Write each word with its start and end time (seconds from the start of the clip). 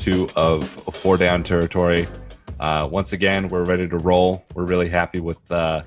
two 0.00 0.26
of 0.34 0.66
Four 0.94 1.18
Down 1.18 1.42
Territory. 1.42 2.08
Uh, 2.58 2.88
once 2.90 3.12
again, 3.12 3.48
we're 3.48 3.64
ready 3.64 3.86
to 3.86 3.98
roll. 3.98 4.46
We're 4.54 4.64
really 4.64 4.88
happy 4.88 5.20
with 5.20 5.38
uh, 5.52 5.82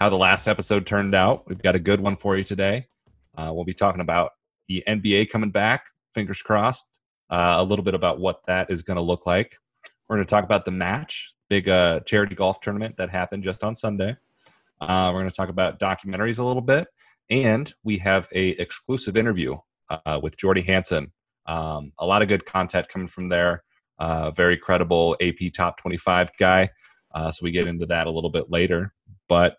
how 0.00 0.08
the 0.08 0.16
last 0.16 0.48
episode 0.48 0.86
turned 0.86 1.14
out. 1.14 1.46
We've 1.46 1.60
got 1.60 1.74
a 1.74 1.78
good 1.78 2.00
one 2.00 2.16
for 2.16 2.34
you 2.38 2.44
today. 2.44 2.86
Uh, 3.36 3.52
we'll 3.52 3.66
be 3.66 3.74
talking 3.74 4.00
about 4.00 4.30
the 4.68 4.82
NBA 4.88 5.28
coming 5.28 5.50
back, 5.50 5.84
fingers 6.14 6.40
crossed, 6.40 6.86
uh, 7.28 7.56
a 7.58 7.62
little 7.62 7.84
bit 7.84 7.92
about 7.92 8.18
what 8.18 8.40
that 8.46 8.70
is 8.70 8.82
going 8.82 8.96
to 8.96 9.02
look 9.02 9.26
like. 9.26 9.58
We're 10.08 10.16
going 10.16 10.26
to 10.26 10.30
talk 10.30 10.44
about 10.44 10.64
the 10.64 10.70
match, 10.70 11.34
big 11.50 11.68
uh, 11.68 12.00
charity 12.00 12.34
golf 12.34 12.62
tournament 12.62 12.96
that 12.96 13.10
happened 13.10 13.44
just 13.44 13.62
on 13.62 13.74
Sunday. 13.74 14.16
Uh, 14.80 15.10
we're 15.12 15.20
going 15.20 15.30
to 15.30 15.36
talk 15.36 15.50
about 15.50 15.78
documentaries 15.78 16.38
a 16.38 16.42
little 16.42 16.62
bit, 16.62 16.88
and 17.28 17.70
we 17.84 17.98
have 17.98 18.28
a 18.32 18.48
exclusive 18.48 19.14
interview 19.14 19.58
with 20.22 20.38
Jordy 20.38 20.62
Hansen. 20.62 21.12
Um, 21.48 21.92
a 21.98 22.06
lot 22.06 22.22
of 22.22 22.28
good 22.28 22.44
content 22.44 22.88
coming 22.88 23.08
from 23.08 23.28
there. 23.28 23.64
Uh, 23.98 24.30
very 24.30 24.56
credible 24.56 25.16
AP 25.20 25.52
top 25.56 25.78
25 25.78 26.30
guy. 26.38 26.70
Uh, 27.12 27.30
so 27.30 27.40
we 27.42 27.50
get 27.50 27.66
into 27.66 27.86
that 27.86 28.06
a 28.06 28.10
little 28.10 28.30
bit 28.30 28.50
later. 28.50 28.94
But 29.28 29.56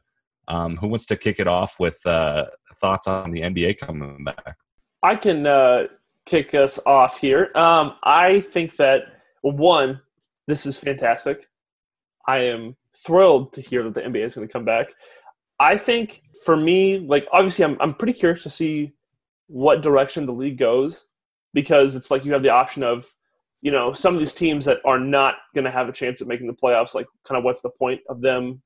um, 0.47 0.77
who 0.77 0.87
wants 0.87 1.07
to 1.07 1.17
kick 1.17 1.39
it 1.39 1.47
off 1.47 1.79
with 1.79 1.99
uh, 2.05 2.45
thoughts 2.79 3.07
on 3.07 3.31
the 3.31 3.41
NBA 3.41 3.79
coming 3.79 4.23
back? 4.23 4.55
I 5.01 5.15
can 5.15 5.45
uh, 5.45 5.87
kick 6.25 6.53
us 6.53 6.79
off 6.85 7.19
here. 7.19 7.51
Um, 7.55 7.95
I 8.03 8.41
think 8.41 8.75
that 8.77 9.03
one, 9.41 10.01
this 10.47 10.65
is 10.65 10.77
fantastic. 10.77 11.47
I 12.27 12.39
am 12.39 12.75
thrilled 12.95 13.53
to 13.53 13.61
hear 13.61 13.83
that 13.83 13.95
the 13.95 14.01
NBA 14.01 14.25
is 14.25 14.35
going 14.35 14.47
to 14.47 14.51
come 14.51 14.65
back. 14.65 14.89
I 15.59 15.77
think 15.77 16.21
for 16.45 16.55
me, 16.55 16.99
like 16.99 17.27
obviously, 17.33 17.65
I'm 17.65 17.77
I'm 17.81 17.93
pretty 17.93 18.13
curious 18.13 18.43
to 18.43 18.49
see 18.49 18.93
what 19.47 19.81
direction 19.81 20.25
the 20.25 20.33
league 20.33 20.57
goes 20.57 21.07
because 21.53 21.95
it's 21.95 22.11
like 22.11 22.25
you 22.25 22.33
have 22.33 22.43
the 22.43 22.49
option 22.49 22.83
of 22.83 23.13
you 23.61 23.71
know 23.71 23.93
some 23.93 24.13
of 24.13 24.19
these 24.19 24.33
teams 24.33 24.65
that 24.65 24.79
are 24.85 24.99
not 24.99 25.35
going 25.53 25.65
to 25.65 25.71
have 25.71 25.89
a 25.89 25.93
chance 25.93 26.21
at 26.21 26.27
making 26.27 26.47
the 26.47 26.53
playoffs 26.53 26.93
like 26.93 27.07
kind 27.25 27.37
of 27.37 27.43
what's 27.43 27.61
the 27.61 27.69
point 27.69 28.01
of 28.09 28.21
them 28.21 28.61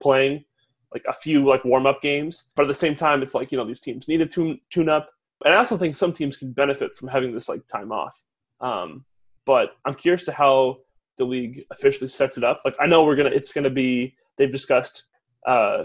playing 0.00 0.44
like 0.92 1.04
a 1.08 1.12
few 1.12 1.44
like 1.44 1.64
warm 1.64 1.86
up 1.86 2.00
games? 2.00 2.44
But 2.54 2.62
at 2.62 2.68
the 2.68 2.74
same 2.74 2.96
time 2.96 3.22
it's 3.22 3.34
like 3.34 3.50
you 3.50 3.58
know 3.58 3.64
these 3.64 3.80
teams 3.80 4.08
need 4.08 4.18
to 4.18 4.26
tune, 4.26 4.60
tune 4.70 4.88
up. 4.88 5.10
And 5.44 5.52
i 5.52 5.58
also 5.58 5.76
think 5.76 5.96
some 5.96 6.12
teams 6.12 6.36
can 6.36 6.52
benefit 6.52 6.94
from 6.96 7.08
having 7.08 7.32
this 7.32 7.48
like 7.48 7.66
time 7.66 7.92
off. 7.92 8.22
Um, 8.60 9.04
but 9.44 9.76
i'm 9.84 9.94
curious 9.94 10.24
to 10.26 10.32
how 10.32 10.78
the 11.18 11.24
league 11.24 11.64
officially 11.70 12.08
sets 12.08 12.36
it 12.36 12.44
up. 12.44 12.60
Like 12.64 12.76
i 12.80 12.86
know 12.86 13.04
we're 13.04 13.16
gonna 13.16 13.30
it's 13.30 13.52
gonna 13.52 13.70
be 13.70 14.14
they've 14.36 14.50
discussed 14.50 15.04
uh, 15.46 15.84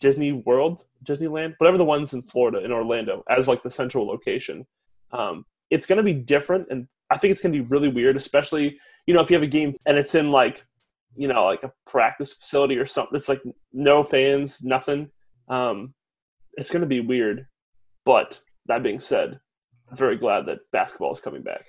disney 0.00 0.32
world 0.32 0.84
disneyland 1.04 1.54
whatever 1.58 1.78
the 1.78 1.84
ones 1.84 2.12
in 2.12 2.22
florida 2.22 2.58
in 2.58 2.72
orlando 2.72 3.22
as 3.28 3.48
like 3.48 3.62
the 3.62 3.70
central 3.70 4.06
location. 4.06 4.66
Um, 5.12 5.44
it's 5.70 5.86
going 5.86 5.96
to 5.96 6.02
be 6.02 6.14
different 6.14 6.66
and 6.70 6.86
i 7.10 7.16
think 7.16 7.32
it's 7.32 7.42
going 7.42 7.52
to 7.52 7.58
be 7.58 7.68
really 7.68 7.88
weird 7.88 8.16
especially 8.16 8.78
you 9.06 9.14
know 9.14 9.20
if 9.20 9.30
you 9.30 9.34
have 9.34 9.42
a 9.42 9.46
game 9.46 9.74
and 9.86 9.96
it's 9.98 10.14
in 10.14 10.30
like 10.30 10.64
you 11.16 11.28
know 11.28 11.44
like 11.44 11.62
a 11.62 11.72
practice 11.86 12.34
facility 12.34 12.76
or 12.76 12.86
something 12.86 13.16
it's 13.16 13.28
like 13.28 13.42
no 13.72 14.02
fans 14.02 14.62
nothing 14.62 15.10
um, 15.48 15.94
it's 16.58 16.70
going 16.70 16.82
to 16.82 16.86
be 16.86 17.00
weird. 17.00 17.46
But 18.04 18.40
that 18.66 18.82
being 18.82 19.00
said 19.00 19.40
i'm 19.90 19.96
very 19.96 20.16
glad 20.16 20.44
that 20.44 20.58
basketball 20.72 21.12
is 21.12 21.20
coming 21.20 21.42
back. 21.42 21.68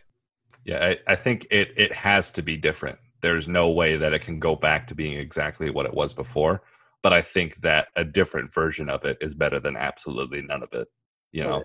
Yeah 0.65 0.85
I, 0.85 1.13
I 1.13 1.15
think 1.15 1.47
it 1.49 1.73
it 1.77 1.93
has 1.93 2.31
to 2.33 2.41
be 2.41 2.57
different. 2.57 2.99
There's 3.21 3.47
no 3.47 3.69
way 3.69 3.95
that 3.95 4.13
it 4.13 4.21
can 4.21 4.39
go 4.39 4.55
back 4.55 4.87
to 4.87 4.95
being 4.95 5.13
exactly 5.13 5.69
what 5.69 5.85
it 5.85 5.93
was 5.93 6.13
before 6.13 6.61
but 7.01 7.13
i 7.13 7.21
think 7.21 7.55
that 7.57 7.87
a 7.95 8.03
different 8.03 8.53
version 8.53 8.89
of 8.89 9.05
it 9.05 9.17
is 9.21 9.33
better 9.33 9.59
than 9.59 9.77
absolutely 9.77 10.41
none 10.41 10.63
of 10.63 10.69
it 10.73 10.87
you 11.31 11.43
know 11.43 11.63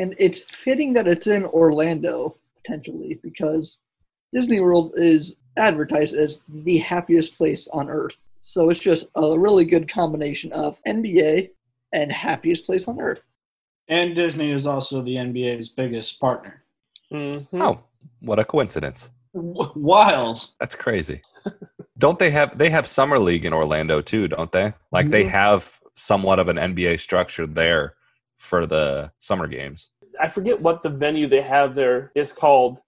and 0.00 0.14
it's 0.18 0.40
fitting 0.40 0.92
that 0.94 1.06
it's 1.08 1.26
in 1.26 1.44
Orlando 1.46 2.36
potentially 2.56 3.18
because 3.22 3.78
Disney 4.32 4.60
World 4.60 4.92
is 4.96 5.36
advertised 5.56 6.14
as 6.14 6.40
the 6.48 6.78
happiest 6.78 7.36
place 7.36 7.68
on 7.68 7.88
earth. 7.88 8.16
So 8.40 8.70
it's 8.70 8.80
just 8.80 9.06
a 9.16 9.38
really 9.38 9.64
good 9.64 9.88
combination 9.88 10.52
of 10.52 10.78
NBA 10.86 11.50
and 11.92 12.12
happiest 12.12 12.66
place 12.66 12.86
on 12.88 13.00
earth. 13.00 13.22
And 13.88 14.14
Disney 14.14 14.50
is 14.52 14.66
also 14.66 15.02
the 15.02 15.16
NBA's 15.16 15.68
biggest 15.68 16.20
partner. 16.20 16.62
mm-hmm. 17.12 17.62
oh 17.62 17.80
what 18.20 18.38
a 18.38 18.44
coincidence 18.44 19.10
W- 19.34 19.70
wild. 19.76 20.38
that's 20.58 20.74
crazy 20.74 21.20
don't 21.98 22.18
they 22.18 22.30
have 22.30 22.56
they 22.58 22.70
have 22.70 22.86
summer 22.86 23.18
league 23.18 23.44
in 23.44 23.52
orlando 23.52 24.00
too 24.00 24.26
don't 24.26 24.50
they 24.52 24.72
like 24.90 25.08
they 25.10 25.24
Mhm. 25.24 25.28
have 25.30 25.78
somewhat 25.94 26.38
of 26.38 26.48
an 26.48 26.56
nba 26.56 26.98
structure 26.98 27.46
there 27.46 27.94
for 28.38 28.66
the 28.66 29.10
summer 29.18 29.46
games 29.46 29.90
I 30.20 30.28
forget 30.28 30.60
what 30.60 30.82
the 30.82 30.90
venue 30.90 31.26
they 31.26 31.42
have 31.42 31.74
there 31.74 32.12
is 32.14 32.32
called, 32.32 32.78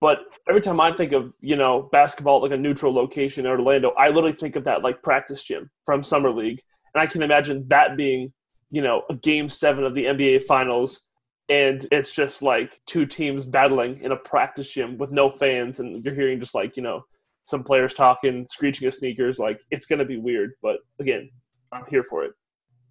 but 0.00 0.20
every 0.48 0.60
time 0.60 0.80
I 0.80 0.92
think 0.92 1.12
of 1.12 1.34
you 1.40 1.56
know 1.56 1.88
basketball 1.92 2.42
like 2.42 2.52
a 2.52 2.56
neutral 2.56 2.92
location 2.92 3.46
in 3.46 3.50
Orlando, 3.50 3.90
I 3.90 4.08
literally 4.08 4.32
think 4.32 4.56
of 4.56 4.64
that 4.64 4.82
like 4.82 5.02
practice 5.02 5.42
gym 5.42 5.70
from 5.84 6.04
summer 6.04 6.30
league, 6.30 6.60
and 6.94 7.02
I 7.02 7.06
can 7.06 7.22
imagine 7.22 7.66
that 7.68 7.96
being 7.96 8.32
you 8.70 8.82
know 8.82 9.02
a 9.10 9.14
game 9.14 9.48
seven 9.48 9.84
of 9.84 9.94
the 9.94 10.04
NBA 10.04 10.44
finals, 10.44 11.08
and 11.48 11.86
it's 11.90 12.14
just 12.14 12.42
like 12.42 12.78
two 12.86 13.06
teams 13.06 13.44
battling 13.46 14.00
in 14.02 14.12
a 14.12 14.16
practice 14.16 14.72
gym 14.72 14.98
with 14.98 15.10
no 15.10 15.30
fans, 15.30 15.80
and 15.80 16.04
you're 16.04 16.14
hearing 16.14 16.40
just 16.40 16.54
like 16.54 16.76
you 16.76 16.82
know 16.82 17.04
some 17.46 17.64
players 17.64 17.94
talking, 17.94 18.46
screeching 18.50 18.86
of 18.86 18.94
sneakers. 18.94 19.38
Like 19.38 19.60
it's 19.70 19.86
gonna 19.86 20.04
be 20.04 20.18
weird, 20.18 20.52
but 20.62 20.78
again, 21.00 21.30
I'm 21.72 21.84
here 21.88 22.04
for 22.04 22.24
it. 22.24 22.32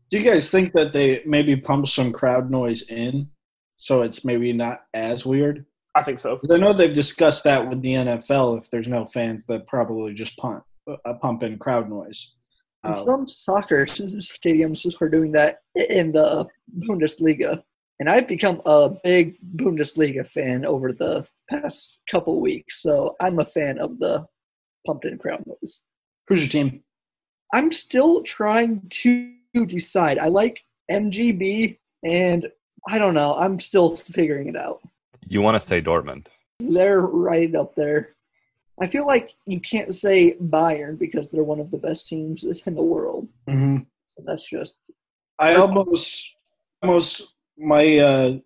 Do 0.09 0.17
you 0.17 0.23
guys 0.23 0.49
think 0.49 0.71
that 0.73 0.93
they 0.93 1.21
maybe 1.25 1.55
pump 1.55 1.87
some 1.87 2.11
crowd 2.11 2.49
noise 2.49 2.83
in 2.83 3.29
so 3.77 4.01
it's 4.01 4.23
maybe 4.23 4.53
not 4.53 4.83
as 4.93 5.25
weird? 5.25 5.65
I 5.95 6.03
think 6.03 6.19
so. 6.19 6.39
I 6.49 6.57
know 6.57 6.73
they've 6.73 6.93
discussed 6.93 7.43
that 7.43 7.67
with 7.67 7.81
the 7.81 7.93
NFL. 7.93 8.59
If 8.59 8.69
there's 8.69 8.87
no 8.87 9.03
fans, 9.03 9.45
they'll 9.45 9.61
probably 9.61 10.13
just 10.13 10.37
pump, 10.37 10.63
uh, 10.87 11.13
pump 11.21 11.43
in 11.43 11.57
crowd 11.57 11.89
noise. 11.89 12.35
And 12.83 12.93
Uh, 12.93 12.97
some 12.97 13.27
soccer 13.27 13.85
stadiums 13.87 15.01
are 15.01 15.09
doing 15.09 15.31
that 15.33 15.57
in 15.75 16.11
the 16.11 16.47
Bundesliga. 16.79 17.63
And 17.99 18.09
I've 18.09 18.27
become 18.27 18.61
a 18.65 18.91
big 19.03 19.37
Bundesliga 19.55 20.27
fan 20.27 20.65
over 20.65 20.93
the 20.93 21.25
past 21.49 21.97
couple 22.09 22.39
weeks, 22.39 22.81
so 22.81 23.15
I'm 23.21 23.39
a 23.39 23.45
fan 23.45 23.79
of 23.79 23.99
the 23.99 24.25
pumped 24.85 25.05
in 25.05 25.17
crowd 25.17 25.43
noise. 25.47 25.81
who's 26.27 26.41
your 26.41 26.49
team? 26.49 26.83
I'm 27.53 27.71
still 27.71 28.21
trying 28.23 28.83
to 28.89 29.33
decide. 29.53 30.19
I 30.19 30.27
like 30.27 30.63
MGB, 30.91 31.77
and 32.03 32.47
I 32.87 32.97
don't 32.97 33.13
know. 33.13 33.35
I'm 33.35 33.59
still 33.59 33.95
figuring 33.95 34.49
it 34.49 34.55
out. 34.55 34.79
you 35.27 35.41
want 35.41 35.59
to 35.59 35.67
say 35.67 35.81
dortmund 35.81 36.27
They're 36.59 37.01
right 37.01 37.53
up 37.55 37.75
there. 37.75 38.15
I 38.81 38.87
feel 38.87 39.07
like 39.07 39.33
you 39.45 39.59
can't 39.59 39.93
say 39.93 40.35
Bayern 40.35 40.99
because 40.99 41.31
they're 41.31 41.43
one 41.43 41.59
of 41.59 41.71
the 41.71 41.79
best 41.79 42.07
teams 42.07 42.43
in 42.67 42.75
the 42.75 42.83
world. 42.83 43.27
Mm-hmm. 43.47 43.79
So 44.07 44.23
that's 44.25 44.47
just 44.49 44.79
I 45.39 45.55
almost, 45.55 46.29
almost 46.81 47.27
my 47.57 47.97
uh, 47.97 48.37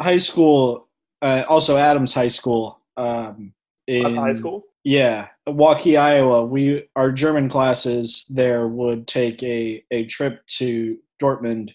high 0.00 0.16
school, 0.16 0.88
uh, 1.22 1.42
also 1.48 1.76
Adams 1.76 2.14
High 2.14 2.28
School. 2.28 2.80
Um, 2.96 3.52
in, 3.86 4.02
That's 4.02 4.16
high 4.16 4.32
school. 4.32 4.64
Yeah, 4.88 5.28
Waukee, 5.46 6.00
Iowa. 6.00 6.46
We 6.46 6.88
our 6.96 7.12
German 7.12 7.50
classes 7.50 8.24
there 8.30 8.68
would 8.68 9.06
take 9.06 9.42
a 9.42 9.84
a 9.90 10.06
trip 10.06 10.46
to 10.46 10.96
Dortmund, 11.20 11.74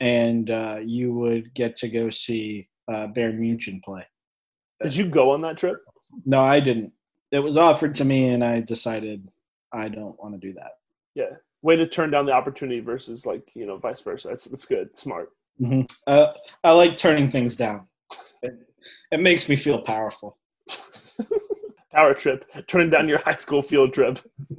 and 0.00 0.48
uh, 0.48 0.78
you 0.82 1.12
would 1.12 1.52
get 1.52 1.76
to 1.76 1.88
go 1.90 2.08
see 2.08 2.70
uh, 2.88 3.08
Bayern 3.08 3.36
Munich 3.36 3.82
play. 3.84 4.06
Did 4.82 4.96
you 4.96 5.06
go 5.06 5.32
on 5.32 5.42
that 5.42 5.58
trip? 5.58 5.76
No, 6.24 6.40
I 6.40 6.60
didn't. 6.60 6.94
It 7.30 7.40
was 7.40 7.58
offered 7.58 7.92
to 7.92 8.06
me, 8.06 8.28
and 8.28 8.42
I 8.42 8.60
decided 8.60 9.28
I 9.70 9.90
don't 9.90 10.18
want 10.18 10.32
to 10.32 10.40
do 10.40 10.54
that. 10.54 10.78
Yeah. 11.14 11.36
Way 11.60 11.76
to 11.76 11.86
turn 11.86 12.10
down 12.10 12.24
the 12.24 12.32
opportunity 12.32 12.80
versus 12.80 13.26
like, 13.26 13.50
you 13.54 13.66
know, 13.66 13.76
vice 13.76 14.00
versa. 14.00 14.28
That's 14.28 14.46
that's 14.46 14.64
good. 14.64 14.96
Smart. 14.96 15.28
hmm 15.58 15.82
Uh, 16.06 16.32
I 16.64 16.72
like 16.72 16.96
turning 16.96 17.28
things 17.28 17.54
down. 17.54 17.86
It, 18.42 18.54
it 19.12 19.20
makes 19.20 19.46
me 19.46 19.56
feel 19.56 19.82
powerful. 19.82 20.38
Power 21.96 22.12
trip. 22.12 22.44
Turning 22.66 22.90
down 22.90 23.08
your 23.08 23.20
high 23.20 23.36
school 23.36 23.62
field 23.62 23.94
trip. 23.94 24.18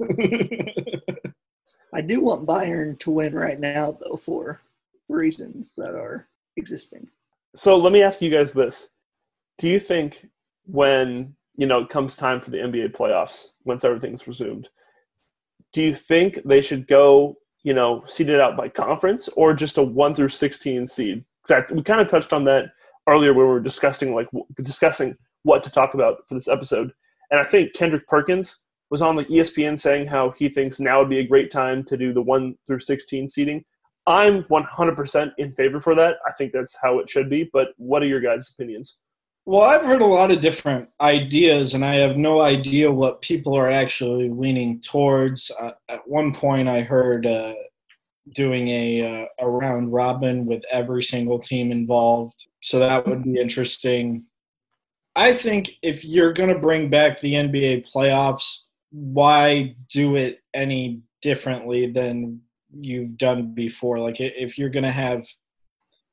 I 1.94 2.00
do 2.00 2.20
want 2.20 2.48
Bayern 2.48 2.98
to 2.98 3.12
win 3.12 3.32
right 3.32 3.60
now 3.60 3.96
though 4.00 4.16
for 4.16 4.60
reasons 5.08 5.74
that 5.76 5.94
are 5.94 6.28
existing. 6.56 7.06
So 7.54 7.76
let 7.76 7.92
me 7.92 8.02
ask 8.02 8.20
you 8.20 8.30
guys 8.30 8.52
this. 8.52 8.88
Do 9.58 9.68
you 9.68 9.78
think 9.78 10.26
when, 10.66 11.36
you 11.56 11.66
know, 11.66 11.78
it 11.78 11.90
comes 11.90 12.16
time 12.16 12.40
for 12.40 12.50
the 12.50 12.58
NBA 12.58 12.96
playoffs, 12.96 13.50
once 13.64 13.84
everything's 13.84 14.26
resumed, 14.26 14.68
do 15.72 15.82
you 15.82 15.94
think 15.94 16.40
they 16.44 16.60
should 16.60 16.88
go, 16.88 17.36
you 17.62 17.72
know, 17.72 18.02
seeded 18.08 18.40
out 18.40 18.56
by 18.56 18.68
conference 18.68 19.28
or 19.28 19.54
just 19.54 19.78
a 19.78 19.82
1 19.82 20.14
through 20.16 20.30
16 20.30 20.88
seed? 20.88 21.24
Because 21.46 21.70
we 21.70 21.82
kind 21.84 22.00
of 22.00 22.08
touched 22.08 22.32
on 22.32 22.44
that 22.44 22.72
earlier 23.08 23.32
where 23.32 23.46
we 23.46 23.52
were 23.52 23.60
discussing 23.60 24.12
like 24.12 24.26
w- 24.26 24.46
discussing 24.62 25.14
what 25.44 25.62
to 25.62 25.70
talk 25.70 25.94
about 25.94 26.26
for 26.28 26.34
this 26.34 26.48
episode. 26.48 26.92
And 27.30 27.40
I 27.40 27.44
think 27.44 27.74
Kendrick 27.74 28.06
Perkins 28.06 28.64
was 28.90 29.02
on 29.02 29.16
like 29.16 29.30
E 29.30 29.38
ESPN 29.38 29.78
saying 29.78 30.06
how 30.06 30.30
he 30.30 30.48
thinks 30.48 30.80
now 30.80 31.00
would 31.00 31.10
be 31.10 31.18
a 31.18 31.26
great 31.26 31.50
time 31.50 31.84
to 31.84 31.96
do 31.96 32.12
the 32.12 32.22
1 32.22 32.56
through 32.66 32.80
16 32.80 33.28
seeding. 33.28 33.64
I'm 34.06 34.44
100% 34.44 35.32
in 35.36 35.52
favor 35.52 35.80
for 35.80 35.94
that. 35.94 36.16
I 36.26 36.32
think 36.32 36.52
that's 36.52 36.78
how 36.82 36.98
it 36.98 37.10
should 37.10 37.28
be. 37.28 37.50
But 37.52 37.68
what 37.76 38.02
are 38.02 38.06
your 38.06 38.20
guys' 38.20 38.50
opinions? 38.50 38.96
Well, 39.44 39.62
I've 39.62 39.84
heard 39.84 40.02
a 40.02 40.06
lot 40.06 40.30
of 40.30 40.40
different 40.40 40.88
ideas, 41.00 41.74
and 41.74 41.84
I 41.84 41.94
have 41.94 42.16
no 42.16 42.40
idea 42.40 42.90
what 42.90 43.22
people 43.22 43.54
are 43.54 43.70
actually 43.70 44.28
leaning 44.28 44.80
towards. 44.80 45.50
Uh, 45.58 45.70
at 45.88 46.06
one 46.06 46.34
point, 46.34 46.68
I 46.68 46.82
heard 46.82 47.26
uh, 47.26 47.54
doing 48.34 48.68
a, 48.68 49.22
uh, 49.22 49.26
a 49.46 49.48
round 49.48 49.90
robin 49.90 50.44
with 50.44 50.62
every 50.70 51.02
single 51.02 51.38
team 51.38 51.72
involved, 51.72 52.46
so 52.60 52.78
that 52.78 53.06
would 53.06 53.24
be 53.24 53.40
interesting. 53.40 54.24
I 55.18 55.34
think 55.34 55.72
if 55.82 56.04
you're 56.04 56.32
going 56.32 56.48
to 56.48 56.58
bring 56.58 56.88
back 56.88 57.20
the 57.20 57.34
NBA 57.34 57.90
playoffs, 57.90 58.60
why 58.90 59.74
do 59.90 60.14
it 60.14 60.40
any 60.54 61.02
differently 61.22 61.90
than 61.90 62.40
you've 62.72 63.16
done 63.18 63.52
before? 63.52 63.98
Like, 63.98 64.20
if 64.20 64.56
you're 64.56 64.70
going 64.70 64.84
to 64.84 64.92
have 64.92 65.26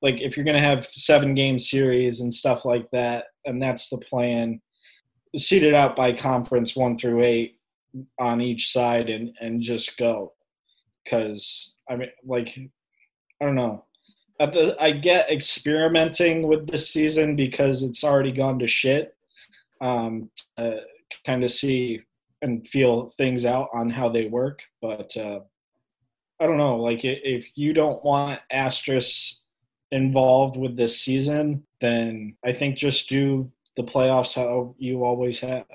like 0.01 0.21
if 0.21 0.35
you're 0.35 0.43
going 0.43 0.55
to 0.55 0.61
have 0.61 0.85
seven 0.85 1.33
game 1.33 1.57
series 1.57 2.21
and 2.21 2.33
stuff 2.33 2.65
like 2.65 2.89
that 2.91 3.25
and 3.45 3.61
that's 3.61 3.89
the 3.89 3.97
plan 3.97 4.61
seeded 5.35 5.73
out 5.73 5.95
by 5.95 6.13
conference 6.13 6.75
one 6.75 6.97
through 6.97 7.23
eight 7.23 7.57
on 8.19 8.39
each 8.41 8.71
side 8.71 9.09
and 9.09 9.31
and 9.39 9.61
just 9.61 9.97
go 9.97 10.33
because 11.03 11.73
i 11.89 11.95
mean 11.95 12.09
like 12.25 12.57
i 13.41 13.45
don't 13.45 13.55
know 13.55 13.83
i 14.39 14.91
get 14.91 15.31
experimenting 15.31 16.47
with 16.47 16.67
this 16.67 16.89
season 16.89 17.35
because 17.35 17.83
it's 17.83 18.03
already 18.03 18.31
gone 18.31 18.59
to 18.59 18.67
shit 18.67 19.15
um 19.81 20.29
to 20.57 20.81
kind 21.25 21.43
of 21.43 21.51
see 21.51 22.01
and 22.41 22.67
feel 22.67 23.09
things 23.11 23.45
out 23.45 23.69
on 23.73 23.89
how 23.89 24.09
they 24.09 24.27
work 24.27 24.61
but 24.81 25.15
uh 25.17 25.39
i 26.39 26.45
don't 26.45 26.57
know 26.57 26.77
like 26.77 26.99
if 27.03 27.47
you 27.55 27.73
don't 27.73 28.03
want 28.03 28.39
asterisks 28.51 29.41
involved 29.91 30.57
with 30.57 30.75
this 30.75 30.99
season, 30.99 31.63
then 31.81 32.35
I 32.43 32.53
think 32.53 32.77
just 32.77 33.09
do 33.09 33.51
the 33.75 33.83
playoffs 33.83 34.35
how 34.35 34.75
you 34.77 35.03
always 35.03 35.39
have. 35.39 35.65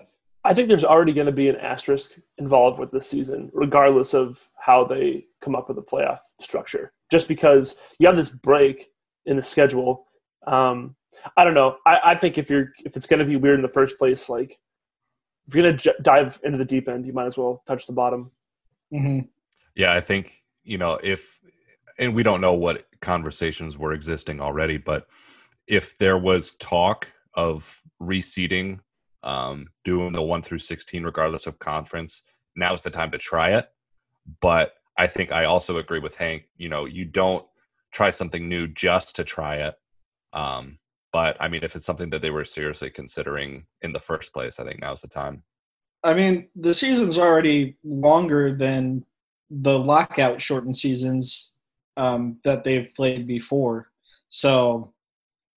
I 0.45 0.55
think 0.55 0.69
there's 0.69 0.85
already 0.85 1.13
going 1.13 1.27
to 1.27 1.33
be 1.33 1.49
an 1.49 1.57
asterisk 1.57 2.13
involved 2.39 2.79
with 2.79 2.91
this 2.91 3.09
season, 3.09 3.51
regardless 3.53 4.15
of 4.15 4.43
how 4.59 4.85
they 4.85 5.27
come 5.41 5.55
up 5.55 5.69
with 5.69 5.77
the 5.77 5.83
playoff 5.83 6.19
structure. 6.41 6.93
Just 7.11 7.29
because 7.29 7.81
you 7.99 8.07
have 8.07 8.17
this 8.17 8.29
break 8.29 8.87
in 9.27 9.37
the 9.37 9.43
schedule, 9.43 10.07
um, 10.47 10.97
I 11.37 11.45
don't 11.45 11.55
know. 11.55 11.79
I, 11.87 12.01
I, 12.05 12.15
think 12.15 12.39
if 12.39 12.49
you're 12.49 12.73
if 12.85 12.97
it's 12.97 13.07
going 13.07 13.19
to 13.19 13.27
be 13.27 13.37
weird 13.37 13.57
in 13.57 13.63
the 13.63 13.69
first 13.69 13.99
place, 13.99 14.29
like 14.29 14.57
if 15.47 15.55
you're 15.55 15.65
going 15.65 15.77
to 15.77 15.83
j- 15.83 15.99
dive 16.03 16.41
into 16.45 16.59
the 16.59 16.65
deep 16.65 16.89
end, 16.89 17.07
you 17.07 17.13
might 17.13 17.27
as 17.27 17.37
well 17.37 17.63
touch 17.67 17.87
the 17.87 17.93
bottom. 17.93 18.31
Mm-hmm. 18.93 19.27
Yeah, 19.75 19.93
I 19.93 20.01
think 20.01 20.35
you 20.63 20.79
know 20.79 20.99
if 21.03 21.41
and 21.99 22.15
we 22.15 22.23
don't 22.23 22.41
know 22.41 22.55
what 22.55 22.87
conversations 23.01 23.77
were 23.77 23.93
existing 23.93 24.41
already, 24.41 24.79
but 24.79 25.07
if 25.67 25.97
there 25.99 26.19
was 26.19 26.55
talk 26.55 27.09
of 27.35 27.81
reseeding, 28.03 28.81
um, 29.23 29.69
doing 29.85 30.13
the 30.13 30.23
one 30.23 30.43
through 30.43 30.59
16, 30.59 31.05
regardless 31.05 31.47
of 31.47 31.59
conference, 31.59 32.23
now's 32.57 32.83
the 32.83 32.91
time 32.91 33.11
to 33.11 33.19
try 33.19 33.51
it. 33.51 33.69
But 34.41 34.73
I 35.01 35.07
think 35.07 35.33
I 35.33 35.47
also 35.47 35.79
agree 35.79 35.99
with 35.99 36.15
Hank. 36.17 36.45
You 36.59 36.69
know, 36.69 36.85
you 36.85 37.07
don't 37.07 37.47
try 37.91 38.11
something 38.11 38.47
new 38.51 38.69
just 38.69 39.17
to 39.17 39.25
try 39.25 39.57
it. 39.57 39.75
Um, 40.35 40.79
but 41.11 41.39
I 41.41 41.49
mean, 41.49 41.65
if 41.65 41.75
it's 41.75 41.87
something 41.87 42.11
that 42.11 42.21
they 42.21 42.29
were 42.29 42.45
seriously 42.45 42.91
considering 42.91 43.65
in 43.81 43.95
the 43.95 43.99
first 43.99 44.35
place, 44.35 44.61
I 44.61 44.65
think 44.65 44.79
now's 44.79 45.01
the 45.01 45.09
time. 45.09 45.43
I 46.05 46.13
mean, 46.13 46.49
the 46.55 46.75
season's 46.75 47.17
already 47.17 47.79
longer 47.83 48.55
than 48.55 49.07
the 49.49 49.79
lockout 49.79 50.43
shortened 50.43 50.77
seasons 50.77 51.53
um, 51.97 52.39
that 52.45 52.63
they've 52.63 52.95
played 52.95 53.27
before. 53.27 53.87
So, 54.29 54.93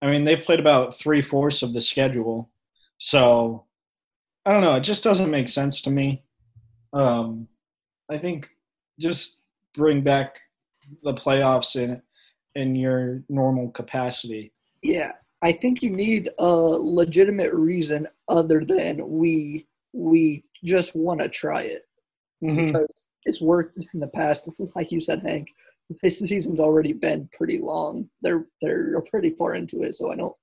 I 0.02 0.10
mean, 0.10 0.24
they've 0.24 0.42
played 0.42 0.62
about 0.62 0.94
three 0.94 1.22
fourths 1.22 1.64
of 1.64 1.74
the 1.74 1.82
schedule. 1.82 2.50
So, 2.98 3.66
I 4.46 4.54
don't 4.54 4.62
know. 4.62 4.76
It 4.76 4.84
just 4.84 5.04
doesn't 5.04 5.30
make 5.30 5.50
sense 5.50 5.82
to 5.82 5.92
me. 5.92 6.24
Um, 6.94 7.50
I 8.10 8.18
think 8.18 8.48
just 9.00 9.38
bring 9.74 10.02
back 10.02 10.38
the 11.04 11.14
playoffs 11.14 11.76
in 11.76 12.02
in 12.56 12.76
your 12.76 13.24
normal 13.30 13.70
capacity. 13.70 14.54
Yeah, 14.82 15.14
I 15.42 15.52
think 15.52 15.82
you 15.82 15.90
need 15.90 16.30
a 16.40 16.48
legitimate 16.48 17.54
reason 17.54 18.08
other 18.30 18.64
than 18.66 19.08
we 19.08 19.68
we 19.94 20.44
just 20.64 20.96
want 20.96 21.22
to 21.22 21.30
try 21.30 21.62
it 21.62 21.84
mm-hmm. 22.44 22.68
because 22.68 22.88
it's 23.26 23.42
worked 23.42 23.78
in 23.94 24.00
the 24.00 24.08
past. 24.10 24.50
Like 24.76 24.92
you 24.92 25.02
said, 25.02 25.22
Hank, 25.22 25.48
this 26.02 26.20
season's 26.20 26.60
already 26.60 26.94
been 26.94 27.30
pretty 27.38 27.60
long. 27.60 28.10
They're 28.22 28.46
they're 28.62 29.02
pretty 29.10 29.32
far 29.32 29.56
into 29.56 29.84
it, 29.84 29.96
so 29.96 30.12
I 30.12 30.16
don't 30.16 30.36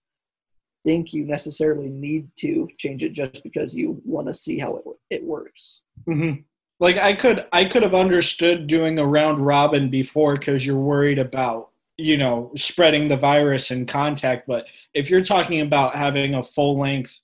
think 0.84 1.12
you 1.12 1.24
necessarily 1.24 1.88
need 1.88 2.28
to 2.38 2.66
change 2.78 3.04
it 3.04 3.12
just 3.12 3.42
because 3.42 3.74
you 3.74 4.00
want 4.04 4.28
to 4.28 4.34
see 4.34 4.58
how 4.58 4.76
it 4.76 4.84
it 5.10 5.24
works. 5.24 5.82
Mm-hmm. 6.08 6.42
Like 6.80 6.96
I 6.96 7.14
could 7.14 7.46
I 7.52 7.66
could 7.66 7.82
have 7.82 7.94
understood 7.94 8.66
doing 8.66 8.98
a 8.98 9.06
round 9.06 9.44
robin 9.44 9.90
before 9.90 10.34
because 10.34 10.64
you're 10.64 10.78
worried 10.78 11.18
about 11.18 11.68
you 11.98 12.16
know 12.16 12.50
spreading 12.56 13.08
the 13.08 13.16
virus 13.16 13.70
in 13.70 13.86
contact, 13.86 14.46
but 14.46 14.66
if 14.94 15.10
you're 15.10 15.22
talking 15.22 15.60
about 15.60 15.94
having 15.94 16.34
a 16.34 16.42
full 16.42 16.78
length 16.78 17.20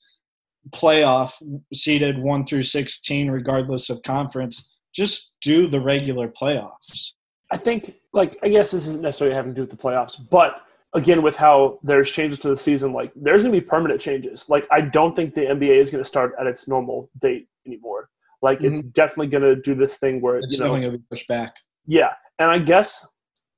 playoff 0.71 1.33
seeded 1.73 2.19
one 2.19 2.45
through 2.45 2.65
sixteen, 2.65 3.31
regardless 3.31 3.89
of 3.89 4.03
conference, 4.03 4.75
just 4.93 5.37
do 5.41 5.67
the 5.67 5.81
regular 5.81 6.29
playoffs. 6.29 7.13
I 7.51 7.57
think, 7.57 7.95
like, 8.13 8.37
I 8.43 8.49
guess 8.49 8.73
this 8.73 8.89
isn't 8.89 9.03
necessarily 9.03 9.37
having 9.37 9.53
to 9.53 9.55
do 9.55 9.61
with 9.61 9.71
the 9.71 9.77
playoffs, 9.77 10.21
but 10.31 10.63
again, 10.95 11.23
with 11.23 11.37
how 11.37 11.79
there's 11.83 12.11
changes 12.11 12.41
to 12.41 12.49
the 12.49 12.57
season, 12.57 12.93
like, 12.93 13.13
there's 13.15 13.43
going 13.43 13.55
to 13.55 13.61
be 13.61 13.65
permanent 13.65 14.01
changes. 14.01 14.49
Like, 14.49 14.67
I 14.71 14.81
don't 14.81 15.15
think 15.15 15.35
the 15.35 15.43
NBA 15.43 15.81
is 15.81 15.91
going 15.91 16.03
to 16.03 16.09
start 16.09 16.35
at 16.41 16.47
its 16.47 16.67
normal 16.67 17.09
date 17.21 17.49
anymore. 17.67 18.09
Like, 18.47 18.61
mm-hmm. 18.61 18.69
it's 18.69 18.83
definitely 18.83 19.27
going 19.27 19.43
to 19.43 19.61
do 19.61 19.75
this 19.75 19.99
thing 19.99 20.21
where, 20.21 20.39
it's 20.39 20.53
you 20.53 20.61
know, 20.61 20.69
going 20.69 20.83
to 20.83 20.93
be 20.93 21.05
pushed 21.11 21.27
back. 21.27 21.57
Yeah. 21.85 22.13
And 22.39 22.49
I 22.49 22.61
guess 22.61 23.05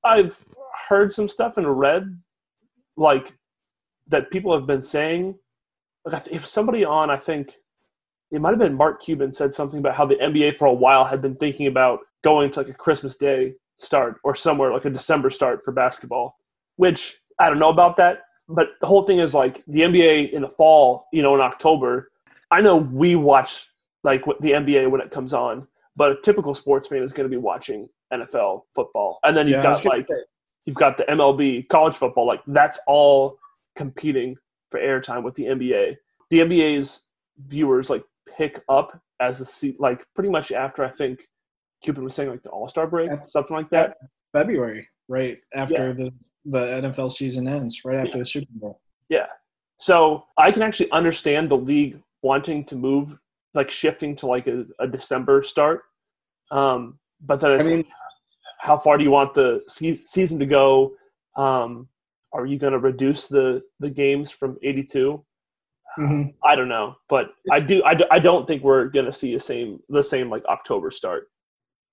I've 0.02 0.42
heard 0.88 1.12
some 1.12 1.28
stuff 1.28 1.58
and 1.58 1.78
read, 1.78 2.18
like, 2.96 3.34
that 4.06 4.30
people 4.30 4.54
have 4.54 4.66
been 4.66 4.82
saying. 4.82 5.34
Like, 6.06 6.26
if 6.32 6.46
somebody 6.46 6.86
on, 6.86 7.10
I 7.10 7.18
think, 7.18 7.52
it 8.30 8.40
might 8.40 8.50
have 8.50 8.58
been 8.58 8.74
Mark 8.74 9.02
Cuban 9.02 9.34
said 9.34 9.52
something 9.52 9.78
about 9.78 9.94
how 9.94 10.06
the 10.06 10.14
NBA 10.14 10.56
for 10.56 10.66
a 10.66 10.72
while 10.72 11.04
had 11.04 11.20
been 11.20 11.36
thinking 11.36 11.66
about 11.66 12.00
going 12.24 12.50
to 12.52 12.60
like 12.60 12.68
a 12.70 12.74
Christmas 12.74 13.18
Day 13.18 13.54
start 13.78 14.16
or 14.24 14.34
somewhere 14.34 14.72
like 14.72 14.86
a 14.86 14.90
December 14.90 15.28
start 15.28 15.60
for 15.62 15.72
basketball, 15.72 16.36
which 16.76 17.18
I 17.38 17.50
don't 17.50 17.58
know 17.58 17.68
about 17.68 17.98
that. 17.98 18.20
But 18.48 18.68
the 18.80 18.86
whole 18.86 19.02
thing 19.02 19.18
is 19.18 19.34
like 19.34 19.62
the 19.66 19.80
NBA 19.80 20.32
in 20.32 20.42
the 20.42 20.48
fall, 20.48 21.08
you 21.12 21.22
know, 21.22 21.34
in 21.34 21.40
October. 21.40 22.10
I 22.50 22.62
know 22.62 22.76
we 22.76 23.14
watch 23.14 23.68
like 24.04 24.24
the 24.24 24.52
NBA 24.52 24.90
when 24.90 25.00
it 25.00 25.10
comes 25.10 25.34
on, 25.34 25.66
but 25.96 26.12
a 26.12 26.16
typical 26.22 26.54
sports 26.54 26.88
fan 26.88 27.02
is 27.02 27.12
going 27.12 27.28
to 27.28 27.34
be 27.34 27.40
watching 27.40 27.88
NFL 28.12 28.62
football, 28.74 29.18
and 29.24 29.36
then 29.36 29.46
you've 29.46 29.56
yeah, 29.56 29.62
got 29.62 29.84
like 29.84 30.08
you've 30.66 30.76
got 30.76 30.96
the 30.96 31.04
MLB, 31.04 31.68
college 31.68 31.94
football. 31.94 32.26
Like 32.26 32.40
that's 32.46 32.78
all 32.86 33.38
competing 33.76 34.36
for 34.70 34.80
airtime 34.80 35.22
with 35.22 35.34
the 35.34 35.44
NBA. 35.44 35.96
The 36.30 36.38
NBA's 36.40 37.08
viewers 37.38 37.90
like 37.90 38.04
pick 38.36 38.60
up 38.68 39.00
as 39.20 39.40
a 39.40 39.46
seat, 39.46 39.80
like 39.80 40.04
pretty 40.14 40.30
much 40.30 40.52
after 40.52 40.84
I 40.84 40.90
think 40.90 41.20
Cuban 41.82 42.04
was 42.04 42.14
saying 42.14 42.30
like 42.30 42.42
the 42.42 42.50
All 42.50 42.68
Star 42.68 42.86
break, 42.86 43.10
something 43.24 43.56
like 43.56 43.70
that. 43.70 43.96
February, 44.32 44.86
right 45.08 45.38
after 45.54 45.88
yeah. 45.88 45.92
the 45.94 46.12
the 46.44 46.88
NFL 46.88 47.12
season 47.12 47.48
ends, 47.48 47.82
right 47.84 47.98
after 47.98 48.18
yeah. 48.18 48.22
the 48.22 48.24
Super 48.24 48.52
Bowl. 48.54 48.80
Yeah. 49.08 49.26
So 49.78 50.24
I 50.36 50.50
can 50.50 50.62
actually 50.62 50.90
understand 50.90 51.50
the 51.50 51.56
league 51.56 52.00
wanting 52.22 52.64
to 52.66 52.76
move, 52.76 53.18
like 53.54 53.70
shifting 53.70 54.16
to 54.16 54.26
like 54.26 54.46
a, 54.46 54.64
a 54.78 54.86
December 54.86 55.42
start. 55.42 55.82
Um, 56.50 56.98
but 57.20 57.40
then 57.40 57.52
it's 57.52 57.66
I 57.66 57.70
mean, 57.70 57.78
like, 57.78 57.86
how 58.60 58.78
far 58.78 58.98
do 58.98 59.04
you 59.04 59.10
want 59.10 59.34
the 59.34 59.62
season 59.68 60.38
to 60.38 60.46
go? 60.46 60.94
Um, 61.36 61.88
are 62.32 62.46
you 62.46 62.58
going 62.58 62.72
to 62.72 62.78
reduce 62.78 63.28
the 63.28 63.62
the 63.80 63.90
games 63.90 64.30
from 64.30 64.58
82? 64.62 65.24
Mm-hmm. 65.98 66.30
I 66.44 66.54
don't 66.54 66.68
know, 66.68 66.96
but 67.08 67.30
I 67.50 67.60
do. 67.60 67.82
I, 67.82 67.94
do, 67.94 68.04
I 68.10 68.18
don't 68.18 68.46
think 68.46 68.62
we're 68.62 68.84
going 68.84 69.06
to 69.06 69.12
see 69.12 69.34
the 69.34 69.40
same 69.40 69.80
the 69.88 70.02
same 70.02 70.30
like 70.30 70.44
October 70.44 70.90
start 70.90 71.28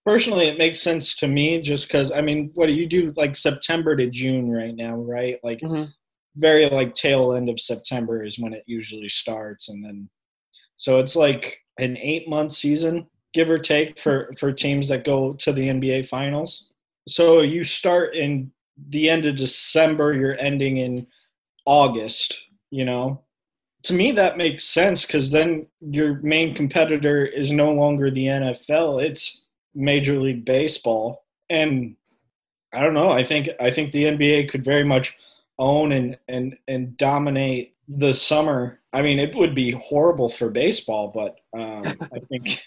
personally 0.05 0.47
it 0.47 0.57
makes 0.57 0.79
sense 0.79 1.15
to 1.15 1.27
me 1.27 1.59
just 1.59 1.87
because 1.87 2.11
i 2.11 2.21
mean 2.21 2.51
what 2.53 2.67
do 2.67 2.73
you 2.73 2.87
do 2.87 3.11
like 3.17 3.35
september 3.35 3.95
to 3.95 4.09
june 4.09 4.49
right 4.49 4.75
now 4.75 4.95
right 4.95 5.39
like 5.43 5.59
mm-hmm. 5.59 5.85
very 6.35 6.69
like 6.69 6.93
tail 6.93 7.33
end 7.33 7.49
of 7.49 7.59
september 7.59 8.23
is 8.23 8.39
when 8.39 8.53
it 8.53 8.63
usually 8.67 9.09
starts 9.09 9.69
and 9.69 9.83
then 9.83 10.07
so 10.77 10.99
it's 10.99 11.15
like 11.15 11.59
an 11.79 11.97
eight 11.97 12.27
month 12.27 12.51
season 12.51 13.07
give 13.33 13.49
or 13.49 13.59
take 13.59 13.99
for 13.99 14.33
for 14.37 14.51
teams 14.51 14.87
that 14.87 15.05
go 15.05 15.33
to 15.33 15.51
the 15.51 15.69
nba 15.69 16.07
finals 16.07 16.69
so 17.07 17.41
you 17.41 17.63
start 17.63 18.15
in 18.15 18.51
the 18.89 19.09
end 19.09 19.25
of 19.25 19.35
december 19.35 20.13
you're 20.13 20.39
ending 20.39 20.77
in 20.77 21.05
august 21.65 22.45
you 22.71 22.85
know 22.85 23.21
to 23.83 23.93
me 23.93 24.11
that 24.11 24.37
makes 24.37 24.63
sense 24.63 25.05
because 25.05 25.31
then 25.31 25.67
your 25.79 26.15
main 26.21 26.55
competitor 26.55 27.25
is 27.25 27.51
no 27.51 27.71
longer 27.71 28.09
the 28.09 28.25
nfl 28.25 29.03
it's 29.03 29.45
Major 29.75 30.17
League 30.19 30.45
Baseball, 30.45 31.25
and 31.49 31.95
I 32.73 32.81
don't 32.81 32.93
know. 32.93 33.11
I 33.11 33.23
think 33.23 33.49
I 33.59 33.69
think 33.69 33.91
the 33.91 34.05
NBA 34.05 34.49
could 34.49 34.63
very 34.63 34.85
much 34.85 35.17
own 35.59 35.91
and 35.91 36.17
and 36.27 36.57
and 36.67 36.97
dominate 36.97 37.75
the 37.87 38.13
summer. 38.13 38.79
I 38.95 39.01
mean, 39.01 39.19
it 39.19 39.35
would 39.35 39.53
be 39.53 39.71
horrible 39.71 40.29
for 40.29 40.49
baseball, 40.49 41.09
but 41.13 41.37
um, 41.53 41.83
I 42.13 42.19
think 42.29 42.63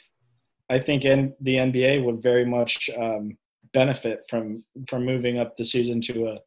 I 0.69 0.79
think 0.79 1.07
in, 1.07 1.35
the 1.41 1.55
NBA 1.55 2.05
would 2.05 2.23
very 2.23 2.45
much 2.45 2.91
um, 2.99 3.39
benefit 3.73 4.25
from 4.29 4.63
from 4.87 5.07
moving 5.07 5.39
up 5.39 5.57
the 5.57 5.65
season 5.65 6.03
to 6.03 6.29
a 6.29 6.39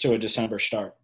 to 0.00 0.12
a 0.12 0.18
December 0.18 0.58
start. 0.58 0.94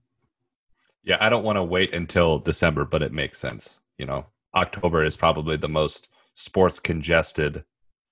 Yeah, 1.03 1.17
I 1.21 1.31
don't 1.31 1.43
want 1.45 1.57
to 1.57 1.63
wait 1.63 1.95
until 1.95 2.39
December, 2.39 2.85
but 2.85 3.03
it 3.03 3.15
makes 3.15 3.39
sense. 3.39 3.81
You 3.97 4.05
know, 4.05 4.27
October 4.55 5.03
is 5.05 5.17
probably 5.17 5.57
the 5.57 5.67
most 5.67 6.09
sports 6.35 6.79
congested 6.79 7.65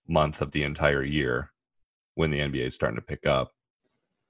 month 0.08 0.40
of 0.40 0.52
the 0.52 0.62
entire 0.62 1.02
year 1.02 1.52
when 2.14 2.30
the 2.30 2.38
NBA 2.38 2.68
is 2.68 2.75
starting 2.75 2.96
to 2.96 3.02
pick 3.02 3.26
up. 3.26 3.52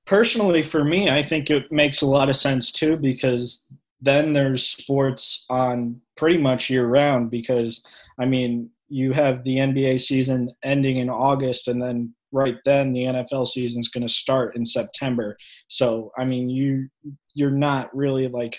Personally, 0.05 0.65
for 0.65 0.85
me, 0.85 1.11
I 1.11 1.23
think 1.23 1.49
it 1.49 1.71
makes 1.71 2.03
a 2.03 2.07
lot 2.07 2.29
of 2.29 2.35
sense 2.35 2.73
too 2.73 2.97
because 2.97 3.67
then 4.01 4.33
there's 4.33 4.67
sports 4.67 5.47
on 5.49 6.01
pretty 6.17 6.39
much 6.39 6.71
year 6.71 6.87
round 6.87 7.31
because 7.31 7.85
I 8.19 8.25
mean, 8.27 8.71
you 8.89 9.13
have 9.13 9.43
the 9.45 9.57
NBA 9.57 10.01
season 10.01 10.51
ending 10.63 10.99
in 10.99 11.11
August 11.11 11.69
and 11.69 11.81
then 11.81 12.15
right 12.33 12.57
then 12.65 12.93
the 12.93 13.05
NFL 13.05 13.47
season 13.47 13.81
is 13.81 13.89
going 13.89 14.07
to 14.07 14.13
start 14.13 14.57
in 14.57 14.65
September. 14.65 15.37
So, 15.69 16.13
I 16.19 16.25
mean, 16.25 16.49
you 16.49 16.89
you're 17.35 17.51
not 17.51 17.95
really 17.97 18.29
like 18.29 18.59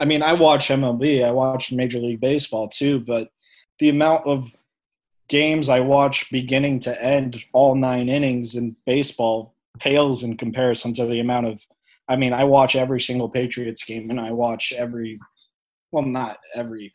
I 0.00 0.04
mean, 0.06 0.22
I 0.22 0.32
watch 0.32 0.68
MLB, 0.68 1.24
I 1.24 1.30
watch 1.30 1.72
Major 1.72 1.98
League 1.98 2.20
Baseball 2.20 2.68
too, 2.68 3.00
but 3.00 3.28
the 3.78 3.88
amount 3.88 4.26
of 4.26 4.50
games 5.28 5.68
I 5.68 5.80
watch 5.80 6.30
beginning 6.30 6.80
to 6.80 7.02
end 7.02 7.44
all 7.52 7.74
9 7.74 8.08
innings 8.08 8.54
in 8.56 8.76
baseball 8.86 9.54
pales 9.78 10.22
in 10.22 10.36
comparison 10.36 10.92
to 10.94 11.06
the 11.06 11.20
amount 11.20 11.46
of 11.46 11.64
I 12.08 12.16
mean, 12.16 12.32
I 12.32 12.44
watch 12.44 12.76
every 12.76 13.00
single 13.00 13.28
Patriots 13.28 13.84
game 13.84 14.10
and 14.10 14.20
I 14.20 14.30
watch 14.30 14.72
every 14.72 15.18
well, 15.92 16.04
not 16.04 16.38
every 16.54 16.94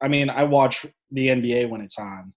I 0.00 0.08
mean, 0.08 0.28
I 0.28 0.44
watch 0.44 0.84
the 1.10 1.28
NBA 1.28 1.68
when 1.68 1.80
it's 1.80 1.98
on. 1.98 2.32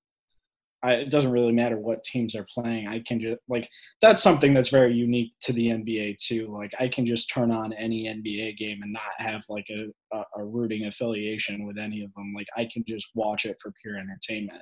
I, 0.84 0.94
it 0.94 1.10
doesn't 1.10 1.32
really 1.32 1.52
matter 1.52 1.78
what 1.78 2.04
teams 2.04 2.36
are 2.36 2.46
playing. 2.54 2.88
I 2.88 3.00
can 3.00 3.20
just 3.20 3.40
like 3.50 3.68
that's 4.00 4.22
something 4.22 4.54
that's 4.54 4.70
very 4.70 4.94
unique 4.94 5.34
to 5.42 5.52
the 5.54 5.68
NBA 5.70 6.18
too. 6.18 6.48
Like 6.48 6.72
I 6.80 6.88
can 6.88 7.06
just 7.06 7.30
turn 7.30 7.52
on 7.52 7.74
any 7.74 8.06
NBA 8.06 8.58
game 8.58 8.80
and 8.84 8.94
not 8.94 9.02
have 9.18 9.42
like 9.50 9.68
a, 9.70 10.18
a, 10.36 10.46
rooting 10.46 10.86
affiliation 10.86 11.66
with 11.66 11.78
any 11.80 12.04
of 12.04 12.14
them. 12.14 12.32
Like 12.36 12.48
I 12.56 12.70
can 12.72 12.86
just 12.88 13.10
watch 13.16 13.46
it 13.46 13.58
for 13.62 13.74
pure 13.82 13.98
entertainment, 13.98 14.62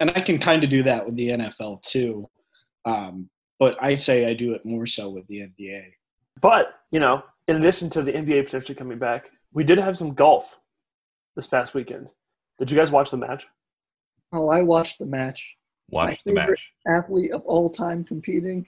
and 0.00 0.10
I 0.10 0.20
can 0.20 0.38
kind 0.38 0.64
of 0.64 0.70
do 0.70 0.82
that 0.82 1.06
with 1.06 1.16
the 1.16 1.28
NFL 1.30 1.82
too. 1.82 2.28
Um, 2.84 3.30
but 3.60 3.80
I 3.80 3.94
say 3.94 4.26
I 4.26 4.34
do 4.34 4.52
it 4.54 4.66
more 4.66 4.86
so 4.86 5.08
with 5.08 5.26
the 5.28 5.36
NBA. 5.36 5.84
But 6.40 6.72
you 6.90 7.00
know, 7.00 7.22
in 7.48 7.56
addition 7.56 7.90
to 7.90 8.02
the 8.02 8.12
NBA 8.12 8.44
potentially 8.46 8.74
coming 8.74 8.98
back, 8.98 9.30
we 9.52 9.64
did 9.64 9.78
have 9.78 9.96
some 9.98 10.14
golf 10.14 10.60
this 11.36 11.46
past 11.46 11.74
weekend. 11.74 12.08
Did 12.58 12.70
you 12.70 12.76
guys 12.76 12.90
watch 12.90 13.10
the 13.10 13.16
match? 13.16 13.46
Oh, 14.32 14.48
I 14.48 14.62
watched 14.62 14.98
the 14.98 15.06
match. 15.06 15.56
Watch 15.90 16.22
the 16.24 16.32
match. 16.32 16.72
Athlete 16.88 17.32
of 17.32 17.42
all 17.42 17.68
time 17.70 18.04
competing, 18.04 18.66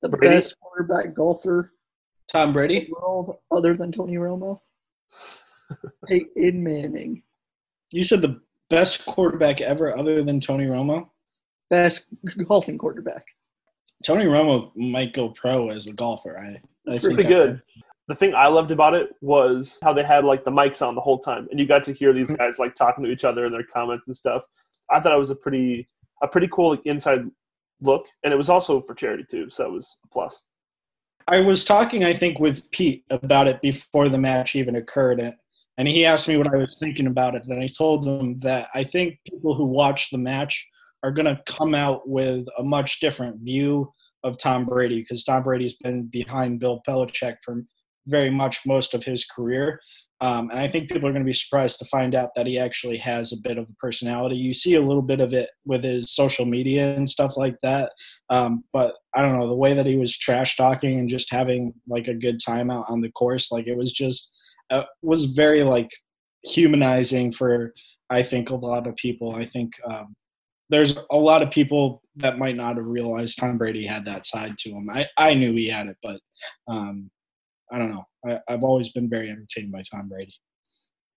the 0.00 0.08
Brady? 0.08 0.36
best 0.36 0.54
quarterback 0.60 1.14
golfer 1.14 1.72
Tom 2.28 2.48
in 2.48 2.52
Brady. 2.54 2.80
the 2.86 2.92
world, 3.00 3.36
other 3.50 3.74
than 3.74 3.90
Tony 3.92 4.14
Romo. 4.16 4.60
Peyton 6.06 6.62
Manning, 6.62 7.22
You 7.92 8.04
said 8.04 8.22
the 8.22 8.40
best 8.70 9.04
quarterback 9.06 9.60
ever, 9.60 9.96
other 9.96 10.22
than 10.22 10.40
Tony 10.40 10.64
Romo. 10.66 11.08
best 11.70 12.06
golfing 12.46 12.78
quarterback. 12.78 13.24
Tony 14.04 14.24
Romo 14.26 14.74
might 14.76 15.12
go 15.14 15.28
pro 15.30 15.70
as 15.70 15.86
a 15.86 15.92
golfer. 15.92 16.38
I, 16.38 16.60
I 16.88 16.98
Pretty 16.98 17.16
think 17.16 17.26
I- 17.26 17.28
good. 17.28 17.62
The 18.08 18.16
thing 18.16 18.34
I 18.34 18.48
loved 18.48 18.72
about 18.72 18.94
it 18.94 19.10
was 19.20 19.78
how 19.82 19.92
they 19.92 20.02
had 20.02 20.24
like 20.24 20.44
the 20.44 20.50
mics 20.50 20.86
on 20.86 20.94
the 20.96 21.00
whole 21.00 21.20
time, 21.20 21.46
and 21.50 21.58
you 21.60 21.66
got 21.66 21.84
to 21.84 21.92
hear 21.92 22.12
these 22.12 22.28
Mm-hmm. 22.28 22.36
guys 22.42 22.58
like 22.58 22.74
talking 22.74 23.04
to 23.04 23.10
each 23.10 23.24
other 23.24 23.44
and 23.44 23.54
their 23.54 23.62
comments 23.64 24.06
and 24.08 24.16
stuff. 24.16 24.42
I 24.90 25.00
thought 25.00 25.14
it 25.14 25.18
was 25.18 25.30
a 25.30 25.36
pretty 25.36 25.86
a 26.22 26.28
pretty 26.28 26.48
cool 26.48 26.70
like, 26.70 26.82
inside 26.84 27.20
look, 27.80 28.06
and 28.24 28.32
it 28.32 28.36
was 28.36 28.48
also 28.48 28.80
for 28.80 28.94
charity 28.94 29.24
too, 29.30 29.48
so 29.50 29.66
it 29.66 29.72
was 29.72 29.96
a 30.04 30.08
plus. 30.08 30.44
I 31.28 31.40
was 31.40 31.64
talking, 31.64 32.04
I 32.04 32.12
think, 32.12 32.40
with 32.40 32.68
Pete 32.72 33.04
about 33.10 33.46
it 33.46 33.60
before 33.62 34.08
the 34.08 34.18
match 34.18 34.56
even 34.56 34.76
occurred, 34.76 35.20
and- 35.20 35.34
and 35.78 35.88
he 35.88 36.04
asked 36.04 36.28
me 36.28 36.36
what 36.36 36.52
I 36.52 36.56
was 36.56 36.76
thinking 36.78 37.06
about 37.06 37.34
it, 37.36 37.44
and 37.46 37.62
I 37.62 37.66
told 37.68 38.06
him 38.06 38.38
that 38.40 38.68
I 38.74 38.84
think 38.84 39.20
people 39.28 39.54
who 39.54 39.64
watch 39.64 40.10
the 40.10 40.18
match 40.18 40.68
are 41.02 41.10
going 41.12 41.26
to 41.26 41.40
come 41.46 41.74
out 41.74 42.06
with 42.08 42.46
a 42.58 42.62
much 42.62 43.00
different 43.00 43.40
view 43.40 43.90
of 44.24 44.38
Tom 44.38 44.64
Brady 44.64 45.00
because 45.00 45.24
Tom 45.24 45.42
Brady's 45.42 45.74
been 45.74 46.06
behind 46.06 46.60
Bill 46.60 46.82
Belichick 46.86 47.36
for 47.44 47.64
very 48.06 48.30
much 48.30 48.60
most 48.66 48.94
of 48.94 49.04
his 49.04 49.24
career. 49.24 49.80
Um, 50.20 50.50
and 50.50 50.60
I 50.60 50.68
think 50.68 50.88
people 50.88 51.08
are 51.08 51.12
going 51.12 51.24
to 51.24 51.28
be 51.28 51.32
surprised 51.32 51.80
to 51.80 51.84
find 51.86 52.14
out 52.14 52.30
that 52.36 52.46
he 52.46 52.56
actually 52.56 52.96
has 52.98 53.32
a 53.32 53.40
bit 53.42 53.58
of 53.58 53.68
a 53.68 53.74
personality. 53.80 54.36
You 54.36 54.52
see 54.52 54.74
a 54.74 54.80
little 54.80 55.02
bit 55.02 55.20
of 55.20 55.34
it 55.34 55.50
with 55.64 55.82
his 55.82 56.14
social 56.14 56.46
media 56.46 56.94
and 56.94 57.08
stuff 57.08 57.36
like 57.36 57.56
that. 57.62 57.90
Um, 58.30 58.62
but 58.72 58.94
I 59.14 59.22
don't 59.22 59.36
know 59.36 59.48
the 59.48 59.54
way 59.54 59.74
that 59.74 59.86
he 59.86 59.96
was 59.96 60.16
trash 60.16 60.56
talking 60.56 60.98
and 60.98 61.08
just 61.08 61.32
having 61.32 61.74
like 61.88 62.06
a 62.06 62.14
good 62.14 62.38
time 62.44 62.70
out 62.70 62.86
on 62.88 63.00
the 63.00 63.10
course. 63.10 63.50
Like 63.50 63.66
it 63.66 63.76
was 63.76 63.92
just 63.92 64.32
uh, 64.70 64.84
was 65.02 65.24
very 65.24 65.64
like 65.64 65.90
humanizing 66.44 67.32
for 67.32 67.72
I 68.10 68.22
think 68.22 68.50
a 68.50 68.54
lot 68.54 68.86
of 68.86 68.94
people. 68.96 69.34
I 69.34 69.44
think 69.44 69.72
um, 69.88 70.14
there's 70.70 70.96
a 71.10 71.16
lot 71.16 71.42
of 71.42 71.50
people 71.50 72.01
that 72.16 72.38
might 72.38 72.56
not 72.56 72.76
have 72.76 72.86
realized 72.86 73.38
Tom 73.38 73.58
Brady 73.58 73.86
had 73.86 74.04
that 74.04 74.26
side 74.26 74.56
to 74.58 74.70
him. 74.70 74.88
I 74.90 75.06
I 75.16 75.34
knew 75.34 75.52
he 75.52 75.68
had 75.68 75.86
it, 75.86 75.96
but 76.02 76.20
um, 76.68 77.10
I 77.72 77.78
don't 77.78 77.90
know. 77.90 78.04
I, 78.26 78.38
I've 78.48 78.64
always 78.64 78.90
been 78.90 79.08
very 79.08 79.30
entertained 79.30 79.72
by 79.72 79.82
Tom 79.90 80.08
Brady. 80.08 80.34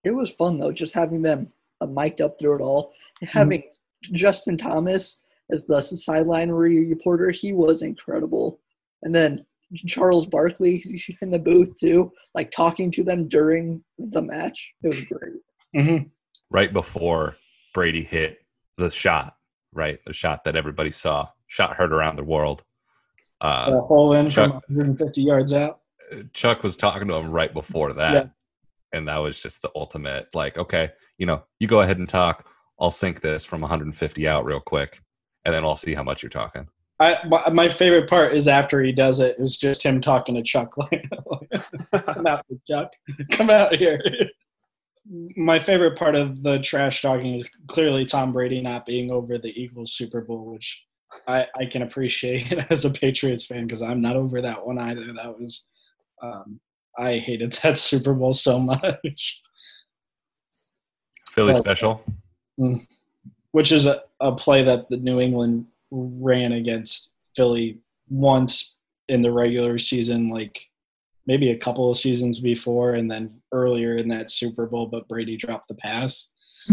It 0.04 0.12
was 0.12 0.30
fun 0.30 0.58
though, 0.58 0.72
just 0.72 0.94
having 0.94 1.22
them 1.22 1.52
uh, 1.80 1.86
mic'd 1.86 2.20
up 2.20 2.38
through 2.38 2.56
it 2.56 2.62
all. 2.62 2.92
Having 3.22 3.64
Justin 4.12 4.56
Thomas 4.56 5.22
as 5.50 5.64
the 5.64 5.80
sideline 5.80 6.50
reporter, 6.50 7.30
he 7.30 7.52
was 7.52 7.82
incredible. 7.82 8.60
And 9.02 9.14
then 9.14 9.44
Charles 9.86 10.26
Barkley 10.26 10.82
in 11.22 11.30
the 11.30 11.38
booth 11.38 11.78
too, 11.78 12.12
like 12.34 12.50
talking 12.50 12.90
to 12.92 13.04
them 13.04 13.28
during 13.28 13.82
the 13.98 14.22
match. 14.22 14.72
It 14.82 14.88
was 14.88 15.00
great. 15.02 15.40
Mm-hmm. 15.76 16.08
Right 16.50 16.72
before 16.72 17.36
Brady 17.74 18.02
hit 18.04 18.38
the 18.78 18.90
shot, 18.90 19.36
right? 19.76 19.98
The 20.04 20.12
shot 20.12 20.44
that 20.44 20.56
everybody 20.56 20.90
saw, 20.90 21.28
shot 21.46 21.76
heard 21.76 21.92
around 21.92 22.16
the 22.16 22.24
world. 22.24 22.62
Uh, 23.40 23.72
a 23.74 23.80
hole 23.82 24.14
in 24.14 24.30
from 24.30 24.52
Chuck- 24.52 24.68
150 24.68 25.22
yards 25.22 25.52
out. 25.52 25.80
Chuck 26.32 26.62
was 26.62 26.76
talking 26.76 27.08
to 27.08 27.14
him 27.14 27.30
right 27.30 27.52
before 27.52 27.92
that. 27.94 28.14
Yeah. 28.14 28.26
And 28.92 29.08
that 29.08 29.18
was 29.18 29.40
just 29.40 29.62
the 29.62 29.70
ultimate 29.74 30.34
like, 30.34 30.56
okay, 30.56 30.90
you 31.18 31.26
know, 31.26 31.42
you 31.58 31.68
go 31.68 31.80
ahead 31.80 31.98
and 31.98 32.08
talk. 32.08 32.46
I'll 32.80 32.90
sink 32.90 33.20
this 33.20 33.44
from 33.44 33.60
150 33.60 34.28
out 34.28 34.44
real 34.44 34.60
quick, 34.60 35.00
and 35.44 35.54
then 35.54 35.64
I'll 35.64 35.76
see 35.76 35.94
how 35.94 36.02
much 36.02 36.22
you're 36.22 36.30
talking. 36.30 36.68
I, 36.98 37.18
my, 37.26 37.50
my 37.50 37.68
favorite 37.68 38.08
part 38.08 38.32
is 38.32 38.48
after 38.48 38.82
he 38.82 38.92
does 38.92 39.20
it 39.20 39.36
is 39.38 39.56
just 39.56 39.82
him 39.82 40.00
talking 40.00 40.34
to 40.34 40.42
Chuck 40.42 40.76
like, 40.78 41.06
come 42.06 42.26
out 42.26 42.46
Chuck, 42.68 42.92
come 43.30 43.50
out 43.50 43.74
here. 43.74 44.00
My 45.36 45.58
favorite 45.58 45.96
part 45.96 46.16
of 46.16 46.42
the 46.42 46.58
trash 46.58 47.00
talking 47.02 47.34
is 47.34 47.48
clearly 47.68 48.04
Tom 48.04 48.32
Brady 48.32 48.60
not 48.60 48.86
being 48.86 49.10
over 49.10 49.38
the 49.38 49.48
Eagles 49.60 49.92
Super 49.92 50.20
Bowl, 50.20 50.52
which 50.52 50.84
I, 51.28 51.46
I 51.56 51.66
can 51.66 51.82
appreciate 51.82 52.52
as 52.70 52.84
a 52.84 52.90
Patriots 52.90 53.46
fan 53.46 53.66
because 53.66 53.82
I'm 53.82 54.00
not 54.00 54.16
over 54.16 54.40
that 54.42 54.66
one 54.66 54.78
either. 54.78 55.12
That 55.12 55.38
was 55.38 55.66
um, 56.22 56.60
I 56.98 57.18
hated 57.18 57.52
that 57.62 57.78
Super 57.78 58.14
Bowl 58.14 58.32
so 58.32 58.58
much. 58.58 59.42
Philly 61.30 61.52
Oh. 61.54 61.58
special. 61.58 62.02
which 63.52 63.70
is 63.70 63.86
a, 63.86 64.02
a 64.20 64.34
play 64.34 64.62
that 64.64 64.88
the 64.88 64.96
New 64.96 65.20
England 65.20 65.66
ran 65.90 66.52
against 66.52 67.14
Philly 67.36 67.78
once 68.08 68.78
in 69.08 69.20
the 69.20 69.30
regular 69.30 69.78
season, 69.78 70.28
like 70.28 70.68
maybe 71.26 71.50
a 71.50 71.58
couple 71.58 71.90
of 71.90 71.96
seasons 71.96 72.40
before, 72.40 72.94
and 72.94 73.10
then 73.10 73.40
earlier 73.52 73.96
in 73.96 74.08
that 74.08 74.30
Super 74.30 74.66
Bowl, 74.66 74.86
but 74.86 75.08
Brady 75.08 75.36
dropped 75.36 75.68
the 75.68 75.74
pass. 75.74 76.32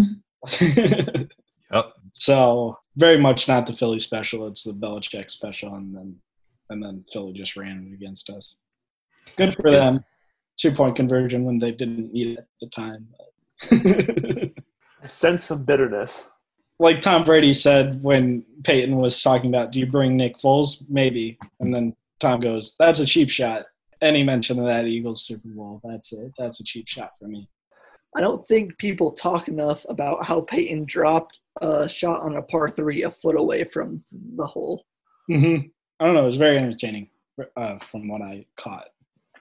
Yep. 1.72 1.92
so 2.12 2.78
very 2.98 3.18
much 3.18 3.48
not 3.48 3.66
the 3.66 3.74
Philly 3.74 3.98
special; 4.00 4.46
it's 4.48 4.64
the 4.64 4.74
Belichick 4.74 5.32
special, 5.32 5.74
and 5.76 5.96
then 5.96 6.16
and 6.70 6.84
then 6.84 7.04
Philly 7.12 7.34
just 7.34 7.56
ran 7.56 7.88
it 7.90 7.94
against 7.96 8.30
us. 8.30 8.60
Good 9.38 9.56
for 9.56 9.70
Yes. 9.72 9.94
them. 9.94 10.06
Two 10.58 10.72
point 10.72 10.96
conversion 10.96 11.46
when 11.46 11.58
they 11.58 11.72
didn't 11.72 12.14
need 12.14 12.38
it 12.38 12.40
at 12.40 12.48
the 12.62 12.68
time. 12.68 13.08
a 13.72 15.08
sense 15.08 15.50
of 15.50 15.66
bitterness. 15.66 16.30
like 16.80 17.02
Tom 17.02 17.24
Brady 17.24 17.54
said 17.54 18.04
when 18.04 18.44
Peyton 18.64 18.98
was 18.98 19.22
talking 19.24 19.50
about, 19.50 19.72
do 19.72 19.80
you 19.80 19.88
bring 19.88 20.16
Nick 20.16 20.38
Foles? 20.38 20.84
Maybe. 20.90 21.38
And 21.60 21.74
then 21.74 21.96
Tom 22.20 22.40
goes, 22.40 22.76
that's 22.78 23.00
a 23.00 23.06
cheap 23.06 23.30
shot. 23.30 23.66
Any 24.04 24.22
mention 24.24 24.60
of 24.60 24.66
that 24.66 24.86
Eagles 24.86 25.26
Super 25.26 25.48
Bowl, 25.48 25.80
that's 25.84 26.12
it. 26.14 26.34
That's 26.38 26.60
a 26.60 26.64
cheap 26.64 26.88
shot 26.88 27.12
for 27.20 27.28
me. 27.28 27.50
I 28.16 28.22
don't 28.22 28.46
think 28.48 28.78
people 28.78 29.12
talk 29.14 29.48
enough 29.48 29.86
about 29.90 30.26
how 30.26 30.42
Peyton 30.42 30.86
dropped 30.86 31.40
a 31.62 31.88
shot 31.88 32.22
on 32.22 32.36
a 32.36 32.42
par 32.42 32.70
three 32.70 33.04
a 33.04 33.12
foot 33.12 33.38
away 33.40 33.64
from 33.64 34.02
the 34.36 34.46
hole. 34.46 34.86
Mm-hmm. 35.32 35.68
I 36.00 36.06
don't 36.06 36.16
know. 36.16 36.24
It 36.24 36.28
was 36.28 36.36
very 36.38 36.58
entertaining 36.58 37.10
uh, 37.56 37.78
from 37.90 38.10
what 38.10 38.22
I 38.22 38.46
caught. 38.60 38.88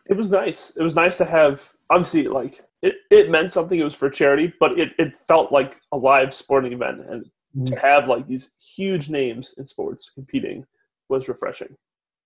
It 0.09 0.17
was 0.17 0.31
nice. 0.31 0.77
It 0.77 0.83
was 0.83 0.95
nice 0.95 1.17
to 1.17 1.25
have 1.25 1.69
obviously 1.91 2.29
like 2.29 2.61
it, 2.83 2.95
it 3.11 3.31
meant 3.31 3.53
something. 3.53 3.79
It 3.79 3.85
was 3.85 3.95
for 3.95 4.11
charity, 4.11 4.53
but 4.61 4.79
it, 4.79 4.93
it 4.99 5.17
felt 5.17 5.53
like 5.53 5.81
a 5.93 5.97
live 5.97 6.33
sporting 6.33 6.73
event, 6.73 7.01
and 7.09 7.27
Mhm. 7.55 7.67
to 7.67 7.77
have 7.81 8.09
like 8.09 8.27
these 8.27 8.53
huge 8.77 9.11
names 9.11 9.55
in 9.59 9.67
sports 9.67 10.09
competing 10.11 10.65
was 11.11 11.29
refreshing. 11.29 11.77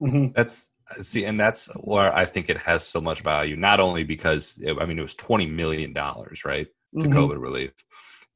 Mhm. 0.00 0.32
That's 0.36 0.68
see, 1.00 1.24
and 1.24 1.38
that's 1.38 1.68
where 1.76 2.14
I 2.14 2.24
think 2.24 2.48
it 2.48 2.58
has 2.58 2.86
so 2.86 3.00
much 3.00 3.20
value. 3.20 3.56
Not 3.56 3.80
only 3.80 4.04
because 4.04 4.58
it, 4.62 4.76
I 4.80 4.86
mean 4.86 4.98
it 4.98 5.02
was 5.02 5.14
twenty 5.14 5.46
million 5.46 5.92
dollars, 5.92 6.44
right, 6.44 6.68
to 7.00 7.06
Mhm. 7.06 7.12
COVID 7.14 7.40
relief, 7.40 7.72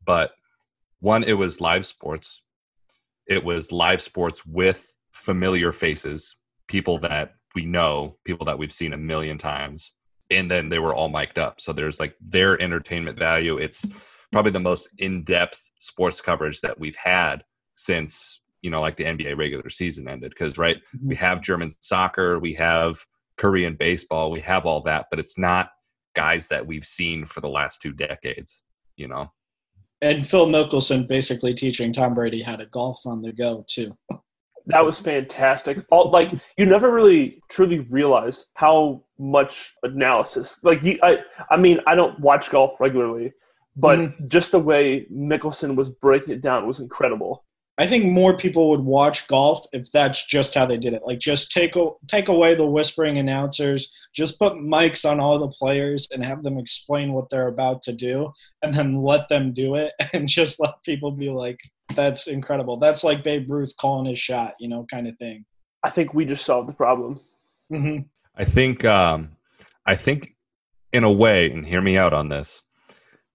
but 0.04 0.32
one, 1.00 1.24
it 1.24 1.34
was 1.34 1.60
live 1.60 1.86
sports. 1.86 2.42
It 3.26 3.44
was 3.44 3.72
live 3.72 4.02
sports 4.02 4.44
with 4.44 4.94
familiar 5.12 5.72
faces, 5.72 6.36
people 6.68 6.98
that 6.98 7.34
we 7.54 7.64
know, 7.64 8.16
people 8.24 8.46
that 8.46 8.58
we've 8.58 8.72
seen 8.72 8.92
a 8.92 8.98
million 8.98 9.38
times, 9.38 9.92
and 10.30 10.50
then 10.50 10.68
they 10.68 10.78
were 10.78 10.94
all 10.94 11.08
mic'd 11.08 11.38
up. 11.38 11.60
So 11.60 11.72
there's 11.72 11.98
like 11.98 12.14
their 12.20 12.60
entertainment 12.60 13.18
value. 13.18 13.56
It's 13.58 13.86
probably 14.32 14.52
the 14.52 14.60
most 14.60 14.88
in-depth 14.98 15.70
sports 15.80 16.20
coverage 16.20 16.60
that 16.60 16.78
we've 16.78 16.96
had 16.96 17.44
since 17.74 18.39
you 18.62 18.70
know 18.70 18.80
like 18.80 18.96
the 18.96 19.04
NBA 19.04 19.36
regular 19.36 19.68
season 19.70 20.08
ended 20.08 20.30
because 20.30 20.58
right 20.58 20.76
mm-hmm. 20.76 21.08
we 21.08 21.16
have 21.16 21.40
German 21.40 21.70
soccer 21.80 22.38
we 22.38 22.54
have 22.54 23.04
Korean 23.36 23.74
baseball 23.74 24.30
we 24.30 24.40
have 24.40 24.66
all 24.66 24.80
that 24.82 25.06
but 25.10 25.18
it's 25.18 25.38
not 25.38 25.70
guys 26.14 26.48
that 26.48 26.66
we've 26.66 26.84
seen 26.84 27.24
for 27.24 27.40
the 27.40 27.48
last 27.48 27.80
two 27.80 27.92
decades 27.92 28.64
you 28.96 29.08
know 29.08 29.30
And 30.02 30.26
Phil 30.28 30.46
Mickelson 30.46 31.06
basically 31.06 31.54
teaching 31.54 31.92
Tom 31.92 32.14
Brady 32.14 32.42
how 32.42 32.56
to 32.56 32.66
golf 32.66 33.06
on 33.06 33.22
the 33.22 33.32
go 33.32 33.64
too. 33.68 33.96
That 34.66 34.84
was 34.84 35.00
fantastic. 35.00 35.84
All 35.90 36.10
like 36.10 36.32
you 36.56 36.66
never 36.66 36.92
really 36.92 37.42
truly 37.48 37.80
realize 37.80 38.46
how 38.54 39.04
much 39.18 39.72
analysis. 39.82 40.58
Like 40.62 40.82
you, 40.82 40.98
I, 41.02 41.18
I 41.50 41.56
mean, 41.56 41.80
I 41.86 41.94
don't 41.94 42.18
watch 42.20 42.50
golf 42.50 42.78
regularly, 42.78 43.32
but 43.76 43.98
mm-hmm. 43.98 44.26
just 44.28 44.52
the 44.52 44.58
way 44.58 45.06
Mickelson 45.12 45.76
was 45.76 45.88
breaking 45.88 46.34
it 46.34 46.42
down 46.42 46.66
was 46.66 46.80
incredible. 46.80 47.44
I 47.80 47.86
think 47.86 48.04
more 48.04 48.36
people 48.36 48.68
would 48.68 48.80
watch 48.80 49.26
golf 49.26 49.64
if 49.72 49.90
that's 49.90 50.26
just 50.26 50.52
how 50.54 50.66
they 50.66 50.76
did 50.76 50.92
it. 50.92 51.00
Like, 51.06 51.18
just 51.18 51.50
take 51.50 51.76
a, 51.76 51.88
take 52.08 52.28
away 52.28 52.54
the 52.54 52.66
whispering 52.66 53.16
announcers, 53.16 53.90
just 54.14 54.38
put 54.38 54.52
mics 54.52 55.10
on 55.10 55.18
all 55.18 55.38
the 55.38 55.48
players 55.48 56.06
and 56.12 56.22
have 56.22 56.42
them 56.42 56.58
explain 56.58 57.14
what 57.14 57.30
they're 57.30 57.48
about 57.48 57.80
to 57.84 57.94
do, 57.94 58.32
and 58.60 58.74
then 58.74 59.02
let 59.02 59.30
them 59.30 59.54
do 59.54 59.76
it, 59.76 59.92
and 60.12 60.28
just 60.28 60.60
let 60.60 60.74
people 60.84 61.10
be 61.10 61.30
like, 61.30 61.58
"That's 61.96 62.26
incredible." 62.26 62.76
That's 62.76 63.02
like 63.02 63.24
Babe 63.24 63.50
Ruth 63.50 63.72
calling 63.80 64.10
his 64.10 64.18
shot, 64.18 64.56
you 64.60 64.68
know, 64.68 64.84
kind 64.90 65.08
of 65.08 65.16
thing. 65.16 65.46
I 65.82 65.88
think 65.88 66.12
we 66.12 66.26
just 66.26 66.44
solved 66.44 66.68
the 66.68 66.74
problem. 66.74 67.18
hmm 67.70 68.00
I 68.36 68.44
think 68.44 68.84
um 68.84 69.30
I 69.86 69.96
think 69.96 70.36
in 70.92 71.04
a 71.04 71.10
way 71.10 71.50
and 71.50 71.66
hear 71.66 71.80
me 71.80 71.96
out 71.96 72.12
on 72.12 72.28
this 72.28 72.60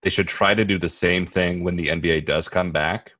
they 0.03 0.11
should 0.11 0.27
try 0.27 0.53
to 0.53 0.63
do 0.63 0.77
the 0.77 0.89
same 0.89 1.25
thing 1.25 1.63
when 1.63 1.77
the 1.77 1.87
NBA 1.87 2.25
does 2.25 2.47
come 2.47 2.71
back 2.71 3.14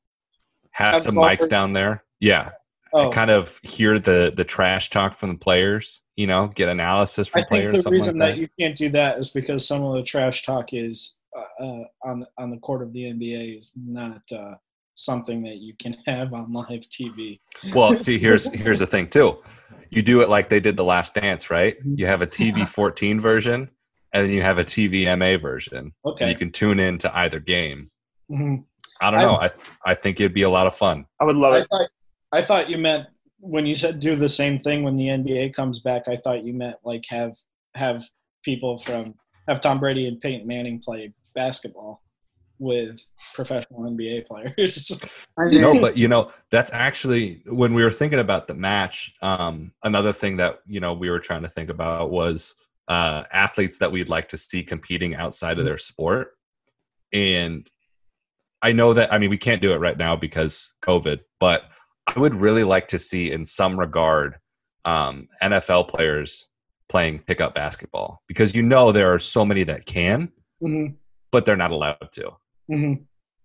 have 0.75 1.01
some 1.01 1.15
mics 1.15 1.49
down 1.49 1.73
there 1.73 2.03
yeah 2.19 2.49
Oh, 2.93 3.09
kind 3.09 3.29
of 3.29 3.59
hear 3.61 3.99
the 3.99 4.31
the 4.37 4.45
trash 4.45 4.89
talk 4.89 5.13
from 5.15 5.31
the 5.31 5.37
players 5.37 6.01
you 6.15 6.27
know 6.27 6.47
get 6.47 6.69
analysis 6.69 7.27
from 7.27 7.39
I 7.41 7.41
think 7.41 7.49
players 7.49 7.83
the 7.83 7.89
reason 7.91 8.17
like 8.17 8.35
that. 8.35 8.37
you 8.37 8.47
can't 8.57 8.77
do 8.77 8.87
that 8.91 9.19
is 9.19 9.31
because 9.31 9.67
some 9.67 9.83
of 9.83 9.95
the 9.95 10.03
trash 10.03 10.43
talk 10.43 10.73
is 10.73 11.15
uh, 11.37 11.63
uh, 11.63 11.83
on 12.05 12.25
on 12.37 12.51
the 12.51 12.57
court 12.57 12.81
of 12.81 12.93
the 12.93 13.01
NBA 13.03 13.57
is 13.59 13.73
not 13.75 14.21
uh, 14.31 14.53
something 14.93 15.43
that 15.43 15.57
you 15.57 15.73
can 15.77 15.97
have 16.07 16.33
on 16.33 16.53
live 16.53 16.83
TV. 16.89 17.41
Well, 17.73 17.97
see, 17.99 18.17
here's 18.25 18.49
here's 18.53 18.79
the 18.79 18.87
thing 18.87 19.09
too. 19.09 19.39
You 19.89 20.01
do 20.01 20.21
it 20.21 20.29
like 20.29 20.47
they 20.47 20.61
did 20.61 20.77
the 20.77 20.85
Last 20.85 21.15
Dance, 21.15 21.49
right? 21.49 21.75
You 21.83 22.05
have 22.07 22.21
a 22.21 22.27
TV 22.27 22.65
14 22.67 23.19
version, 23.19 23.69
and 24.13 24.25
then 24.25 24.33
you 24.33 24.41
have 24.41 24.57
a 24.57 24.63
TV 24.63 25.05
MA 25.17 25.37
version. 25.37 25.91
Okay. 26.05 26.29
you 26.29 26.37
can 26.37 26.51
tune 26.51 26.79
in 26.79 26.97
to 26.99 27.17
either 27.17 27.41
game. 27.41 27.89
Mhm. 28.31 28.63
I 29.01 29.11
don't 29.11 29.19
know. 29.21 29.35
I 29.35 29.49
I 29.85 29.95
think 29.95 30.19
it'd 30.19 30.33
be 30.33 30.43
a 30.43 30.49
lot 30.49 30.67
of 30.67 30.75
fun. 30.75 31.05
I 31.19 31.25
would 31.25 31.35
love 31.35 31.53
I 31.53 31.57
it. 31.59 31.67
thought 31.69 31.89
I 32.31 32.41
thought 32.41 32.69
you 32.69 32.77
meant 32.77 33.07
when 33.39 33.65
you 33.65 33.75
said 33.75 33.99
do 33.99 34.15
the 34.15 34.29
same 34.29 34.59
thing 34.59 34.83
when 34.83 34.95
the 34.95 35.07
NBA 35.07 35.53
comes 35.53 35.79
back. 35.79 36.07
I 36.07 36.15
thought 36.15 36.43
you 36.43 36.53
meant 36.53 36.77
like 36.83 37.05
have 37.09 37.35
have 37.75 38.03
people 38.43 38.77
from 38.77 39.15
have 39.47 39.61
Tom 39.61 39.79
Brady 39.79 40.07
and 40.07 40.19
Peyton 40.19 40.47
Manning 40.47 40.79
play 40.79 41.13
basketball 41.33 42.01
with 42.59 43.05
professional 43.33 43.81
NBA 43.81 44.25
players. 44.27 45.01
No, 45.37 45.79
but 45.79 45.97
you 45.97 46.07
know 46.07 46.31
that's 46.51 46.71
actually 46.73 47.43
when 47.47 47.73
we 47.73 47.83
were 47.83 47.91
thinking 47.91 48.19
about 48.19 48.47
the 48.47 48.53
match. 48.53 49.13
Um, 49.21 49.71
another 49.83 50.13
thing 50.13 50.37
that 50.37 50.59
you 50.65 50.79
know 50.79 50.93
we 50.93 51.09
were 51.09 51.19
trying 51.19 51.43
to 51.43 51.49
think 51.49 51.69
about 51.69 52.11
was 52.11 52.55
uh, 52.87 53.23
athletes 53.31 53.77
that 53.79 53.91
we'd 53.91 54.09
like 54.09 54.29
to 54.29 54.37
see 54.37 54.63
competing 54.63 55.15
outside 55.15 55.59
of 55.59 55.65
their 55.65 55.77
sport, 55.77 56.37
and 57.13 57.69
I 58.65 58.71
know 58.71 58.95
that 58.95 59.13
I 59.13 59.19
mean 59.19 59.29
we 59.29 59.37
can't 59.37 59.61
do 59.61 59.73
it 59.73 59.77
right 59.77 59.95
now 59.95 60.15
because 60.15 60.73
COVID, 60.81 61.19
but 61.39 61.65
I 62.07 62.19
would 62.19 62.33
really 62.33 62.63
like 62.63 62.87
to 62.87 62.97
see 62.97 63.31
in 63.31 63.45
some 63.45 63.79
regard 63.79 64.37
um, 64.85 65.27
NFL 65.43 65.87
players 65.87 66.47
playing 66.89 67.19
pickup 67.19 67.53
basketball 67.53 68.23
because 68.27 68.55
you 68.55 68.63
know 68.63 68.91
there 68.91 69.13
are 69.13 69.19
so 69.19 69.45
many 69.45 69.63
that 69.65 69.85
can, 69.85 70.31
hmm 70.59 70.87
but 71.31 71.45
they're 71.45 71.55
not 71.55 71.69
allowed 71.69 72.11
to, 72.13 72.31
hmm 72.67 72.93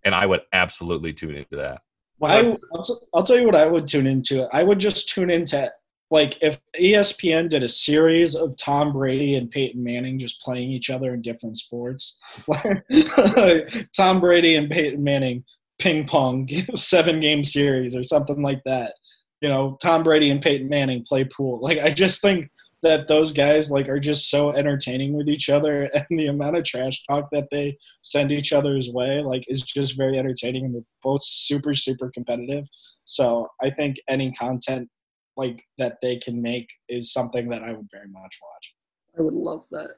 and 0.05 0.15
I 0.15 0.25
would 0.25 0.41
absolutely 0.55 1.13
tune 1.13 1.35
into 1.35 1.57
that. 1.57 1.83
I, 2.23 2.57
I'll, 2.75 2.83
t- 2.83 3.07
I'll 3.13 3.23
tell 3.23 3.39
you 3.39 3.45
what 3.45 3.57
I 3.57 3.67
would 3.67 3.87
tune 3.87 4.07
into. 4.07 4.49
I 4.53 4.63
would 4.63 4.79
just 4.79 5.11
tune 5.11 5.29
into 5.29 5.71
like 6.11 6.39
if 6.43 6.61
ESPN 6.79 7.49
did 7.49 7.63
a 7.63 7.69
series 7.69 8.35
of 8.35 8.57
Tom 8.57 8.93
Brady 8.93 9.37
and 9.37 9.51
Peyton 9.51 9.83
Manning 9.83 10.19
just 10.19 10.41
playing 10.41 10.71
each 10.71 10.91
other 10.91 11.15
in 11.15 11.23
different 11.23 11.57
sports. 11.57 12.19
Tom 13.97 14.21
Brady 14.21 14.57
and 14.57 14.71
Peyton 14.71 15.03
Manning 15.05 15.45
ping 15.79 16.07
pong 16.07 16.49
seven 16.75 17.21
game 17.21 17.45
series 17.45 17.95
or 17.95 18.03
something 18.03 18.43
like 18.43 18.61
that. 18.67 18.95
You 19.41 19.49
know, 19.49 19.79
Tom 19.81 20.03
Brady 20.03 20.31
and 20.31 20.43
Peyton 20.43 20.69
Manning 20.69 21.05
play 21.07 21.25
pool. 21.25 21.61
Like 21.63 21.79
I 21.79 21.91
just 21.91 22.21
think 22.21 22.51
that 22.83 23.09
those 23.09 23.33
guys 23.33 23.71
like 23.71 23.89
are 23.89 24.01
just 24.01 24.31
so 24.31 24.53
entertaining 24.53 25.13
with 25.13 25.29
each 25.29 25.49
other 25.49 25.83
and 25.95 26.19
the 26.19 26.27
amount 26.27 26.57
of 26.57 26.65
trash 26.65 27.05
talk 27.09 27.29
that 27.33 27.49
they 27.51 27.77
send 28.03 28.33
each 28.33 28.53
other's 28.53 28.91
way 28.91 29.21
like 29.23 29.45
is 29.49 29.63
just 29.63 29.97
very 29.97 30.19
entertaining 30.19 30.65
and 30.65 30.75
they're 30.75 30.83
both 31.03 31.23
super 31.23 31.75
super 31.75 32.11
competitive 32.15 32.67
so 33.05 33.47
i 33.63 33.69
think 33.69 33.97
any 34.09 34.33
content 34.33 34.89
like 35.37 35.63
that 35.79 35.99
they 36.03 36.17
can 36.17 36.41
make 36.43 36.71
is 36.89 37.13
something 37.13 37.49
that 37.49 37.63
i 37.63 37.73
would 37.73 37.89
very 37.91 38.09
much 38.09 38.39
watch 38.43 38.75
I 39.19 39.23
would 39.23 39.35
love 39.35 39.65
that. 39.73 39.97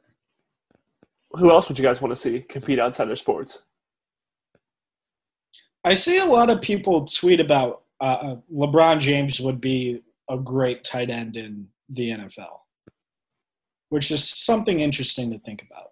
Who 1.33 1.51
else 1.51 1.68
would 1.68 1.79
you 1.79 1.85
guys 1.85 2.01
want 2.01 2.12
to 2.12 2.16
see 2.16 2.40
compete 2.40 2.79
outside 2.79 3.07
their 3.07 3.16
sports? 3.16 3.62
i 5.85 5.95
see 5.95 6.18
a 6.18 6.25
lot 6.25 6.51
of 6.51 6.61
people 6.61 7.05
tweet 7.05 7.40
about 7.40 7.83
uh, 8.01 8.05
uh, 8.05 8.37
lebron 8.53 8.99
james 9.01 9.40
would 9.40 9.61
be 9.61 10.03
a 10.31 10.38
great 10.38 10.85
tight 10.85 11.11
end 11.11 11.37
in 11.37 11.66
the 11.90 12.11
nfl 12.11 12.61
which 13.90 14.11
is 14.11 14.27
something 14.27 14.81
interesting 14.81 15.31
to 15.31 15.38
think 15.40 15.62
about 15.62 15.88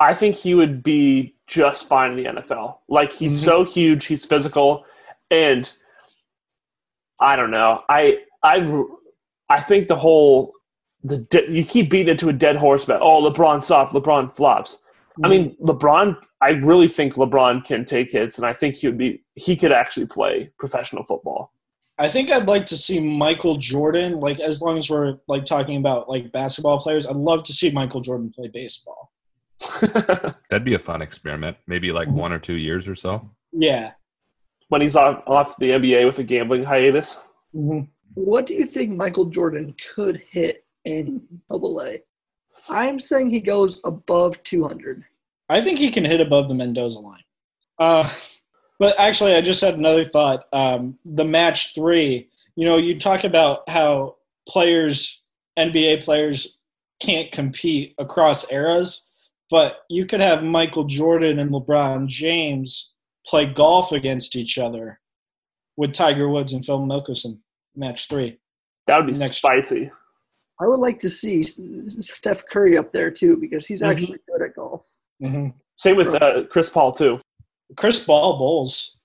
I 0.00 0.12
think 0.12 0.34
he 0.34 0.56
would 0.56 0.82
be 0.82 1.36
just 1.46 1.86
fine 1.88 2.10
in 2.10 2.16
the 2.16 2.24
NFL. 2.42 2.78
Like 2.88 3.12
he's 3.12 3.40
Mhm. 3.40 3.44
so 3.44 3.64
huge, 3.64 4.06
he's 4.06 4.26
physical, 4.26 4.84
and 5.30 5.72
I 7.20 7.36
don't 7.36 7.52
know. 7.52 7.84
I 7.88 8.24
I 8.44 8.82
I 9.48 9.60
think 9.60 9.88
the 9.88 9.96
whole 9.96 10.52
the 11.02 11.18
de- 11.18 11.50
you 11.50 11.64
keep 11.64 11.90
beating 11.90 12.12
it 12.14 12.18
to 12.20 12.28
a 12.28 12.32
dead 12.32 12.56
horse 12.56 12.84
about 12.84 13.00
oh 13.02 13.28
LeBron 13.28 13.62
soft, 13.64 13.92
LeBron 13.94 14.36
flops. 14.36 14.80
I 15.24 15.28
mean 15.28 15.56
LeBron. 15.60 16.16
I 16.40 16.50
really 16.50 16.88
think 16.88 17.14
LeBron 17.14 17.64
can 17.64 17.84
take 17.84 18.10
hits, 18.12 18.36
and 18.38 18.46
I 18.46 18.52
think 18.52 18.74
he 18.76 18.86
would 18.88 18.98
be 18.98 19.22
he 19.34 19.56
could 19.56 19.72
actually 19.72 20.06
play 20.06 20.50
professional 20.58 21.02
football. 21.04 21.52
I 21.98 22.08
think 22.08 22.32
I'd 22.32 22.48
like 22.48 22.66
to 22.66 22.76
see 22.76 22.98
Michael 22.98 23.56
Jordan, 23.56 24.18
like 24.18 24.40
as 24.40 24.60
long 24.60 24.76
as 24.76 24.90
we're 24.90 25.18
like 25.28 25.44
talking 25.44 25.76
about 25.76 26.08
like 26.08 26.32
basketball 26.32 26.80
players, 26.80 27.06
I'd 27.06 27.14
love 27.16 27.44
to 27.44 27.52
see 27.52 27.70
Michael 27.70 28.00
Jordan 28.00 28.32
play 28.34 28.48
baseball. 28.48 29.12
That'd 29.80 30.64
be 30.64 30.74
a 30.74 30.78
fun 30.80 31.00
experiment. 31.02 31.56
Maybe 31.68 31.92
like 31.92 32.08
one 32.08 32.32
or 32.32 32.40
two 32.40 32.54
years 32.56 32.88
or 32.88 32.96
so. 32.96 33.30
Yeah. 33.52 33.92
when 34.68 34.80
he's 34.80 34.96
off 34.96 35.22
off 35.28 35.56
the 35.58 35.70
NBA 35.70 36.06
with 36.06 36.18
a 36.18 36.24
gambling 36.24 36.64
hiatus. 36.64 37.22
Mhm. 37.54 37.86
What 38.14 38.46
do 38.46 38.54
you 38.54 38.66
think 38.66 38.96
Michael 38.96 39.26
Jordan 39.26 39.74
could 39.94 40.22
hit 40.28 40.64
in 40.84 41.22
Double 41.50 41.80
A? 41.82 42.02
I'm 42.68 43.00
saying 43.00 43.30
he 43.30 43.40
goes 43.40 43.80
above 43.84 44.42
200. 44.44 45.04
I 45.48 45.60
think 45.60 45.78
he 45.78 45.90
can 45.90 46.04
hit 46.04 46.20
above 46.20 46.48
the 46.48 46.54
Mendoza 46.54 47.00
line. 47.00 47.24
Uh, 47.78 48.08
but 48.78 48.98
actually, 48.98 49.34
I 49.34 49.40
just 49.40 49.60
had 49.60 49.74
another 49.74 50.04
thought. 50.04 50.46
Um, 50.52 50.98
the 51.04 51.24
match 51.24 51.74
three, 51.74 52.28
you 52.56 52.64
know, 52.64 52.76
you 52.76 52.98
talk 52.98 53.24
about 53.24 53.68
how 53.68 54.16
players, 54.48 55.22
NBA 55.58 56.04
players, 56.04 56.58
can't 57.00 57.32
compete 57.32 57.94
across 57.98 58.50
eras, 58.50 59.08
but 59.50 59.78
you 59.90 60.06
could 60.06 60.20
have 60.20 60.42
Michael 60.42 60.84
Jordan 60.84 61.38
and 61.38 61.50
LeBron 61.50 62.06
James 62.06 62.94
play 63.26 63.46
golf 63.46 63.92
against 63.92 64.36
each 64.36 64.58
other 64.58 65.00
with 65.76 65.92
Tiger 65.92 66.28
Woods 66.28 66.52
and 66.52 66.64
Phil 66.64 66.80
Mickelson, 66.80 67.38
match 67.76 68.08
three. 68.08 68.38
That 68.86 68.98
would 68.98 69.12
be 69.12 69.18
Next- 69.18 69.38
spicy. 69.38 69.90
I 70.60 70.66
would 70.68 70.78
like 70.78 71.00
to 71.00 71.10
see 71.10 71.42
Steph 71.42 72.46
Curry 72.46 72.78
up 72.78 72.92
there 72.92 73.10
too 73.10 73.36
because 73.36 73.66
he's 73.66 73.82
Mhm. 73.82 73.90
actually 73.90 74.18
good 74.28 74.42
at 74.42 74.54
golf. 74.54 74.94
hmm 75.20 75.48
Same 75.78 75.96
with 75.96 76.14
uh, 76.14 76.44
Chris 76.44 76.68
Paul 76.70 76.92
too. 76.92 77.20
Chris 77.76 77.98
Paul 77.98 78.38
bowls 78.38 78.96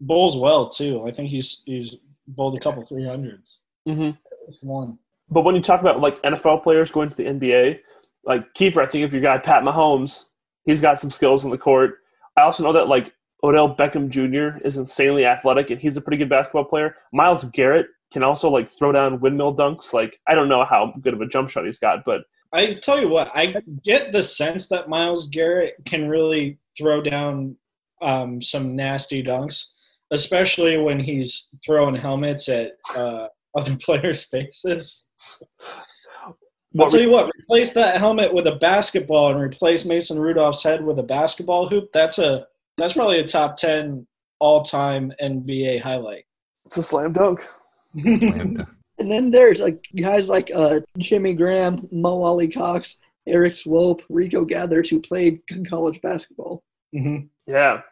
bowls 0.00 0.36
well 0.36 0.68
too. 0.68 1.04
I 1.06 1.10
think 1.10 1.30
he's 1.30 1.62
he's 1.64 1.96
bowled 2.26 2.56
a 2.56 2.60
couple 2.60 2.82
three 2.82 3.04
hundreds. 3.06 3.60
hmm 3.86 4.10
Just 4.46 4.64
one. 4.64 4.98
But 5.30 5.42
when 5.44 5.54
you 5.54 5.62
talk 5.62 5.80
about 5.80 6.00
like 6.00 6.20
NFL 6.22 6.62
players 6.62 6.90
going 6.90 7.08
to 7.10 7.16
the 7.16 7.24
NBA, 7.26 7.80
like 8.24 8.52
Kiefer, 8.54 8.82
I 8.82 8.86
think 8.86 9.04
if 9.04 9.12
your 9.12 9.22
guy 9.22 9.38
Pat 9.38 9.62
Mahomes, 9.62 10.24
he's 10.64 10.80
got 10.82 11.00
some 11.00 11.10
skills 11.10 11.44
on 11.44 11.50
the 11.50 11.58
court. 11.58 11.98
I 12.36 12.42
also 12.42 12.62
know 12.62 12.72
that 12.74 12.88
like 12.88 13.14
Odell 13.42 13.74
Beckham 13.74 14.08
Jr. 14.10 14.58
is 14.66 14.76
insanely 14.76 15.24
athletic 15.24 15.70
and 15.70 15.80
he's 15.80 15.96
a 15.96 16.00
pretty 16.02 16.16
good 16.18 16.28
basketball 16.28 16.64
player. 16.64 16.96
Myles 17.12 17.44
Garrett 17.44 17.86
can 18.12 18.22
also 18.22 18.50
like 18.50 18.70
throw 18.70 18.92
down 18.92 19.20
windmill 19.20 19.54
dunks. 19.54 19.92
Like 19.92 20.20
I 20.26 20.34
don't 20.34 20.48
know 20.48 20.64
how 20.64 20.94
good 21.00 21.14
of 21.14 21.20
a 21.20 21.26
jump 21.26 21.50
shot 21.50 21.64
he's 21.64 21.78
got, 21.78 22.04
but 22.04 22.22
I 22.52 22.74
tell 22.74 23.00
you 23.00 23.08
what, 23.08 23.30
I 23.34 23.54
get 23.84 24.12
the 24.12 24.22
sense 24.22 24.68
that 24.68 24.88
Myles 24.88 25.28
Garrett 25.28 25.74
can 25.84 26.08
really 26.08 26.58
throw 26.78 27.02
down 27.02 27.56
um, 28.00 28.40
some 28.40 28.74
nasty 28.74 29.22
dunks, 29.22 29.64
especially 30.10 30.78
when 30.78 30.98
he's 30.98 31.48
throwing 31.64 31.94
helmets 31.94 32.48
at 32.48 32.72
uh, 32.96 33.26
other 33.54 33.76
players' 33.80 34.24
faces. 34.24 35.10
I'll 36.24 36.36
what 36.72 36.90
tell 36.90 37.00
you 37.00 37.10
what, 37.10 37.30
replace 37.38 37.72
that 37.74 37.96
helmet 37.98 38.32
with 38.32 38.46
a 38.46 38.56
basketball 38.56 39.30
and 39.32 39.40
replace 39.40 39.84
Mason 39.84 40.18
Rudolph's 40.18 40.62
head 40.62 40.84
with 40.84 40.98
a 40.98 41.02
basketball 41.02 41.68
hoop. 41.68 41.90
That's 41.92 42.18
a 42.18 42.46
that's 42.76 42.92
probably 42.92 43.18
a 43.18 43.26
top 43.26 43.56
ten 43.56 44.06
all 44.38 44.62
time 44.62 45.12
NBA 45.20 45.82
highlight. 45.82 46.24
it's 46.66 46.76
a 46.78 46.82
slam 46.82 47.12
dunk. 47.12 47.44
Slammed. 48.02 48.66
And 49.00 49.08
then 49.08 49.30
there's 49.30 49.60
like 49.60 49.86
guys 50.00 50.28
like 50.28 50.50
uh, 50.52 50.80
Jimmy 50.98 51.32
Graham, 51.32 51.86
Mo 51.92 52.20
Ali 52.22 52.48
Cox, 52.48 52.96
Erik 53.28 53.52
Swoope, 53.52 54.02
Rico 54.08 54.42
Gathers 54.42 54.90
who 54.90 55.00
played 55.00 55.40
college 55.70 56.00
basketball. 56.02 56.64
hmm 56.92 57.18
Yeah. 57.46 57.82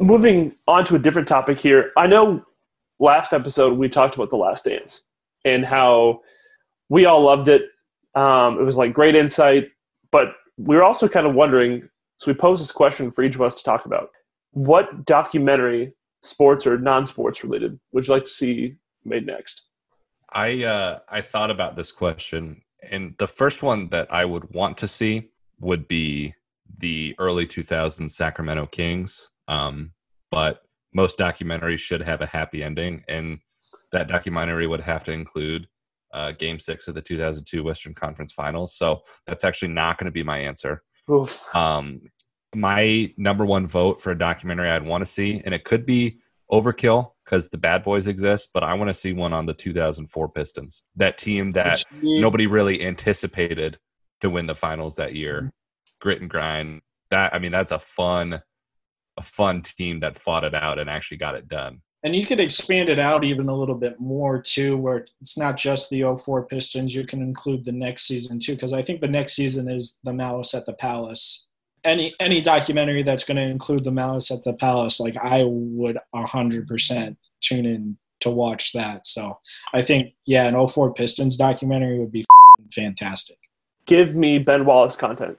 Moving 0.00 0.54
on 0.66 0.84
to 0.86 0.96
a 0.96 0.98
different 0.98 1.28
topic 1.28 1.58
here. 1.60 1.92
I 1.96 2.06
know 2.06 2.44
last 2.98 3.32
episode 3.32 3.78
we 3.78 3.88
talked 3.88 4.16
about 4.16 4.30
The 4.30 4.36
Last 4.36 4.64
Dance 4.64 5.06
and 5.44 5.64
how 5.64 6.22
we 6.88 7.04
all 7.04 7.22
loved 7.22 7.48
it. 7.48 7.62
Um, 8.14 8.58
it 8.58 8.64
was 8.64 8.76
like 8.76 8.92
great 8.92 9.14
insight, 9.14 9.68
but 10.10 10.34
we 10.56 10.76
were 10.76 10.82
also 10.82 11.08
kind 11.08 11.26
of 11.26 11.34
wondering. 11.34 11.88
So 12.18 12.30
we 12.32 12.36
posed 12.36 12.62
this 12.62 12.72
question 12.72 13.10
for 13.10 13.22
each 13.22 13.36
of 13.36 13.42
us 13.42 13.56
to 13.56 13.64
talk 13.64 13.86
about: 13.86 14.10
What 14.52 15.04
documentary, 15.04 15.94
sports 16.22 16.66
or 16.66 16.78
non-sports 16.78 17.44
related, 17.44 17.78
would 17.92 18.08
you 18.08 18.14
like 18.14 18.24
to 18.24 18.30
see 18.30 18.76
made 19.08 19.26
next? 19.26 19.70
I 20.32 20.64
uh, 20.64 20.98
I 21.08 21.20
thought 21.20 21.50
about 21.50 21.76
this 21.76 21.92
question, 21.92 22.62
and 22.82 23.14
the 23.18 23.26
first 23.26 23.62
one 23.62 23.88
that 23.90 24.12
I 24.12 24.24
would 24.24 24.52
want 24.52 24.76
to 24.78 24.88
see 24.88 25.30
would 25.60 25.88
be 25.88 26.34
the 26.78 27.14
early 27.18 27.46
2000s 27.46 28.10
Sacramento 28.10 28.66
Kings. 28.66 29.30
Um, 29.48 29.92
but 30.30 30.60
most 30.92 31.18
documentaries 31.18 31.78
should 31.78 32.02
have 32.02 32.20
a 32.20 32.26
happy 32.26 32.62
ending, 32.62 33.04
and 33.08 33.38
that 33.92 34.08
documentary 34.08 34.66
would 34.66 34.80
have 34.80 35.04
to 35.04 35.12
include 35.12 35.66
uh, 36.12 36.32
Game 36.32 36.58
Six 36.58 36.88
of 36.88 36.94
the 36.94 37.02
2002 37.02 37.62
Western 37.62 37.94
Conference 37.94 38.32
Finals. 38.32 38.76
So 38.76 39.00
that's 39.26 39.44
actually 39.44 39.68
not 39.68 39.98
going 39.98 40.06
to 40.06 40.10
be 40.10 40.22
my 40.22 40.38
answer. 40.38 40.82
Um, 41.54 42.02
my 42.54 43.12
number 43.16 43.44
one 43.44 43.66
vote 43.66 44.00
for 44.00 44.10
a 44.10 44.18
documentary 44.18 44.70
I'd 44.70 44.86
want 44.86 45.02
to 45.02 45.06
see, 45.06 45.42
and 45.44 45.54
it 45.54 45.64
could 45.64 45.84
be 45.84 46.18
overkill 46.50 47.12
because 47.28 47.50
the 47.50 47.58
Bad 47.58 47.84
Boys 47.84 48.06
exist, 48.06 48.50
but 48.54 48.62
I 48.62 48.72
want 48.74 48.88
to 48.88 48.94
see 48.94 49.12
one 49.12 49.34
on 49.34 49.44
the 49.44 49.52
2004 49.52 50.28
Pistons, 50.30 50.82
that 50.96 51.18
team 51.18 51.50
that 51.52 51.84
nobody 52.02 52.46
really 52.46 52.82
anticipated 52.82 53.78
to 54.22 54.30
win 54.30 54.46
the 54.46 54.54
finals 54.54 54.96
that 54.96 55.14
year. 55.14 55.40
Mm-hmm. 55.40 55.48
Grit 56.00 56.20
and 56.20 56.30
grind. 56.30 56.80
That 57.10 57.34
I 57.34 57.38
mean, 57.38 57.52
that's 57.52 57.72
a 57.72 57.78
fun, 57.78 58.40
a 59.16 59.22
fun 59.22 59.62
team 59.62 60.00
that 60.00 60.16
fought 60.16 60.44
it 60.44 60.54
out 60.54 60.78
and 60.78 60.88
actually 60.88 61.18
got 61.18 61.34
it 61.34 61.48
done. 61.48 61.82
And 62.04 62.14
you 62.14 62.24
could 62.24 62.38
expand 62.38 62.88
it 62.88 63.00
out 63.00 63.24
even 63.24 63.48
a 63.48 63.56
little 63.56 63.74
bit 63.74 63.98
more 63.98 64.40
too, 64.40 64.76
where 64.76 65.04
it's 65.20 65.36
not 65.36 65.56
just 65.56 65.90
the 65.90 66.04
04 66.16 66.46
Pistons. 66.46 66.94
You 66.94 67.04
can 67.04 67.20
include 67.20 67.64
the 67.64 67.72
next 67.72 68.06
season 68.06 68.38
too, 68.38 68.54
because 68.54 68.72
I 68.72 68.82
think 68.82 69.00
the 69.00 69.08
next 69.08 69.34
season 69.34 69.68
is 69.68 69.98
the 70.04 70.12
Malice 70.12 70.54
at 70.54 70.64
the 70.64 70.74
Palace. 70.74 71.47
Any 71.88 72.14
any 72.20 72.40
documentary 72.40 73.02
that's 73.02 73.24
going 73.24 73.36
to 73.38 73.42
include 73.42 73.84
the 73.84 73.90
Malice 73.90 74.30
at 74.30 74.44
the 74.44 74.52
Palace, 74.52 75.00
like 75.00 75.16
I 75.16 75.42
would 75.44 75.98
hundred 76.14 76.66
percent 76.66 77.16
tune 77.40 77.66
in 77.66 77.96
to 78.20 78.30
watch 78.30 78.72
that. 78.72 79.06
So 79.06 79.38
I 79.72 79.82
think 79.82 80.12
yeah, 80.26 80.46
an 80.46 80.68
04 80.68 80.92
Pistons 80.94 81.36
documentary 81.36 81.98
would 81.98 82.12
be 82.12 82.20
f***ing 82.22 82.68
fantastic. 82.84 83.38
Give 83.86 84.14
me 84.14 84.38
Ben 84.38 84.64
Wallace 84.66 84.96
content. 84.96 85.38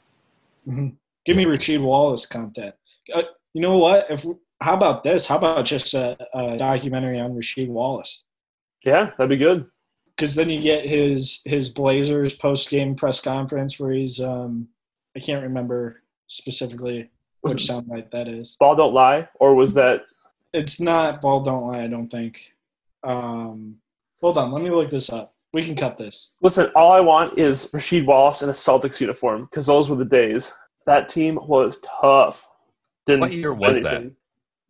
hmm 0.66 0.90
Give 1.26 1.38
me 1.38 1.46
Rasheed 1.46 1.82
Wallace 1.82 2.26
content. 2.26 2.74
Uh, 3.14 3.24
you 3.54 3.62
know 3.62 3.78
what? 3.78 4.10
If 4.10 4.26
how 4.62 4.74
about 4.74 5.04
this? 5.04 5.28
How 5.28 5.38
about 5.38 5.66
just 5.66 5.94
a, 5.94 6.18
a 6.34 6.58
documentary 6.58 7.20
on 7.20 7.32
Rasheed 7.34 7.68
Wallace? 7.70 8.24
Yeah, 8.84 9.12
that'd 9.18 9.30
be 9.30 9.38
good. 9.38 9.68
because 10.16 10.36
then 10.36 10.50
you 10.50 10.62
get 10.62 10.86
his 10.86 11.42
his 11.46 11.70
Blazers 11.70 12.34
post 12.34 12.70
game 12.70 12.96
press 12.96 13.20
conference 13.20 13.80
where 13.80 13.92
he's 13.92 14.20
um 14.22 14.70
I 15.16 15.20
can't 15.20 15.44
remember 15.44 16.02
specifically 16.30 17.10
Was 17.42 17.56
which 17.56 17.70
it 17.70 17.72
soundbite 17.72 18.12
that 18.12 18.28
is. 18.28 18.56
Ball 18.60 18.76
don't 18.76 18.94
lie, 18.94 19.28
or 19.36 19.56
was 19.56 19.74
that 19.74 20.04
It's 20.54 20.80
not 20.80 21.20
ball 21.22 21.44
don't 21.44 21.68
lie. 21.68 21.84
I 21.84 21.88
don't 21.88 22.08
think. 22.10 22.54
Um, 23.04 23.76
hold 24.22 24.38
on, 24.38 24.52
let 24.52 24.64
me 24.64 24.70
look 24.70 24.90
this 24.90 25.10
up. 25.10 25.34
We 25.54 25.64
can 25.64 25.76
cut 25.76 25.98
this. 25.98 26.34
Listen, 26.42 26.72
all 26.76 26.92
I 26.92 27.00
want 27.00 27.38
is 27.40 27.72
Rasheed 27.72 28.06
Wallace 28.06 28.42
in 28.44 28.50
a 28.50 28.54
Celtics 28.54 29.02
uniform 29.02 29.46
because 29.46 29.66
those 29.66 29.90
were 29.90 29.96
the 29.96 30.06
days. 30.06 30.54
That 30.86 31.10
team 31.10 31.40
was 31.42 31.82
tough. 32.02 32.48
Didn't 33.06 33.22
What 33.22 33.32
year 33.32 33.50
do 33.50 33.54
was 33.56 33.82
that? 33.82 34.12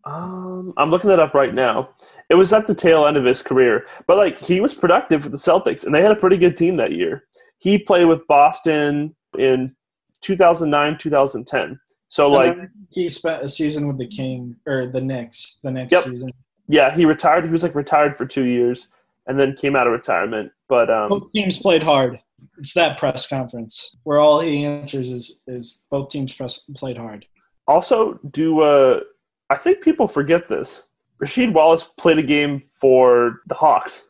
Um, 0.06 0.74
I'm 0.78 0.90
looking 0.90 1.10
that 1.10 1.20
up 1.20 1.34
right 1.34 1.54
now. 1.54 1.90
It 2.30 2.36
was 2.36 2.54
at 2.54 2.68
the 2.68 2.76
tail 2.76 3.06
end 3.06 3.18
of 3.18 3.26
his 3.26 3.42
career, 3.42 3.86
but 4.08 4.16
like 4.18 4.40
he 4.40 4.62
was 4.62 4.74
productive 4.74 5.24
for 5.24 5.30
the 5.30 5.38
Celtics, 5.38 5.86
and 5.86 5.94
they 5.94 6.02
had 6.02 6.12
a 6.12 6.16
pretty 6.16 6.38
good 6.38 6.56
team 6.56 6.78
that 6.78 6.94
year. 6.94 7.26
He 7.58 7.78
played 7.78 8.06
with 8.06 8.26
Boston 8.28 9.16
in 9.38 9.76
2009, 10.22 10.98
2010. 10.98 11.80
So 12.08 12.30
like, 12.30 12.52
And 12.52 12.62
then 12.62 12.72
he 12.92 13.10
spent 13.10 13.44
a 13.44 13.48
season 13.48 13.88
with 13.88 13.98
the 13.98 14.08
King 14.08 14.56
or 14.66 14.88
the 14.88 15.02
Knicks 15.02 15.60
the 15.64 15.72
next 15.72 15.92
Yep. 15.92 16.04
season. 16.04 16.32
yeah, 16.68 16.94
he 16.96 17.06
retired. 17.06 17.46
He 17.46 17.52
was 17.52 17.64
like 17.64 17.76
retired 17.76 18.16
for 18.16 18.26
two 18.26 18.46
years, 18.46 18.90
and 19.28 19.40
then 19.40 19.56
came 19.56 19.76
out 19.76 19.88
of 19.88 19.94
retirement. 19.94 20.52
But 20.68 20.90
um, 20.90 21.10
Both 21.10 21.32
teams 21.34 21.58
played 21.58 21.84
hard. 21.84 22.20
It's 22.58 22.74
that 22.74 22.98
press 22.98 23.28
conference 23.28 23.96
where 24.04 24.18
all 24.18 24.40
he 24.40 24.66
answers 24.66 25.10
is 25.10 25.40
is 25.48 25.86
both 25.92 26.10
teams 26.10 26.34
press, 26.34 26.60
played 26.76 26.98
hard. 26.98 27.26
Also, 27.68 28.20
do 28.32 28.62
uh, 28.62 29.02
I 29.50 29.56
think 29.56 29.82
people 29.82 30.08
forget 30.08 30.50
this? 30.50 30.88
Rasheed 31.22 31.54
Wallace 31.54 31.84
played 31.84 32.18
a 32.18 32.24
game 32.24 32.62
for 32.62 33.42
the 33.48 33.56
Hawks, 33.56 34.10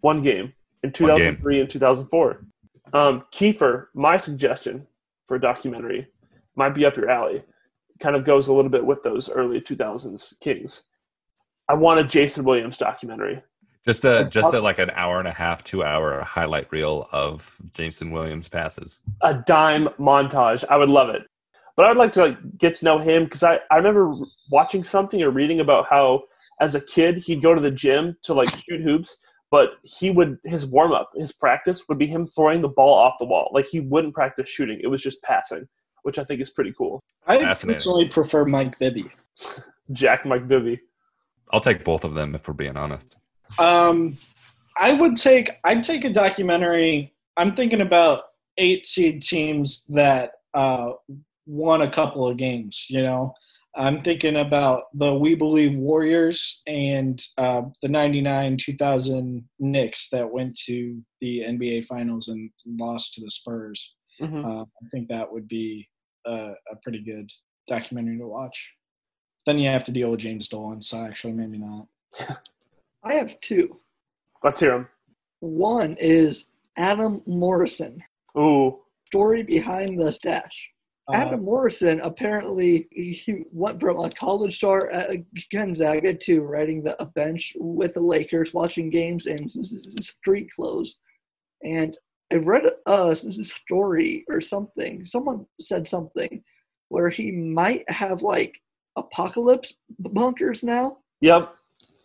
one 0.00 0.22
game 0.22 0.52
in 0.82 0.92
2003 0.92 1.60
and 1.60 1.70
2004. 1.70 2.44
Um, 2.92 3.24
Kiefer, 3.32 3.86
my 3.94 4.18
suggestion 4.18 4.86
for 5.30 5.36
a 5.36 5.40
documentary 5.40 6.08
might 6.56 6.74
be 6.74 6.84
up 6.84 6.96
your 6.96 7.08
alley. 7.08 7.44
Kind 8.00 8.16
of 8.16 8.24
goes 8.24 8.48
a 8.48 8.52
little 8.52 8.68
bit 8.68 8.84
with 8.84 9.04
those 9.04 9.30
early 9.30 9.60
2000s 9.60 10.40
Kings. 10.40 10.82
I 11.68 11.74
want 11.74 12.00
a 12.00 12.04
Jason 12.04 12.44
Williams 12.44 12.78
documentary. 12.78 13.40
Just 13.84 14.04
a 14.04 14.24
just 14.24 14.52
a 14.54 14.60
like 14.60 14.80
an 14.80 14.90
hour 14.90 15.20
and 15.20 15.28
a 15.28 15.32
half, 15.32 15.62
two 15.62 15.84
hour 15.84 16.20
highlight 16.22 16.72
reel 16.72 17.08
of 17.12 17.60
Jason 17.74 18.10
Williams 18.10 18.48
passes. 18.48 19.00
a 19.22 19.34
dime 19.34 19.86
montage. 20.00 20.64
I 20.68 20.76
would 20.76 20.88
love 20.88 21.10
it. 21.10 21.22
But 21.76 21.86
I'd 21.86 21.96
like 21.96 22.10
to 22.14 22.22
like 22.22 22.58
get 22.58 22.74
to 22.76 22.84
know 22.84 22.98
him 22.98 23.22
because 23.24 23.44
I, 23.44 23.60
I 23.70 23.76
remember 23.76 24.12
watching 24.50 24.82
something 24.82 25.22
or 25.22 25.30
reading 25.30 25.60
about 25.60 25.86
how 25.88 26.24
as 26.60 26.74
a 26.74 26.80
kid 26.80 27.18
he'd 27.18 27.40
go 27.40 27.54
to 27.54 27.60
the 27.60 27.70
gym 27.70 28.16
to 28.24 28.34
like 28.34 28.48
shoot 28.48 28.80
hoops, 28.80 29.20
but 29.50 29.74
he 29.82 30.10
would 30.10 30.38
his 30.44 30.66
warm 30.66 30.92
up, 30.92 31.10
his 31.16 31.32
practice 31.32 31.88
would 31.88 31.98
be 31.98 32.06
him 32.06 32.26
throwing 32.26 32.62
the 32.62 32.68
ball 32.68 32.94
off 32.94 33.14
the 33.18 33.24
wall. 33.24 33.50
Like 33.52 33.66
he 33.66 33.80
wouldn't 33.80 34.14
practice 34.14 34.48
shooting. 34.48 34.80
It 34.82 34.86
was 34.86 35.02
just 35.02 35.22
passing, 35.22 35.68
which 36.02 36.18
I 36.18 36.24
think 36.24 36.40
is 36.40 36.50
pretty 36.50 36.72
cool. 36.76 37.02
I 37.26 37.38
Fascinating. 37.40 37.76
personally 37.76 38.08
prefer 38.08 38.44
Mike 38.44 38.78
Bibby. 38.78 39.10
Jack 39.92 40.24
Mike 40.24 40.46
Bibby. 40.46 40.80
I'll 41.52 41.60
take 41.60 41.84
both 41.84 42.04
of 42.04 42.14
them 42.14 42.34
if 42.34 42.46
we're 42.46 42.54
being 42.54 42.76
honest. 42.76 43.16
Um, 43.58 44.16
I 44.76 44.92
would 44.92 45.16
take 45.16 45.50
I'd 45.64 45.82
take 45.82 46.04
a 46.04 46.10
documentary. 46.10 47.14
I'm 47.36 47.54
thinking 47.56 47.80
about 47.80 48.24
eight 48.56 48.86
seed 48.86 49.22
teams 49.22 49.84
that 49.86 50.32
uh, 50.54 50.92
won 51.46 51.82
a 51.82 51.90
couple 51.90 52.28
of 52.28 52.36
games. 52.36 52.86
You 52.88 53.02
know, 53.02 53.34
I'm 53.76 54.00
thinking 54.00 54.36
about 54.36 54.84
the 54.94 55.14
We 55.14 55.34
Believe 55.34 55.76
Warriors 55.78 56.62
and 56.66 57.22
uh, 57.38 57.62
the 57.82 57.88
'99 57.88 58.56
2000 58.56 59.48
Knicks 59.60 60.08
that 60.10 60.30
went 60.30 60.58
to 60.66 61.00
the 61.20 61.40
NBA 61.40 61.84
Finals 61.86 62.28
and 62.28 62.50
lost 62.66 63.14
to 63.14 63.20
the 63.20 63.30
Spurs. 63.30 63.94
Mhm. 64.20 64.44
Uh, 64.44 64.62
I 64.62 64.88
think 64.90 65.08
that 65.08 65.30
would 65.32 65.46
be 65.48 65.88
a, 66.26 66.52
a 66.70 66.76
pretty 66.82 67.02
good 67.02 67.30
documentary 67.68 68.18
to 68.18 68.26
watch. 68.26 68.70
Then 69.46 69.58
you 69.58 69.68
have 69.70 69.84
to 69.84 69.92
deal 69.92 70.10
with 70.10 70.20
James 70.20 70.48
Dolan, 70.48 70.82
so 70.82 71.04
actually 71.04 71.32
maybe 71.32 71.58
not. 71.58 71.86
I 73.04 73.14
have 73.14 73.40
two. 73.40 73.78
Let's 74.42 74.60
hear 74.60 74.72
them. 74.72 74.88
One 75.40 75.96
is 75.98 76.46
Adam 76.76 77.22
Morrison. 77.26 78.02
Ooh, 78.36 78.80
Story 79.06 79.42
behind 79.42 79.98
the 79.98 80.12
stash. 80.12 80.70
Uh, 81.10 81.16
Adam 81.16 81.44
Morrison 81.44 82.00
apparently 82.02 82.88
he 82.90 83.44
went 83.52 83.80
from 83.80 84.00
a 84.00 84.10
college 84.10 84.56
star 84.56 84.90
at 84.90 85.10
Gonzaga 85.52 86.14
to 86.14 86.42
riding 86.42 86.82
the 86.82 87.00
a 87.02 87.06
bench 87.06 87.52
with 87.56 87.94
the 87.94 88.00
Lakers, 88.00 88.54
watching 88.54 88.90
games 88.90 89.26
in 89.26 89.48
street 90.00 90.48
clothes. 90.54 90.98
And 91.64 91.96
I 92.32 92.36
read 92.36 92.64
a 92.86 93.16
story 93.16 94.24
or 94.28 94.40
something. 94.40 95.04
Someone 95.04 95.46
said 95.60 95.86
something 95.86 96.42
where 96.88 97.08
he 97.08 97.30
might 97.30 97.88
have 97.90 98.22
like 98.22 98.60
apocalypse 98.96 99.74
bunkers 99.98 100.62
now. 100.62 100.98
yep. 101.20 101.54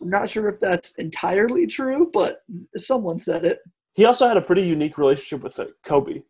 I'm 0.00 0.10
not 0.10 0.28
sure 0.28 0.48
if 0.48 0.60
that's 0.60 0.92
entirely 0.96 1.66
true, 1.66 2.10
but 2.12 2.42
someone 2.76 3.18
said 3.18 3.46
it. 3.46 3.60
He 3.94 4.04
also 4.04 4.28
had 4.28 4.36
a 4.36 4.42
pretty 4.42 4.62
unique 4.62 4.98
relationship 4.98 5.42
with 5.42 5.58
uh, 5.58 5.66
Kobe. 5.82 6.22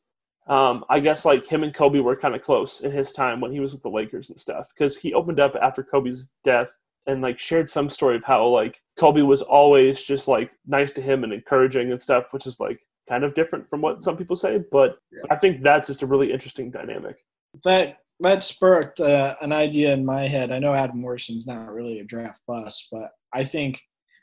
Um, 0.46 0.84
I 0.88 1.00
guess 1.00 1.24
like 1.24 1.46
him 1.46 1.64
and 1.64 1.74
Kobe 1.74 1.98
were 1.98 2.16
kind 2.16 2.34
of 2.34 2.42
close 2.42 2.80
in 2.80 2.92
his 2.92 3.12
time 3.12 3.40
when 3.40 3.52
he 3.52 3.60
was 3.60 3.72
with 3.72 3.82
the 3.82 3.90
Lakers 3.90 4.30
and 4.30 4.38
stuff 4.38 4.70
because 4.72 4.98
he 4.98 5.12
opened 5.12 5.40
up 5.40 5.56
after 5.60 5.82
Kobe's 5.82 6.30
death 6.44 6.70
and 7.06 7.22
like 7.22 7.38
shared 7.38 7.68
some 7.68 7.90
story 7.90 8.16
of 8.16 8.24
how 8.24 8.46
like 8.46 8.80
Kobe 8.98 9.22
was 9.22 9.42
always 9.42 10.02
just 10.02 10.28
like 10.28 10.52
nice 10.66 10.92
to 10.94 11.02
him 11.02 11.24
and 11.24 11.32
encouraging 11.32 11.90
and 11.90 12.00
stuff, 12.00 12.32
which 12.32 12.46
is 12.46 12.60
like 12.60 12.80
kind 13.08 13.24
of 13.24 13.34
different 13.34 13.68
from 13.68 13.80
what 13.80 14.02
some 14.02 14.16
people 14.16 14.36
say. 14.36 14.62
But 14.70 14.98
Yeah. 15.12 15.22
I 15.30 15.36
think 15.36 15.62
that's 15.62 15.88
just 15.88 16.02
a 16.02 16.06
really 16.06 16.32
interesting 16.32 16.70
dynamic. 16.70 17.16
that 17.64 17.98
that 18.20 18.42
sparked 18.42 19.00
uh, 19.00 19.34
an 19.42 19.52
idea 19.52 19.92
in 19.92 20.04
my 20.04 20.26
head. 20.26 20.50
I 20.50 20.58
know 20.58 20.74
Adam 20.74 21.00
Morrison's 21.00 21.46
not 21.46 21.72
really 21.72 22.00
a 22.00 22.04
draft 22.04 22.40
bust, 22.46 22.88
but 22.90 23.10
I 23.34 23.44
think 23.44 23.80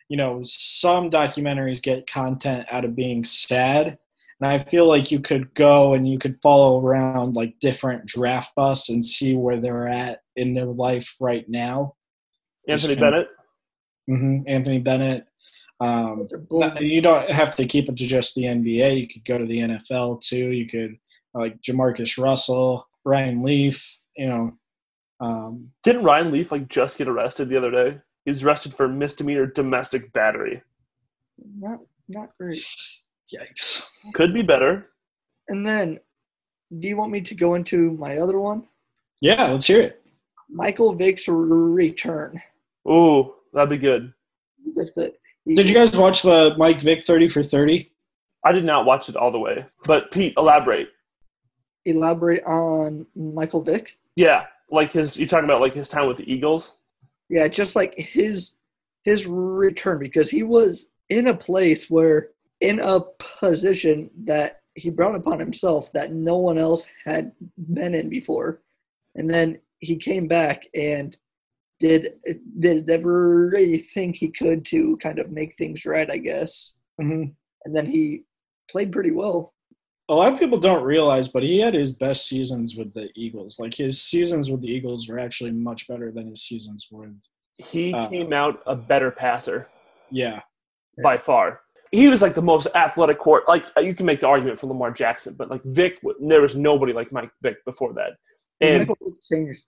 you 0.09 0.17
know 0.17 0.41
some 0.43 1.09
documentaries 1.09 1.81
get 1.81 2.07
content 2.07 2.67
out 2.71 2.85
of 2.85 2.95
being 2.95 3.23
sad, 3.23 3.97
and 4.43 4.51
I 4.51 4.57
feel 4.57 4.87
like 4.87 5.09
you 5.09 5.21
could 5.21 5.53
go 5.53 5.93
and 5.93 6.05
you 6.05 6.19
could 6.19 6.37
follow 6.43 6.81
around 6.85 7.37
like 7.37 7.57
different 7.59 8.05
draft 8.05 8.53
busts 8.57 8.89
and 8.89 9.03
see 9.03 9.37
where 9.37 9.61
they're 9.61 9.87
at 9.87 10.19
in 10.35 10.53
their 10.53 10.65
life 10.65 11.15
right 11.21 11.47
now. 11.47 11.95
Anthony 12.67 12.95
Just- 12.95 12.99
Bennett. 12.99 13.27
hmm 14.07 14.39
Anthony 14.45 14.79
Bennett. 14.79 15.25
Um, 15.79 16.27
They're 16.29 16.39
both- 16.39 16.73
no, 16.75 16.81
you 16.81 17.01
don't 17.01 17.31
have 17.31 17.55
to 17.55 17.65
keep 17.65 17.87
it 17.87 17.95
to 17.95 18.05
just 18.05 18.35
the 18.35 18.43
NBA. 18.43 18.99
You 18.99 19.07
could 19.07 19.23
go 19.23 19.37
to 19.37 19.45
the 19.45 19.59
NFL 19.59 20.19
too. 20.21 20.49
You 20.49 20.65
could 20.67 20.97
like 21.33 21.61
Jamarcus 21.61 22.21
Russell, 22.21 22.85
Ryan 23.05 23.43
Leaf. 23.43 23.97
You 24.17 24.27
know, 24.27 24.57
um, 25.21 25.71
Didn't 25.83 26.03
Ryan 26.03 26.31
Leaf 26.31 26.51
like 26.51 26.67
just 26.67 26.97
get 26.97 27.07
arrested 27.07 27.47
the 27.47 27.55
other 27.57 27.71
day? 27.71 27.99
He 28.25 28.31
was 28.31 28.43
arrested 28.43 28.73
for 28.73 28.89
misdemeanor 28.89 29.45
domestic 29.47 30.11
battery. 30.11 30.61
Not 31.59 31.79
not 32.09 32.33
great. 32.37 32.57
yikes. 33.33 33.82
Could 34.13 34.33
be 34.33 34.41
better. 34.41 34.89
And 35.47 35.65
then, 35.65 35.99
do 36.79 36.87
you 36.87 36.97
want 36.97 37.11
me 37.11 37.21
to 37.21 37.35
go 37.35 37.55
into 37.55 37.91
my 37.91 38.17
other 38.17 38.39
one? 38.39 38.63
Yeah, 39.21 39.45
let's 39.47 39.65
hear 39.65 39.81
it. 39.81 40.01
Michael 40.49 40.93
Vick's 40.93 41.27
return. 41.27 42.41
Ooh, 42.87 43.33
that'd 43.53 43.69
be 43.69 43.77
good. 43.77 44.13
Did 45.55 45.69
you 45.69 45.75
guys 45.75 45.95
watch 45.95 46.21
the 46.21 46.55
Mike 46.57 46.81
Vick 46.81 47.03
thirty 47.03 47.27
for 47.27 47.43
thirty? 47.43 47.91
I 48.45 48.51
did 48.51 48.65
not 48.65 48.85
watch 48.85 49.09
it 49.09 49.15
all 49.15 49.31
the 49.31 49.39
way, 49.39 49.65
but 49.85 50.11
Pete, 50.11 50.33
elaborate. 50.37 50.89
elaborate 51.85 52.43
on 52.43 53.05
Michael 53.15 53.61
Vick? 53.61 53.97
Yeah, 54.15 54.45
like 54.71 54.91
his. 54.91 55.17
You 55.17 55.27
talking 55.27 55.45
about 55.45 55.61
like 55.61 55.73
his 55.73 55.89
time 55.89 56.07
with 56.07 56.17
the 56.17 56.31
Eagles? 56.31 56.77
Yeah, 57.29 57.47
just 57.47 57.75
like 57.75 57.97
his 57.97 58.53
his 59.03 59.25
return 59.25 59.99
because 59.99 60.29
he 60.29 60.43
was 60.43 60.89
in 61.09 61.27
a 61.27 61.33
place 61.33 61.89
where 61.89 62.29
in 62.63 62.79
a 62.79 63.01
position 63.39 64.09
that 64.23 64.61
he 64.75 64.89
brought 64.89 65.15
upon 65.15 65.37
himself 65.37 65.91
that 65.93 66.13
no 66.13 66.37
one 66.37 66.57
else 66.57 66.87
had 67.05 67.31
been 67.73 67.93
in 67.93 68.09
before, 68.09 68.61
and 69.15 69.29
then 69.29 69.59
he 69.79 69.97
came 69.97 70.27
back 70.27 70.63
and 70.73 71.15
did 71.79 72.13
did 72.59 72.89
everything 72.89 74.13
he 74.13 74.29
could 74.29 74.65
to 74.65 74.97
kind 74.97 75.19
of 75.19 75.29
make 75.29 75.55
things 75.57 75.85
right, 75.85 76.09
I 76.09 76.17
guess. 76.17 76.77
Mm-hmm. 76.99 77.31
And 77.65 77.75
then 77.75 77.85
he 77.85 78.23
played 78.71 78.91
pretty 78.93 79.11
well. 79.11 79.53
A 80.09 80.15
lot 80.15 80.31
of 80.31 80.39
people 80.39 80.59
don't 80.59 80.83
realize, 80.83 81.27
but 81.27 81.43
he 81.43 81.59
had 81.59 81.73
his 81.73 81.91
best 81.91 82.27
seasons 82.27 82.75
with 82.75 82.93
the 82.93 83.09
Eagles. 83.15 83.59
Like 83.59 83.73
his 83.73 84.01
seasons 84.01 84.49
with 84.49 84.61
the 84.61 84.69
Eagles 84.71 85.07
were 85.09 85.19
actually 85.19 85.51
much 85.51 85.87
better 85.87 86.11
than 86.11 86.27
his 86.27 86.41
seasons 86.43 86.87
with. 86.91 87.15
He 87.57 87.93
Uh. 87.93 88.07
came 88.09 88.31
out 88.33 88.61
a 88.65 88.75
better 88.75 89.11
passer 89.11 89.67
Yeah, 90.09 90.41
by 91.03 91.17
far. 91.17 91.62
He 91.93 92.07
was 92.07 92.23
like 92.23 92.33
the 92.33 92.41
most 92.41 92.67
athletic 92.73 93.19
court. 93.19 93.47
Like 93.47 93.67
you 93.77 93.93
can 93.93 94.07
make 94.07 94.19
the 94.19 94.27
argument 94.27 94.59
for 94.59 94.65
Lamar 94.65 94.89
Jackson, 94.91 95.35
but 95.37 95.51
like 95.51 95.61
Vick, 95.63 95.99
there 96.19 96.41
was 96.41 96.55
nobody 96.55 96.91
like 96.91 97.11
Mike 97.11 97.29
Vick 97.43 97.63
before 97.65 97.93
that. 97.93 98.13
And 98.61 98.79
Michael 98.79 98.97
Vick 99.05 99.21
changed 99.21 99.65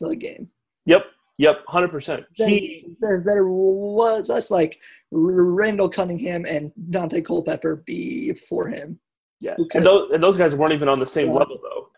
the 0.00 0.16
game. 0.16 0.48
yep, 0.86 1.04
yep, 1.36 1.56
hundred 1.68 1.90
percent. 1.90 2.24
He 2.32 2.86
there 3.00 3.44
was 3.46 4.30
us 4.30 4.50
like 4.50 4.80
Randall 5.10 5.90
Cunningham 5.90 6.46
and 6.46 6.72
Daunte 6.88 7.22
Culpepper 7.22 7.76
before 7.84 8.68
him. 8.68 8.98
Yeah, 9.40 9.56
and 9.74 9.84
those 9.84 10.10
and 10.10 10.22
those 10.24 10.38
guys 10.38 10.56
weren't 10.56 10.72
even 10.72 10.88
on 10.88 11.00
the 11.00 11.06
same 11.06 11.28
Yeah. 11.28 11.34
level 11.34 11.58
though. 11.62 11.90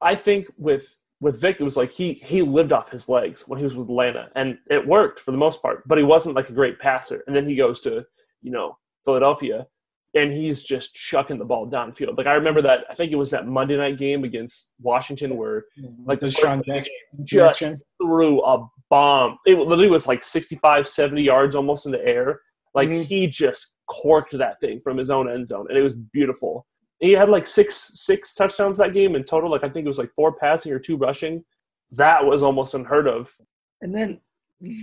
I 0.00 0.14
think 0.14 0.46
with 0.56 0.94
with 1.20 1.38
Vick, 1.38 1.60
it 1.60 1.64
was 1.64 1.76
like 1.76 1.90
he 1.90 2.14
he 2.14 2.40
lived 2.40 2.72
off 2.72 2.90
his 2.90 3.06
legs 3.06 3.46
when 3.46 3.58
he 3.58 3.64
was 3.64 3.76
with 3.76 3.90
Atlanta, 3.90 4.30
and 4.34 4.56
it 4.70 4.86
worked 4.86 5.20
for 5.20 5.30
the 5.30 5.36
most 5.36 5.60
part. 5.60 5.86
But 5.86 5.98
he 5.98 6.04
wasn't 6.04 6.36
like 6.36 6.48
a 6.48 6.54
great 6.54 6.78
passer. 6.78 7.22
And 7.26 7.36
then 7.36 7.46
he 7.46 7.54
goes 7.54 7.82
to 7.82 8.06
you 8.40 8.50
know 8.50 8.78
Philadelphia, 9.04 9.66
and 10.14 10.32
he's 10.32 10.62
just 10.62 10.94
chucking 10.94 11.38
the 11.38 11.44
ball 11.44 11.68
downfield. 11.70 12.16
Like 12.18 12.26
I 12.26 12.34
remember 12.34 12.62
that. 12.62 12.84
I 12.90 12.94
think 12.94 13.12
it 13.12 13.16
was 13.16 13.30
that 13.30 13.46
Monday 13.46 13.76
night 13.76 13.98
game 13.98 14.24
against 14.24 14.72
Washington 14.80 15.36
where 15.36 15.64
like 16.04 16.18
the 16.18 16.26
DeSean 16.26 16.64
first 16.66 16.90
Jackson. 17.24 17.72
just 17.72 17.82
threw 18.02 18.42
a 18.44 18.66
bomb. 18.88 19.38
It 19.46 19.56
literally 19.58 19.90
was 19.90 20.08
like 20.08 20.24
65, 20.24 20.88
70 20.88 21.22
yards 21.22 21.54
almost 21.54 21.86
in 21.86 21.92
the 21.92 22.04
air. 22.04 22.40
Like 22.74 22.88
Mhm. 22.88 23.04
he 23.04 23.26
just 23.28 23.74
corked 23.86 24.36
that 24.38 24.60
thing 24.60 24.80
from 24.80 24.96
his 24.96 25.10
own 25.10 25.28
end 25.30 25.46
zone, 25.48 25.66
and 25.68 25.78
it 25.78 25.82
was 25.82 25.94
beautiful. 25.94 26.66
He 27.00 27.12
had 27.12 27.28
like 27.28 27.46
six 27.46 27.74
six 27.94 28.34
touchdowns 28.34 28.76
that 28.78 28.92
game 28.92 29.14
in 29.16 29.24
total. 29.24 29.50
Like 29.50 29.64
I 29.64 29.68
think 29.68 29.84
it 29.86 29.88
was 29.88 29.98
like 29.98 30.12
four 30.14 30.32
passing 30.34 30.72
or 30.72 30.78
two 30.78 30.96
rushing. 30.96 31.44
That 31.92 32.24
was 32.24 32.42
almost 32.42 32.74
unheard 32.74 33.08
of. 33.08 33.34
And 33.80 33.94
then 33.94 34.20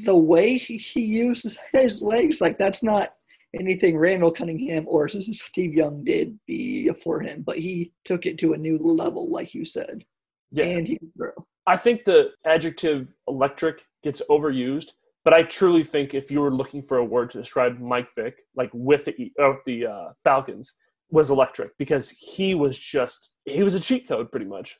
the 0.05 0.17
way 0.17 0.57
he, 0.57 0.77
he 0.77 1.01
uses 1.01 1.57
his 1.71 2.01
legs, 2.01 2.41
like 2.41 2.57
that's 2.57 2.81
not 2.83 3.09
anything 3.59 3.97
Randall 3.97 4.31
Cunningham 4.31 4.85
or 4.87 5.07
Steve 5.09 5.73
Young 5.73 6.03
did 6.03 6.37
before 6.45 7.21
him, 7.21 7.43
but 7.45 7.57
he 7.57 7.91
took 8.05 8.25
it 8.25 8.37
to 8.39 8.53
a 8.53 8.57
new 8.57 8.77
level, 8.77 9.29
like 9.29 9.53
you 9.53 9.65
said. 9.65 10.03
Yeah, 10.51 10.65
And 10.65 10.87
he 10.87 10.99
throw. 11.17 11.31
I 11.65 11.75
think 11.75 12.05
the 12.05 12.31
adjective 12.45 13.13
electric 13.27 13.85
gets 14.01 14.21
overused, 14.29 14.91
but 15.25 15.33
I 15.33 15.43
truly 15.43 15.83
think 15.83 16.13
if 16.13 16.31
you 16.31 16.39
were 16.39 16.53
looking 16.53 16.81
for 16.81 16.97
a 16.97 17.05
word 17.05 17.31
to 17.31 17.39
describe 17.39 17.79
Mike 17.79 18.07
Vick, 18.15 18.43
like 18.55 18.69
with 18.73 19.03
the 19.03 19.33
uh, 19.41 19.53
the 19.65 19.87
uh, 19.87 20.09
Falcons, 20.23 20.75
was 21.09 21.29
electric 21.29 21.77
because 21.77 22.09
he 22.11 22.55
was 22.55 22.79
just 22.79 23.31
he 23.45 23.63
was 23.63 23.75
a 23.75 23.79
cheat 23.79 24.07
code 24.07 24.31
pretty 24.31 24.45
much. 24.45 24.77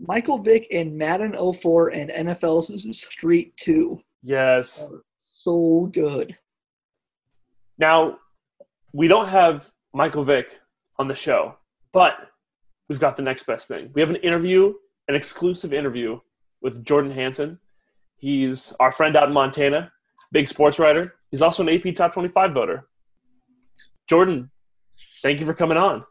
Michael 0.00 0.38
Vick 0.38 0.66
in 0.70 0.96
Madden 0.96 1.36
04 1.36 1.88
and 1.88 2.10
NFL 2.10 2.94
Street 2.94 3.54
2. 3.58 4.00
Yes. 4.22 4.88
So 5.18 5.90
good. 5.92 6.36
Now 7.80 8.18
we 8.92 9.08
don't 9.08 9.28
have 9.28 9.70
Michael 9.94 10.22
Vick 10.22 10.60
on 10.98 11.08
the 11.08 11.14
show, 11.14 11.56
but 11.92 12.14
we've 12.88 13.00
got 13.00 13.16
the 13.16 13.22
next 13.22 13.44
best 13.44 13.68
thing. 13.68 13.90
We 13.94 14.02
have 14.02 14.10
an 14.10 14.16
interview, 14.16 14.74
an 15.08 15.14
exclusive 15.14 15.72
interview 15.72 16.20
with 16.60 16.84
Jordan 16.84 17.10
Hansen. 17.10 17.58
He's 18.18 18.74
our 18.80 18.92
friend 18.92 19.16
out 19.16 19.28
in 19.28 19.34
Montana, 19.34 19.92
big 20.30 20.46
sports 20.46 20.78
writer. 20.78 21.14
He's 21.30 21.40
also 21.40 21.66
an 21.66 21.70
AP 21.70 21.94
Top 21.94 22.12
25 22.12 22.52
voter. 22.52 22.86
Jordan, 24.06 24.50
thank 25.22 25.40
you 25.40 25.46
for 25.46 25.54
coming 25.54 25.78
on. 25.78 26.04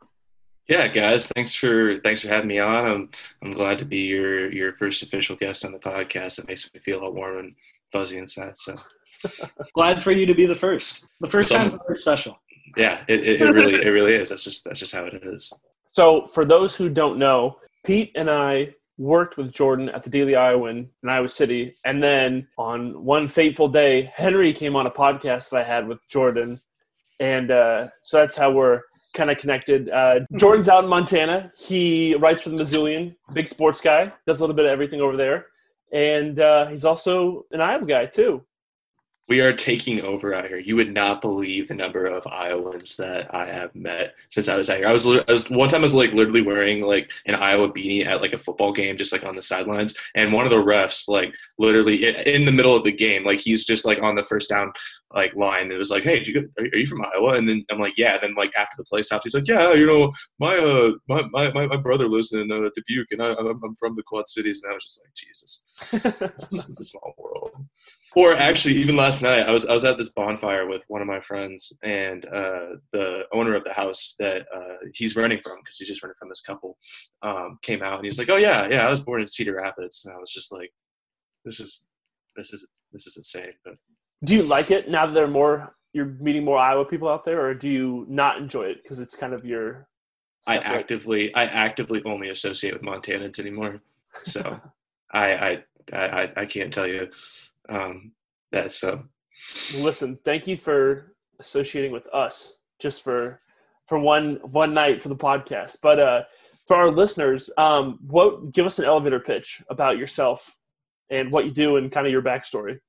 Yeah, 0.68 0.88
guys, 0.88 1.28
thanks 1.36 1.54
for 1.54 2.00
thanks 2.02 2.22
for 2.22 2.30
having 2.30 2.48
me 2.48 2.60
on. 2.60 2.86
I'm 2.86 3.10
I'm 3.44 3.54
glad 3.54 3.78
to 3.80 3.86
be 3.86 4.08
your 4.08 4.52
your 4.52 4.74
first 4.74 5.04
official 5.04 5.36
guest 5.36 5.66
on 5.66 5.72
the 5.72 5.80
podcast. 5.80 6.40
It 6.40 6.48
makes 6.48 6.72
me 6.74 6.80
feel 6.80 7.00
all 7.00 7.14
warm 7.14 7.38
and 7.38 7.56
fuzzy 7.92 8.18
inside. 8.18 8.58
So 8.58 8.76
Glad 9.74 10.04
for 10.04 10.12
you 10.12 10.26
to 10.26 10.34
be 10.34 10.46
the 10.46 10.56
first. 10.56 11.06
The 11.22 11.28
first 11.28 11.50
Some- 11.50 11.72
time 11.72 11.80
very 11.86 11.96
special. 11.96 12.40
yeah, 12.78 13.02
it, 13.08 13.22
it, 13.22 13.42
it 13.42 13.52
really 13.52 13.76
it 13.76 13.90
really 13.90 14.14
is. 14.14 14.30
That's 14.30 14.44
just 14.44 14.64
that's 14.64 14.80
just 14.80 14.94
how 14.94 15.06
it 15.06 15.14
is. 15.24 15.52
So, 15.92 16.26
for 16.28 16.46
those 16.46 16.76
who 16.76 16.88
don't 16.90 17.18
know, 17.18 17.58
Pete 17.84 18.12
and 18.16 18.30
I 18.30 18.76
worked 19.00 19.38
with 19.38 19.52
Jordan 19.52 19.90
at 19.90 20.04
the 20.04 20.10
Daily 20.10 20.36
Iowan 20.36 20.90
in 21.02 21.10
Iowa 21.10 21.30
City. 21.30 21.76
And 21.86 22.04
then 22.04 22.48
on 22.58 23.04
one 23.04 23.28
fateful 23.28 23.70
day, 23.70 24.12
Henry 24.16 24.54
came 24.54 24.76
on 24.76 24.86
a 24.86 24.92
podcast 24.92 25.50
that 25.50 25.62
I 25.62 25.64
had 25.64 25.88
with 25.88 26.06
Jordan. 26.10 26.60
And 27.20 27.50
uh, 27.50 27.88
so 28.04 28.18
that's 28.18 28.38
how 28.38 28.52
we're 28.52 28.82
kind 29.14 29.32
of 29.32 29.38
connected. 29.38 29.90
Uh, 29.90 30.20
Jordan's 30.36 30.68
out 30.70 30.84
in 30.84 30.90
Montana. 30.90 31.52
He 31.58 32.14
writes 32.16 32.44
for 32.44 32.50
the 32.50 32.58
Missoulian, 32.58 33.16
big 33.34 33.48
sports 33.48 33.80
guy, 33.82 34.12
does 34.28 34.40
a 34.40 34.42
little 34.42 34.56
bit 34.56 34.66
of 34.66 34.72
everything 34.72 35.02
over 35.02 35.16
there. 35.16 35.48
And 35.92 36.40
uh, 36.40 36.68
he's 36.68 36.86
also 36.86 37.46
an 37.52 37.62
Iowa 37.62 37.86
guy, 37.86 38.06
too. 38.06 38.46
We 39.30 39.42
are 39.42 39.54
taking 39.54 40.02
over 40.02 40.34
out 40.34 40.48
here. 40.48 40.58
You 40.58 40.76
would 40.76 40.92
not 40.92 41.22
believe 41.22 41.68
the 41.68 41.76
number 41.76 42.06
of 42.06 42.26
Iowans 42.26 42.98
that 42.98 43.34
I 43.34 43.46
have 43.46 43.74
met 43.76 44.16
since 44.30 44.50
I 44.50 44.58
was 44.58 44.72
out 44.72 44.78
here. 44.78 44.88
I 44.88 44.92
was, 44.92 45.06
I 45.06 45.32
was 45.32 45.50
one 45.52 45.70
time 45.70 45.82
I 45.82 45.84
was 45.84 45.94
like 45.94 46.14
literally 46.14 46.42
wearing 46.42 46.82
like 46.82 47.12
an 47.28 47.36
Iowa 47.36 47.72
beanie 47.72 48.06
at 48.06 48.22
like 48.22 48.34
a 48.34 48.40
football 48.40 48.74
game, 48.74 48.98
just 48.98 49.12
like 49.12 49.24
on 49.24 49.36
the 49.36 49.42
sidelines. 49.42 49.96
And 50.16 50.34
one 50.34 50.46
of 50.46 50.52
the 50.52 50.58
refs, 50.58 51.08
like 51.08 51.32
literally 51.60 52.08
in 52.28 52.46
the 52.46 52.52
middle 52.52 52.76
of 52.76 52.84
the 52.84 52.92
game, 52.92 53.24
like 53.24 53.40
he's 53.40 53.66
just 53.66 53.86
like 53.86 54.02
on 54.02 54.16
the 54.16 54.24
first 54.24 54.50
down 54.50 54.74
like 55.14 55.36
line. 55.36 55.72
It 55.72 55.78
was 55.78 55.90
like, 55.90 56.04
hey, 56.04 56.24
you, 56.26 56.50
are 56.58 56.78
you 56.78 56.86
from 56.86 57.04
Iowa? 57.04 57.36
And 57.36 57.50
then 57.50 57.66
I'm 57.72 57.80
like, 57.80 57.98
yeah. 57.98 58.14
And 58.14 58.22
then 58.22 58.36
like 58.36 58.52
after 58.56 58.76
the 58.78 58.86
play 58.86 59.02
stops, 59.02 59.26
he's 59.26 59.34
like, 59.34 59.48
yeah, 59.48 59.74
you 59.74 59.86
know, 59.86 60.12
my 60.40 60.58
uh 60.58 60.92
my 61.08 61.24
my, 61.32 61.68
my 61.68 61.78
brother 61.78 62.08
lives 62.08 62.34
in 62.34 62.52
uh, 62.52 62.70
Dubuque, 62.76 63.12
and 63.12 63.22
I, 63.22 63.34
I'm, 63.34 63.60
I'm 63.64 63.76
from 63.76 63.96
the 63.96 64.04
Quad 64.04 64.30
Cities. 64.30 64.62
And 64.64 64.72
I 64.72 64.74
was 64.76 64.84
just 64.84 65.02
like, 65.04 65.14
Jesus, 65.16 65.66
this 66.52 66.70
is 66.70 66.80
a 66.80 66.84
small 66.84 67.14
world. 67.18 67.52
Or 68.16 68.34
actually, 68.34 68.76
even 68.76 68.96
last 68.96 69.22
night, 69.22 69.48
I 69.48 69.52
was 69.52 69.68
I 69.68 69.74
was 69.74 69.86
at 69.86 69.98
this 69.98 70.10
bonfire 70.10 70.68
with 70.68 70.82
one 70.88 71.02
of 71.02 71.08
my 71.08 71.20
friends, 71.20 71.72
and 71.84 72.26
uh, 72.26 72.78
the 72.92 73.28
owner 73.32 73.56
of 73.56 73.64
the 73.64 73.74
house 73.74 74.16
that 74.18 74.48
uh, 74.52 74.78
he's 74.96 75.16
renting 75.16 75.40
from, 75.44 75.60
because 75.64 75.78
he's 75.78 75.88
just 75.88 76.02
renting 76.02 76.18
from 76.18 76.30
this 76.30 76.42
couple, 76.42 76.78
um, 77.22 77.60
came 77.62 77.84
out 77.84 77.98
and 77.98 78.06
he's 78.06 78.18
like, 78.18 78.30
"Oh 78.30 78.38
yeah, 78.38 78.68
yeah, 78.68 78.88
I 78.88 78.90
was 78.90 79.00
born 79.00 79.22
in 79.22 79.28
Cedar 79.28 79.56
Rapids," 79.56 80.04
and 80.06 80.16
I 80.16 80.18
was 80.18 80.32
just 80.32 80.52
like, 80.52 80.72
"This 81.46 81.60
is 81.60 81.86
this 82.36 82.52
is 82.52 82.68
this 82.92 83.06
is 83.06 83.16
insane." 83.16 83.54
But 83.64 83.76
do 84.24 84.36
you 84.36 84.44
like 84.44 84.72
it 84.72 84.90
now 84.90 85.06
that 85.06 85.14
there 85.14 85.26
are 85.26 85.30
more? 85.30 85.76
You're 85.94 86.18
meeting 86.20 86.46
more 86.46 86.58
Iowa 86.58 86.86
people 86.86 87.10
out 87.10 87.26
there, 87.26 87.44
or 87.44 87.54
do 87.54 87.70
you 87.70 88.06
not 88.08 88.38
enjoy 88.38 88.64
it 88.64 88.84
because 88.84 89.00
it's 89.00 89.16
kind 89.16 89.34
of 89.34 89.46
your? 89.46 89.88
Separate... 90.42 90.68
I 90.68 90.76
actively 90.78 91.36
I 91.36 91.46
actively 91.46 92.02
only 92.06 92.30
associate 92.30 92.74
with 92.74 92.84
Montanans 92.84 93.40
anymore, 93.40 93.82
so 94.24 94.60
I, 95.12 95.34
I 95.34 95.64
I 95.94 96.32
I 96.38 96.46
can't 96.46 96.74
tell 96.74 96.88
you 96.88 97.10
um, 97.70 98.12
that. 98.52 98.72
So, 98.72 99.04
listen, 99.76 100.20
thank 100.24 100.48
you 100.48 100.58
for 100.58 101.14
associating 101.40 101.92
with 101.92 102.08
us 102.14 102.60
just 102.80 103.04
for 103.04 103.42
for 103.88 104.00
one 104.00 104.36
one 104.44 104.74
night 104.74 105.02
for 105.02 105.10
the 105.10 105.16
podcast. 105.16 105.78
But 105.82 106.00
uh, 106.00 106.24
for 106.68 106.78
our 106.78 106.92
listeners, 106.92 107.50
um, 107.58 108.00
what 108.06 108.52
give 108.52 108.66
us 108.66 108.80
an 108.80 108.86
elevator 108.86 109.20
pitch 109.20 109.62
about 109.70 109.98
yourself 109.98 110.56
and 111.10 111.32
what 111.32 111.46
you 111.46 111.52
do 111.52 111.78
and 111.78 111.92
kind 111.92 112.06
of 112.06 112.14
your 112.14 112.22
backstory. 112.22 112.80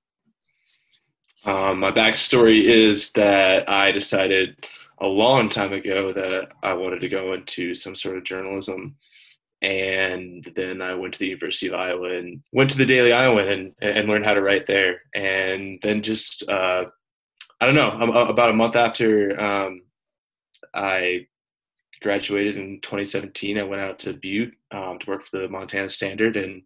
Um, 1.44 1.80
my 1.80 1.90
backstory 1.90 2.62
is 2.62 3.12
that 3.12 3.68
I 3.68 3.92
decided 3.92 4.66
a 5.00 5.06
long 5.06 5.48
time 5.48 5.72
ago 5.72 6.12
that 6.12 6.50
I 6.62 6.74
wanted 6.74 7.00
to 7.00 7.08
go 7.08 7.32
into 7.32 7.74
some 7.74 7.94
sort 7.94 8.18
of 8.18 8.24
journalism 8.24 8.96
and 9.62 10.50
then 10.54 10.80
I 10.80 10.94
went 10.94 11.14
to 11.14 11.18
the 11.18 11.26
University 11.26 11.68
of 11.68 11.74
Iowa 11.74 12.16
and 12.16 12.42
went 12.52 12.70
to 12.70 12.78
the 12.78 12.86
Daily 12.86 13.12
Iowan 13.12 13.48
and 13.48 13.74
and 13.82 14.08
learned 14.08 14.24
how 14.24 14.34
to 14.34 14.42
write 14.42 14.66
there. 14.66 15.02
And 15.14 15.78
then 15.82 16.02
just 16.02 16.48
uh, 16.48 16.86
I 17.60 17.66
don't 17.66 17.74
know 17.74 17.90
about 17.90 18.50
a 18.50 18.54
month 18.54 18.76
after 18.76 19.38
um, 19.40 19.82
I 20.72 21.26
graduated 22.00 22.56
in 22.56 22.80
2017, 22.80 23.58
I 23.58 23.62
went 23.62 23.82
out 23.82 23.98
to 24.00 24.14
Butte 24.14 24.54
um, 24.70 24.98
to 24.98 25.10
work 25.10 25.26
for 25.26 25.38
the 25.38 25.48
Montana 25.48 25.90
Standard, 25.90 26.38
and 26.38 26.62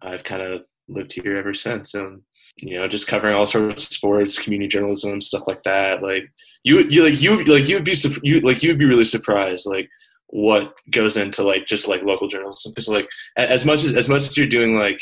I've 0.00 0.24
kind 0.24 0.40
of 0.40 0.62
lived 0.88 1.12
here 1.12 1.36
ever 1.36 1.52
since. 1.52 1.92
And 1.92 2.22
you 2.60 2.78
know, 2.78 2.88
just 2.88 3.06
covering 3.06 3.34
all 3.34 3.46
sorts 3.46 3.86
of 3.86 3.92
sports, 3.92 4.38
community 4.38 4.68
journalism, 4.68 5.20
stuff 5.20 5.46
like 5.46 5.62
that. 5.64 6.02
Like 6.02 6.24
you, 6.64 6.80
you 6.88 7.04
like 7.04 7.20
you 7.20 7.42
like 7.44 7.68
you 7.68 7.76
would 7.76 7.84
be 7.84 7.96
you 8.22 8.40
like 8.40 8.62
you 8.62 8.70
would 8.70 8.78
be 8.78 8.84
really 8.84 9.04
surprised 9.04 9.66
like 9.66 9.88
what 10.28 10.74
goes 10.90 11.16
into 11.16 11.42
like 11.42 11.66
just 11.66 11.88
like 11.88 12.02
local 12.02 12.28
journalism 12.28 12.72
because 12.72 12.88
like 12.88 13.08
as 13.36 13.64
much 13.64 13.84
as 13.84 13.94
as 13.94 14.08
much 14.08 14.24
as 14.24 14.36
you're 14.36 14.46
doing 14.46 14.76
like 14.76 15.00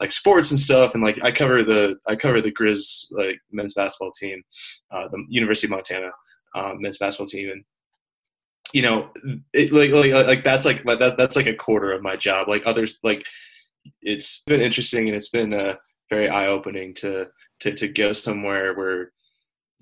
like 0.00 0.12
sports 0.12 0.50
and 0.50 0.58
stuff 0.58 0.94
and 0.94 1.04
like 1.04 1.18
I 1.22 1.30
cover 1.30 1.62
the 1.62 1.96
I 2.08 2.16
cover 2.16 2.40
the 2.40 2.52
Grizz 2.52 3.12
like 3.12 3.38
men's 3.50 3.74
basketball 3.74 4.12
team, 4.12 4.42
uh, 4.90 5.08
the 5.08 5.24
University 5.28 5.66
of 5.66 5.72
Montana 5.72 6.10
um, 6.54 6.80
men's 6.80 6.98
basketball 6.98 7.26
team 7.26 7.50
and 7.50 7.64
you 8.72 8.82
know 8.82 9.10
it, 9.52 9.72
like 9.72 9.90
like 9.90 10.26
like 10.26 10.44
that's 10.44 10.64
like 10.64 10.84
that 10.84 11.16
that's 11.16 11.36
like 11.36 11.46
a 11.46 11.54
quarter 11.54 11.92
of 11.92 12.02
my 12.02 12.16
job 12.16 12.48
like 12.48 12.62
others 12.64 12.98
like 13.02 13.26
it's 14.00 14.42
been 14.44 14.60
interesting 14.60 15.08
and 15.08 15.16
it's 15.16 15.28
been 15.28 15.52
uh, 15.52 15.74
very 16.12 16.28
eye 16.28 16.46
opening 16.46 16.94
to 16.94 17.26
to 17.60 17.72
to 17.72 17.88
go 17.88 18.12
somewhere 18.12 18.74
where 18.74 19.12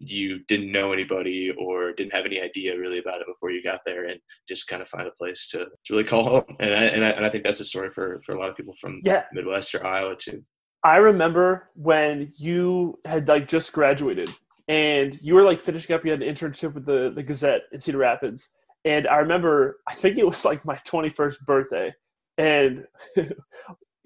you 0.01 0.41
didn't 0.49 0.73
know 0.73 0.93
anybody 0.93 1.53
or 1.59 1.93
didn't 1.93 2.15
have 2.15 2.25
any 2.25 2.41
idea 2.41 2.79
really 2.79 2.99
about 2.99 3.21
it 3.21 3.27
before 3.27 3.51
you 3.51 3.63
got 3.63 3.81
there 3.85 4.07
and 4.07 4.19
just 4.49 4.67
kind 4.67 4.81
of 4.81 4.89
find 4.89 5.07
a 5.07 5.11
place 5.13 5.49
to, 5.51 5.59
to 5.59 5.93
really 5.93 6.05
call 6.05 6.25
home. 6.25 6.57
And 6.59 6.75
I, 6.75 6.85
and 6.85 7.05
I, 7.05 7.11
and 7.11 7.27
I 7.27 7.29
think 7.29 7.45
that's 7.45 7.61
a 7.61 7.67
story 7.67 7.91
for, 7.91 8.19
for 8.25 8.35
a 8.35 8.41
lot 8.41 8.49
of 8.49 8.57
people 8.57 8.75
from 8.81 9.01
yeah. 9.05 9.25
midwest 9.35 9.75
or 9.75 9.87
iowa 9.87 10.17
too. 10.17 10.43
I 10.83 10.97
remember 10.97 11.69
when 11.75 12.33
you 12.39 12.99
had 13.05 13.29
like 13.29 13.47
just 13.47 13.75
graduated 13.75 14.31
and 14.69 15.21
you 15.21 15.35
were 15.35 15.45
like 15.45 15.61
finishing 15.61 15.95
up 15.95 16.03
you 16.03 16.13
had 16.13 16.23
an 16.23 16.35
internship 16.35 16.73
with 16.73 16.87
the, 16.87 17.13
the 17.15 17.23
gazette 17.23 17.65
in 17.71 17.81
cedar 17.81 17.99
rapids. 17.99 18.55
And 18.87 19.07
i 19.07 19.17
remember 19.17 19.81
i 19.87 19.93
think 19.93 20.17
it 20.17 20.27
was 20.27 20.47
like 20.47 20.65
my 20.65 20.77
21st 20.77 21.41
birthday 21.45 21.93
and 22.39 22.87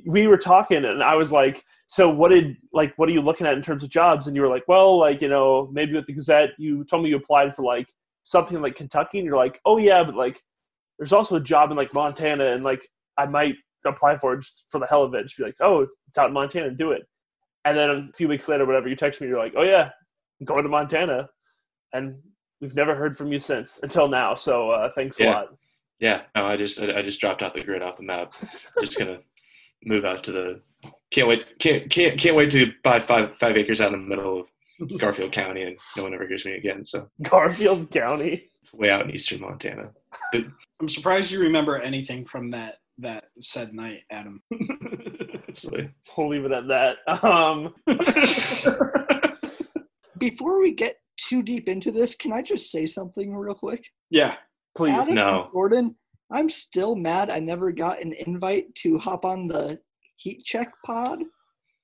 we 0.07 0.27
were 0.27 0.39
talking 0.39 0.85
and 0.85 1.03
I 1.03 1.17
was 1.17 1.33
like, 1.33 1.63
so 1.87 2.09
what 2.09 2.31
did 2.31 2.57
like 2.73 2.95
what 2.97 3.09
are 3.09 3.13
you 3.13 3.21
looking 3.21 3.47
at 3.47 3.55
in 3.55 3.63
terms 3.63 3.83
of 3.83 3.91
jobs? 3.91 4.27
And 4.27 4.37
you 4.37 4.43
were 4.43 4.49
like, 4.49 4.65
well, 4.69 4.99
like, 4.99 5.21
you 5.21 5.29
know, 5.29 5.69
maybe 5.73 5.95
with 5.95 6.07
the 6.07 6.13
Gazette, 6.13 6.51
you 6.59 6.85
told 6.85 7.03
me 7.03 7.11
you 7.11 7.17
applied 7.17 7.55
for 7.55 7.63
like 7.63 7.89
something 8.23 8.61
like 8.61 8.75
Kentucky 8.75 9.19
and 9.19 9.27
you're 9.27 9.37
like, 9.37 9.61
oh 9.65 9.79
yeah, 9.79 10.03
but 10.03 10.15
like 10.15 10.41
there's 10.99 11.13
also 11.13 11.37
a 11.37 11.41
job 11.41 11.71
in 11.71 11.77
like 11.77 11.95
Montana 11.95 12.53
and 12.53 12.65
like 12.65 12.87
I 13.19 13.27
might 13.27 13.57
apply 13.85 14.17
for 14.19 14.35
it 14.35 14.41
just 14.41 14.67
for 14.71 14.79
the 14.79 14.87
hell 14.87 15.03
of 15.03 15.15
it. 15.15 15.25
Just 15.25 15.37
be 15.37 15.45
like, 15.45 15.57
oh, 15.61 15.87
it's 16.07 16.19
out 16.19 16.29
in 16.29 16.35
Montana, 16.35 16.71
do 16.71 16.93
it. 16.93 17.03
And 17.65 17.77
then 17.77 17.91
a 17.91 18.09
few 18.15 18.29
weeks 18.29 18.49
later, 18.49 18.67
whatever, 18.67 18.89
you 18.89 18.97
text 18.97 19.21
me, 19.21 19.29
you're 19.29 19.39
like, 19.39 19.55
oh 19.57 19.63
yeah, 19.63 19.91
I'm 20.41 20.45
going 20.45 20.65
to 20.65 20.69
Montana. 20.69 21.29
And 21.93 22.17
we've 22.61 22.75
never 22.75 22.95
heard 22.95 23.17
from 23.17 23.33
you 23.33 23.39
since 23.39 23.81
until 23.83 24.09
now. 24.09 24.35
So 24.35 24.71
uh, 24.71 24.91
thanks 24.95 25.19
yeah. 25.19 25.31
a 25.31 25.33
lot. 25.33 25.49
Yeah, 26.01 26.23
no, 26.35 26.47
I 26.47 26.57
just 26.57 26.81
I 26.81 27.03
just 27.03 27.21
dropped 27.21 27.43
out 27.43 27.55
the 27.55 27.63
grid 27.63 27.83
off 27.83 27.97
the 27.97 28.03
map. 28.03 28.33
just 28.81 28.99
gonna 28.99 29.21
move 29.85 30.05
out 30.05 30.25
to 30.25 30.33
the 30.33 30.61
can't 31.11 31.29
wait 31.29 31.59
can't 31.59 31.89
can't 31.91 32.19
can't 32.19 32.37
wait 32.37 32.51
to 32.51 32.73
buy 32.83 32.99
five 32.99 33.37
five 33.37 33.57
acres 33.57 33.81
out 33.81 33.93
in 33.93 34.01
the 34.01 34.17
middle 34.17 34.41
of 34.41 34.47
Garfield 34.99 35.33
County 35.33 35.63
and 35.63 35.77
no 35.97 36.03
one 36.03 36.15
ever 36.15 36.27
hears 36.27 36.45
me 36.45 36.53
again. 36.53 36.85
So 36.85 37.09
Garfield 37.23 37.91
County, 37.91 38.49
it's 38.63 38.73
way 38.73 38.91
out 38.91 39.03
in 39.03 39.11
eastern 39.11 39.41
Montana. 39.41 39.91
But, 40.33 40.45
I'm 40.81 40.89
surprised 40.89 41.31
you 41.31 41.41
remember 41.41 41.81
anything 41.81 42.25
from 42.25 42.51
that 42.51 42.77
that 42.99 43.25
said 43.41 43.73
night, 43.73 44.01
Adam. 44.11 44.43
we'll 44.51 46.29
leave 46.29 46.45
it 46.45 46.53
at 46.53 46.69
that. 46.69 47.25
Um. 47.25 47.75
Before 50.19 50.61
we 50.61 50.73
get 50.73 50.97
too 51.17 51.43
deep 51.43 51.69
into 51.69 51.91
this, 51.91 52.15
can 52.15 52.33
I 52.33 52.43
just 52.43 52.71
say 52.71 52.87
something 52.87 53.37
real 53.37 53.55
quick? 53.55 53.85
Yeah, 54.11 54.35
please. 54.77 54.93
Adam 54.93 55.15
no, 55.15 55.49
Jordan. 55.53 55.97
I'm 56.31 56.51
still 56.51 56.95
mad 56.95 57.31
I 57.31 57.39
never 57.39 57.73
got 57.73 58.03
an 58.03 58.15
invite 58.27 58.75
to 58.77 58.99
hop 58.99 59.25
on 59.25 59.47
the 59.47 59.79
heat 60.17 60.45
check 60.45 60.73
pod. 60.85 61.21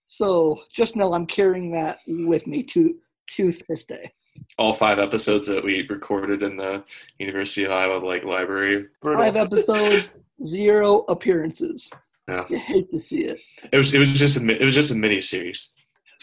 So 0.07 0.61
just 0.72 0.96
know 0.96 1.12
I'm 1.12 1.26
carrying 1.26 1.70
that 1.72 1.98
with 2.07 2.46
me 2.46 2.62
to 2.64 2.96
to 3.37 3.53
this 3.68 3.85
day. 3.85 4.12
All 4.59 4.74
five 4.74 4.98
episodes 4.98 5.46
that 5.48 5.62
we 5.62 5.87
recorded 5.88 6.42
in 6.42 6.57
the 6.57 6.83
University 7.18 7.64
of 7.64 7.70
Iowa 7.70 8.05
like 8.05 8.24
library. 8.24 8.87
Five 9.03 9.37
episodes, 9.37 10.09
zero 10.44 11.05
appearances. 11.09 11.90
Yeah. 12.29 12.44
You 12.48 12.58
hate 12.58 12.90
to 12.90 12.98
see 12.98 13.25
it. 13.25 13.38
It 13.73 13.77
was 13.77 13.92
it 13.94 13.98
was 13.98 14.10
just 14.10 14.37
a 14.37 14.48
it 14.48 14.65
was 14.65 14.75
just 14.75 14.90
a 14.90 14.94
mini 14.94 15.21
series. 15.21 15.75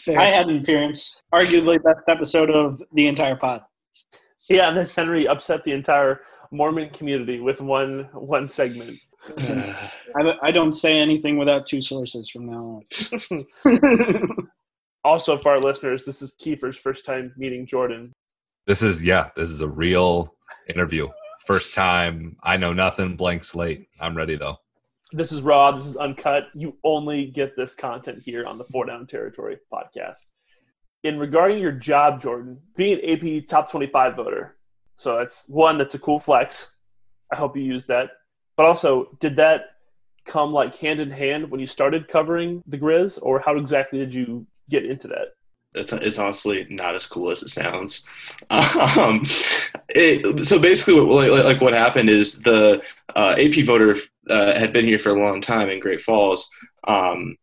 I 0.06 0.26
had 0.26 0.48
an 0.48 0.58
appearance, 0.58 1.22
arguably 1.34 1.82
best 1.82 2.08
episode 2.08 2.50
of 2.50 2.82
the 2.92 3.08
entire 3.08 3.36
pod. 3.36 3.62
Yeah, 4.48 4.68
and 4.68 4.78
then 4.78 4.86
Henry 4.86 5.26
upset 5.26 5.64
the 5.64 5.72
entire 5.72 6.22
Mormon 6.50 6.90
community 6.90 7.40
with 7.40 7.60
one 7.60 8.08
one 8.12 8.48
segment. 8.48 8.98
Listen, 9.28 9.58
I, 10.16 10.38
I 10.42 10.50
don't 10.50 10.72
say 10.72 10.98
anything 10.98 11.38
without 11.38 11.66
two 11.66 11.80
sources 11.80 12.30
from 12.30 12.46
now 12.46 12.82
on. 13.64 14.38
also, 15.04 15.36
for 15.36 15.52
our 15.52 15.60
listeners, 15.60 16.04
this 16.04 16.22
is 16.22 16.36
Kiefer's 16.40 16.76
first 16.76 17.04
time 17.04 17.32
meeting 17.36 17.66
Jordan. 17.66 18.12
This 18.66 18.82
is 18.82 19.02
yeah, 19.02 19.30
this 19.36 19.50
is 19.50 19.60
a 19.60 19.68
real 19.68 20.34
interview. 20.68 21.08
First 21.46 21.72
time. 21.72 22.36
I 22.42 22.58
know 22.58 22.74
nothing. 22.74 23.16
Blank 23.16 23.44
slate. 23.44 23.88
I'm 24.00 24.16
ready 24.16 24.36
though. 24.36 24.56
This 25.12 25.32
is 25.32 25.40
raw. 25.40 25.72
This 25.72 25.86
is 25.86 25.96
uncut. 25.96 26.48
You 26.54 26.76
only 26.84 27.26
get 27.26 27.56
this 27.56 27.74
content 27.74 28.22
here 28.22 28.44
on 28.44 28.58
the 28.58 28.64
Four 28.64 28.84
Down 28.84 29.06
Territory 29.06 29.56
podcast. 29.72 30.32
In 31.04 31.18
regarding 31.18 31.58
your 31.58 31.72
job, 31.72 32.20
Jordan, 32.20 32.60
being 32.76 32.98
an 33.02 33.38
AP 33.38 33.46
top 33.46 33.70
25 33.70 34.16
voter, 34.16 34.57
so 34.98 35.16
that's 35.16 35.48
one 35.48 35.78
that's 35.78 35.94
a 35.94 35.98
cool 35.98 36.18
flex. 36.18 36.74
I 37.32 37.36
hope 37.36 37.56
you 37.56 37.62
use 37.62 37.86
that. 37.86 38.10
But 38.56 38.66
also, 38.66 39.16
did 39.20 39.36
that 39.36 39.66
come 40.26 40.52
like 40.52 40.76
hand 40.76 40.98
in 40.98 41.12
hand 41.12 41.52
when 41.52 41.60
you 41.60 41.68
started 41.68 42.08
covering 42.08 42.64
the 42.66 42.78
Grizz, 42.78 43.20
or 43.22 43.38
how 43.38 43.56
exactly 43.56 44.00
did 44.00 44.12
you 44.12 44.44
get 44.68 44.84
into 44.84 45.06
that? 45.08 45.28
It's, 45.74 45.92
it's 45.92 46.18
honestly 46.18 46.66
not 46.68 46.96
as 46.96 47.06
cool 47.06 47.30
as 47.30 47.42
it 47.42 47.50
sounds. 47.50 48.06
Um, 48.50 49.24
it, 49.90 50.46
so 50.46 50.58
basically, 50.58 50.94
what, 50.94 51.30
like, 51.30 51.44
like, 51.44 51.60
what 51.60 51.74
happened 51.74 52.10
is 52.10 52.40
the 52.40 52.82
uh, 53.14 53.36
AP 53.38 53.64
voter 53.64 53.94
uh, 54.28 54.58
had 54.58 54.72
been 54.72 54.84
here 54.84 54.98
for 54.98 55.14
a 55.14 55.22
long 55.22 55.40
time 55.40 55.70
in 55.70 55.78
Great 55.78 56.00
Falls. 56.00 56.50
Um, 56.86 57.36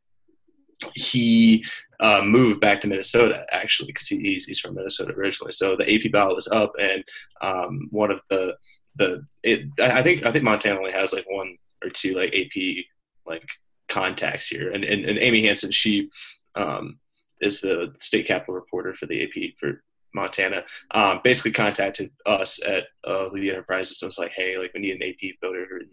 he 0.94 1.64
uh, 2.00 2.22
moved 2.24 2.60
back 2.60 2.82
to 2.82 2.88
Minnesota 2.88 3.46
actually 3.52 3.88
because 3.88 4.08
he, 4.08 4.20
he's, 4.20 4.46
he's 4.46 4.60
from 4.60 4.76
Minnesota 4.76 5.14
originally. 5.14 5.52
So 5.52 5.76
the 5.76 5.94
AP 5.94 6.12
ballot 6.12 6.36
was 6.36 6.48
up, 6.48 6.74
and 6.80 7.04
um, 7.42 7.88
one 7.92 8.12
of 8.12 8.22
the 8.30 8.58
the 8.98 9.26
it, 9.44 9.68
I 9.80 10.02
think 10.02 10.26
I 10.26 10.32
think 10.32 10.44
Montana 10.44 10.80
only 10.80 10.92
has 10.92 11.14
like 11.14 11.26
one 11.30 11.58
or 11.84 11.90
two 11.90 12.16
like 12.16 12.36
AP 12.36 12.86
like 13.26 13.48
contacts 13.90 14.48
here, 14.48 14.72
and 14.72 14.84
and, 14.84 15.06
and 15.06 15.20
Amy 15.20 15.46
Hanson 15.46 15.72
she 15.72 16.10
um, 16.56 17.00
is 17.42 17.62
the 17.62 17.94
state 18.00 18.28
capital 18.28 18.56
reporter 18.56 18.94
for 18.94 19.06
the 19.06 19.24
AP 19.24 19.54
for 19.60 19.82
Montana. 20.14 20.64
Um, 20.92 21.20
basically 21.24 21.52
contacted 21.52 22.12
us 22.26 22.60
at 22.66 22.86
uh, 23.06 23.28
Lee 23.28 23.52
Enterprises 23.52 24.02
and 24.02 24.08
was 24.08 24.18
like, 24.18 24.32
hey, 24.34 24.58
like 24.58 24.72
we 24.74 24.80
need 24.80 25.02
an 25.02 25.04
AP 25.04 25.36
voter. 25.42 25.78
And 25.82 25.90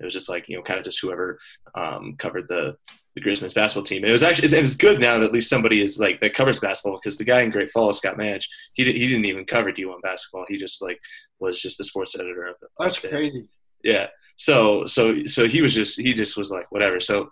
it 0.00 0.04
was 0.04 0.12
just 0.12 0.28
like 0.28 0.48
you 0.48 0.56
know 0.56 0.62
kind 0.62 0.78
of 0.78 0.84
just 0.84 1.00
whoever 1.00 1.38
um, 1.74 2.16
covered 2.18 2.48
the 2.48 2.76
the 3.16 3.22
Grizz 3.22 3.54
basketball 3.54 3.82
team. 3.82 4.02
And 4.02 4.10
it 4.10 4.12
was 4.12 4.22
actually 4.22 4.44
it's, 4.44 4.54
it's 4.54 4.74
good 4.74 5.00
now 5.00 5.18
that 5.18 5.24
at 5.24 5.32
least 5.32 5.48
somebody 5.48 5.80
is 5.80 5.98
like 5.98 6.20
that 6.20 6.34
covers 6.34 6.60
basketball 6.60 7.00
because 7.02 7.16
the 7.16 7.24
guy 7.24 7.40
in 7.40 7.50
Great 7.50 7.70
Falls, 7.70 7.96
Scott 7.96 8.18
Madge, 8.18 8.48
he 8.74 8.84
he 8.84 9.08
didn't 9.08 9.24
even 9.24 9.46
cover 9.46 9.72
D1 9.72 10.02
basketball. 10.02 10.44
He 10.48 10.58
just 10.58 10.82
like 10.82 11.00
was 11.40 11.60
just 11.60 11.78
the 11.78 11.84
sports 11.84 12.14
editor 12.14 12.46
of 12.46 12.56
it. 12.62 12.68
That's 12.78 12.98
crazy. 12.98 13.48
Yeah. 13.82 14.08
So 14.36 14.84
so 14.84 15.24
so 15.24 15.48
he 15.48 15.62
was 15.62 15.74
just 15.74 15.98
he 15.98 16.12
just 16.12 16.36
was 16.36 16.50
like 16.50 16.70
whatever. 16.70 17.00
So 17.00 17.30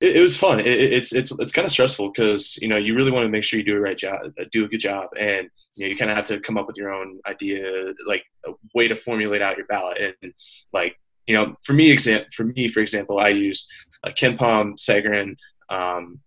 it, 0.00 0.16
it 0.16 0.20
was 0.20 0.36
fun. 0.36 0.60
It, 0.60 0.68
it's 0.68 1.12
it's 1.12 1.32
it's 1.40 1.52
kind 1.52 1.66
of 1.66 1.72
stressful 1.72 2.12
because 2.12 2.56
you 2.58 2.68
know 2.68 2.76
you 2.76 2.94
really 2.94 3.10
want 3.10 3.24
to 3.24 3.30
make 3.30 3.42
sure 3.42 3.58
you 3.58 3.66
do 3.66 3.76
a 3.76 3.80
right 3.80 3.98
job, 3.98 4.20
do 4.52 4.64
a 4.64 4.68
good 4.68 4.78
job, 4.78 5.08
and 5.18 5.50
you 5.74 5.86
know 5.86 5.90
you 5.90 5.96
kind 5.96 6.10
of 6.12 6.16
have 6.16 6.26
to 6.26 6.38
come 6.38 6.56
up 6.56 6.68
with 6.68 6.76
your 6.76 6.92
own 6.92 7.18
idea, 7.26 7.92
like 8.06 8.22
a 8.46 8.52
way 8.76 8.86
to 8.86 8.94
formulate 8.94 9.42
out 9.42 9.56
your 9.56 9.66
ballot, 9.66 10.16
and 10.22 10.32
like 10.72 10.96
you 11.26 11.34
know 11.34 11.56
for 11.64 11.72
me 11.72 11.90
exam 11.90 12.24
for 12.32 12.44
me 12.44 12.68
for 12.68 12.78
example, 12.78 13.18
I 13.18 13.30
used 13.30 13.68
uh, 14.04 14.10
KenPom, 14.10 14.76
Sagarin, 14.78 15.36
um, 15.68 16.20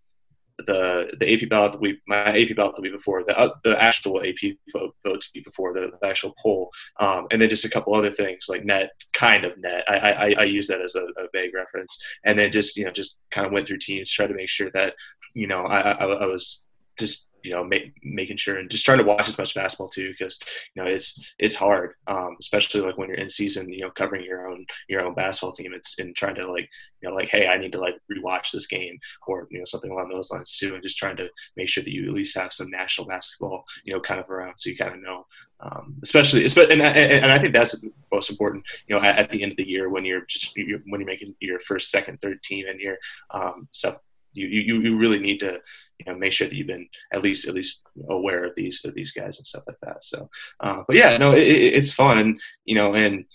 the 0.66 1.16
the 1.20 1.34
AP 1.34 1.50
ballot 1.50 1.74
the 1.74 1.78
week 1.80 2.00
my 2.08 2.40
AP 2.40 2.56
ballot 2.56 2.76
the 2.76 2.82
week 2.82 2.94
before 2.94 3.24
the 3.24 3.38
uh, 3.38 3.54
the 3.64 3.82
actual 3.82 4.24
AP 4.24 4.56
vote, 4.72 4.96
votes 5.04 5.32
the 5.32 5.40
week 5.40 5.46
before 5.46 5.74
the, 5.74 5.92
the 6.02 6.08
actual 6.08 6.34
poll, 6.42 6.70
um, 7.00 7.28
and 7.32 7.42
then 7.42 7.50
just 7.50 7.66
a 7.66 7.70
couple 7.70 7.94
other 7.94 8.12
things 8.12 8.46
like 8.50 8.64
net 8.64 8.92
kind 9.14 9.46
of 9.46 9.58
net. 9.58 9.84
I 9.88 9.96
I, 9.96 10.36
I 10.40 10.44
use 10.44 10.68
that 10.68 10.82
as 10.82 10.96
a, 10.96 11.04
a, 11.04 11.28
vague 11.34 11.54
reference, 11.54 12.00
and 12.24 12.38
then 12.38 12.52
just 12.52 12.78
you 12.78 12.86
know 12.86 12.92
just 12.92 13.18
kind 13.32 13.46
of 13.48 13.54
went 13.54 13.68
through 13.68 13.80
teams, 13.80 14.12
try 14.12 14.28
to 14.28 14.34
make 14.34 14.50
sure 14.50 14.70
that 14.72 14.94
you 15.34 15.48
know 15.48 15.64
I, 15.64 15.92
I, 15.92 16.06
I 16.06 16.26
was 16.26 16.64
just 16.98 17.26
you 17.44 17.52
know 17.52 17.64
make, 17.64 17.94
making 18.04 18.38
sure 18.38 18.58
and 18.58 18.70
just 18.70 18.86
trying 18.86 18.98
to 18.98 19.04
watch 19.04 19.28
as 19.28 19.38
much 19.38 19.56
basketball 19.56 19.90
too 19.90 20.12
because 20.12 20.40
you 20.74 20.82
know 20.82 20.90
it's 20.90 21.24
it's 21.40 21.56
hard 21.56 21.94
um, 22.08 22.36
especially 22.40 22.82
like 22.82 22.98
when 22.98 23.10
you're 23.10 23.18
in 23.18 23.30
season 23.30 23.72
you 23.72 23.82
know 23.82 23.92
covering 23.92 24.24
your 24.24 24.48
own 24.48 24.66
your 24.88 25.02
own 25.02 25.14
basketball 25.14 25.54
team 25.54 25.74
it's 25.74 26.00
and 26.00 26.16
trying 26.16 26.36
to 26.36 26.50
like 26.52 26.70
you 27.02 27.10
know 27.10 27.16
like 27.16 27.30
hey 27.30 27.48
I 27.48 27.58
need 27.58 27.72
to 27.74 27.80
like 27.80 27.96
rewatch 28.12 28.52
this 28.52 28.68
game 28.68 28.98
or 29.28 29.48
you 29.52 29.60
know 29.60 29.66
something 29.66 29.92
along 29.92 30.10
those 30.10 30.32
lines 30.32 30.58
too 30.58 30.74
and 30.74 30.84
just 30.84 30.98
trying 30.98 31.18
to 31.18 31.28
make 31.58 31.70
sure 31.70 31.84
that 31.84 31.92
you 31.92 32.08
at 32.08 32.14
least 32.14 32.38
have 32.38 32.54
some 32.54 32.70
national 32.70 33.08
basketball 33.08 33.66
you 33.84 33.94
know 33.94 34.00
kind 34.00 34.20
of 34.20 34.30
around 34.30 34.54
so 34.58 34.70
you 34.70 34.78
kind 34.78 34.94
of 34.94 35.02
know 35.02 35.26
um, 35.60 35.96
especially 36.04 36.44
and, 36.44 36.82
and 36.82 37.32
I 37.32 37.40
think 37.40 37.54
that's 37.54 37.82
most 38.12 38.30
important 38.30 38.66
you 38.88 38.96
know 38.96 39.02
at, 39.02 39.18
at, 39.18 39.32
the 39.32 39.42
end 39.42 39.54
of 39.54 39.58
the 39.58 39.68
year 39.68 39.90
when 39.90 40.04
you're 40.04 40.26
just 40.26 40.56
you're, 40.58 40.80
when 40.88 41.00
you're 41.00 41.08
making 41.08 41.36
your 41.40 41.60
first 41.60 41.90
second 41.90 42.20
third 42.20 42.44
team 42.44 42.66
and 42.68 42.80
you're 42.80 42.98
um, 43.32 43.68
stuff 43.72 43.98
you, 44.34 44.48
you 44.48 44.82
you 44.82 44.98
really 44.98 45.20
need 45.20 45.40
to 45.40 45.60
you 46.00 46.06
know 46.06 46.18
make 46.18 46.34
sure 46.34 46.48
that 46.48 46.56
you've 46.56 46.68
been 46.68 46.88
at 47.12 47.22
least 47.22 47.48
at 47.48 47.54
least 47.54 47.82
aware 48.10 48.44
of 48.44 48.54
these 48.56 48.84
of 48.86 48.94
these 48.94 49.12
guys 49.12 49.38
and 49.38 49.46
stuff 49.46 49.64
like 49.68 49.78
that. 49.84 50.04
So, 50.04 50.30
uh, 50.60 50.84
but 50.88 50.96
yeah, 50.96 51.18
no, 51.18 51.34
it, 51.34 51.48
it's 51.48 51.94
fun, 51.94 52.18
and 52.18 52.40
you 52.66 52.76
know, 52.76 52.94
and 52.94 53.26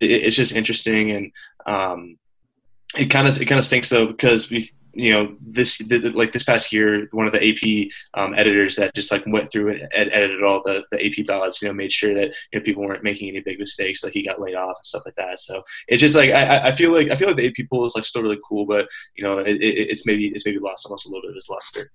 it, 0.00 0.10
it's 0.10 0.36
just 0.36 0.56
interesting 0.56 1.10
and 1.10 1.32
um, 1.66 2.18
it 2.96 3.06
kind 3.06 3.28
of 3.28 3.40
it 3.40 3.44
kind 3.44 3.58
of 3.58 3.64
stinks 3.64 3.88
though 3.88 4.06
because 4.06 4.50
we 4.50 4.72
you 4.92 5.12
know 5.12 5.36
this 5.40 5.80
like 6.14 6.32
this 6.32 6.44
past 6.44 6.72
year 6.72 7.08
one 7.12 7.26
of 7.26 7.32
the 7.32 7.48
ap 7.48 7.90
um, 8.14 8.34
editors 8.34 8.76
that 8.76 8.94
just 8.94 9.12
like 9.12 9.22
went 9.26 9.50
through 9.52 9.70
and 9.70 9.82
ed- 9.92 10.10
edited 10.12 10.42
all 10.42 10.62
the, 10.64 10.84
the 10.90 11.06
ap 11.06 11.26
ballots 11.26 11.60
you 11.60 11.68
know 11.68 11.74
made 11.74 11.92
sure 11.92 12.14
that 12.14 12.34
you 12.52 12.58
know 12.58 12.64
people 12.64 12.82
weren't 12.82 13.04
making 13.04 13.28
any 13.28 13.40
big 13.40 13.58
mistakes 13.58 14.02
like 14.02 14.12
he 14.12 14.24
got 14.24 14.40
laid 14.40 14.54
off 14.54 14.76
and 14.76 14.84
stuff 14.84 15.02
like 15.04 15.14
that. 15.16 15.38
So 15.38 15.62
it's 15.88 16.00
just 16.00 16.14
like 16.14 16.30
i, 16.30 16.68
I 16.68 16.72
feel 16.72 16.92
like 16.92 17.10
i 17.10 17.16
feel 17.16 17.28
like 17.28 17.36
the 17.36 17.48
ap 17.48 17.68
poll 17.70 17.86
is 17.86 17.94
like 17.94 18.04
still 18.04 18.22
really 18.22 18.40
cool 18.48 18.66
but 18.66 18.88
you 19.14 19.24
know 19.24 19.38
it, 19.38 19.56
it, 19.56 19.90
it's 19.90 20.06
maybe 20.06 20.28
it's 20.28 20.46
maybe 20.46 20.58
lost 20.58 20.86
almost 20.86 21.06
a 21.06 21.08
little 21.08 21.22
bit 21.22 21.30
of 21.30 21.36
its 21.36 21.48
luster 21.48 21.90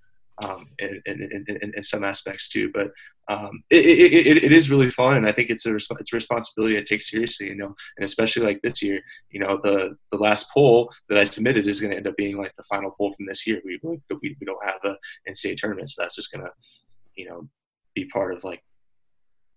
um, 0.48 0.68
in, 0.78 1.00
in, 1.06 1.44
in, 1.48 1.72
in, 1.76 1.82
some 1.82 2.02
aspects 2.02 2.48
too. 2.48 2.70
But 2.72 2.90
um, 3.28 3.62
it, 3.70 3.84
it, 3.86 4.44
it 4.44 4.52
is 4.52 4.70
really 4.70 4.90
fun, 4.90 5.16
and 5.16 5.26
I 5.26 5.32
think 5.32 5.50
it's 5.50 5.64
a 5.66 5.74
it's 5.74 5.90
a 6.12 6.16
responsibility 6.16 6.76
I 6.76 6.82
take 6.82 7.02
seriously. 7.02 7.48
You 7.48 7.56
know, 7.56 7.74
and 7.96 8.04
especially 8.04 8.44
like 8.44 8.60
this 8.62 8.82
year, 8.82 9.00
you 9.30 9.40
know, 9.40 9.60
the 9.62 9.96
the 10.10 10.18
last 10.18 10.50
poll 10.52 10.92
that 11.08 11.18
I 11.18 11.24
submitted 11.24 11.66
is 11.66 11.80
going 11.80 11.92
to 11.92 11.96
end 11.96 12.08
up 12.08 12.16
being 12.16 12.36
like 12.36 12.54
the 12.56 12.64
final 12.64 12.90
poll 12.90 13.12
from 13.12 13.26
this 13.26 13.46
year. 13.46 13.60
We 13.64 13.78
we, 13.82 14.00
we 14.10 14.36
don't 14.44 14.64
have 14.64 14.80
a 14.84 14.98
NCAA 15.30 15.56
tournament, 15.56 15.90
so 15.90 16.02
that's 16.02 16.16
just 16.16 16.32
going 16.32 16.44
to 16.44 16.50
you 17.14 17.28
know 17.28 17.48
be 17.94 18.06
part 18.06 18.34
of 18.34 18.42
like 18.42 18.62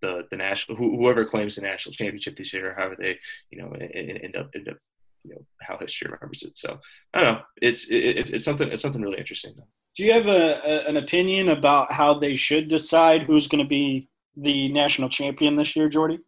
the 0.01 0.27
the 0.29 0.37
national 0.37 0.77
whoever 0.77 1.25
claims 1.25 1.55
the 1.55 1.61
national 1.61 1.93
championship 1.93 2.35
this 2.35 2.53
year, 2.53 2.71
or 2.71 2.75
however 2.75 2.95
they 2.99 3.17
you 3.49 3.59
know 3.59 3.71
end 3.73 4.35
up 4.35 4.49
end 4.55 4.69
up 4.69 4.77
you 5.23 5.31
know 5.31 5.41
how 5.61 5.77
history 5.77 6.09
remembers 6.11 6.43
it. 6.43 6.57
So 6.57 6.79
I 7.13 7.23
don't 7.23 7.33
know. 7.33 7.41
It's 7.61 7.87
it's 7.89 8.29
it's 8.29 8.45
something 8.45 8.69
it's 8.69 8.81
something 8.81 9.01
really 9.01 9.17
interesting 9.17 9.53
though. 9.57 9.67
Do 9.97 10.03
you 10.03 10.13
have 10.13 10.27
a, 10.27 10.61
a, 10.63 10.87
an 10.87 10.97
opinion 10.97 11.49
about 11.49 11.91
how 11.91 12.13
they 12.13 12.35
should 12.35 12.67
decide 12.67 13.23
who's 13.23 13.47
going 13.47 13.63
to 13.63 13.67
be 13.67 14.07
the 14.35 14.71
national 14.71 15.09
champion 15.09 15.55
this 15.55 15.75
year, 15.75 15.89
Jordy? 15.89 16.19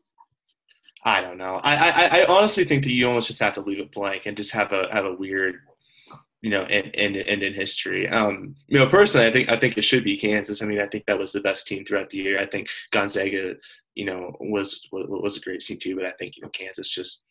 I 1.06 1.22
don't 1.22 1.38
know. 1.38 1.60
I, 1.64 1.92
I, 1.92 2.22
I 2.22 2.26
honestly 2.26 2.66
think 2.66 2.84
that 2.84 2.92
you 2.92 3.08
almost 3.08 3.28
just 3.28 3.40
have 3.40 3.54
to 3.54 3.62
leave 3.62 3.80
it 3.80 3.92
blank 3.92 4.26
and 4.26 4.36
just 4.36 4.52
have 4.52 4.72
a 4.72 4.90
have 4.92 5.06
a 5.06 5.14
weird, 5.14 5.58
you 6.42 6.50
know, 6.50 6.64
end, 6.64 6.92
end, 6.96 7.16
end 7.16 7.44
in 7.44 7.54
history. 7.54 8.10
Um, 8.10 8.56
you 8.68 8.80
know, 8.80 8.90
personally, 8.90 9.28
I 9.28 9.32
think 9.32 9.50
I 9.50 9.58
think 9.58 9.78
it 9.78 9.84
should 9.84 10.04
be 10.04 10.18
Kansas. 10.18 10.64
I 10.64 10.66
mean, 10.66 10.82
I 10.82 10.88
think 10.88 11.06
that 11.06 11.20
was 11.20 11.32
the 11.32 11.40
best 11.40 11.68
team 11.68 11.86
throughout 11.86 12.10
the 12.10 12.18
year. 12.18 12.40
I 12.40 12.48
think 12.48 12.70
Gonzaga, 12.90 13.56
you 13.94 14.06
know, 14.06 14.36
was 14.40 14.88
was, 14.92 15.06
was 15.08 15.38
a 15.38 15.42
great 15.42 15.60
team 15.60 15.78
too. 15.80 15.96
But 15.96 16.06
I 16.06 16.12
think 16.14 16.36
you 16.36 16.44
know 16.44 16.50
Kansas 16.50 16.90
just, 16.90 17.24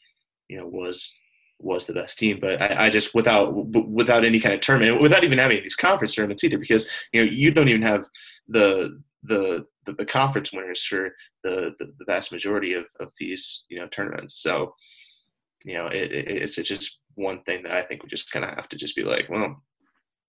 you 0.48 0.56
know, 0.56 0.66
was 0.66 1.14
was 1.58 1.86
the 1.86 1.92
best 1.92 2.18
team. 2.18 2.38
But 2.40 2.60
I, 2.60 2.86
I, 2.86 2.90
just 2.90 3.14
without 3.14 3.54
without 3.54 4.24
any 4.24 4.40
kind 4.40 4.54
of 4.54 4.60
tournament, 4.60 5.00
without 5.00 5.24
even 5.24 5.38
having 5.38 5.62
these 5.62 5.74
conference 5.74 6.14
tournaments 6.14 6.44
either, 6.44 6.58
because 6.58 6.88
you 7.12 7.24
know 7.24 7.30
you 7.30 7.50
don't 7.50 7.68
even 7.68 7.82
have 7.82 8.06
the 8.48 9.00
the 9.24 9.64
the, 9.86 9.92
the 9.94 10.06
conference 10.06 10.52
winners 10.52 10.84
for 10.84 11.10
the, 11.42 11.70
the, 11.78 11.86
the 11.98 12.04
vast 12.06 12.30
majority 12.30 12.74
of, 12.74 12.84
of 13.00 13.08
these 13.18 13.64
you 13.68 13.78
know 13.78 13.88
tournaments. 13.88 14.36
So 14.42 14.74
you 15.64 15.74
know 15.74 15.86
it, 15.86 16.12
it, 16.12 16.28
it's 16.42 16.56
just 16.56 17.00
one 17.14 17.42
thing 17.42 17.64
that 17.64 17.72
I 17.72 17.82
think 17.82 18.02
we 18.02 18.08
just 18.08 18.30
kind 18.30 18.44
of 18.44 18.54
have 18.54 18.68
to 18.68 18.76
just 18.76 18.94
be 18.94 19.02
like, 19.02 19.28
well, 19.28 19.62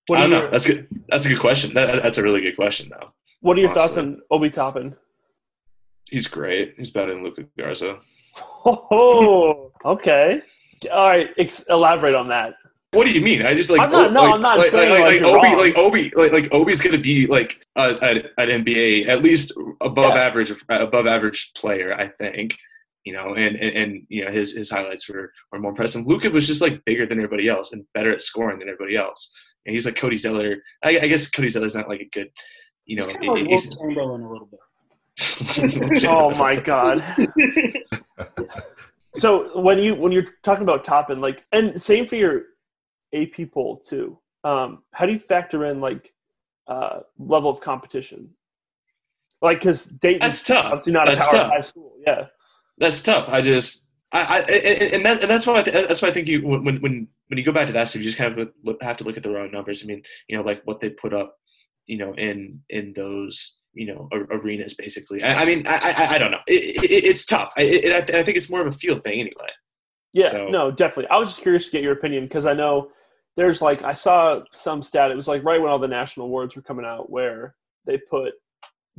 what 0.07 0.19
I 0.19 0.21
don't 0.23 0.31
know. 0.31 0.49
That's 0.49 0.65
good. 0.65 0.87
That's 1.07 1.25
a 1.25 1.29
good 1.29 1.39
question. 1.39 1.73
That, 1.75 2.01
that's 2.01 2.17
a 2.17 2.23
really 2.23 2.41
good 2.41 2.55
question, 2.55 2.89
though. 2.89 3.13
What 3.41 3.57
are 3.57 3.61
your 3.61 3.69
honestly. 3.69 3.87
thoughts 3.87 3.97
on 3.97 4.21
Obi 4.31 4.49
Toppin? 4.49 4.95
He's 6.09 6.27
great. 6.27 6.73
He's 6.77 6.89
better 6.89 7.13
than 7.13 7.23
Luka 7.23 7.45
Garza. 7.57 7.99
Oh, 8.65 9.71
okay. 9.85 10.41
All 10.91 11.07
right, 11.07 11.29
ex- 11.37 11.67
elaborate 11.69 12.15
on 12.15 12.27
that. 12.29 12.55
What 12.91 13.05
do 13.05 13.13
you 13.13 13.21
mean? 13.21 13.45
I 13.45 13.53
just 13.53 13.69
like. 13.69 13.81
I'm 13.81 13.91
not. 13.91 14.11
No, 14.11 14.23
like, 14.23 14.33
I'm 14.33 14.41
not 14.41 14.57
like, 14.57 14.69
saying 14.69 14.91
like, 14.91 15.21
like, 15.21 15.21
like 15.21 15.31
Obi, 15.31 15.47
wrong. 15.47 15.57
like 15.57 15.77
Obi, 15.77 16.11
like 16.15 16.31
like 16.31 16.53
Obi's 16.53 16.81
gonna 16.81 16.97
be 16.97 17.27
like 17.27 17.65
a, 17.75 18.23
an 18.37 18.49
NBA 18.63 19.07
at 19.07 19.21
least 19.21 19.53
above 19.81 20.15
yeah. 20.15 20.21
average, 20.21 20.51
uh, 20.51 20.55
above 20.69 21.05
average 21.05 21.51
player. 21.55 21.93
I 21.93 22.07
think. 22.07 22.57
You 23.05 23.13
know, 23.13 23.33
and, 23.33 23.55
and, 23.55 23.75
and 23.75 24.05
you 24.09 24.25
know 24.25 24.29
his 24.31 24.55
his 24.55 24.69
highlights 24.69 25.07
were, 25.07 25.31
were 25.51 25.59
more 25.59 25.71
impressive. 25.71 26.05
Luka 26.05 26.29
was 26.29 26.45
just 26.45 26.61
like 26.61 26.83
bigger 26.85 27.05
than 27.05 27.17
everybody 27.17 27.47
else 27.47 27.71
and 27.71 27.85
better 27.93 28.11
at 28.11 28.21
scoring 28.21 28.59
than 28.59 28.69
everybody 28.69 28.97
else. 28.97 29.33
And 29.65 29.73
he's 29.73 29.85
like 29.85 29.95
Cody 29.95 30.17
Zeller. 30.17 30.57
I, 30.83 30.99
I 30.99 31.07
guess 31.07 31.29
Cody 31.29 31.49
Zeller's 31.49 31.75
not 31.75 31.87
like 31.87 32.01
a 32.01 32.09
good, 32.11 32.29
you 32.85 32.97
know, 32.97 33.05
he's 33.05 33.15
kind 33.15 33.29
of 33.29 33.35
like 33.35 33.47
he's, 33.47 33.77
Chamberlain 33.77 34.21
a 34.21 34.31
little 34.31 34.47
bit. 34.47 36.05
oh 36.07 36.31
my 36.31 36.59
god. 36.59 37.03
so 39.13 39.59
when 39.59 39.79
you 39.79 39.95
when 39.95 40.11
you're 40.11 40.27
talking 40.43 40.63
about 40.63 40.83
Toppin 40.83 41.21
like, 41.21 41.43
and 41.51 41.81
same 41.81 42.05
for 42.05 42.15
your 42.15 42.43
AP 43.13 43.51
poll 43.51 43.77
too. 43.77 44.19
Um, 44.43 44.83
how 44.93 45.05
do 45.05 45.13
you 45.13 45.19
factor 45.19 45.65
in 45.65 45.81
like 45.81 46.13
uh, 46.67 46.99
level 47.17 47.49
of 47.49 47.61
competition? 47.61 48.31
Like, 49.41 49.59
because 49.59 49.85
Dayton 49.85 50.19
that's 50.19 50.43
tough. 50.43 50.65
Obviously, 50.65 50.93
not 50.93 51.07
that's 51.07 51.21
a 51.21 51.23
power 51.23 51.33
tough. 51.33 51.51
high 51.51 51.61
school. 51.61 51.93
Yeah, 52.05 52.25
that's 52.77 53.01
tough. 53.01 53.29
I 53.29 53.41
just, 53.41 53.85
I, 54.11 54.21
I 54.21 54.39
and, 54.41 55.05
that, 55.05 55.21
and 55.21 55.31
that's 55.31 55.47
why 55.47 55.59
I 55.59 55.63
th- 55.63 55.87
that's 55.87 56.01
why 56.01 56.09
I 56.09 56.11
think 56.11 56.27
you 56.27 56.45
when 56.45 56.63
when 56.81 57.07
when 57.27 57.37
you 57.37 57.43
go 57.43 57.51
back 57.51 57.67
to 57.67 57.73
that 57.73 57.87
stuff, 57.87 58.01
you 58.01 58.07
just 58.07 58.17
kind 58.17 58.37
of 58.37 58.77
have 58.81 58.97
to 58.97 59.03
look 59.03 59.17
at 59.17 59.23
the 59.23 59.29
raw 59.29 59.45
numbers. 59.47 59.83
I 59.83 59.87
mean, 59.87 60.03
you 60.27 60.37
know, 60.37 60.43
like 60.43 60.61
what 60.65 60.81
they 60.81 60.89
put 60.89 61.13
up, 61.13 61.37
you 61.85 61.97
know, 61.97 62.13
in 62.13 62.61
in 62.69 62.93
those 62.93 63.58
you 63.79 63.85
know 63.85 64.09
arenas 64.11 64.73
basically. 64.73 65.23
I, 65.23 65.41
I 65.41 65.45
mean, 65.45 65.65
I, 65.65 65.77
I, 65.77 66.15
I 66.15 66.17
don't 66.17 66.31
know. 66.31 66.41
It, 66.47 66.83
it, 66.83 67.05
it's 67.05 67.25
tough. 67.25 67.51
I, 67.57 67.61
it, 67.61 68.13
I 68.13 68.23
think 68.23 68.37
it's 68.37 68.49
more 68.49 68.61
of 68.61 68.67
a 68.67 68.77
field 68.77 69.03
thing 69.03 69.19
anyway. 69.19 69.49
Yeah, 70.11 70.29
so. 70.29 70.49
no, 70.49 70.69
definitely. 70.69 71.07
I 71.07 71.17
was 71.17 71.29
just 71.29 71.41
curious 71.41 71.65
to 71.65 71.71
get 71.71 71.83
your 71.83 71.93
opinion 71.93 72.25
because 72.25 72.45
I 72.45 72.53
know 72.53 72.89
there's 73.37 73.61
like 73.61 73.83
I 73.83 73.93
saw 73.93 74.41
some 74.51 74.83
stat. 74.83 75.11
It 75.11 75.15
was 75.15 75.27
like 75.27 75.43
right 75.43 75.61
when 75.61 75.71
all 75.71 75.79
the 75.79 75.87
national 75.87 76.25
awards 76.25 76.55
were 76.55 76.61
coming 76.61 76.85
out, 76.85 77.09
where 77.09 77.55
they 77.85 77.97
put 77.97 78.33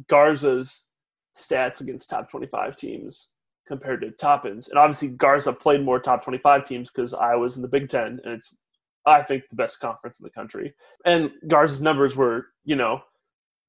Garza's 0.08 0.88
stats 1.36 1.80
against 1.80 2.08
top 2.08 2.30
25 2.30 2.76
teams 2.76 3.30
compared 3.68 4.00
to 4.00 4.10
Toppin's, 4.12 4.68
and 4.68 4.78
obviously 4.78 5.08
Garza 5.08 5.52
played 5.52 5.84
more 5.84 6.00
top 6.00 6.24
25 6.24 6.64
teams 6.64 6.90
because 6.90 7.12
I 7.12 7.34
was 7.34 7.56
in 7.56 7.62
the 7.62 7.68
Big 7.68 7.88
Ten, 7.88 8.18
and 8.24 8.34
it's 8.34 8.58
I 9.06 9.22
think, 9.22 9.44
the 9.48 9.56
best 9.56 9.80
conference 9.80 10.20
in 10.20 10.24
the 10.24 10.30
country. 10.30 10.74
And 11.04 11.32
Garza's 11.46 11.82
numbers 11.82 12.16
were, 12.16 12.48
you 12.64 12.76
know, 12.76 13.02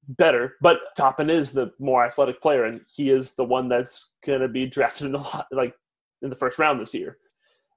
better, 0.08 0.56
but 0.60 0.78
Toppin 0.96 1.30
is 1.30 1.52
the 1.52 1.72
more 1.78 2.04
athletic 2.04 2.40
player, 2.40 2.64
and 2.64 2.82
he 2.94 3.10
is 3.10 3.34
the 3.34 3.44
one 3.44 3.68
that's 3.68 4.10
going 4.24 4.40
to 4.40 4.48
be 4.48 4.66
drafted 4.66 5.06
in 5.06 5.12
the 5.12 5.46
like 5.52 5.74
in 6.22 6.30
the 6.30 6.36
first 6.36 6.58
round 6.58 6.80
this 6.80 6.94
year. 6.94 7.18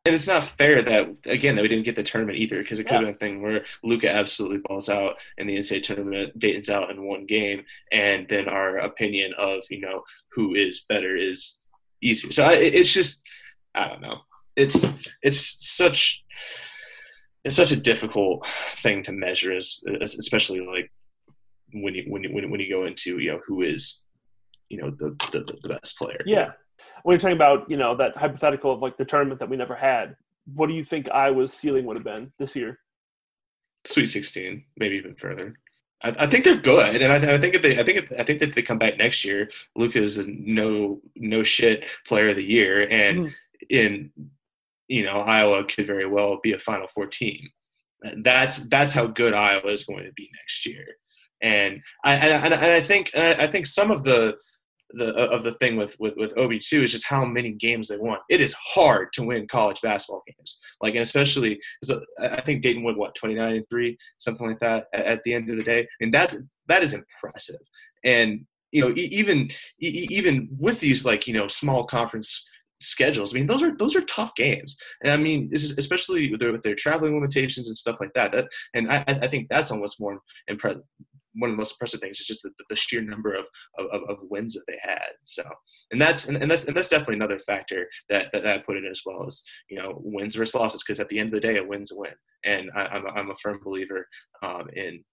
And 0.06 0.14
it's 0.14 0.28
not 0.28 0.46
fair 0.46 0.84
that 0.84 1.08
again 1.26 1.56
that 1.56 1.64
we 1.64 1.68
didn't 1.68 1.86
get 1.86 1.96
the 1.96 2.04
tournament 2.04 2.38
either 2.38 2.60
because 2.60 2.80
it 2.80 2.84
could 2.84 2.94
have 2.94 3.06
been 3.06 3.16
a 3.16 3.18
thing 3.18 3.42
where 3.42 3.66
Luka 3.84 4.10
absolutely 4.10 4.60
balls 4.60 4.88
out 4.88 5.16
in 5.38 5.48
the 5.48 5.58
NCAA 5.58 5.82
tournament, 5.82 6.38
Dayton's 6.38 6.70
out 6.70 6.92
in 6.92 7.08
one 7.08 7.26
game, 7.26 7.64
and 7.92 8.28
then 8.30 8.48
our 8.48 8.78
opinion 8.78 9.34
of 9.38 9.64
you 9.70 9.82
know 9.82 10.04
who 10.32 10.54
is 10.54 10.86
better 10.88 11.16
is 11.16 11.62
easier. 12.02 12.32
So 12.32 12.44
I, 12.44 12.54
it's 12.54 12.94
just 12.94 13.22
I 13.74 13.88
don't 13.88 14.02
know. 14.02 14.20
It's 14.56 14.86
it's 15.24 15.68
such 15.76 16.24
it's 17.44 17.56
such 17.56 17.72
a 17.72 17.78
difficult 17.78 18.46
thing 18.48 19.04
to 19.04 19.12
measure, 19.12 19.56
as, 19.56 19.82
especially 20.02 20.62
like 20.62 20.92
when 21.82 21.96
you 21.96 22.06
when 22.08 22.24
you 22.24 22.32
when 22.34 22.60
you 22.60 22.70
go 22.70 22.86
into 22.86 23.20
you 23.20 23.32
know 23.32 23.42
who 23.46 23.62
is 23.62 24.04
you 24.70 24.78
know 24.78 24.92
the 24.92 25.16
the, 25.32 25.40
the 25.62 25.70
best 25.70 25.98
player. 25.98 26.22
Yeah, 26.26 26.52
when 27.04 27.14
you're 27.14 27.20
talking 27.20 27.36
about 27.36 27.70
you 27.70 27.78
know 27.78 27.96
that 27.98 28.18
hypothetical 28.18 28.72
of 28.72 28.82
like 28.82 28.98
the 28.98 29.06
tournament 29.06 29.40
that 29.40 29.50
we 29.50 29.58
never 29.58 29.76
had, 29.76 30.16
what 30.54 30.68
do 30.68 30.74
you 30.74 30.84
think 30.84 31.10
Iowa's 31.12 31.54
ceiling 31.54 31.86
would 31.86 31.98
have 31.98 32.04
been 32.04 32.32
this 32.40 32.56
year? 32.56 32.80
Sweet 33.86 34.08
Sixteen, 34.08 34.66
maybe 34.78 34.96
even 34.96 35.16
further. 35.16 35.56
I, 36.04 36.16
I 36.20 36.28
think 36.28 36.44
they're 36.44 36.56
good, 36.56 37.02
and 37.02 37.12
I, 37.12 37.36
I 37.36 37.40
think 37.40 37.56
if 37.56 37.62
they, 37.62 37.80
I 37.80 37.84
think 37.84 37.98
if, 37.98 38.20
I 38.20 38.24
think 38.24 38.40
that 38.40 38.54
they 38.54 38.62
come 38.62 38.78
back 38.78 38.98
next 38.98 39.24
year, 39.24 39.50
Luka's 39.76 40.18
a 40.18 40.26
no 40.28 41.02
no 41.16 41.44
shit 41.44 41.86
player 42.06 42.30
of 42.30 42.36
the 42.36 42.44
year, 42.44 42.88
and 42.90 43.20
mm-hmm. 43.20 43.30
in 43.70 44.12
you 44.88 45.04
know 45.04 45.20
Iowa 45.20 45.64
could 45.66 45.88
very 45.88 46.06
well 46.06 46.40
be 46.42 46.54
a 46.54 46.60
Final 46.60 46.88
Four 46.88 47.08
team. 47.08 47.50
That's 48.18 48.60
that's 48.68 48.94
how 48.94 49.08
good 49.08 49.34
Iowa 49.34 49.72
is 49.72 49.86
going 49.86 50.04
to 50.06 50.14
be 50.14 50.30
next 50.42 50.66
year, 50.66 50.86
and 51.46 51.80
I 52.04 52.16
and, 52.16 52.54
and 52.54 52.56
I 52.56 52.82
think 52.82 53.12
I 53.16 53.48
think 53.48 53.68
some 53.68 53.92
of 53.92 54.04
the 54.04 54.36
the 54.92 55.16
uh, 55.16 55.28
of 55.28 55.44
the 55.44 55.54
thing 55.54 55.78
with 55.78 55.96
with 56.00 56.16
with 56.18 56.34
Obi 56.38 56.58
too 56.58 56.82
is 56.82 56.92
just 56.92 57.06
how 57.06 57.24
many 57.24 57.52
games 57.52 57.88
they 57.88 57.98
won. 57.98 58.18
It 58.30 58.42
is 58.42 58.54
hard 58.54 59.14
to 59.14 59.24
win 59.24 59.48
college 59.48 59.80
basketball 59.82 60.24
games, 60.26 60.60
like 60.82 60.96
and 60.96 61.02
especially 61.02 61.60
I 62.20 62.42
think 62.42 62.64
Dayton 62.64 62.84
won 62.84 62.98
what 62.98 63.14
twenty 63.14 63.36
nine 63.36 63.58
and 63.58 63.66
three, 63.70 63.96
something 64.18 64.48
like 64.48 64.60
that 64.60 64.88
at, 64.94 65.06
at, 65.06 65.24
the 65.24 65.36
end 65.36 65.50
of 65.52 65.58
the 65.58 65.64
day, 65.64 65.88
and 66.02 66.12
that's 66.12 66.36
that 66.68 66.82
is 66.82 66.94
impressive. 66.94 67.62
And 68.04 68.46
you 68.72 68.82
know 68.82 68.92
even 68.96 69.52
even 69.80 70.50
with 70.58 70.80
these 70.80 71.06
like 71.06 71.28
you 71.28 71.34
know 71.36 71.48
small 71.48 71.86
conference 71.86 72.44
schedules. 72.82 73.34
I 73.34 73.38
mean, 73.38 73.48
those 73.48 73.62
are 73.62 73.78
those 73.78 73.96
are 73.96 74.02
tough 74.02 74.34
games, 74.36 74.78
and 75.04 75.14
I 75.14 75.18
mean, 75.18 75.50
this 75.52 75.64
is 75.64 75.78
especially 75.78 76.32
with 76.32 76.40
their, 76.40 76.52
with 76.52 76.64
their 76.64 76.76
traveling 76.76 77.14
limitations 77.14 77.68
and 77.68 77.78
stuff 77.78 77.98
like 78.00 78.14
that. 78.16 78.32
That 78.32 78.48
and 78.74 78.92
I, 78.92 79.04
I 79.08 79.28
think 79.28 79.48
that's 79.50 79.72
almost 79.72 80.00
more 80.00 80.20
impressive 80.48 80.82
one 81.38 81.50
of 81.50 81.56
the 81.56 81.58
most 81.58 81.74
impressive 81.74 82.00
things 82.00 82.20
is 82.20 82.28
just 82.28 82.44
the, 82.44 82.52
the 82.70 82.76
sheer 82.76 83.02
number 83.02 83.34
of, 83.34 83.46
of, 83.78 84.02
of, 84.10 84.18
wins 84.30 84.54
that 84.54 84.64
they 84.68 84.78
had. 84.82 85.10
So, 85.24 85.44
and 85.92 86.02
that's 86.02 86.28
and, 86.28 86.38
and 86.38 86.50
that's 86.50 86.66
and 86.66 86.76
that's 86.76 86.90
definitely 86.90 87.16
another 87.16 87.40
factor 87.40 87.88
that, 88.10 88.30
that, 88.34 88.44
that 88.44 88.60
I 88.60 88.62
put 88.62 88.78
in 88.78 88.86
as 88.86 89.02
well 89.06 89.26
as 89.28 89.44
you 89.70 89.78
know 89.78 90.00
wins 90.04 90.36
versus 90.36 90.56
losses 90.56 90.84
because 90.86 91.00
at 91.00 91.10
the 91.10 91.20
end 91.20 91.34
of 91.34 91.42
the 91.42 91.48
day, 91.48 91.58
a 91.58 91.64
win's 91.64 91.92
a 91.92 91.98
win, 91.98 92.14
and 92.44 92.70
I, 92.76 92.98
am 92.98 93.08
I'm, 93.08 93.18
I'm 93.18 93.32
a 93.32 93.36
firm 93.36 93.60
believer 93.64 94.08
um, 94.42 94.68
in, 94.74 95.04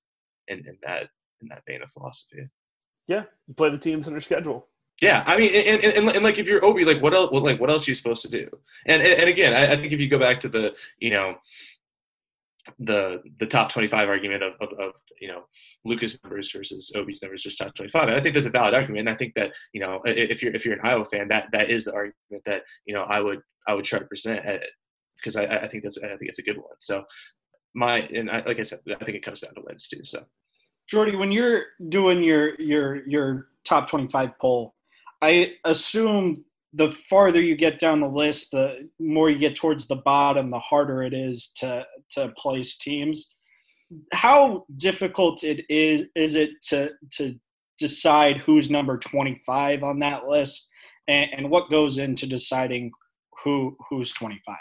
in 0.48 0.58
in 0.58 0.78
that 0.84 1.08
in 1.40 1.48
that 1.48 1.62
vein 1.66 1.82
of 1.82 1.90
philosophy. 1.90 2.48
Yeah, 3.08 3.24
you 3.46 3.54
play 3.54 3.70
the 3.70 3.78
teams 3.78 4.06
in 4.06 4.14
their 4.14 4.20
schedule. 4.20 4.68
Yeah, 5.00 5.24
I 5.26 5.36
mean, 5.36 5.52
and, 5.54 5.82
and, 5.82 5.94
and, 5.94 6.08
and, 6.10 6.24
like 6.24 6.38
if 6.38 6.46
you're 6.46 6.64
Obi, 6.64 6.84
like 6.84 7.02
what 7.02 7.12
else? 7.14 7.32
Like 7.32 7.60
what 7.60 7.70
else 7.70 7.88
are 7.88 7.90
you 7.90 7.94
supposed 7.94 8.22
to 8.22 8.30
do? 8.30 8.48
And 8.86 9.02
and, 9.02 9.12
and 9.12 9.28
again, 9.28 9.52
I, 9.52 9.72
I, 9.72 9.76
think 9.76 9.92
if 9.92 10.00
you 10.00 10.08
go 10.08 10.18
back 10.18 10.38
to 10.40 10.48
the 10.48 10.74
you 10.98 11.10
know 11.10 11.36
the 12.78 13.22
the 13.40 13.46
top 13.46 13.70
25 13.72 14.08
argument 14.08 14.42
of, 14.42 14.52
of, 14.60 14.68
of 14.78 14.92
you 15.20 15.28
know 15.28 15.42
Luka's 15.84 16.22
numbers 16.22 16.50
versus 16.52 16.92
Obi's 16.94 17.22
numbers 17.22 17.44
versus 17.44 17.58
top 17.58 17.74
25. 17.74 18.08
And 18.08 18.16
I 18.16 18.20
think 18.20 18.34
that's 18.34 18.46
a 18.46 18.50
valid 18.50 18.74
argument. 18.74 19.00
And 19.00 19.08
I 19.08 19.16
think 19.16 19.34
that 19.34 19.52
you 19.72 19.80
know 19.80 20.00
if 20.04 20.42
you're 20.42 20.54
if 20.54 20.64
you're 20.64 20.74
an 20.74 20.80
Iowa 20.84 21.04
fan, 21.04 21.28
that 21.28 21.48
that 21.52 21.70
is 21.70 21.84
the 21.84 21.94
argument 21.94 22.44
that 22.46 22.62
you 22.86 22.94
know 22.94 23.02
I 23.02 23.20
would 23.20 23.40
I 23.66 23.74
would 23.74 23.84
try 23.84 23.98
to 23.98 24.04
present 24.04 24.44
because 25.16 25.36
I, 25.36 25.44
I 25.44 25.68
think 25.68 25.82
that's 25.82 25.98
I 25.98 26.08
think 26.08 26.22
it's 26.28 26.38
a 26.38 26.42
good 26.42 26.56
one. 26.56 26.76
So 26.80 27.04
my 27.74 28.00
and 28.00 28.30
I, 28.30 28.42
like 28.42 28.58
I 28.58 28.62
said, 28.62 28.80
I 28.88 29.04
think 29.04 29.16
it 29.16 29.24
comes 29.24 29.40
down 29.40 29.54
to 29.54 29.62
wins 29.64 29.88
too. 29.88 30.04
So 30.04 30.24
Jordy, 30.88 31.16
when 31.16 31.32
you're 31.32 31.64
doing 31.88 32.22
your 32.22 32.60
your 32.60 33.08
your 33.08 33.46
top 33.64 33.88
25 33.88 34.30
poll, 34.40 34.74
I 35.20 35.54
assume 35.64 36.44
the 36.74 36.92
farther 37.08 37.40
you 37.40 37.54
get 37.54 37.78
down 37.78 38.00
the 38.00 38.08
list, 38.08 38.50
the 38.52 38.88
more 38.98 39.28
you 39.28 39.38
get 39.38 39.56
towards 39.56 39.86
the 39.86 39.96
bottom, 39.96 40.48
the 40.48 40.58
harder 40.58 41.02
it 41.02 41.12
is 41.12 41.48
to 41.56 41.84
to 42.12 42.28
place 42.36 42.76
teams. 42.76 43.34
How 44.12 44.64
difficult 44.76 45.44
it 45.44 45.64
is 45.68 46.04
is 46.16 46.34
it 46.34 46.50
to 46.68 46.90
to 47.12 47.34
decide 47.78 48.38
who's 48.38 48.70
number 48.70 48.96
25 48.96 49.82
on 49.82 49.98
that 49.98 50.26
list 50.26 50.68
and, 51.08 51.28
and 51.36 51.50
what 51.50 51.70
goes 51.70 51.98
into 51.98 52.26
deciding 52.26 52.90
who 53.42 53.76
who's 53.88 54.12
25 54.12 54.56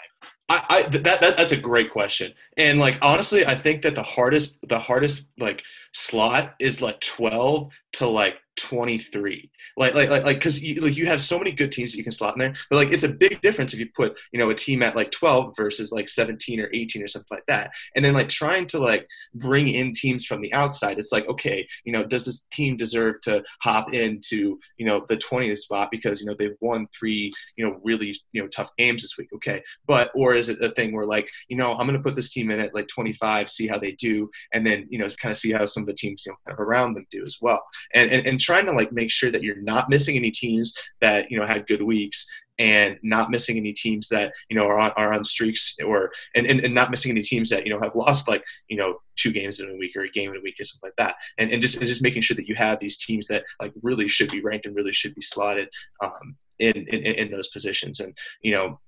I, 0.52 0.64
I 0.68 0.82
that, 0.82 1.20
that 1.20 1.36
that's 1.36 1.52
a 1.52 1.56
great 1.56 1.90
question. 1.90 2.34
And 2.56 2.78
like 2.78 2.98
honestly 3.00 3.46
i 3.46 3.54
think 3.54 3.82
that 3.82 3.94
the 3.94 4.02
hardest 4.02 4.56
the 4.68 4.78
hardest 4.78 5.26
like 5.38 5.62
slot 5.92 6.54
is 6.58 6.80
like 6.80 7.00
12 7.00 7.70
to 7.94 8.06
like 8.06 8.36
23 8.56 9.50
like 9.78 9.94
like 9.94 10.10
like 10.10 10.24
like 10.24 10.36
because 10.36 10.62
you, 10.62 10.74
like 10.76 10.96
you 10.96 11.06
have 11.06 11.22
so 11.22 11.38
many 11.38 11.52
good 11.52 11.72
teams 11.72 11.92
that 11.92 11.98
you 11.98 12.04
can 12.04 12.12
slot 12.12 12.34
in 12.34 12.40
there 12.40 12.54
but 12.68 12.76
like 12.76 12.92
it's 12.92 13.02
a 13.02 13.08
big 13.08 13.40
difference 13.40 13.72
if 13.72 13.80
you 13.80 13.88
put 13.96 14.18
you 14.30 14.38
know 14.38 14.50
a 14.50 14.54
team 14.54 14.82
at 14.82 14.94
like 14.94 15.10
12 15.10 15.54
versus 15.56 15.90
like 15.90 16.08
17 16.08 16.60
or 16.60 16.68
18 16.72 17.02
or 17.02 17.08
something 17.08 17.28
like 17.30 17.46
that. 17.48 17.70
And 17.96 18.04
then 18.04 18.12
like 18.12 18.28
trying 18.28 18.66
to 18.68 18.78
like 18.78 19.06
bring 19.34 19.68
in 19.68 19.94
teams 19.94 20.26
from 20.26 20.42
the 20.42 20.52
outside 20.52 20.98
it's 20.98 21.12
like 21.12 21.26
okay 21.28 21.66
you 21.84 21.92
know 21.92 22.04
does 22.04 22.26
this 22.26 22.46
team 22.50 22.76
deserve 22.76 23.20
to 23.22 23.42
hop 23.62 23.94
into 23.94 24.58
you 24.76 24.84
know 24.84 25.04
the 25.08 25.16
20th 25.16 25.58
spot 25.58 25.90
because 25.90 26.20
you 26.20 26.26
know 26.26 26.34
they've 26.38 26.56
won 26.60 26.86
three 26.88 27.32
you 27.56 27.64
know 27.64 27.80
really 27.82 28.14
you 28.32 28.42
know 28.42 28.48
tough 28.48 28.70
games 28.76 29.02
this 29.02 29.16
week? 29.16 29.28
Okay. 29.34 29.62
But 29.86 30.10
or 30.14 30.34
is 30.42 30.48
it 30.48 30.62
a 30.62 30.70
thing 30.70 30.92
where 30.92 31.06
like 31.06 31.28
you 31.48 31.56
know 31.56 31.72
i'm 31.72 31.86
going 31.86 31.96
to 31.96 32.02
put 32.02 32.16
this 32.16 32.32
team 32.32 32.50
in 32.50 32.60
at 32.60 32.74
like 32.74 32.88
25 32.88 33.48
see 33.48 33.66
how 33.68 33.78
they 33.78 33.92
do 33.92 34.28
and 34.52 34.66
then 34.66 34.86
you 34.90 34.98
know 34.98 35.08
kind 35.20 35.30
of 35.30 35.38
see 35.38 35.52
how 35.52 35.64
some 35.64 35.84
of 35.84 35.86
the 35.86 35.94
teams 35.94 36.24
you 36.26 36.32
know 36.32 36.36
kind 36.46 36.58
of 36.58 36.66
around 36.66 36.94
them 36.94 37.06
do 37.10 37.24
as 37.24 37.38
well. 37.40 37.64
And 37.94 38.10
and, 38.10 38.26
and 38.26 38.40
trying 38.40 38.66
to 38.66 38.72
like 38.72 38.92
make 38.92 39.10
sure 39.10 39.30
that 39.30 39.42
you're 39.42 39.62
not 39.62 39.88
missing 39.88 40.16
any 40.16 40.30
teams 40.30 40.74
that 41.00 41.30
you 41.30 41.38
know 41.38 41.46
had 41.46 41.66
good 41.66 41.82
weeks 41.82 42.30
and 42.58 42.98
not 43.02 43.30
missing 43.30 43.56
any 43.56 43.72
teams 43.72 44.08
that 44.08 44.32
you 44.50 44.56
know 44.56 44.66
are 44.66 44.78
on, 44.78 44.92
are 44.96 45.12
on 45.12 45.24
streaks 45.24 45.74
or 45.84 46.12
and, 46.34 46.46
and, 46.46 46.60
and 46.60 46.74
not 46.74 46.90
missing 46.90 47.10
any 47.10 47.22
teams 47.22 47.48
that 47.50 47.66
you 47.66 47.72
know 47.72 47.80
have 47.80 47.94
lost 47.94 48.28
like 48.28 48.44
you 48.68 48.76
know 48.76 48.98
two 49.16 49.30
games 49.30 49.60
in 49.60 49.70
a 49.70 49.76
week 49.76 49.94
or 49.96 50.02
a 50.02 50.10
game 50.10 50.30
in 50.30 50.36
a 50.36 50.42
week 50.42 50.56
or 50.58 50.64
something 50.64 50.88
like 50.88 50.96
that. 50.96 51.16
And, 51.38 51.50
and 51.52 51.62
just 51.62 51.76
and 51.76 51.86
just 51.86 52.02
making 52.02 52.22
sure 52.22 52.36
that 52.36 52.48
you 52.48 52.54
have 52.54 52.78
these 52.78 52.98
teams 52.98 53.26
that 53.28 53.44
like 53.60 53.72
really 53.82 54.08
should 54.08 54.30
be 54.30 54.42
ranked 54.42 54.66
and 54.66 54.74
really 54.74 54.92
should 54.92 55.14
be 55.14 55.22
slotted 55.22 55.68
um, 56.02 56.36
in, 56.58 56.72
in 56.88 57.00
in 57.04 57.30
those 57.30 57.48
positions. 57.48 58.00
And 58.00 58.16
you 58.42 58.52
know 58.52 58.80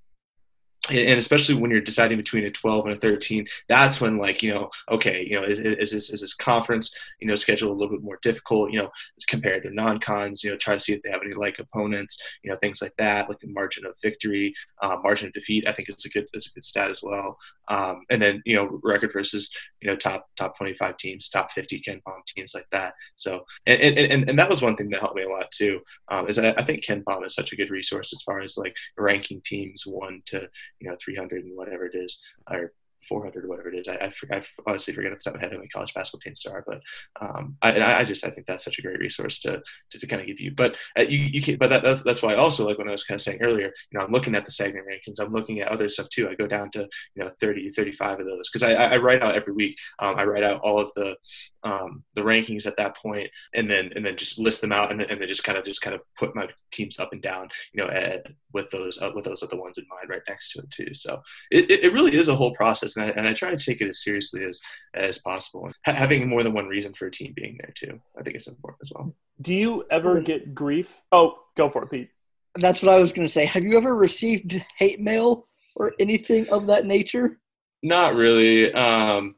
and 0.91 1.18
especially 1.18 1.55
when 1.55 1.70
you're 1.70 1.80
deciding 1.80 2.18
between 2.18 2.45
a 2.45 2.51
12 2.51 2.87
and 2.87 2.97
a 2.97 2.99
13 2.99 3.47
that's 3.68 4.01
when 4.01 4.18
like 4.18 4.43
you 4.43 4.53
know 4.53 4.70
okay 4.91 5.26
you 5.28 5.39
know 5.39 5.45
is, 5.45 5.59
is 5.59 5.91
this 5.91 6.11
is 6.11 6.20
this 6.20 6.35
conference 6.35 6.95
you 7.20 7.26
know 7.26 7.35
schedule 7.35 7.72
a 7.72 7.74
little 7.74 7.97
bit 7.97 8.05
more 8.05 8.18
difficult 8.22 8.70
you 8.70 8.78
know 8.78 8.91
compared 9.26 9.62
to 9.62 9.70
non-cons 9.70 10.45
you 10.45 10.51
know 10.51 10.57
try 10.57 10.74
to 10.74 10.80
see 10.80 10.93
if 10.93 11.03
they 11.03 11.11
have 11.11 11.22
any 11.24 11.35
like 11.35 11.59
opponents 11.59 12.22
you 12.43 12.51
know 12.51 12.57
things 12.59 12.82
like 12.82 12.95
that 12.99 13.28
like 13.28 13.43
a 13.43 13.47
margin 13.47 13.87
of 13.87 13.95
victory 14.03 14.55
uh, 14.82 14.97
margin 15.03 15.28
of 15.28 15.32
defeat 15.32 15.66
i 15.66 15.72
think 15.72 15.89
it's 15.89 16.05
a 16.05 16.11
good 16.11 16.28
it's 16.35 16.49
a 16.49 16.53
good 16.53 16.64
stat 16.64 16.91
as 16.91 17.03
well 17.03 17.39
um, 17.69 18.03
and 18.11 18.21
then 18.21 18.43
you 18.45 18.57
know 18.57 18.81
record 18.83 19.12
versus 19.12 19.55
you 19.81 19.91
know 19.91 19.97
top 19.97 20.27
top 20.37 20.57
25 20.57 20.97
teams 20.97 21.29
top 21.29 21.53
50 21.53 21.83
KenPom 21.83 22.25
teams 22.27 22.55
like 22.55 22.67
that. 22.73 22.95
So 23.17 23.45
and 23.67 23.81
and, 23.81 24.29
and 24.29 24.39
that 24.39 24.51
was 24.51 24.62
one 24.62 24.77
thing 24.77 24.91
that 24.91 25.01
helped 25.01 25.17
me 25.17 25.23
a 25.23 25.29
lot 25.29 25.51
too 25.51 25.81
um, 26.09 26.29
is 26.29 26.39
I, 26.39 26.51
I 26.53 26.65
think 26.65 26.85
KenPom 26.85 27.25
is 27.25 27.35
such 27.35 27.53
a 27.53 27.57
good 27.57 27.71
resource 27.71 28.12
as 28.12 28.23
far 28.23 28.41
as 28.41 28.57
like 28.57 28.75
ranking 28.97 29.41
teams 29.45 29.85
one 29.87 30.23
to 30.27 30.49
you 30.81 30.89
know 30.89 30.97
300 31.03 31.45
and 31.45 31.57
whatever 31.57 31.87
it 31.87 31.95
is 31.95 32.23
or 32.51 32.73
400 33.09 33.45
or 33.45 33.49
whatever 33.49 33.71
it 33.71 33.79
is. 33.79 33.89
I, 33.89 33.95
I, 33.95 34.37
I 34.37 34.43
honestly 34.67 34.95
forget 34.95 35.13
off 35.13 35.19
the 35.19 35.31
top 35.31 35.35
of 35.35 35.43
my 35.43 35.49
head 35.49 35.57
college 35.73 35.95
basketball 35.95 36.21
teams 36.21 36.45
are, 36.47 36.65
but 36.67 36.81
um, 37.21 37.57
I, 37.63 38.01
I 38.01 38.05
just 38.05 38.25
I 38.25 38.31
think 38.31 38.47
that's 38.47 38.65
such 38.65 38.79
a 38.79 38.83
great 38.83 38.99
resource 38.99 39.41
to 39.41 39.63
to, 39.91 39.99
to 39.99 40.07
kind 40.07 40.21
of 40.21 40.27
give 40.27 40.41
you. 40.41 40.53
But 40.53 40.77
uh, 40.99 41.03
you 41.03 41.19
you 41.19 41.43
can 41.43 41.57
but 41.57 41.71
that, 41.71 41.83
that's 41.83 42.03
that's 42.03 42.23
why 42.23 42.35
also 42.35 42.67
like 42.67 42.79
when 42.79 42.89
I 42.89 42.93
was 42.93 43.05
kind 43.05 43.17
of 43.17 43.23
saying 43.23 43.43
earlier, 43.43 43.73
you 43.91 43.99
know, 43.99 44.05
I'm 44.05 44.13
looking 44.13 44.35
at 44.35 44.45
the 44.45 44.51
Sagarin 44.51 44.85
rankings, 44.89 45.21
I'm 45.21 45.33
looking 45.33 45.61
at 45.61 45.69
other 45.69 45.89
stuff 45.89 46.09
too. 46.09 46.29
I 46.29 46.35
go 46.35 46.47
down 46.47 46.71
to 46.73 46.89
you 47.15 47.25
know 47.25 47.31
30 47.41 47.71
35 47.71 48.21
of 48.21 48.27
those 48.27 48.49
because 48.51 48.63
I, 48.63 48.73
I 48.73 48.97
write 48.99 49.23
out 49.23 49.35
every 49.35 49.53
week. 49.53 49.77
Um, 49.99 50.17
I 50.17 50.25
write 50.25 50.45
out 50.45 50.61
all 50.61 50.79
of 50.79 50.93
the 50.95 51.17
um, 51.65 52.05
the 52.15 52.21
rankings 52.21 52.67
at 52.67 52.77
that 52.77 52.97
point, 52.97 53.29
and 53.55 53.69
then 53.69 53.91
and 53.97 54.05
then 54.05 54.17
just 54.17 54.39
list 54.39 54.61
them 54.61 54.73
out, 54.73 54.93
and, 54.93 55.01
and 55.01 55.21
then 55.21 55.29
just 55.29 55.45
kind 55.45 55.59
of 55.59 55.65
just 55.65 55.81
kind 55.81 55.95
of 55.95 56.03
put 56.17 56.37
my 56.37 56.49
teams 56.71 56.99
up 56.99 57.12
and 57.12 57.23
down, 57.23 57.49
you 57.73 57.83
know, 57.83 57.91
at, 57.91 58.27
with 58.53 58.71
those 58.71 59.01
uh, 59.01 59.11
with 59.15 59.25
those 59.25 59.43
other 59.43 59.57
ones 59.57 59.79
in 59.79 59.85
mind 59.89 60.09
right 60.09 60.23
next 60.29 60.53
to 60.53 60.61
it 60.61 60.71
too. 60.71 60.95
So 60.95 61.23
it, 61.51 61.71
it 61.71 61.93
really 61.93 62.15
is 62.15 62.29
a 62.29 62.37
whole 62.37 62.55
process, 62.55 62.97
and 62.97 63.07
I, 63.07 63.09
and 63.11 63.27
I 63.27 63.33
try 63.33 63.51
to 63.51 63.57
take 63.57 63.81
it 63.81 63.89
as 63.89 64.03
seriously 64.03 64.45
as 64.45 64.61
as 64.95 65.19
possible. 65.19 65.71
Ha- 65.87 65.93
having 65.93 66.29
more 66.29 66.43
than 66.43 66.53
one 66.53 66.67
reason 66.67 66.93
for 66.93 67.07
a 67.07 67.11
team 67.11 67.33
being 67.35 67.59
there 67.61 67.73
too, 67.75 68.01
I 68.19 68.23
think 68.23 68.37
it's 68.37 68.49
important 68.49 68.81
as 68.83 68.93
well. 68.95 69.15
Do 69.41 69.55
you 69.55 69.85
ever 69.91 70.21
get 70.21 70.55
grief? 70.55 71.03
Oh, 71.11 71.39
go 71.57 71.69
for 71.69 71.85
it, 71.85 71.91
Pete. 71.91 72.11
That's 72.57 72.83
what 72.83 72.95
I 72.95 72.99
was 72.99 73.12
going 73.12 73.27
to 73.27 73.33
say. 73.33 73.47
Have 73.47 73.65
you 73.65 73.77
ever 73.77 73.97
received 73.97 74.62
hate 74.79 75.01
mail 75.01 75.49
or 75.75 75.93
anything 75.99 76.49
of 76.51 76.69
that 76.69 76.87
nature? 76.87 77.41
Not 77.83 78.15
really. 78.15 78.73
Um, 78.73 79.35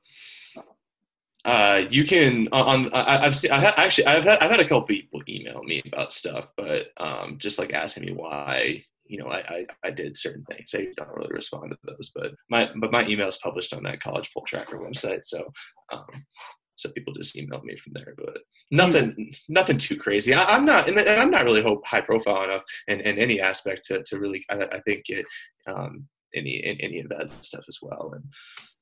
uh, 1.46 1.86
you 1.90 2.04
can 2.04 2.48
on, 2.50 2.92
I, 2.92 3.18
have 3.24 3.36
seen 3.36 3.52
I 3.52 3.60
ha, 3.60 3.74
actually 3.76 4.06
I've 4.06 4.24
had 4.24 4.40
I've 4.40 4.50
had 4.50 4.58
a 4.58 4.64
couple 4.64 4.82
people 4.82 5.22
email 5.28 5.62
me 5.62 5.80
about 5.86 6.12
stuff, 6.12 6.48
but 6.56 6.88
um, 6.96 7.38
just 7.38 7.58
like 7.60 7.72
asking 7.72 8.04
me 8.04 8.12
why 8.12 8.82
you 9.06 9.18
know 9.18 9.28
I, 9.28 9.38
I, 9.38 9.66
I 9.84 9.90
did 9.92 10.18
certain 10.18 10.44
things. 10.44 10.74
I 10.74 10.88
don't 10.96 11.14
really 11.14 11.32
respond 11.32 11.70
to 11.70 11.78
those, 11.84 12.10
but 12.12 12.32
my 12.50 12.68
but 12.76 12.90
my 12.90 13.06
email 13.06 13.28
is 13.28 13.36
published 13.36 13.72
on 13.72 13.84
that 13.84 14.00
College 14.00 14.28
Poll 14.34 14.42
Tracker 14.44 14.78
website, 14.78 15.24
so 15.24 15.46
um, 15.92 16.26
so 16.74 16.90
people 16.90 17.14
just 17.14 17.36
emailed 17.36 17.62
me 17.62 17.76
from 17.76 17.92
there. 17.94 18.14
But 18.16 18.38
nothing 18.72 19.32
nothing 19.48 19.78
too 19.78 19.96
crazy. 19.96 20.34
I, 20.34 20.56
am 20.56 20.64
not 20.64 20.88
and 20.88 20.98
I'm 20.98 21.30
not 21.30 21.44
really 21.44 21.64
high 21.84 22.00
profile 22.00 22.42
enough 22.42 22.62
in, 22.88 23.00
in 23.02 23.20
any 23.20 23.40
aspect 23.40 23.84
to, 23.84 24.02
to 24.02 24.18
really 24.18 24.44
I, 24.50 24.64
I 24.64 24.80
think 24.80 25.04
get 25.04 25.24
um, 25.68 26.08
any 26.34 26.60
any 26.80 26.98
of 26.98 27.08
that 27.10 27.30
stuff 27.30 27.64
as 27.68 27.78
well. 27.80 28.14
And 28.16 28.24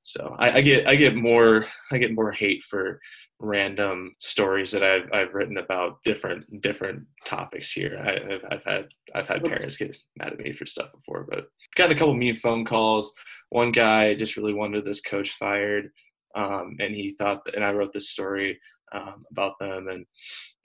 so 0.04 0.36
I, 0.38 0.58
I, 0.58 0.60
get 0.60 0.86
I 0.86 0.96
get 0.96 1.16
more 1.16 1.64
I 1.90 1.96
get 1.96 2.14
more 2.14 2.30
hate 2.30 2.62
for 2.62 3.00
random 3.40 4.14
stories 4.18 4.70
that 4.72 4.82
I've 4.82 5.10
I've 5.12 5.32
written 5.32 5.56
about 5.56 6.02
different 6.04 6.60
different 6.60 7.04
topics 7.24 7.72
here. 7.72 7.98
I, 8.04 8.32
have 8.32 8.44
I've 8.50 8.64
had 8.64 8.88
I've 9.14 9.26
had 9.26 9.42
parents 9.42 9.78
get 9.78 9.96
mad 10.18 10.34
at 10.34 10.38
me 10.38 10.52
for 10.52 10.66
stuff 10.66 10.92
before, 10.92 11.26
but 11.28 11.46
got 11.74 11.90
a 11.90 11.94
couple 11.94 12.12
mean 12.12 12.36
phone 12.36 12.66
calls. 12.66 13.14
One 13.48 13.72
guy 13.72 14.14
just 14.14 14.36
really 14.36 14.52
wanted 14.52 14.84
this 14.84 15.00
coach 15.00 15.30
fired, 15.30 15.88
um, 16.34 16.76
and 16.80 16.94
he 16.94 17.14
thought 17.18 17.42
that, 17.46 17.54
and 17.54 17.64
I 17.64 17.72
wrote 17.72 17.94
this 17.94 18.10
story 18.10 18.60
um, 18.92 19.24
about 19.30 19.58
them, 19.58 19.88
and 19.88 20.06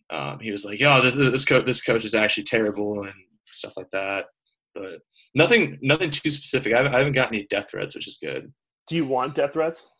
um, 0.10 0.40
he 0.42 0.52
was 0.52 0.66
like, 0.66 0.82
"Yo, 0.82 1.02
this 1.02 1.16
this 1.16 1.46
coach 1.46 1.66
this 1.66 1.82
coach 1.82 2.04
is 2.04 2.14
actually 2.14 2.44
terrible," 2.44 3.04
and 3.04 3.14
stuff 3.54 3.74
like 3.78 3.90
that. 3.92 4.26
But 4.76 5.00
nothing 5.34 5.80
nothing 5.82 6.10
too 6.10 6.30
specific. 6.30 6.74
I 6.74 6.78
haven't, 6.78 6.94
I 6.94 6.98
haven't 6.98 7.14
got 7.14 7.30
any 7.30 7.48
death 7.50 7.68
threats, 7.72 7.96
which 7.96 8.08
is 8.08 8.18
good. 8.22 8.52
Do 8.90 8.96
you 8.96 9.06
want 9.06 9.36
death 9.36 9.54
threats? 9.54 9.92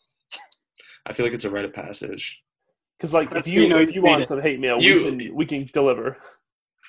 I 1.06 1.12
feel 1.12 1.24
like 1.24 1.32
it's 1.32 1.44
a 1.44 1.50
rite 1.50 1.64
of 1.64 1.72
passage. 1.72 2.42
Because 2.98 3.14
like 3.14 3.32
if 3.32 3.46
you, 3.46 3.62
you 3.62 3.68
know, 3.68 3.78
if 3.78 3.94
you 3.94 4.02
want 4.02 4.20
it. 4.20 4.26
some 4.26 4.42
hate 4.42 4.60
mail, 4.60 4.82
you, 4.82 4.96
we 4.96 5.16
can 5.16 5.34
we 5.34 5.46
can 5.46 5.70
deliver. 5.72 6.18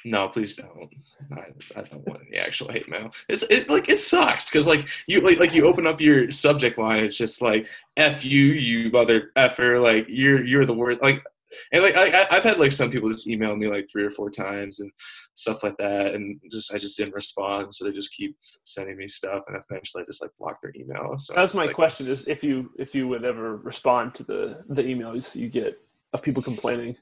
No, 0.04 0.28
please 0.28 0.56
don't. 0.56 0.90
I, 1.32 1.80
I 1.80 1.84
don't 1.84 2.06
want 2.08 2.24
any 2.28 2.38
actual 2.38 2.72
hate 2.72 2.90
mail. 2.90 3.12
It's 3.30 3.44
it 3.44 3.70
like 3.70 3.88
it 3.88 4.00
sucks 4.00 4.50
because 4.50 4.68
like 4.68 4.88
you 5.06 5.22
like 5.22 5.40
like 5.40 5.54
you 5.54 5.66
open 5.66 5.88
up 5.88 6.02
your 6.02 6.30
subject 6.32 6.78
line, 6.78 7.04
it's 7.04 7.18
just 7.18 7.42
like 7.42 7.68
"f 7.96 8.26
you, 8.26 8.46
you 8.46 8.92
mother 8.92 9.32
effer," 9.36 9.80
like 9.80 10.08
you're 10.10 10.44
you're 10.44 10.66
the 10.66 10.74
worst. 10.74 11.02
Like 11.02 11.24
and 11.72 11.84
like 11.84 11.96
I, 11.96 12.28
I've 12.30 12.44
had 12.44 12.60
like 12.60 12.72
some 12.72 12.92
people 12.92 13.12
just 13.12 13.28
email 13.28 13.56
me 13.56 13.68
like 13.68 13.88
three 13.92 14.04
or 14.04 14.12
four 14.12 14.30
times 14.30 14.80
and 14.80 14.92
stuff 15.36 15.64
like 15.64 15.78
that, 15.78 16.14
and 16.14 16.40
just 16.52 16.74
I 16.74 16.78
just 16.78 16.98
didn't 16.98 17.14
respond, 17.14 17.74
so 17.74 17.86
they 17.86 17.92
just 17.92 18.14
keep 18.14 18.36
sending 18.64 18.98
me 18.98 19.08
stuff, 19.08 19.44
and 19.48 19.62
eventually 19.70 20.04
I 20.04 20.06
just 20.06 20.22
like 20.22 20.32
block 20.40 20.62
their 20.62 20.74
email. 20.76 21.18
So 21.18 21.34
that's 21.34 21.54
my 21.54 21.66
like, 21.66 21.76
question: 21.76 22.08
is 22.08 22.28
if 22.28 22.44
you 22.44 22.72
if 22.78 22.96
you 22.96 23.08
would 23.08 23.26
ever 23.26 23.58
respond 23.58 24.14
to 24.16 24.24
the 24.24 24.64
the 24.70 24.84
emails 24.84 25.36
you 25.36 25.50
get 25.50 25.80
of 26.14 26.22
people 26.22 26.44
complaining. 26.44 26.96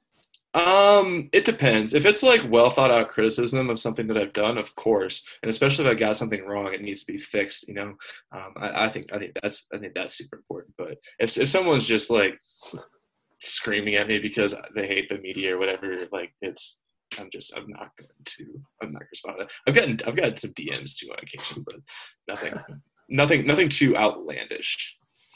Um, 0.55 1.29
it 1.31 1.45
depends. 1.45 1.93
If 1.93 2.07
it's 2.07 2.23
like 2.23 2.41
well 2.49 2.71
thought 2.71 2.89
out 2.89 3.11
criticism 3.11 3.69
of 3.69 3.77
something 3.77 4.07
that 4.07 4.17
I've 4.17 4.33
done, 4.33 4.57
of 4.57 4.75
course, 4.75 5.27
and 5.43 5.49
especially 5.49 5.85
if 5.85 5.91
I 5.91 5.93
got 5.93 6.17
something 6.17 6.43
wrong, 6.43 6.73
it 6.73 6.81
needs 6.81 7.03
to 7.03 7.11
be 7.11 7.19
fixed. 7.19 7.67
You 7.67 7.75
know, 7.75 7.95
um, 8.31 8.53
I, 8.57 8.85
I 8.85 8.89
think 8.89 9.13
I 9.13 9.19
think 9.19 9.33
that's 9.41 9.67
I 9.73 9.77
think 9.77 9.93
that's 9.93 10.15
super 10.15 10.37
important. 10.37 10.73
But 10.77 10.97
if 11.19 11.37
if 11.37 11.49
someone's 11.49 11.85
just 11.85 12.09
like 12.09 12.39
screaming 13.39 13.95
at 13.95 14.07
me 14.07 14.19
because 14.19 14.55
they 14.75 14.87
hate 14.87 15.09
the 15.09 15.17
media 15.17 15.55
or 15.55 15.59
whatever, 15.59 16.05
like 16.11 16.33
it's 16.41 16.81
I'm 17.19 17.29
just 17.31 17.55
I'm 17.57 17.67
not 17.67 17.89
going 17.99 18.09
to 18.25 18.61
I'm 18.81 18.91
not 18.91 19.03
responding. 19.09 19.47
I've 19.67 19.73
gotten 19.73 19.99
I've 20.05 20.15
gotten 20.15 20.37
some 20.37 20.51
DMs 20.51 20.95
too 20.95 21.07
on 21.11 21.17
occasion, 21.21 21.63
but 21.65 21.75
nothing 22.27 22.53
nothing 23.09 23.47
nothing 23.47 23.69
too 23.69 23.95
outlandish. 23.95 24.95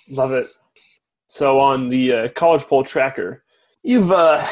Love 0.09 0.31
it. 0.31 0.47
So 1.27 1.59
on 1.59 1.89
the 1.89 2.13
uh, 2.13 2.27
college 2.29 2.63
poll 2.63 2.83
tracker, 2.83 3.43
you've 3.81 4.11
uh, 4.11 4.45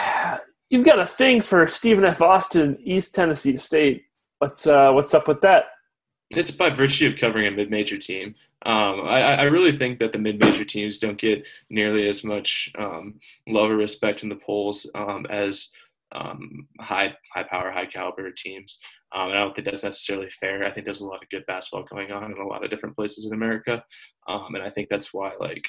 you've 0.70 0.86
got 0.86 1.00
a 1.00 1.06
thing 1.06 1.42
for 1.42 1.68
Stephen 1.68 2.06
F. 2.06 2.22
Austin, 2.22 2.78
East 2.82 3.14
Tennessee 3.14 3.58
State. 3.58 4.04
What's 4.40 4.66
uh, 4.66 4.92
what's 4.92 5.14
up 5.14 5.28
with 5.28 5.42
that? 5.42 5.66
It's 6.32 6.50
by 6.50 6.70
virtue 6.70 7.08
of 7.10 7.18
covering 7.18 7.48
a 7.48 7.52
mid-major 7.52 7.98
team. 7.98 8.36
Um, 8.64 9.02
I, 9.08 9.38
I, 9.38 9.44
really 9.46 9.76
think 9.76 9.98
that 10.00 10.12
the 10.14 10.20
mid-major 10.20 10.66
teams 10.66 11.00
don't 11.00 11.18
get 11.18 11.48
nearly 11.72 12.08
as 12.08 12.24
much 12.24 12.72
um, 12.78 13.16
love 13.48 13.72
or 13.72 13.76
respect 13.76 14.22
in 14.22 14.30
the 14.30 14.36
polls 14.36 14.88
um, 14.94 15.26
as 15.32 15.72
um, 16.12 16.68
high 16.80 17.16
high 17.34 17.44
power, 17.44 17.72
high 17.72 17.88
caliber 17.88 18.30
teams. 18.32 18.80
Um, 19.14 19.30
and 19.30 19.40
I 19.40 19.42
don't 19.42 19.56
think 19.56 19.66
that's 19.66 19.84
necessarily 19.84 20.30
fair. 20.30 20.64
I 20.64 20.70
think 20.70 20.86
there's 20.86 21.02
a 21.02 21.08
lot 21.08 21.24
of 21.24 21.30
good 21.30 21.46
basketball 21.48 21.88
going 21.92 22.12
on 22.12 22.32
in 22.32 22.38
a 22.38 22.48
lot 22.48 22.64
of 22.64 22.70
different 22.70 22.96
places 22.96 23.26
in 23.26 23.34
America, 23.34 23.84
um, 24.28 24.54
and 24.54 24.64
I 24.64 24.70
think 24.70 24.90
that's 24.90 25.12
why 25.12 25.32
like 25.40 25.68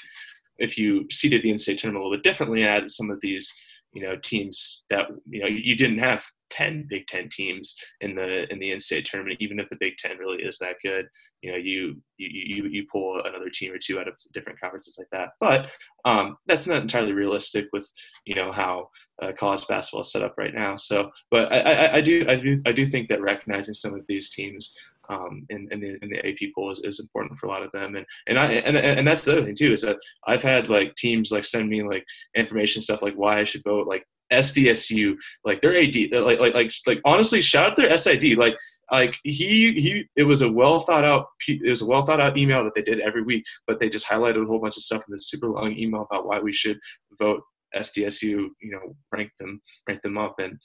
if 0.58 0.76
you 0.76 1.06
seeded 1.10 1.42
the 1.42 1.50
in-state 1.50 1.78
tournament 1.78 2.02
a 2.02 2.06
little 2.06 2.18
bit 2.18 2.28
differently 2.28 2.60
and 2.60 2.70
added 2.70 2.90
some 2.90 3.10
of 3.10 3.20
these 3.22 3.52
you 3.92 4.02
know 4.02 4.16
teams 4.16 4.82
that 4.90 5.08
you 5.28 5.40
know 5.40 5.46
you 5.46 5.76
didn't 5.76 5.98
have 5.98 6.24
10 6.50 6.86
Big 6.88 7.06
10 7.06 7.30
teams 7.30 7.74
in 8.00 8.14
the 8.14 8.50
in 8.52 8.58
the 8.58 8.72
in-state 8.72 9.04
tournament 9.04 9.38
even 9.40 9.58
if 9.58 9.68
the 9.70 9.76
Big 9.80 9.96
10 9.96 10.18
really 10.18 10.42
is 10.42 10.58
that 10.58 10.76
good 10.82 11.06
you 11.40 11.50
know 11.50 11.56
you 11.56 11.96
you 12.22 12.64
you, 12.64 12.68
you 12.70 12.86
pull 12.90 13.20
another 13.24 13.50
team 13.50 13.72
or 13.72 13.78
two 13.78 13.98
out 13.98 14.08
of 14.08 14.14
different 14.32 14.60
conferences 14.60 14.96
like 14.98 15.08
that. 15.12 15.30
But 15.40 15.70
um, 16.04 16.36
that's 16.46 16.66
not 16.66 16.82
entirely 16.82 17.12
realistic 17.12 17.66
with 17.72 17.88
you 18.24 18.34
know 18.34 18.52
how 18.52 18.88
uh, 19.20 19.32
college 19.32 19.66
basketball 19.66 20.02
is 20.02 20.12
set 20.12 20.22
up 20.22 20.34
right 20.36 20.54
now. 20.54 20.76
So 20.76 21.10
but 21.30 21.52
I, 21.52 21.58
I, 21.60 21.96
I 21.96 22.00
do 22.00 22.24
I 22.28 22.36
do 22.36 22.58
I 22.66 22.72
do 22.72 22.86
think 22.86 23.08
that 23.08 23.20
recognizing 23.20 23.74
some 23.74 23.94
of 23.94 24.06
these 24.08 24.30
teams 24.30 24.76
um, 25.08 25.44
in, 25.50 25.68
in, 25.70 25.80
the, 25.80 25.98
in 26.02 26.08
the 26.10 26.26
AP 26.26 26.52
poll 26.54 26.70
is, 26.70 26.80
is 26.84 27.00
important 27.00 27.38
for 27.38 27.46
a 27.46 27.48
lot 27.48 27.62
of 27.62 27.72
them. 27.72 27.96
And 27.96 28.06
and 28.26 28.38
I 28.38 28.52
and, 28.52 28.76
and 28.76 29.06
that's 29.06 29.22
the 29.22 29.32
other 29.32 29.44
thing 29.44 29.56
too 29.56 29.72
is 29.72 29.82
that 29.82 29.96
I've 30.26 30.42
had 30.42 30.68
like 30.68 30.94
teams 30.96 31.32
like 31.32 31.44
send 31.44 31.68
me 31.68 31.82
like 31.82 32.04
information 32.34 32.82
stuff 32.82 33.02
like 33.02 33.14
why 33.14 33.40
I 33.40 33.44
should 33.44 33.64
vote 33.64 33.86
like 33.86 34.04
SDSU 34.32 35.14
like 35.44 35.60
their 35.60 35.76
AD 35.76 35.94
like 36.12 36.40
like 36.40 36.54
like 36.54 36.72
like 36.86 37.00
honestly 37.04 37.42
shout 37.42 37.72
out 37.72 37.76
their 37.76 37.96
SID 37.96 38.36
like 38.38 38.56
like 38.90 39.18
he 39.24 39.72
he 39.72 40.04
it 40.16 40.22
was 40.22 40.42
a 40.42 40.50
well 40.50 40.80
thought 40.80 41.04
out 41.04 41.26
it 41.46 41.68
was 41.68 41.82
a 41.82 41.86
well 41.86 42.06
thought 42.06 42.20
out 42.20 42.36
email 42.36 42.64
that 42.64 42.74
they 42.74 42.82
did 42.82 43.00
every 43.00 43.22
week 43.22 43.44
but 43.66 43.78
they 43.78 43.90
just 43.90 44.06
highlighted 44.06 44.42
a 44.42 44.46
whole 44.46 44.58
bunch 44.58 44.76
of 44.76 44.82
stuff 44.82 45.02
in 45.06 45.12
this 45.12 45.28
super 45.28 45.48
long 45.48 45.76
email 45.76 46.06
about 46.10 46.26
why 46.26 46.38
we 46.38 46.52
should 46.52 46.78
vote 47.18 47.42
SDSU 47.76 48.22
you 48.60 48.70
know 48.70 48.96
rank 49.12 49.30
them 49.38 49.60
rank 49.88 50.02
them 50.02 50.18
up. 50.18 50.36
And 50.38 50.58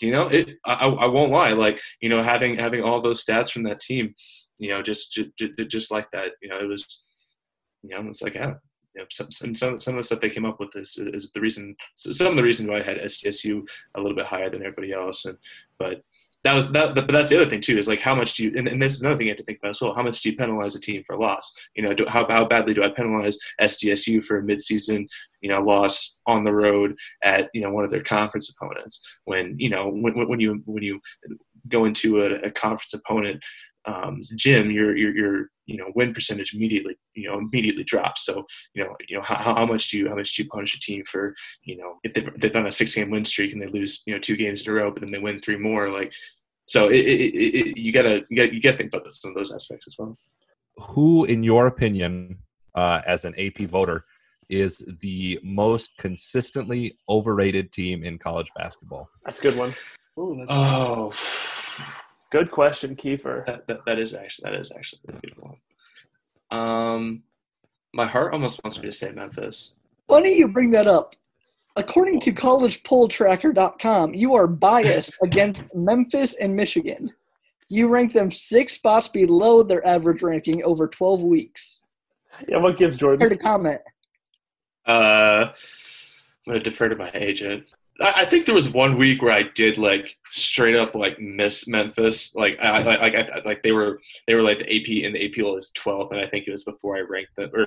you 0.00 0.12
know, 0.12 0.28
it. 0.28 0.56
I, 0.64 0.86
I 0.88 1.06
won't 1.06 1.32
lie. 1.32 1.52
Like 1.52 1.80
you 2.00 2.08
know, 2.08 2.22
having 2.22 2.58
having 2.58 2.82
all 2.82 3.00
those 3.00 3.24
stats 3.24 3.50
from 3.50 3.64
that 3.64 3.80
team, 3.80 4.14
you 4.58 4.70
know, 4.70 4.82
just 4.82 5.12
just, 5.12 5.52
just 5.68 5.90
like 5.90 6.10
that. 6.12 6.32
You 6.42 6.48
know, 6.48 6.58
it 6.58 6.68
was, 6.68 7.04
you 7.82 7.90
know, 7.90 8.08
it's 8.08 8.22
like 8.22 8.34
yeah. 8.34 8.54
You 8.94 9.02
know, 9.02 9.08
some, 9.10 9.30
some, 9.30 9.78
some 9.78 9.94
of 9.94 9.98
the 9.98 10.04
stuff 10.04 10.22
they 10.22 10.30
came 10.30 10.46
up 10.46 10.58
with 10.58 10.70
is, 10.74 10.96
is 10.96 11.30
the 11.34 11.40
reason 11.42 11.76
some 11.96 12.28
of 12.28 12.36
the 12.36 12.42
reason 12.42 12.66
why 12.66 12.78
I 12.78 12.82
had 12.82 12.96
SDSU 12.96 13.60
a 13.94 14.00
little 14.00 14.16
bit 14.16 14.24
higher 14.24 14.48
than 14.48 14.62
everybody 14.62 14.94
else 14.94 15.26
and 15.26 15.36
but 15.78 16.00
that 16.46 16.54
was 16.54 16.70
that, 16.70 16.94
but 16.94 17.08
that's 17.08 17.28
the 17.28 17.36
other 17.36 17.50
thing 17.50 17.60
too 17.60 17.76
is 17.76 17.88
like 17.88 18.00
how 18.00 18.14
much 18.14 18.34
do 18.34 18.44
you 18.44 18.52
and, 18.56 18.68
and, 18.68 18.80
this 18.80 18.94
is 18.94 19.02
another 19.02 19.18
thing 19.18 19.26
you 19.26 19.32
have 19.32 19.38
to 19.38 19.44
think 19.44 19.58
about 19.58 19.70
as 19.70 19.80
well. 19.80 19.94
How 19.94 20.02
much 20.02 20.22
do 20.22 20.30
you 20.30 20.36
penalize 20.36 20.76
a 20.76 20.80
team 20.80 21.02
for 21.04 21.14
a 21.14 21.18
loss? 21.18 21.52
You 21.74 21.82
know 21.82 21.92
do, 21.92 22.06
how, 22.06 22.24
how 22.28 22.46
badly 22.46 22.72
do 22.72 22.84
i 22.84 22.88
penalize 22.88 23.36
sdsu 23.60 24.24
for 24.24 24.38
a 24.38 24.42
midseason 24.42 25.08
you 25.40 25.50
know 25.50 25.60
loss 25.60 26.20
on 26.26 26.44
the 26.44 26.52
road 26.52 26.94
at 27.24 27.50
you 27.52 27.62
know 27.62 27.70
one 27.70 27.84
of 27.84 27.90
their 27.90 28.04
conference 28.04 28.48
opponents? 28.48 29.02
When 29.24 29.56
you 29.58 29.70
know 29.70 29.88
when, 29.88 30.28
when 30.28 30.38
you 30.38 30.62
when 30.66 30.84
you 30.84 31.00
go 31.68 31.84
into 31.84 32.20
a, 32.20 32.34
a 32.42 32.50
conference 32.52 32.94
opponent 32.94 33.42
um, 33.86 34.20
gym 34.36 34.70
your, 34.70 34.96
your 34.96 35.16
your 35.16 35.50
you 35.66 35.76
know 35.76 35.90
win 35.94 36.14
percentage 36.14 36.54
immediately 36.54 36.96
you 37.14 37.28
know 37.28 37.38
immediately 37.38 37.84
drops 37.84 38.24
so 38.24 38.44
you 38.74 38.82
know 38.84 38.94
you 39.08 39.16
know 39.16 39.22
how, 39.22 39.36
how 39.54 39.66
much 39.66 39.88
do 39.88 39.98
you 39.98 40.08
how 40.08 40.14
much 40.14 40.34
do 40.34 40.42
you 40.42 40.48
punish 40.48 40.74
a 40.74 40.80
team 40.80 41.02
for 41.04 41.34
you 41.64 41.76
know 41.76 41.96
if 42.04 42.14
they've, 42.14 42.28
they've 42.38 42.52
done 42.52 42.66
a 42.66 42.72
six 42.72 42.94
game 42.94 43.10
win 43.10 43.24
streak 43.24 43.52
and 43.52 43.60
they 43.60 43.66
lose 43.66 44.02
you 44.06 44.14
know 44.14 44.20
two 44.20 44.36
games 44.36 44.66
in 44.66 44.72
a 44.72 44.74
row 44.74 44.90
but 44.90 45.00
then 45.00 45.12
they 45.12 45.18
win 45.18 45.40
three 45.40 45.56
more 45.56 45.90
like 45.90 46.12
so 46.66 46.88
it, 46.88 46.96
it, 46.96 47.34
it, 47.34 47.78
you 47.78 47.92
gotta 47.92 48.24
you 48.28 48.36
gotta 48.36 48.54
you 48.54 48.60
gotta 48.60 48.76
think 48.76 48.92
about 48.92 49.10
some 49.10 49.30
of 49.30 49.36
those 49.36 49.52
aspects 49.52 49.86
as 49.86 49.94
well. 49.98 50.16
Who, 50.78 51.24
in 51.24 51.42
your 51.42 51.68
opinion, 51.68 52.38
uh, 52.74 53.00
as 53.06 53.24
an 53.24 53.34
AP 53.38 53.60
voter, 53.68 54.04
is 54.50 54.84
the 55.00 55.38
most 55.42 55.96
consistently 55.96 56.98
overrated 57.08 57.72
team 57.72 58.04
in 58.04 58.18
college 58.18 58.48
basketball? 58.56 59.08
That's 59.24 59.38
a 59.38 59.42
good 59.42 59.56
one. 59.56 59.74
Ooh, 60.18 60.44
oh, 60.48 61.12
good 62.30 62.50
question, 62.50 62.96
Kiefer. 62.96 63.46
That, 63.46 63.66
that, 63.66 63.84
that 63.86 63.98
is 63.98 64.14
actually 64.14 64.50
that 64.50 64.60
is 64.60 64.72
actually 64.76 65.00
a 65.08 65.12
good 65.12 65.34
one. 65.38 65.56
Um, 66.50 67.22
my 67.92 68.06
heart 68.06 68.32
almost 68.32 68.62
wants 68.62 68.78
me 68.78 68.84
to 68.86 68.92
say 68.92 69.10
Memphis. 69.10 69.74
Funny 70.08 70.36
you 70.36 70.48
bring 70.48 70.70
that 70.70 70.86
up. 70.86 71.16
According 71.76 72.20
to 72.20 72.32
collegepolltracker.com, 72.32 74.14
you 74.14 74.34
are 74.34 74.46
biased 74.46 75.14
against 75.22 75.62
Memphis 75.74 76.34
and 76.34 76.54
Michigan. 76.54 77.12
You 77.68 77.88
rank 77.88 78.12
them 78.12 78.30
six 78.30 78.74
spots 78.74 79.08
below 79.08 79.62
their 79.62 79.86
average 79.86 80.22
ranking 80.22 80.62
over 80.62 80.86
12 80.86 81.22
weeks. 81.22 81.82
Yeah, 82.48 82.58
what 82.58 82.76
gives 82.76 82.98
Jordan? 82.98 83.20
Here 83.20 83.28
to 83.28 83.36
comment. 83.36 83.80
Uh, 84.86 85.50
I'm 85.50 86.52
going 86.52 86.62
to 86.62 86.70
defer 86.70 86.88
to 86.88 86.96
my 86.96 87.10
agent. 87.12 87.64
I, 88.00 88.12
I 88.16 88.24
think 88.24 88.46
there 88.46 88.54
was 88.54 88.68
one 88.68 88.98
week 88.98 89.22
where 89.22 89.32
I 89.32 89.44
did 89.54 89.78
like 89.78 90.16
straight 90.30 90.76
up 90.76 90.94
like 90.94 91.18
miss 91.20 91.68
Memphis. 91.68 92.34
Like 92.34 92.58
I 92.60 92.82
like 92.82 93.14
I, 93.14 93.42
like 93.44 93.62
they 93.62 93.72
were 93.72 94.00
they 94.26 94.34
were 94.34 94.42
like 94.42 94.58
the 94.58 94.76
AP 94.76 95.04
and 95.04 95.14
the 95.14 95.24
AP 95.24 95.44
was 95.44 95.72
12th, 95.76 96.12
and 96.12 96.20
I 96.20 96.26
think 96.26 96.46
it 96.46 96.52
was 96.52 96.64
before 96.64 96.96
I 96.96 97.00
ranked 97.00 97.36
them 97.36 97.50
or 97.54 97.66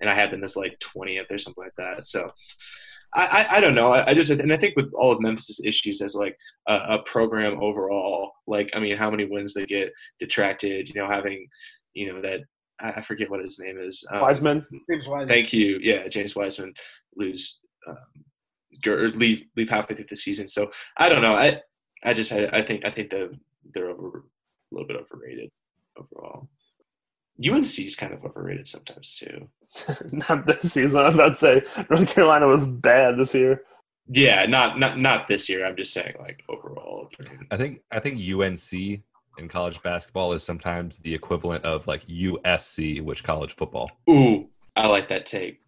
and 0.00 0.08
I 0.08 0.14
had 0.14 0.30
them 0.30 0.44
as 0.44 0.56
like 0.56 0.78
20th 0.78 1.30
or 1.30 1.38
something 1.38 1.64
like 1.64 1.74
that. 1.76 2.06
So 2.06 2.30
I, 3.14 3.26
I, 3.50 3.56
I 3.56 3.60
don't 3.60 3.74
know. 3.74 3.90
I, 3.90 4.10
I, 4.10 4.14
just 4.14 4.30
and 4.30 4.52
I 4.52 4.56
think 4.56 4.76
with 4.76 4.92
all 4.94 5.10
of 5.10 5.20
Memphis's 5.20 5.60
issues 5.64 6.02
as 6.02 6.14
like 6.14 6.36
a, 6.68 6.74
a, 6.74 7.02
program 7.04 7.60
overall, 7.62 8.32
like 8.46 8.70
I 8.74 8.80
mean, 8.80 8.96
how 8.96 9.10
many 9.10 9.24
wins 9.24 9.54
they 9.54 9.66
get 9.66 9.92
detracted, 10.20 10.88
you 10.88 11.00
know, 11.00 11.08
having 11.08 11.48
you 11.94 12.12
know 12.12 12.20
that 12.20 12.42
I 12.80 13.00
forget 13.00 13.30
what 13.30 13.44
his 13.44 13.58
name 13.58 13.78
is. 13.78 14.06
Um, 14.12 14.20
Wiseman. 14.20 14.66
James 14.90 15.08
Wiseman. 15.08 15.28
Thank 15.28 15.52
you. 15.52 15.78
Yeah, 15.80 16.06
James 16.08 16.36
Wiseman 16.36 16.74
lose 17.16 17.60
um, 17.88 17.96
or 18.86 19.08
leave 19.10 19.44
leave 19.56 19.70
halfway 19.70 19.96
through 19.96 20.06
the 20.08 20.16
season. 20.16 20.48
So 20.48 20.70
I 20.96 21.08
don't 21.08 21.22
know. 21.22 21.34
I 21.34 21.60
I 22.02 22.14
just 22.14 22.32
I, 22.32 22.46
I 22.52 22.62
think 22.64 22.84
I 22.84 22.90
think 22.90 23.10
the 23.10 23.36
they're 23.72 23.90
over 23.90 24.18
a 24.18 24.74
little 24.74 24.86
bit 24.86 24.96
overrated 24.96 25.50
overall. 25.96 26.48
UNC 27.44 27.78
is 27.78 27.94
kind 27.94 28.12
of 28.12 28.24
overrated 28.24 28.66
sometimes 28.66 29.14
too. 29.14 29.48
not 30.28 30.44
this 30.44 30.72
season. 30.72 31.00
I'm 31.04 31.14
about 31.14 31.30
to 31.30 31.36
say 31.36 31.62
North 31.88 32.12
Carolina 32.12 32.46
was 32.46 32.66
bad 32.66 33.16
this 33.16 33.34
year. 33.34 33.62
Yeah, 34.08 34.46
not 34.46 34.78
not 34.78 34.98
not 34.98 35.28
this 35.28 35.48
year. 35.48 35.66
I'm 35.66 35.76
just 35.76 35.92
saying 35.92 36.14
like 36.18 36.42
overall. 36.48 37.10
I 37.50 37.56
think 37.56 37.80
I 37.90 38.00
think 38.00 38.20
UNC 38.20 39.02
in 39.38 39.48
college 39.48 39.80
basketball 39.82 40.32
is 40.32 40.42
sometimes 40.42 40.98
the 40.98 41.14
equivalent 41.14 41.64
of 41.64 41.86
like 41.86 42.06
USC, 42.06 43.02
which 43.02 43.22
college 43.22 43.54
football. 43.54 43.90
Ooh, 44.10 44.48
I 44.74 44.86
like 44.88 45.08
that 45.08 45.26
take. 45.26 45.60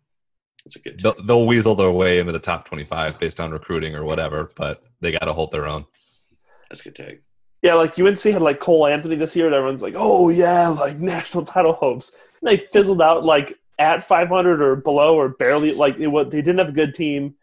It's 0.66 0.76
a 0.76 0.78
good. 0.78 1.00
They'll, 1.00 1.22
they'll, 1.22 1.46
weasel 1.46 1.74
their 1.74 1.90
way 1.90 2.18
into 2.18 2.32
the 2.32 2.38
top 2.38 2.66
25 2.66 3.18
based 3.18 3.40
on 3.40 3.50
recruiting 3.50 3.94
or 3.94 4.04
whatever, 4.04 4.50
but 4.56 4.82
they 5.00 5.12
got 5.12 5.24
to 5.24 5.32
hold 5.32 5.52
their 5.52 5.66
own. 5.66 5.86
That's 6.68 6.80
a 6.80 6.84
good 6.84 6.94
take. 6.94 7.22
Yeah, 7.62 7.74
like 7.74 7.98
UNC 7.98 8.20
had 8.20 8.42
like 8.42 8.60
Cole 8.60 8.86
Anthony 8.86 9.16
this 9.16 9.36
year, 9.36 9.46
and 9.46 9.54
everyone's 9.54 9.82
like, 9.82 9.94
"Oh 9.96 10.28
yeah, 10.28 10.68
like 10.68 10.98
national 10.98 11.44
title 11.44 11.74
hopes." 11.74 12.16
And 12.40 12.48
they 12.48 12.56
fizzled 12.56 13.02
out 13.02 13.24
like 13.24 13.58
at 13.78 14.04
500 14.04 14.62
or 14.62 14.76
below, 14.76 15.16
or 15.16 15.30
barely. 15.30 15.72
Like 15.72 15.98
it 15.98 16.06
was, 16.06 16.28
they 16.30 16.42
didn't 16.42 16.58
have 16.58 16.68
a 16.68 16.72
good 16.72 16.94
team. 16.94 17.34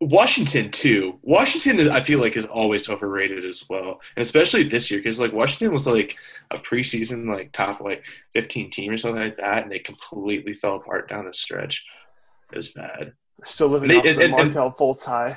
Washington 0.00 0.70
too. 0.70 1.18
Washington, 1.22 1.78
is, 1.78 1.88
I 1.88 2.00
feel 2.00 2.18
like, 2.18 2.36
is 2.36 2.44
always 2.44 2.90
overrated 2.90 3.44
as 3.44 3.64
well, 3.68 4.00
and 4.16 4.22
especially 4.22 4.64
this 4.64 4.90
year 4.90 5.00
because 5.00 5.20
like 5.20 5.32
Washington 5.32 5.72
was 5.72 5.86
like 5.86 6.16
a 6.50 6.58
preseason 6.58 7.26
like 7.26 7.52
top 7.52 7.80
like 7.80 8.04
15 8.32 8.70
team 8.70 8.92
or 8.92 8.98
something 8.98 9.22
like 9.22 9.36
that, 9.38 9.62
and 9.62 9.72
they 9.72 9.78
completely 9.78 10.52
fell 10.52 10.76
apart 10.76 11.08
down 11.08 11.24
the 11.24 11.32
stretch. 11.32 11.86
It 12.54 12.58
was 12.58 12.68
bad. 12.68 13.12
Still 13.44 13.68
living 13.68 13.88
they, 13.88 13.98
off 13.98 14.06
and, 14.06 14.20
the 14.20 14.28
Markelle 14.28 14.70
Fultz 14.70 15.04
high. 15.04 15.36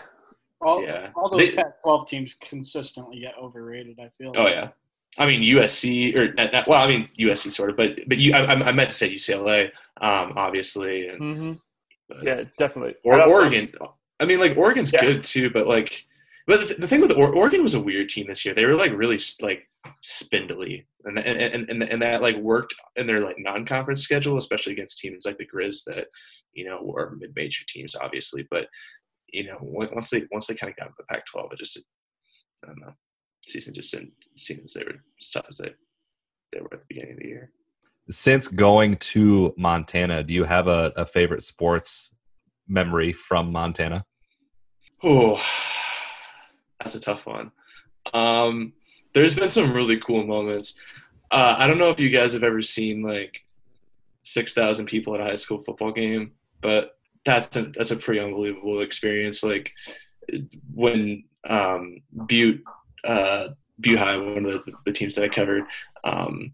All, 0.61 0.83
yeah. 0.83 1.09
all 1.15 1.29
those 1.29 1.51
Pac-12 1.53 2.07
teams 2.07 2.35
consistently 2.35 3.19
get 3.19 3.35
overrated. 3.37 3.99
I 3.99 4.09
feel. 4.09 4.33
Oh 4.35 4.43
like. 4.43 4.53
yeah, 4.53 4.69
I 5.17 5.25
mean 5.25 5.41
USC 5.41 6.15
or 6.15 6.33
not, 6.33 6.67
well, 6.67 6.81
I 6.81 6.87
mean 6.87 7.09
USC 7.19 7.51
sort 7.51 7.71
of, 7.71 7.77
but 7.77 7.97
but 8.07 8.17
you, 8.17 8.33
I, 8.33 8.45
I 8.53 8.71
meant 8.71 8.89
to 8.89 8.95
say 8.95 9.13
UCLA, 9.13 9.65
um, 10.01 10.33
obviously, 10.35 11.09
and 11.09 11.21
mm-hmm. 11.21 12.25
yeah, 12.25 12.43
definitely. 12.57 12.95
Or 13.03 13.21
Oregon. 13.21 13.69
I 14.19 14.25
mean, 14.25 14.39
like 14.39 14.57
Oregon's 14.57 14.93
yeah. 14.93 15.01
good 15.01 15.23
too, 15.23 15.49
but 15.49 15.67
like, 15.67 16.05
but 16.47 16.67
the, 16.67 16.73
the 16.75 16.87
thing 16.87 17.01
with 17.01 17.11
Oregon 17.11 17.61
was 17.61 17.73
a 17.73 17.79
weird 17.79 18.09
team 18.09 18.27
this 18.27 18.45
year. 18.45 18.55
They 18.55 18.65
were 18.65 18.75
like 18.75 18.93
really 18.93 19.19
like 19.41 19.67
spindly, 20.01 20.87
and 21.03 21.19
and 21.19 21.69
and 21.69 21.83
and 21.83 22.01
that 22.01 22.21
like 22.21 22.37
worked 22.37 22.73
in 22.95 23.05
their 23.05 23.19
like 23.19 23.35
non-conference 23.37 24.01
schedule, 24.01 24.37
especially 24.37 24.73
against 24.73 24.99
teams 24.99 25.25
like 25.25 25.37
the 25.37 25.45
Grizz 25.45 25.83
that 25.85 26.07
you 26.53 26.65
know 26.65 26.79
were 26.81 27.17
mid-major 27.19 27.63
teams, 27.67 27.95
obviously, 27.95 28.47
but 28.49 28.67
you 29.33 29.45
know, 29.45 29.57
once 29.61 30.09
they 30.09 30.25
once 30.31 30.47
they 30.47 30.55
kind 30.55 30.71
of 30.71 30.77
got 30.77 30.87
into 30.87 30.95
the 30.99 31.03
Pac-12, 31.05 31.53
it 31.53 31.59
just 31.59 31.83
I 32.63 32.67
don't 32.67 32.79
know, 32.79 32.93
season 33.45 33.73
just 33.73 33.91
didn't 33.91 34.13
seem 34.37 34.61
as 34.63 34.73
they 34.73 34.83
were 34.83 34.95
as 35.19 35.29
tough 35.29 35.45
as 35.49 35.57
they 35.57 35.71
they 36.53 36.61
were 36.61 36.73
at 36.73 36.79
the 36.79 36.85
beginning 36.87 37.13
of 37.13 37.19
the 37.19 37.27
year. 37.27 37.51
Since 38.09 38.47
going 38.47 38.95
to 38.97 39.53
Montana, 39.57 40.23
do 40.23 40.33
you 40.33 40.45
have 40.45 40.67
a, 40.67 40.93
a 40.95 41.05
favorite 41.05 41.43
sports 41.43 42.09
memory 42.65 43.11
from 43.11 43.51
Montana? 43.51 44.05
Oh, 45.03 45.43
that's 46.87 46.95
a 46.95 46.99
tough 47.01 47.25
one. 47.25 47.51
Um, 48.13 48.73
there's 49.13 49.35
been 49.35 49.49
some 49.49 49.73
really 49.73 49.97
cool 49.97 50.25
moments. 50.25 50.79
Uh, 51.29 51.55
I 51.57 51.67
don't 51.67 51.77
know 51.77 51.89
if 51.89 51.99
you 51.99 52.09
guys 52.09 52.33
have 52.33 52.43
ever 52.43 52.61
seen 52.61 53.01
like 53.01 53.43
six 54.23 54.53
thousand 54.53 54.85
people 54.85 55.13
at 55.13 55.21
a 55.21 55.25
high 55.25 55.35
school 55.35 55.61
football 55.61 55.91
game, 55.91 56.31
but 56.61 56.97
that's 57.25 57.55
a 57.57 57.63
that's 57.63 57.91
a 57.91 57.97
pretty 57.97 58.21
unbelievable 58.21 58.81
experience. 58.81 59.43
Like 59.43 59.73
when 60.73 61.25
um, 61.49 61.97
Butte 62.25 62.63
uh, 63.03 63.49
Butte 63.79 63.99
High, 63.99 64.17
one 64.17 64.45
of 64.45 64.65
the, 64.65 64.73
the 64.85 64.93
teams 64.93 65.15
that 65.15 65.25
I 65.25 65.29
covered, 65.29 65.63
um, 66.05 66.53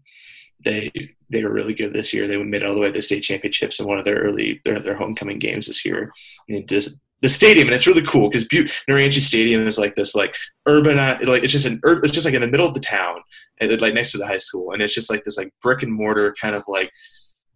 they 0.64 0.90
they 1.30 1.44
were 1.44 1.52
really 1.52 1.74
good 1.74 1.92
this 1.92 2.12
year. 2.12 2.26
They 2.26 2.36
made 2.42 2.62
it 2.62 2.68
all 2.68 2.74
the 2.74 2.80
way 2.80 2.88
to 2.88 2.92
the 2.92 3.02
state 3.02 3.22
championships 3.22 3.78
in 3.78 3.86
one 3.86 3.98
of 3.98 4.04
their 4.04 4.16
early 4.16 4.60
their 4.64 4.80
their 4.80 4.96
homecoming 4.96 5.38
games 5.38 5.68
this 5.68 5.84
year. 5.84 6.12
And 6.48 6.68
just 6.68 6.98
the 7.24 7.28
stadium, 7.30 7.68
and 7.68 7.74
it's 7.74 7.86
really 7.86 8.04
cool 8.04 8.28
because 8.28 8.46
Butte 8.46 8.70
Naranche 8.86 9.18
Stadium 9.18 9.66
is 9.66 9.78
like 9.78 9.94
this 9.94 10.14
like 10.14 10.36
urban 10.66 10.98
like 10.98 11.42
it's 11.42 11.52
just 11.52 11.64
an 11.64 11.80
it's 11.82 12.12
just 12.12 12.26
like 12.26 12.34
in 12.34 12.42
the 12.42 12.46
middle 12.46 12.68
of 12.68 12.74
the 12.74 12.80
town 12.80 13.22
and 13.62 13.80
like 13.80 13.94
next 13.94 14.12
to 14.12 14.18
the 14.18 14.26
high 14.26 14.36
school, 14.36 14.72
and 14.72 14.82
it's 14.82 14.92
just 14.92 15.08
like 15.08 15.24
this 15.24 15.38
like 15.38 15.50
brick 15.62 15.82
and 15.82 15.90
mortar 15.90 16.34
kind 16.38 16.54
of 16.54 16.62
like 16.68 16.90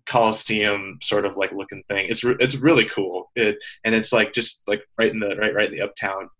Coliseum 0.06 0.98
sort 1.02 1.26
of 1.26 1.36
like 1.36 1.52
looking 1.52 1.82
thing. 1.86 2.06
It's 2.08 2.24
re- 2.24 2.38
it's 2.40 2.56
really 2.56 2.86
cool. 2.86 3.30
It 3.36 3.58
and 3.84 3.94
it's 3.94 4.10
like 4.10 4.32
just 4.32 4.62
like 4.66 4.80
right 4.98 5.12
in 5.12 5.20
the 5.20 5.36
right 5.36 5.54
right 5.54 5.70
in 5.70 5.74
the 5.76 5.84
uptown 5.84 6.30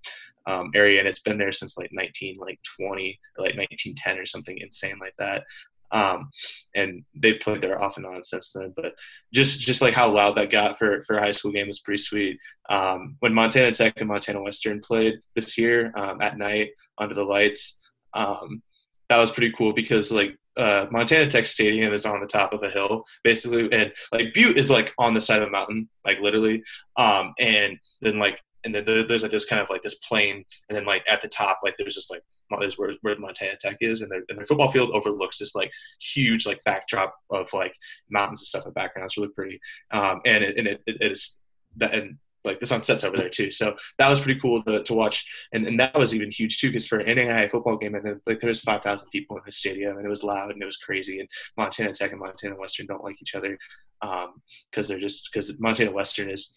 um, 0.47 0.71
area, 0.75 0.99
and 0.99 1.07
it's 1.07 1.21
been 1.21 1.37
there 1.37 1.53
since 1.53 1.77
like 1.77 1.91
19 1.93 2.37
like 2.39 2.59
20 2.81 3.21
or 3.37 3.45
like 3.45 3.59
1910 3.59 4.19
or 4.19 4.25
something 4.25 4.57
insane 4.57 4.97
like 4.99 5.15
that. 5.19 5.45
Um, 5.91 6.31
and 6.75 7.05
they 7.15 7.35
played 7.35 7.63
there 7.63 7.83
off 7.83 7.97
and 7.97 8.07
on 8.07 8.25
since 8.25 8.53
then. 8.53 8.73
But 8.77 8.95
just 9.33 9.61
just 9.61 9.83
like 9.83 9.95
how 9.95 10.11
loud 10.11 10.37
that 10.37 10.51
got 10.51 10.79
for 10.79 11.01
for 11.03 11.17
a 11.17 11.21
high 11.21 11.31
school 11.31 11.53
game 11.53 11.67
was 11.67 11.81
pretty 11.81 12.03
sweet. 12.03 12.39
Um, 12.69 13.17
when 13.21 13.35
Montana 13.35 13.73
Tech 13.73 13.95
and 13.97 14.09
Montana 14.09 14.43
Western 14.43 14.81
played 14.81 15.15
this 15.35 15.57
year 15.59 15.93
um, 15.97 16.21
at 16.21 16.39
night 16.39 16.71
under 16.99 17.15
the 17.15 17.25
lights, 17.25 17.81
um, 18.15 18.63
that 19.09 19.19
was 19.19 19.31
pretty 19.31 19.53
cool 19.57 19.73
because 19.73 20.13
like 20.13 20.37
uh, 20.59 20.87
Montana 20.91 21.31
Tech 21.31 21.47
Stadium 21.47 21.93
is 21.93 22.05
on 22.05 22.21
the 22.21 22.27
top 22.27 22.53
of 22.53 22.63
a 22.63 22.71
hill, 22.71 23.05
basically, 23.23 23.73
and 23.73 23.93
like 24.13 24.35
Butte 24.35 24.59
is 24.59 24.69
like 24.69 24.93
on 24.99 25.15
the 25.15 25.21
side 25.21 25.41
of 25.41 25.49
a 25.49 25.51
mountain, 25.51 25.89
like 26.05 26.21
literally. 26.21 26.63
Um, 26.97 27.33
and 27.39 27.79
then 28.03 28.19
like, 28.19 28.41
and 28.65 28.75
then 28.75 28.85
there's 28.85 29.23
like 29.23 29.31
this 29.31 29.45
kind 29.45 29.63
of 29.63 29.71
like 29.71 29.83
this 29.83 29.95
plain, 29.97 30.45
and 30.69 30.77
then 30.77 30.85
like 30.85 31.03
at 31.09 31.23
the 31.23 31.29
top, 31.29 31.61
like 31.63 31.77
there's 31.79 31.95
just 31.95 32.11
like 32.11 32.23
there's 32.61 32.79
where, 32.79 32.93
where 33.03 33.19
Montana 33.19 33.57
Tech 33.61 33.77
is, 33.81 34.01
and 34.01 34.11
their, 34.11 34.23
and 34.29 34.39
their 34.39 34.45
football 34.45 34.71
field 34.71 34.91
overlooks 34.93 35.39
this 35.39 35.55
like 35.55 35.71
huge 36.01 36.47
like 36.47 36.63
backdrop 36.65 37.15
of 37.31 37.53
like 37.53 37.75
mountains 38.11 38.41
and 38.41 38.47
stuff 38.47 38.65
in 38.65 38.71
the 38.71 38.73
background. 38.73 39.07
It's 39.07 39.17
really 39.17 39.31
pretty, 39.31 39.61
um, 39.91 40.21
and 40.25 40.45
it, 40.45 40.57
and 40.57 40.67
it, 40.67 40.83
it 40.87 41.03
is 41.03 41.37
that 41.77 41.95
and 41.95 42.19
like 42.45 42.61
the 42.61 42.67
sun 42.67 42.83
sets 42.83 43.05
over 43.05 43.17
there 43.17 43.29
too. 43.29 43.51
So 43.51 43.77
that 43.99 44.09
was 44.09 44.21
pretty 44.21 44.41
cool 44.41 44.63
to, 44.65 44.83
to 44.83 44.95
watch. 44.95 45.25
And, 45.53 45.67
and 45.67 45.79
that 45.81 45.97
was 45.97 46.15
even 46.15 46.31
huge 46.31 46.61
too, 46.61 46.69
because 46.69 46.87
for 46.87 46.99
an 46.99 47.17
NAIA 47.17 47.51
football 47.51 47.77
game, 47.77 47.95
and 47.95 48.05
then 48.05 48.21
like 48.27 48.41
there 48.41 48.49
was 48.49 48.61
5,000 48.61 49.09
people 49.11 49.37
in 49.37 49.43
the 49.45 49.53
stadium 49.53 49.97
and 49.97 50.07
it 50.07 50.09
was 50.09 50.25
loud 50.25 50.51
and 50.51 50.63
it 50.63 50.67
was 50.67 50.77
crazy. 50.77 51.21
And 51.21 51.29
Montana 51.57 51.93
Tech 51.93 52.13
and 52.13 52.21
Montana 52.21 52.57
Western 52.57 52.87
don't 52.87 53.05
like 53.05 53.21
each 53.21 53.35
other 53.35 53.59
because 54.01 54.25
um, 54.27 54.89
they're 54.89 54.99
just, 54.99 55.29
because 55.33 55.59
Montana 55.61 55.91
Western 55.93 56.31
is 56.31 56.53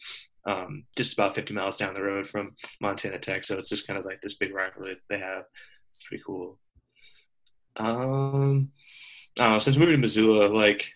um, 0.45 0.85
just 0.95 1.13
about 1.13 1.35
50 1.35 1.53
miles 1.53 1.77
down 1.77 1.93
the 1.93 2.01
road 2.01 2.27
from 2.27 2.55
Montana 2.79 3.19
Tech. 3.19 3.43
So 3.43 3.57
it's 3.57 3.69
just 3.69 3.87
kind 3.87 3.99
of 3.99 4.05
like 4.05 4.21
this 4.21 4.35
big 4.35 4.53
rivalry 4.53 4.95
that 4.95 5.01
they 5.09 5.19
have. 5.19 5.43
Pretty 6.07 6.23
cool. 6.25 6.57
Um, 7.77 8.71
I 9.39 9.43
don't 9.43 9.53
know, 9.53 9.59
since 9.59 9.77
moving 9.77 9.95
to 9.95 10.01
Missoula, 10.01 10.47
like 10.47 10.91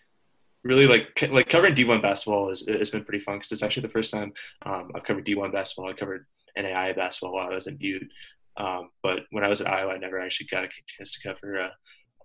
really 0.62 0.86
like 0.86 1.28
like 1.30 1.48
covering 1.48 1.74
D1 1.74 2.02
basketball 2.02 2.48
has, 2.48 2.64
has 2.66 2.90
been 2.90 3.04
pretty 3.04 3.22
fun 3.22 3.36
because 3.36 3.52
it's 3.52 3.62
actually 3.62 3.82
the 3.82 3.88
first 3.92 4.12
time 4.12 4.32
um, 4.64 4.90
I've 4.94 5.04
covered 5.04 5.26
D1 5.26 5.52
basketball. 5.52 5.90
I 5.90 5.94
covered 5.94 6.26
NAIA 6.58 6.96
basketball 6.96 7.34
while 7.34 7.50
I 7.50 7.54
was 7.54 7.66
in 7.66 7.76
Butte, 7.76 8.08
um, 8.56 8.90
but 9.02 9.20
when 9.30 9.44
I 9.44 9.48
was 9.48 9.60
at 9.60 9.68
Iowa, 9.68 9.92
I 9.92 9.98
never 9.98 10.18
actually 10.18 10.48
got 10.50 10.64
a 10.64 10.68
chance 10.96 11.12
to 11.12 11.28
cover 11.28 11.60
uh, 11.60 11.70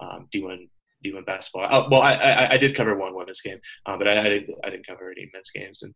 um, 0.03 0.27
D1 0.33 0.67
D1 1.05 1.25
basketball. 1.25 1.67
Oh, 1.69 1.87
well, 1.89 2.01
I, 2.01 2.13
I, 2.13 2.51
I 2.53 2.57
did 2.57 2.75
cover 2.75 2.95
one 2.95 3.15
women's 3.15 3.41
game, 3.41 3.59
um, 3.85 3.97
but 3.97 4.07
I, 4.07 4.19
I 4.19 4.29
didn't 4.29 4.55
I 4.63 4.69
didn't 4.69 4.87
cover 4.87 5.11
any 5.11 5.29
men's 5.33 5.49
games, 5.51 5.83
and 5.83 5.93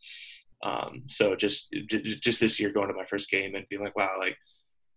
um, 0.63 1.03
so 1.07 1.35
just 1.35 1.73
just 1.99 2.39
this 2.39 2.59
year 2.59 2.71
going 2.71 2.87
to 2.87 2.93
my 2.93 3.05
first 3.05 3.29
game 3.29 3.55
and 3.55 3.67
being 3.69 3.83
like, 3.83 3.95
wow, 3.97 4.15
like 4.17 4.37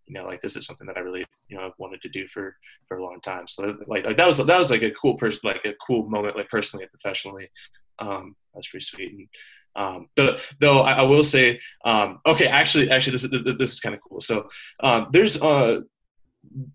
you 0.09 0.15
know, 0.15 0.25
like 0.25 0.41
this 0.41 0.55
is 0.55 0.65
something 0.65 0.87
that 0.87 0.97
I 0.97 1.01
really, 1.01 1.23
you 1.47 1.57
know, 1.57 1.65
I've 1.65 1.73
wanted 1.77 2.01
to 2.01 2.09
do 2.09 2.27
for 2.27 2.55
for 2.87 2.97
a 2.97 3.03
long 3.03 3.21
time. 3.21 3.47
So 3.47 3.77
like, 3.87 4.05
like 4.05 4.17
that 4.17 4.27
was 4.27 4.37
that 4.37 4.59
was 4.59 4.71
like 4.71 4.81
a 4.81 4.91
cool 4.91 5.15
person, 5.15 5.39
like 5.43 5.63
a 5.65 5.73
cool 5.85 6.09
moment, 6.09 6.35
like 6.35 6.49
personally 6.49 6.83
and 6.83 6.91
professionally. 6.91 7.49
Um, 7.99 8.35
that's 8.53 8.67
pretty 8.67 8.85
sweet. 8.85 9.11
And 9.11 9.27
um, 9.75 10.07
though 10.59 10.79
I, 10.79 10.93
I, 10.93 11.01
will 11.03 11.23
say, 11.23 11.59
um, 11.85 12.19
okay, 12.25 12.47
actually, 12.47 12.89
actually, 12.89 13.13
this 13.13 13.23
is 13.23 13.57
this 13.57 13.73
is 13.73 13.79
kind 13.79 13.95
of 13.95 14.01
cool. 14.01 14.19
So 14.19 14.49
um, 14.81 15.07
there's 15.11 15.39
uh, 15.41 15.81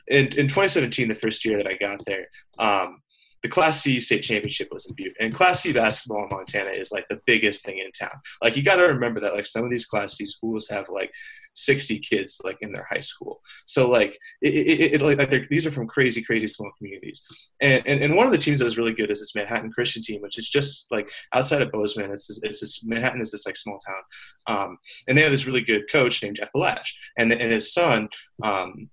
in 0.09 0.27
in 0.27 0.49
2017, 0.49 1.09
the 1.09 1.15
first 1.15 1.45
year 1.45 1.59
that 1.59 1.67
I 1.67 1.75
got 1.75 2.05
there. 2.07 2.29
Um, 2.59 3.01
the 3.43 3.51
Class 3.51 3.83
C 3.83 4.01
state 4.01 4.23
championship 4.23 4.69
was 4.71 4.87
in 4.87 4.95
Butte, 4.95 5.17
and 5.21 5.35
Class 5.35 5.63
C 5.63 5.73
basketball 5.73 6.23
in 6.23 6.31
Montana 6.31 6.71
is 6.71 6.93
like 6.93 7.07
the 7.09 7.21
biggest 7.27 7.65
thing 7.65 7.79
in 7.79 7.91
town. 7.93 8.19
Like 8.43 8.57
you 8.57 8.63
got 8.63 8.77
to 8.77 8.85
remember 8.85 9.21
that 9.21 9.35
like 9.35 9.45
some 9.45 9.65
of 9.65 9.71
these 9.71 9.85
Class 9.85 10.17
C 10.17 10.25
schools 10.25 10.69
have 10.71 10.87
like 10.89 11.11
60 11.55 11.99
kids 12.01 12.41
like 12.45 12.59
in 12.61 12.73
their 12.73 12.87
high 12.91 13.01
school. 13.01 13.41
So 13.67 13.89
like 13.89 14.19
it, 14.43 14.55
it, 14.55 14.95
it 14.95 15.03
like, 15.03 15.49
these 15.49 15.67
are 15.67 15.71
from 15.71 15.87
crazy, 15.87 16.23
crazy 16.23 16.47
small 16.47 16.71
communities. 16.79 17.25
And, 17.61 17.87
and 17.87 18.03
and 18.03 18.17
one 18.17 18.27
of 18.27 18.33
the 18.33 18.39
teams 18.39 18.61
that 18.61 18.67
is 18.67 18.79
really 18.79 18.93
good 18.93 19.11
is 19.11 19.21
this 19.21 19.35
Manhattan 19.35 19.73
Christian 19.73 20.03
team, 20.03 20.21
which 20.21 20.39
is 20.39 20.49
just 20.49 20.87
like 20.91 21.11
outside 21.33 21.63
of 21.63 21.73
Bozeman. 21.73 22.11
It's 22.11 22.27
this, 22.27 22.43
it's 22.43 22.61
this 22.61 22.85
Manhattan 22.85 23.21
is 23.21 23.31
this 23.31 23.47
like 23.47 23.57
small 23.57 23.79
town, 23.79 24.03
um, 24.47 24.79
and 25.09 25.17
they 25.17 25.23
have 25.23 25.33
this 25.33 25.47
really 25.47 25.63
good 25.63 25.91
coach 25.91 26.23
named 26.23 26.37
Jeff 26.37 26.51
Bellach, 26.55 26.87
and 27.19 27.33
and 27.33 27.53
his 27.53 27.73
son. 27.73 28.09
Um, 28.43 28.91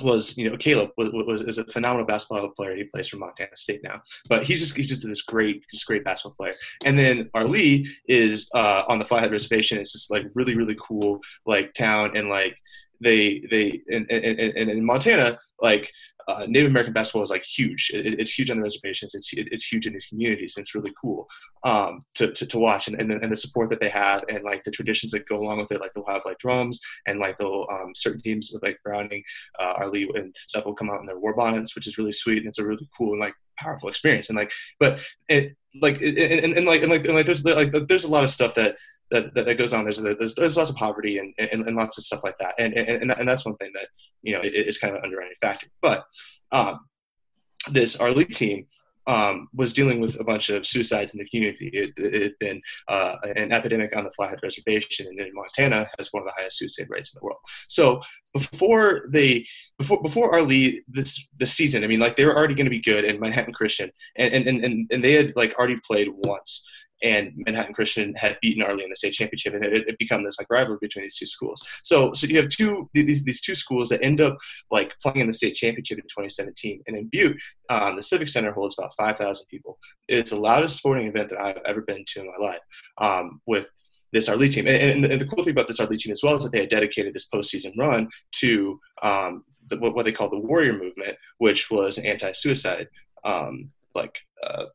was 0.00 0.36
you 0.36 0.48
know 0.48 0.56
Caleb 0.56 0.90
was, 0.96 1.10
was 1.12 1.42
is 1.42 1.58
a 1.58 1.64
phenomenal 1.66 2.06
basketball 2.06 2.48
player. 2.50 2.76
He 2.76 2.84
plays 2.84 3.08
for 3.08 3.16
Montana 3.16 3.54
State 3.54 3.80
now, 3.82 4.02
but 4.28 4.44
he's 4.44 4.60
just 4.60 4.76
he's 4.76 4.88
just 4.88 5.06
this 5.06 5.22
great 5.22 5.64
just 5.72 5.86
great 5.86 6.04
basketball 6.04 6.36
player. 6.36 6.54
And 6.84 6.98
then 6.98 7.30
Arlee 7.34 7.86
is 8.08 8.48
uh, 8.54 8.84
on 8.88 8.98
the 8.98 9.04
Flathead 9.04 9.32
Reservation. 9.32 9.78
It's 9.78 9.92
just 9.92 10.10
like 10.10 10.24
really 10.34 10.56
really 10.56 10.76
cool 10.80 11.20
like 11.46 11.74
town 11.74 12.16
and 12.16 12.28
like 12.28 12.56
they 13.00 13.44
they 13.50 13.82
and, 13.88 14.10
and 14.10 14.70
in 14.70 14.84
Montana 14.84 15.38
like 15.60 15.92
uh, 16.28 16.44
Native 16.48 16.70
American 16.70 16.92
basketball 16.92 17.22
is 17.22 17.30
like 17.30 17.44
huge. 17.44 17.90
It, 17.94 18.18
it's 18.18 18.36
huge 18.36 18.50
on 18.50 18.56
the 18.56 18.62
reservations. 18.62 19.14
It's 19.14 19.32
it, 19.32 19.48
it's 19.52 19.64
huge 19.64 19.86
in 19.86 19.92
these 19.92 20.06
communities, 20.06 20.54
and 20.56 20.62
it's 20.62 20.74
really 20.74 20.92
cool 21.00 21.28
um, 21.62 22.04
to, 22.14 22.32
to, 22.32 22.46
to 22.46 22.58
watch. 22.58 22.88
And, 22.88 23.00
and 23.00 23.10
the, 23.10 23.20
and 23.20 23.30
the 23.30 23.36
support 23.36 23.70
that 23.70 23.80
they 23.80 23.88
have, 23.88 24.24
and 24.28 24.42
like 24.42 24.64
the 24.64 24.72
traditions 24.72 25.12
that 25.12 25.28
go 25.28 25.36
along 25.36 25.58
with 25.58 25.70
it. 25.70 25.80
Like 25.80 25.92
they'll 25.94 26.06
have 26.06 26.22
like 26.24 26.38
drums, 26.38 26.80
and 27.06 27.20
like 27.20 27.38
they'll 27.38 27.66
um, 27.70 27.92
certain 27.94 28.20
teams 28.20 28.56
like 28.60 28.78
Browning, 28.84 29.22
uh, 29.58 29.74
Arlee, 29.76 30.06
and 30.14 30.34
stuff 30.48 30.64
will 30.66 30.74
come 30.74 30.90
out 30.90 31.00
in 31.00 31.06
their 31.06 31.18
war 31.18 31.34
bonnets, 31.34 31.76
which 31.76 31.86
is 31.86 31.98
really 31.98 32.12
sweet, 32.12 32.38
and 32.38 32.48
it's 32.48 32.58
a 32.58 32.64
really 32.64 32.88
cool 32.96 33.12
and 33.12 33.20
like 33.20 33.34
powerful 33.58 33.88
experience. 33.88 34.28
And 34.28 34.36
like, 34.36 34.50
but 34.80 34.98
it 35.28 35.56
like 35.80 36.00
and, 36.00 36.18
and, 36.18 36.56
and 36.56 36.66
like 36.66 36.82
and 36.82 36.90
like 36.90 37.04
and 37.04 37.14
like 37.14 37.26
there's 37.26 37.44
like 37.44 37.70
there's 37.86 38.04
a 38.04 38.10
lot 38.10 38.24
of 38.24 38.30
stuff 38.30 38.54
that 38.54 38.76
that, 39.10 39.34
that, 39.34 39.58
goes 39.58 39.72
on. 39.72 39.84
There's, 39.84 39.98
there's 39.98 40.34
there's 40.34 40.56
lots 40.56 40.70
of 40.70 40.76
poverty 40.76 41.18
and, 41.18 41.32
and, 41.38 41.66
and 41.66 41.76
lots 41.76 41.98
of 41.98 42.04
stuff 42.04 42.24
like 42.24 42.38
that, 42.38 42.54
and 42.58 42.74
and, 42.74 43.10
and 43.10 43.28
that's 43.28 43.44
one 43.44 43.56
thing 43.56 43.70
that 43.74 43.88
you 44.22 44.34
know 44.34 44.40
is 44.42 44.78
kind 44.78 44.94
of 44.94 44.98
an 44.98 45.04
underwriting 45.04 45.36
factor. 45.40 45.68
But 45.80 46.04
um, 46.52 46.80
this 47.70 47.96
Arlee 47.96 48.34
team 48.34 48.66
um, 49.06 49.48
was 49.54 49.72
dealing 49.72 50.00
with 50.00 50.18
a 50.18 50.24
bunch 50.24 50.50
of 50.50 50.66
suicides 50.66 51.12
in 51.12 51.18
the 51.18 51.28
community. 51.28 51.70
It, 51.72 51.92
it 51.96 52.22
had 52.22 52.38
been 52.40 52.60
uh, 52.88 53.16
an 53.36 53.52
epidemic 53.52 53.96
on 53.96 54.04
the 54.04 54.10
Flathead 54.10 54.40
Reservation, 54.42 55.06
and 55.06 55.20
in 55.20 55.32
Montana 55.32 55.88
has 55.98 56.08
one 56.10 56.22
of 56.22 56.26
the 56.26 56.32
highest 56.36 56.58
suicide 56.58 56.86
rates 56.88 57.14
in 57.14 57.20
the 57.20 57.24
world. 57.24 57.38
So 57.68 58.00
before 58.34 59.04
they, 59.10 59.46
before 59.78 60.02
before 60.02 60.32
Arlee 60.32 60.80
this 60.88 61.28
this 61.38 61.52
season, 61.52 61.84
I 61.84 61.86
mean, 61.86 62.00
like 62.00 62.16
they 62.16 62.24
were 62.24 62.36
already 62.36 62.54
going 62.54 62.66
to 62.66 62.70
be 62.70 62.80
good 62.80 63.04
in 63.04 63.20
Manhattan 63.20 63.54
Christian, 63.54 63.90
and 64.16 64.34
and 64.34 64.64
and 64.64 64.90
and 64.90 65.04
they 65.04 65.12
had 65.12 65.32
like 65.36 65.54
already 65.56 65.78
played 65.86 66.08
once 66.10 66.66
and 67.02 67.32
Manhattan 67.36 67.74
Christian 67.74 68.14
had 68.14 68.38
beaten 68.40 68.64
Arlee 68.64 68.84
in 68.84 68.90
the 68.90 68.96
state 68.96 69.12
championship, 69.12 69.54
and 69.54 69.64
it 69.64 69.86
had 69.86 69.98
become 69.98 70.24
this 70.24 70.38
like 70.38 70.48
rivalry 70.50 70.78
between 70.80 71.04
these 71.04 71.16
two 71.16 71.26
schools. 71.26 71.62
So, 71.82 72.12
so 72.12 72.26
you 72.26 72.38
have 72.38 72.48
two 72.48 72.88
these, 72.94 73.24
these 73.24 73.40
two 73.40 73.54
schools 73.54 73.88
that 73.90 74.02
end 74.02 74.20
up 74.20 74.36
like 74.70 74.94
playing 75.00 75.20
in 75.20 75.26
the 75.26 75.32
state 75.32 75.54
championship 75.54 75.98
in 75.98 76.04
2017, 76.04 76.82
and 76.86 76.96
in 76.96 77.08
Butte, 77.08 77.40
um, 77.70 77.96
the 77.96 78.02
Civic 78.02 78.28
Center 78.28 78.52
holds 78.52 78.76
about 78.78 78.92
5,000 78.96 79.46
people. 79.50 79.78
It's 80.08 80.30
the 80.30 80.36
loudest 80.36 80.76
sporting 80.78 81.06
event 81.06 81.30
that 81.30 81.40
I've 81.40 81.62
ever 81.64 81.82
been 81.82 82.04
to 82.06 82.20
in 82.20 82.26
my 82.26 82.46
life. 82.46 82.60
Um, 82.98 83.40
with 83.46 83.66
this 84.12 84.28
Arlee 84.28 84.50
team, 84.50 84.66
and, 84.66 85.04
and, 85.04 85.12
and, 85.12 85.20
the 85.20 85.26
cool 85.26 85.44
thing 85.44 85.52
about 85.52 85.68
this 85.68 85.80
Arlee 85.80 85.98
team 85.98 86.12
as 86.12 86.22
well 86.22 86.36
is 86.36 86.44
that 86.44 86.52
they 86.52 86.60
had 86.60 86.70
dedicated 86.70 87.12
this 87.12 87.28
postseason 87.28 87.76
run 87.76 88.08
to 88.36 88.80
um, 89.02 89.44
the, 89.68 89.76
what, 89.78 89.94
what, 89.94 90.04
they 90.04 90.12
call 90.12 90.30
the 90.30 90.38
Warrior 90.38 90.72
Movement, 90.72 91.16
which 91.38 91.70
was 91.70 91.98
anti-suicide 91.98 92.88
um, 93.24 93.70
like 93.94 94.16
uh, 94.42 94.66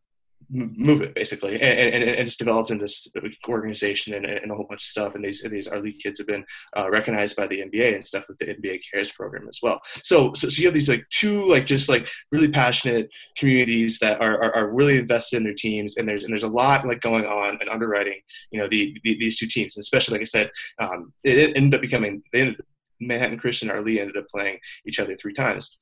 move 0.51 1.01
it 1.01 1.15
basically 1.15 1.53
and, 1.53 1.79
and, 1.79 2.03
and 2.03 2.19
it's 2.19 2.35
developed 2.35 2.71
in 2.71 2.77
this 2.77 3.07
organization 3.47 4.13
and, 4.13 4.25
and, 4.25 4.51
a 4.51 4.55
whole 4.55 4.65
bunch 4.67 4.83
of 4.83 4.87
stuff 4.87 5.15
and 5.15 5.23
these 5.23 5.41
these 5.49 5.67
our 5.67 5.81
kids 6.03 6.19
have 6.19 6.27
been 6.27 6.43
uh, 6.77 6.89
recognized 6.89 7.35
by 7.35 7.47
the 7.47 7.61
nba 7.61 7.95
and 7.95 8.05
stuff 8.05 8.25
with 8.27 8.37
the 8.37 8.45
nba 8.45 8.79
cares 8.91 9.11
program 9.11 9.47
as 9.47 9.59
well. 9.61 9.79
So, 10.03 10.33
so 10.33 10.49
so 10.49 10.59
you 10.59 10.67
have 10.67 10.73
these 10.73 10.89
like 10.89 11.05
two 11.09 11.43
like 11.43 11.65
just 11.65 11.89
like 11.89 12.09
really 12.31 12.49
passionate 12.49 13.09
communities 13.37 13.99
that 13.99 14.21
are, 14.21 14.43
are, 14.43 14.55
are 14.55 14.73
really 14.73 14.97
invested 14.97 15.37
in 15.37 15.43
their 15.43 15.53
teams 15.53 15.97
and 15.97 16.07
there's 16.07 16.23
and 16.23 16.31
there's 16.31 16.43
a 16.43 16.47
lot 16.47 16.85
like 16.85 17.01
going 17.01 17.25
on 17.25 17.57
and 17.59 17.69
underwriting 17.69 18.19
you 18.51 18.59
know 18.59 18.67
the, 18.67 18.97
the 19.03 19.17
these 19.19 19.37
two 19.37 19.47
teams. 19.47 19.75
And 19.75 19.81
especially 19.81 20.13
like 20.13 20.21
i 20.21 20.25
said 20.25 20.49
um, 20.79 21.13
it 21.23 21.55
ended 21.55 21.75
up 21.75 21.81
becoming 21.81 22.21
they 22.33 22.41
ended, 22.41 22.61
manhattan 22.99 23.37
christian 23.37 23.69
arlee 23.69 23.99
ended 23.99 24.17
up 24.17 24.27
playing 24.27 24.59
each 24.85 24.99
other 24.99 25.15
three 25.15 25.33
times. 25.33 25.77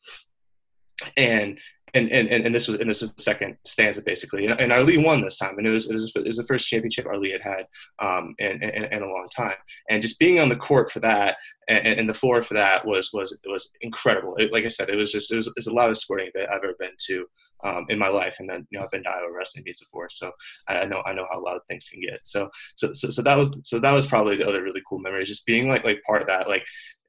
And 1.15 1.57
and, 1.93 2.09
and, 2.09 2.45
and 2.45 2.53
this 2.53 2.67
was 2.67 2.79
and 2.79 2.89
this 2.89 3.01
was 3.01 3.13
the 3.13 3.21
second 3.21 3.57
stanza 3.65 4.01
basically. 4.01 4.45
And, 4.45 4.59
and 4.59 4.71
Arlee 4.71 5.03
won 5.03 5.21
this 5.21 5.37
time 5.37 5.57
and 5.57 5.67
it 5.67 5.71
was, 5.71 5.89
it 5.89 5.93
was, 5.93 6.11
it 6.15 6.25
was 6.25 6.37
the 6.37 6.43
first 6.43 6.67
championship 6.67 7.05
Arlee 7.05 7.31
had 7.31 7.41
had 7.41 7.67
um, 7.99 8.35
in, 8.39 8.63
in, 8.63 8.85
in, 8.85 9.03
a 9.03 9.07
long 9.07 9.27
time. 9.35 9.55
And 9.89 10.01
just 10.01 10.19
being 10.19 10.39
on 10.39 10.49
the 10.49 10.55
court 10.55 10.91
for 10.91 10.99
that 11.01 11.37
and, 11.67 11.85
and 11.85 12.09
the 12.09 12.13
floor 12.13 12.41
for 12.41 12.55
that 12.55 12.85
was 12.85 13.11
was 13.13 13.39
was 13.45 13.71
incredible. 13.81 14.35
It, 14.37 14.51
like 14.51 14.65
I 14.65 14.69
said 14.69 14.89
it 14.89 14.95
was 14.95 15.11
just 15.11 15.31
it 15.31 15.35
was, 15.35 15.47
it 15.47 15.53
was 15.55 15.65
the 15.65 15.73
loudest 15.73 16.01
sporting 16.01 16.29
event 16.33 16.49
I've 16.51 16.63
ever 16.63 16.75
been 16.79 16.91
to 17.07 17.25
um, 17.63 17.85
in 17.89 17.99
my 17.99 18.07
life. 18.07 18.37
And 18.39 18.49
then 18.49 18.67
you 18.69 18.79
know 18.79 18.85
I've 18.85 18.91
been 18.91 19.03
to 19.03 19.09
Iowa 19.09 19.31
wrestling 19.35 19.63
meets 19.65 19.79
before 19.79 20.09
so 20.09 20.31
I 20.67 20.85
know 20.85 21.01
I 21.05 21.13
know 21.13 21.27
how 21.31 21.43
loud 21.43 21.61
things 21.67 21.89
can 21.89 22.01
get. 22.01 22.25
So 22.25 22.49
so 22.75 22.93
so, 22.93 23.09
so 23.09 23.21
that 23.21 23.37
was 23.37 23.49
so 23.63 23.79
that 23.79 23.91
was 23.91 24.07
probably 24.07 24.37
the 24.37 24.47
other 24.47 24.63
really 24.63 24.81
cool 24.87 24.99
memory 24.99 25.23
just 25.23 25.45
being 25.45 25.69
like 25.69 25.83
like 25.83 26.01
part 26.05 26.21
of 26.21 26.27
that 26.27 26.47
like 26.47 26.65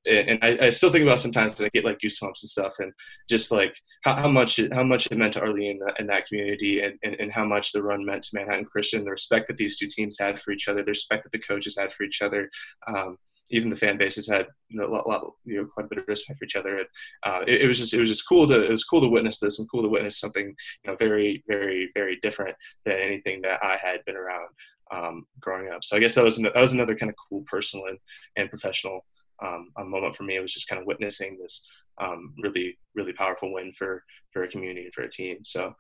and 0.06 0.38
I, 0.42 0.66
I, 0.66 0.70
still 0.70 0.90
think 0.90 1.02
about 1.02 1.20
sometimes 1.20 1.58
when 1.58 1.66
I 1.66 1.70
get 1.74 1.84
like 1.84 1.98
goosebumps 1.98 2.42
and 2.42 2.50
stuff, 2.50 2.74
and 2.78 2.92
just 3.28 3.50
like 3.50 3.74
how, 4.02 4.14
how 4.14 4.28
much 4.28 4.58
it, 4.58 4.72
how 4.72 4.82
much 4.82 5.06
it 5.06 5.18
meant 5.18 5.34
to 5.34 5.40
Arlee 5.40 5.78
in, 5.98 6.06
that, 6.06 6.26
community, 6.26 6.80
and, 6.80 6.94
and, 7.02 7.16
and 7.16 7.32
how 7.32 7.44
much 7.44 7.72
the 7.72 7.82
run 7.82 8.04
meant 8.04 8.24
to 8.24 8.30
Manhattan 8.34 8.64
Christian, 8.64 9.04
the 9.04 9.10
respect 9.10 9.48
that 9.48 9.58
these 9.58 9.78
two 9.78 9.88
teams 9.88 10.16
had 10.18 10.40
for 10.40 10.52
each 10.52 10.68
other, 10.68 10.82
the 10.82 10.90
respect 10.90 11.24
that 11.24 11.32
the 11.32 11.38
coaches 11.38 11.76
had 11.78 11.92
for 11.92 12.04
each 12.04 12.22
other. 12.22 12.48
Um, 12.86 13.18
even 13.52 13.68
the 13.68 13.76
fan 13.76 13.98
bases 13.98 14.28
had 14.28 14.46
you 14.68 14.78
know, 14.78 14.86
a 14.86 14.92
lot, 14.92 15.08
lot, 15.08 15.32
you 15.44 15.56
know, 15.56 15.66
quite 15.66 15.86
a 15.86 15.88
bit 15.88 15.98
of 15.98 16.04
respect 16.06 16.38
for 16.38 16.44
each 16.44 16.56
other, 16.56 16.78
and 16.78 16.86
uh, 17.24 17.40
it, 17.46 17.62
it, 17.62 17.68
was 17.68 17.78
just 17.78 17.92
it 17.92 18.00
was 18.00 18.08
just 18.08 18.28
cool 18.28 18.46
to 18.46 18.62
it 18.62 18.70
was 18.70 18.84
cool 18.84 19.00
to 19.00 19.08
witness 19.08 19.38
this 19.38 19.58
and 19.58 19.68
cool 19.70 19.82
to 19.82 19.88
witness 19.88 20.20
something 20.20 20.46
you 20.46 20.90
know 20.90 20.96
very 20.96 21.42
very 21.48 21.90
very 21.94 22.16
different 22.22 22.54
than 22.84 22.98
anything 22.98 23.42
that 23.42 23.58
I 23.62 23.76
had 23.76 24.04
been 24.04 24.16
around 24.16 24.48
um, 24.92 25.26
growing 25.40 25.70
up. 25.72 25.84
So 25.84 25.96
I 25.96 26.00
guess 26.00 26.14
that 26.14 26.24
was 26.24 26.36
that 26.36 26.54
was 26.54 26.72
another 26.72 26.94
kind 26.94 27.10
of 27.10 27.16
cool 27.28 27.42
personal 27.46 27.86
and, 27.86 27.98
and 28.36 28.48
professional 28.48 29.04
um, 29.42 29.70
a 29.78 29.84
moment 29.84 30.16
for 30.16 30.24
me. 30.24 30.36
It 30.36 30.40
was 30.40 30.52
just 30.52 30.68
kind 30.68 30.80
of 30.80 30.86
witnessing 30.86 31.38
this 31.40 31.66
um, 32.00 32.34
really, 32.42 32.78
really 32.94 33.12
powerful 33.12 33.52
win 33.52 33.72
for 33.78 34.02
for 34.32 34.44
a 34.44 34.48
community 34.48 34.84
and 34.84 34.94
for 34.94 35.02
a 35.02 35.10
team. 35.10 35.38
So 35.44 35.74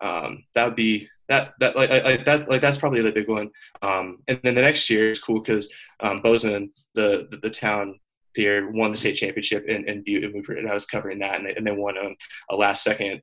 um, 0.00 0.44
that 0.54 0.64
would 0.64 0.76
be 0.76 1.08
that 1.28 1.52
that 1.60 1.76
like 1.76 1.90
I, 1.90 2.16
that 2.24 2.48
like 2.48 2.60
that's 2.60 2.76
probably 2.76 3.02
the 3.02 3.12
big 3.12 3.28
one. 3.28 3.50
Um, 3.82 4.18
and 4.28 4.40
then 4.42 4.54
the 4.54 4.62
next 4.62 4.90
year 4.90 5.10
is 5.10 5.20
cool 5.20 5.40
because 5.40 5.72
um, 6.00 6.20
Bozeman, 6.20 6.70
the, 6.94 7.28
the, 7.30 7.38
the 7.38 7.50
town 7.50 7.98
here, 8.34 8.70
won 8.72 8.90
the 8.90 8.96
state 8.96 9.14
championship 9.14 9.64
in, 9.66 9.88
in 9.88 10.02
Butte, 10.02 10.24
and, 10.24 10.34
we 10.34 10.40
were, 10.40 10.54
and 10.54 10.68
I 10.68 10.74
was 10.74 10.86
covering 10.86 11.18
that, 11.20 11.36
and 11.36 11.46
they, 11.46 11.54
and 11.54 11.66
they 11.66 11.72
won 11.72 11.98
on 11.98 12.16
a 12.50 12.56
last 12.56 12.82
second 12.82 13.20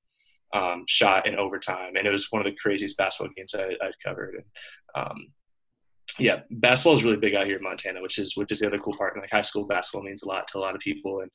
um, 0.53 0.83
shot 0.87 1.27
in 1.27 1.35
overtime, 1.35 1.95
and 1.95 2.07
it 2.07 2.11
was 2.11 2.31
one 2.31 2.41
of 2.41 2.45
the 2.45 2.57
craziest 2.57 2.97
basketball 2.97 3.33
games 3.35 3.55
I, 3.55 3.69
would 3.81 3.93
covered. 4.03 4.35
And 4.35 4.45
um, 4.95 5.27
yeah, 6.17 6.41
basketball 6.49 6.93
is 6.93 7.03
really 7.03 7.17
big 7.17 7.35
out 7.35 7.45
here 7.45 7.57
in 7.57 7.63
Montana, 7.63 8.01
which 8.01 8.17
is 8.17 8.35
which 8.35 8.51
is 8.51 8.59
the 8.59 8.67
other 8.67 8.79
cool 8.79 8.95
part. 8.97 9.17
Like 9.17 9.29
high 9.31 9.41
school 9.41 9.65
basketball 9.65 10.03
means 10.03 10.23
a 10.23 10.27
lot 10.27 10.47
to 10.49 10.57
a 10.57 10.59
lot 10.59 10.75
of 10.75 10.81
people, 10.81 11.21
and 11.21 11.31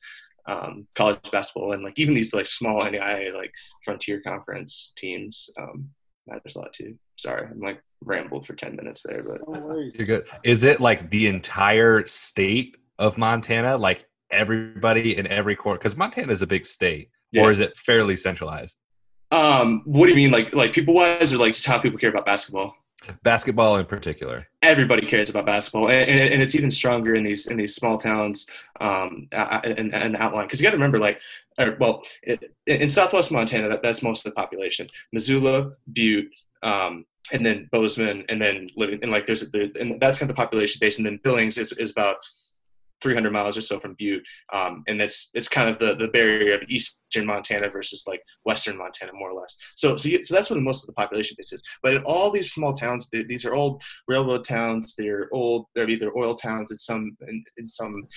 um, 0.47 0.87
college 0.95 1.19
basketball, 1.31 1.73
and 1.73 1.83
like 1.83 1.97
even 1.97 2.13
these 2.13 2.33
like 2.33 2.47
small 2.47 2.83
NAIA 2.83 3.33
like 3.33 3.51
frontier 3.83 4.21
conference 4.21 4.93
teams 4.97 5.49
um, 5.59 5.89
matters 6.27 6.55
a 6.55 6.59
lot 6.59 6.73
too. 6.73 6.97
Sorry, 7.17 7.47
I'm 7.47 7.59
like 7.59 7.81
rambled 8.01 8.45
for 8.45 8.53
ten 8.53 8.75
minutes 8.75 9.01
there, 9.03 9.23
but 9.23 9.41
you're 9.93 10.05
good. 10.05 10.27
Is 10.43 10.63
it 10.63 10.81
like 10.81 11.09
the 11.09 11.27
entire 11.27 12.05
state 12.05 12.75
of 12.99 13.17
Montana, 13.17 13.77
like 13.77 14.05
everybody 14.31 15.17
in 15.17 15.27
every 15.27 15.55
court? 15.55 15.79
Because 15.79 15.95
Montana 15.97 16.31
is 16.31 16.41
a 16.41 16.47
big 16.47 16.65
state, 16.65 17.09
yeah. 17.31 17.43
or 17.43 17.51
is 17.51 17.59
it 17.59 17.75
fairly 17.77 18.15
centralized? 18.15 18.77
Um, 19.31 19.81
what 19.85 20.07
do 20.07 20.11
you 20.11 20.17
mean, 20.17 20.31
like 20.31 20.53
like 20.53 20.73
people 20.73 20.93
wise, 20.93 21.33
or 21.33 21.37
like 21.37 21.53
just 21.53 21.65
how 21.65 21.79
people 21.79 21.97
care 21.97 22.09
about 22.09 22.25
basketball? 22.25 22.75
Basketball 23.23 23.77
in 23.77 23.85
particular. 23.85 24.47
Everybody 24.61 25.05
cares 25.05 25.29
about 25.29 25.45
basketball 25.45 25.89
and, 25.89 26.09
and, 26.09 26.41
it's 26.41 26.55
even 26.55 26.71
stronger 26.71 27.15
in 27.15 27.23
these 27.23 27.47
in 27.47 27.57
these 27.57 27.75
small 27.75 27.97
towns 27.97 28.47
um 28.81 29.27
and, 29.31 29.93
and 29.93 30.15
outline 30.17 30.45
because 30.45 30.59
you 30.59 30.65
got 30.65 30.71
to 30.71 30.77
remember 30.77 30.99
like 30.99 31.19
or, 31.57 31.77
well 31.79 32.03
it, 32.23 32.51
in 32.67 32.89
southwest 32.89 33.31
montana 33.31 33.69
that, 33.69 33.81
that's 33.81 34.01
most 34.01 34.25
of 34.25 34.31
the 34.31 34.35
population. 34.35 34.87
Missoula 35.11 35.71
butte 35.93 36.29
um 36.63 37.05
and 37.31 37.45
then 37.45 37.67
bozeman 37.71 38.23
and 38.29 38.41
then 38.41 38.69
living 38.75 38.99
and 39.01 39.11
like 39.11 39.25
there's 39.25 39.43
and 39.43 39.99
that's 39.99 40.19
kind 40.19 40.29
of 40.29 40.35
the 40.35 40.41
population 40.41 40.79
base. 40.79 40.97
And 40.97 41.05
then 41.05 41.19
billings 41.23 41.57
is, 41.57 41.71
is 41.73 41.91
about 41.91 42.17
300 43.01 43.31
miles 43.31 43.57
or 43.57 43.61
so 43.61 43.79
from 43.79 43.95
Butte, 43.95 44.23
um, 44.53 44.83
and 44.87 45.01
it's 45.01 45.29
it's 45.33 45.47
kind 45.47 45.69
of 45.69 45.79
the 45.79 45.95
the 45.95 46.07
barrier 46.09 46.55
of 46.55 46.63
eastern 46.69 47.25
Montana 47.25 47.69
versus 47.69 48.03
like 48.07 48.21
western 48.43 48.77
Montana, 48.77 49.11
more 49.13 49.31
or 49.31 49.39
less. 49.39 49.55
So 49.75 49.95
so, 49.95 50.09
you, 50.09 50.23
so 50.23 50.33
that's 50.33 50.49
where 50.49 50.59
most 50.59 50.83
of 50.83 50.87
the 50.87 50.93
population 50.93 51.35
base 51.37 51.53
is. 51.53 51.63
But 51.83 51.95
in 51.95 52.03
all 52.03 52.31
these 52.31 52.53
small 52.53 52.73
towns, 52.73 53.09
these 53.11 53.45
are 53.45 53.53
old 53.53 53.81
railroad 54.07 54.43
towns. 54.45 54.95
They're 54.97 55.29
old. 55.31 55.67
They're 55.75 55.89
either 55.89 56.11
oil 56.17 56.35
towns 56.35 56.71
in 56.71 56.77
some 56.77 57.17
in, 57.27 57.43
in 57.57 57.67
some 57.67 58.07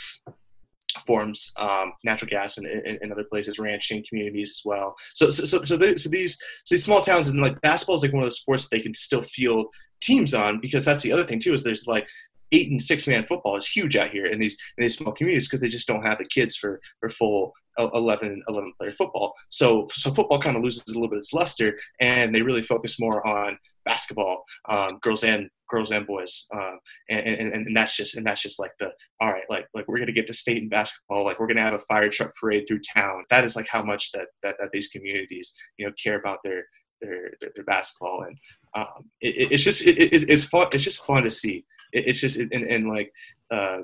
forms, 1.06 1.52
um, 1.58 1.92
natural 2.04 2.28
gas 2.28 2.58
in, 2.58 2.66
in, 2.66 3.12
other 3.12 3.24
places, 3.24 3.58
ranching 3.58 4.04
communities 4.08 4.50
as 4.50 4.62
well. 4.64 4.94
So 5.14 5.30
so 5.30 5.44
so, 5.44 5.64
so, 5.64 5.76
they, 5.76 5.96
so 5.96 6.08
these 6.08 6.38
so 6.64 6.74
these 6.74 6.84
small 6.84 7.02
towns 7.02 7.28
and 7.28 7.40
like 7.40 7.60
basketball 7.60 7.96
is 7.96 8.02
like 8.02 8.12
one 8.12 8.22
of 8.22 8.26
the 8.26 8.34
sports 8.34 8.68
they 8.68 8.80
can 8.80 8.94
still 8.94 9.22
field 9.22 9.66
teams 10.00 10.32
on 10.34 10.60
because 10.60 10.84
that's 10.84 11.02
the 11.02 11.12
other 11.12 11.24
thing 11.24 11.40
too 11.40 11.52
is 11.52 11.62
there's 11.62 11.86
like 11.86 12.06
eight 12.52 12.70
and 12.70 12.80
six 12.80 13.06
man 13.06 13.26
football 13.26 13.56
is 13.56 13.66
huge 13.66 13.96
out 13.96 14.10
here 14.10 14.26
in 14.26 14.38
these 14.38 14.58
in 14.76 14.82
these 14.82 14.96
small 14.96 15.12
communities 15.12 15.48
because 15.48 15.60
they 15.60 15.68
just 15.68 15.88
don't 15.88 16.04
have 16.04 16.18
the 16.18 16.24
kids 16.24 16.56
for 16.56 16.80
for 17.00 17.08
full 17.08 17.52
11, 17.78 18.42
11 18.48 18.72
player 18.76 18.90
football. 18.90 19.34
So 19.50 19.86
so 19.92 20.12
football 20.12 20.40
kind 20.40 20.56
of 20.56 20.62
loses 20.62 20.84
a 20.88 20.92
little 20.92 21.08
bit 21.08 21.16
of 21.16 21.20
its 21.20 21.32
luster, 21.32 21.76
and 22.00 22.34
they 22.34 22.42
really 22.42 22.62
focus 22.62 23.00
more 23.00 23.26
on 23.26 23.58
basketball, 23.84 24.44
um, 24.68 24.98
girls 25.00 25.24
and 25.24 25.48
girls 25.70 25.90
and 25.92 26.06
boys, 26.06 26.46
um, 26.54 26.78
and, 27.08 27.20
and, 27.20 27.52
and 27.52 27.76
that's 27.76 27.96
just 27.96 28.16
and 28.16 28.26
that's 28.26 28.42
just 28.42 28.58
like 28.58 28.72
the 28.80 28.90
all 29.20 29.32
right, 29.32 29.44
like 29.48 29.66
like 29.74 29.86
we're 29.86 29.98
gonna 29.98 30.12
get 30.12 30.26
to 30.26 30.34
state 30.34 30.62
in 30.62 30.68
basketball, 30.68 31.24
like 31.24 31.38
we're 31.38 31.46
gonna 31.46 31.62
have 31.62 31.74
a 31.74 31.80
fire 31.80 32.08
truck 32.10 32.32
parade 32.40 32.64
through 32.66 32.80
town. 32.80 33.24
That 33.30 33.44
is 33.44 33.56
like 33.56 33.68
how 33.68 33.82
much 33.82 34.12
that 34.12 34.28
that, 34.42 34.56
that 34.58 34.70
these 34.72 34.88
communities 34.88 35.54
you 35.76 35.86
know 35.86 35.92
care 36.02 36.18
about 36.18 36.40
their 36.42 36.64
their 37.00 37.30
their, 37.40 37.50
their 37.54 37.64
basketball, 37.64 38.24
and 38.26 38.36
um, 38.76 39.04
it, 39.20 39.52
it's 39.52 39.62
just 39.62 39.86
it, 39.86 39.98
it, 39.98 40.28
it's 40.28 40.44
fun. 40.44 40.68
It's 40.72 40.84
just 40.84 41.04
fun 41.04 41.22
to 41.22 41.30
see. 41.30 41.64
It's 41.92 42.20
just 42.20 42.38
and 42.38 42.88
like. 42.88 43.12
Uh, 43.50 43.78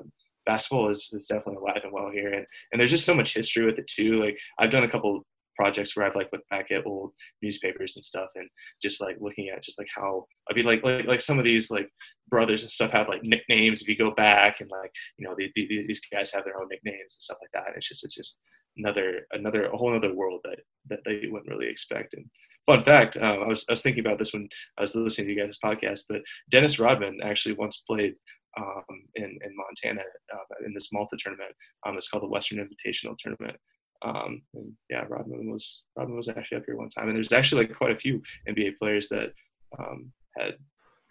basketball 0.47 0.89
is, 0.89 1.09
is 1.11 1.25
definitely 1.25 1.55
alive 1.55 1.81
and 1.83 1.91
well 1.91 2.11
here 2.11 2.31
and, 2.31 2.45
and 2.71 2.79
there's 2.79 2.91
just 2.91 3.03
so 3.03 3.15
much 3.15 3.33
history 3.33 3.65
with 3.65 3.79
it 3.79 3.87
too 3.87 4.17
like 4.17 4.37
i've 4.59 4.69
done 4.69 4.83
a 4.83 4.87
couple 4.87 5.25
projects 5.55 5.95
where 5.95 6.05
I've 6.05 6.15
like 6.15 6.31
looked 6.31 6.49
back 6.49 6.71
at 6.71 6.85
old 6.85 7.11
newspapers 7.41 7.95
and 7.95 8.05
stuff 8.05 8.29
and 8.35 8.47
just 8.81 9.01
like 9.01 9.17
looking 9.19 9.49
at 9.49 9.63
just 9.63 9.79
like 9.79 9.87
how 9.93 10.25
I 10.49 10.53
mean 10.53 10.65
like 10.65 10.83
like 10.83 11.05
like 11.05 11.21
some 11.21 11.39
of 11.39 11.45
these 11.45 11.71
like 11.71 11.89
brothers 12.27 12.63
and 12.63 12.71
stuff 12.71 12.91
have 12.91 13.07
like 13.07 13.23
nicknames 13.23 13.81
if 13.81 13.87
you 13.87 13.97
go 13.97 14.11
back 14.11 14.57
and 14.59 14.69
like 14.69 14.91
you 15.17 15.27
know 15.27 15.35
the, 15.37 15.51
the, 15.55 15.85
these 15.87 16.01
guys 16.11 16.31
have 16.31 16.43
their 16.43 16.59
own 16.59 16.67
nicknames 16.69 17.17
and 17.17 17.23
stuff 17.23 17.37
like 17.41 17.51
that. 17.53 17.73
It's 17.75 17.87
just 17.87 18.03
it's 18.03 18.15
just 18.15 18.39
another 18.77 19.25
another 19.31 19.65
a 19.65 19.77
whole 19.77 19.95
other 19.95 20.13
world 20.13 20.41
that 20.43 20.59
that 20.89 20.99
they 21.05 21.23
wouldn't 21.29 21.49
really 21.49 21.67
expect. 21.67 22.13
And 22.13 22.25
fun 22.65 22.83
fact, 22.83 23.17
um, 23.17 23.43
I 23.43 23.47
was 23.47 23.65
I 23.69 23.73
was 23.73 23.81
thinking 23.81 24.05
about 24.05 24.19
this 24.19 24.33
when 24.33 24.47
I 24.77 24.81
was 24.81 24.95
listening 24.95 25.27
to 25.27 25.33
you 25.33 25.41
guys' 25.41 25.57
podcast, 25.63 26.03
but 26.09 26.21
Dennis 26.51 26.79
Rodman 26.79 27.19
actually 27.23 27.55
once 27.55 27.83
played 27.87 28.15
um, 28.57 28.83
in 29.15 29.37
in 29.43 29.55
Montana 29.55 30.01
uh, 30.33 30.65
in 30.65 30.73
this 30.73 30.91
Malta 30.91 31.17
tournament. 31.19 31.51
Um, 31.85 31.97
it's 31.97 32.09
called 32.09 32.23
the 32.23 32.27
Western 32.27 32.59
Invitational 32.59 33.17
Tournament. 33.17 33.57
Um, 34.03 34.41
and 34.53 34.73
yeah, 34.89 35.03
Rodman 35.07 35.51
was 35.51 35.83
Rodman 35.95 36.17
was 36.17 36.29
actually 36.29 36.57
up 36.57 36.63
here 36.65 36.77
one 36.77 36.89
time, 36.89 37.07
and 37.07 37.15
there's 37.15 37.31
actually 37.31 37.65
like 37.65 37.75
quite 37.75 37.91
a 37.91 37.99
few 37.99 38.21
NBA 38.47 38.77
players 38.77 39.09
that 39.09 39.31
um, 39.79 40.11
had 40.37 40.55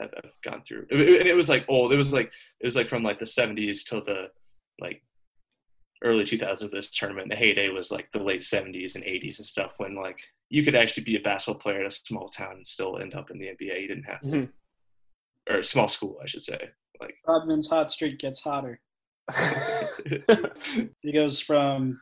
had 0.00 0.10
gone 0.44 0.62
through, 0.66 0.86
and 0.90 1.00
it 1.00 1.36
was 1.36 1.48
like 1.48 1.64
old. 1.68 1.92
It 1.92 1.96
was 1.96 2.12
like 2.12 2.30
it 2.60 2.66
was 2.66 2.76
like 2.76 2.88
from 2.88 3.02
like 3.02 3.18
the 3.18 3.24
70s 3.24 3.84
till 3.88 4.04
the 4.04 4.28
like 4.80 5.02
early 6.04 6.24
2000s 6.24 6.62
of 6.62 6.70
this 6.70 6.90
tournament. 6.90 7.30
The 7.30 7.36
heyday 7.36 7.70
was 7.70 7.90
like 7.90 8.08
the 8.12 8.22
late 8.22 8.42
70s 8.42 8.94
and 8.94 9.04
80s 9.04 9.38
and 9.38 9.46
stuff 9.46 9.72
when 9.78 9.96
like 9.96 10.20
you 10.50 10.62
could 10.62 10.76
actually 10.76 11.04
be 11.04 11.16
a 11.16 11.20
basketball 11.20 11.60
player 11.60 11.80
in 11.80 11.86
a 11.86 11.90
small 11.90 12.28
town 12.28 12.56
and 12.56 12.66
still 12.66 12.98
end 12.98 13.14
up 13.14 13.30
in 13.30 13.38
the 13.38 13.46
NBA. 13.46 13.82
You 13.82 13.88
didn't 13.88 14.04
have 14.04 14.20
to, 14.20 14.26
mm-hmm. 14.26 15.54
or 15.54 15.60
a 15.60 15.64
small 15.64 15.88
school, 15.88 16.18
I 16.22 16.26
should 16.26 16.42
say. 16.42 16.70
Like 17.00 17.16
Rodman's 17.26 17.68
hot 17.68 17.90
streak 17.90 18.18
gets 18.18 18.40
hotter. 18.40 18.80
he 21.00 21.12
goes 21.12 21.40
from 21.40 21.96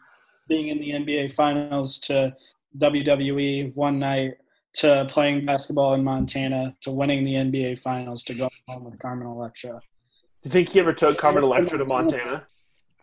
being 0.48 0.68
in 0.68 0.80
the 0.80 0.90
NBA 0.90 1.32
Finals 1.32 1.98
to 2.00 2.34
WWE 2.78 3.74
one 3.74 3.98
night 3.98 4.34
to 4.74 5.06
playing 5.08 5.46
basketball 5.46 5.94
in 5.94 6.02
Montana 6.02 6.74
to 6.80 6.90
winning 6.90 7.24
the 7.24 7.34
NBA 7.34 7.78
Finals 7.78 8.22
to 8.24 8.34
go 8.34 8.48
home 8.68 8.84
with 8.84 8.98
Carmen 8.98 9.28
Electra. 9.28 9.72
Do 9.72 10.48
you 10.48 10.50
think 10.50 10.70
he 10.70 10.80
ever 10.80 10.92
took 10.92 11.18
Carmen 11.18 11.44
Electra 11.44 11.78
to 11.78 11.84
Montana? 11.84 12.46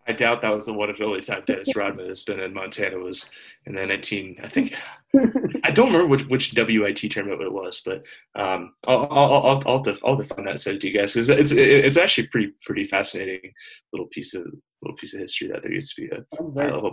I 0.09 0.11
doubt 0.11 0.41
that 0.41 0.55
was 0.55 0.65
the 0.65 0.73
one 0.73 0.89
and 0.89 0.99
only 1.01 1.21
time 1.21 1.43
Dennis 1.45 1.75
Rodman 1.75 2.09
has 2.09 2.23
been 2.23 2.39
in 2.39 2.51
Montana 2.51 2.97
was 2.97 3.29
in 3.67 3.75
the 3.75 3.85
19. 3.85 4.39
I 4.41 4.49
think 4.49 4.75
I 5.63 5.69
don't 5.69 5.93
remember 5.93 6.07
which, 6.07 6.25
which 6.25 6.53
WIT 6.55 6.97
tournament 7.11 7.43
it 7.43 7.53
was, 7.53 7.83
but 7.85 8.03
um, 8.33 8.73
I'll, 8.87 9.07
I'll, 9.11 9.33
I'll, 9.33 9.63
I'll, 9.67 9.83
def, 9.83 9.99
I'll 10.03 10.15
define 10.15 10.45
that 10.45 10.51
and 10.51 10.59
send 10.59 10.77
it 10.77 10.81
to 10.81 10.89
you 10.89 10.99
guys 10.99 11.13
because 11.13 11.29
it's 11.29 11.51
it's 11.51 11.97
actually 11.97 12.25
pretty 12.27 12.53
pretty 12.65 12.85
fascinating 12.85 13.53
little 13.93 14.07
piece 14.07 14.33
of 14.33 14.47
little 14.81 14.97
piece 14.97 15.13
of 15.13 15.19
history 15.19 15.47
that 15.49 15.61
there 15.61 15.71
used 15.71 15.95
to 15.95 16.01
be 16.01 16.07
a 16.09 16.25
high 16.59 16.71
level 16.71 16.91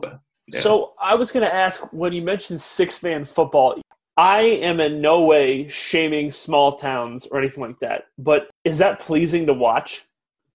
yeah. 0.48 0.60
So 0.60 0.92
I 1.00 1.14
was 1.14 1.32
going 1.32 1.44
to 1.44 1.52
ask 1.52 1.90
when 1.94 2.12
you 2.12 2.20
mentioned 2.20 2.60
six 2.60 3.02
man 3.02 3.24
football, 3.24 3.80
I 4.18 4.40
am 4.40 4.78
in 4.78 5.00
no 5.00 5.24
way 5.24 5.68
shaming 5.68 6.30
small 6.32 6.76
towns 6.76 7.26
or 7.26 7.38
anything 7.38 7.64
like 7.64 7.80
that, 7.80 8.04
but 8.18 8.50
is 8.64 8.76
that 8.78 9.00
pleasing 9.00 9.46
to 9.46 9.54
watch? 9.54 10.02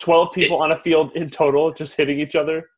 12 0.02 0.34
people 0.34 0.58
it, 0.58 0.64
on 0.66 0.72
a 0.72 0.78
field 0.78 1.12
in 1.14 1.30
total 1.30 1.72
just 1.72 1.96
hitting 1.96 2.20
each 2.20 2.36
other? 2.36 2.70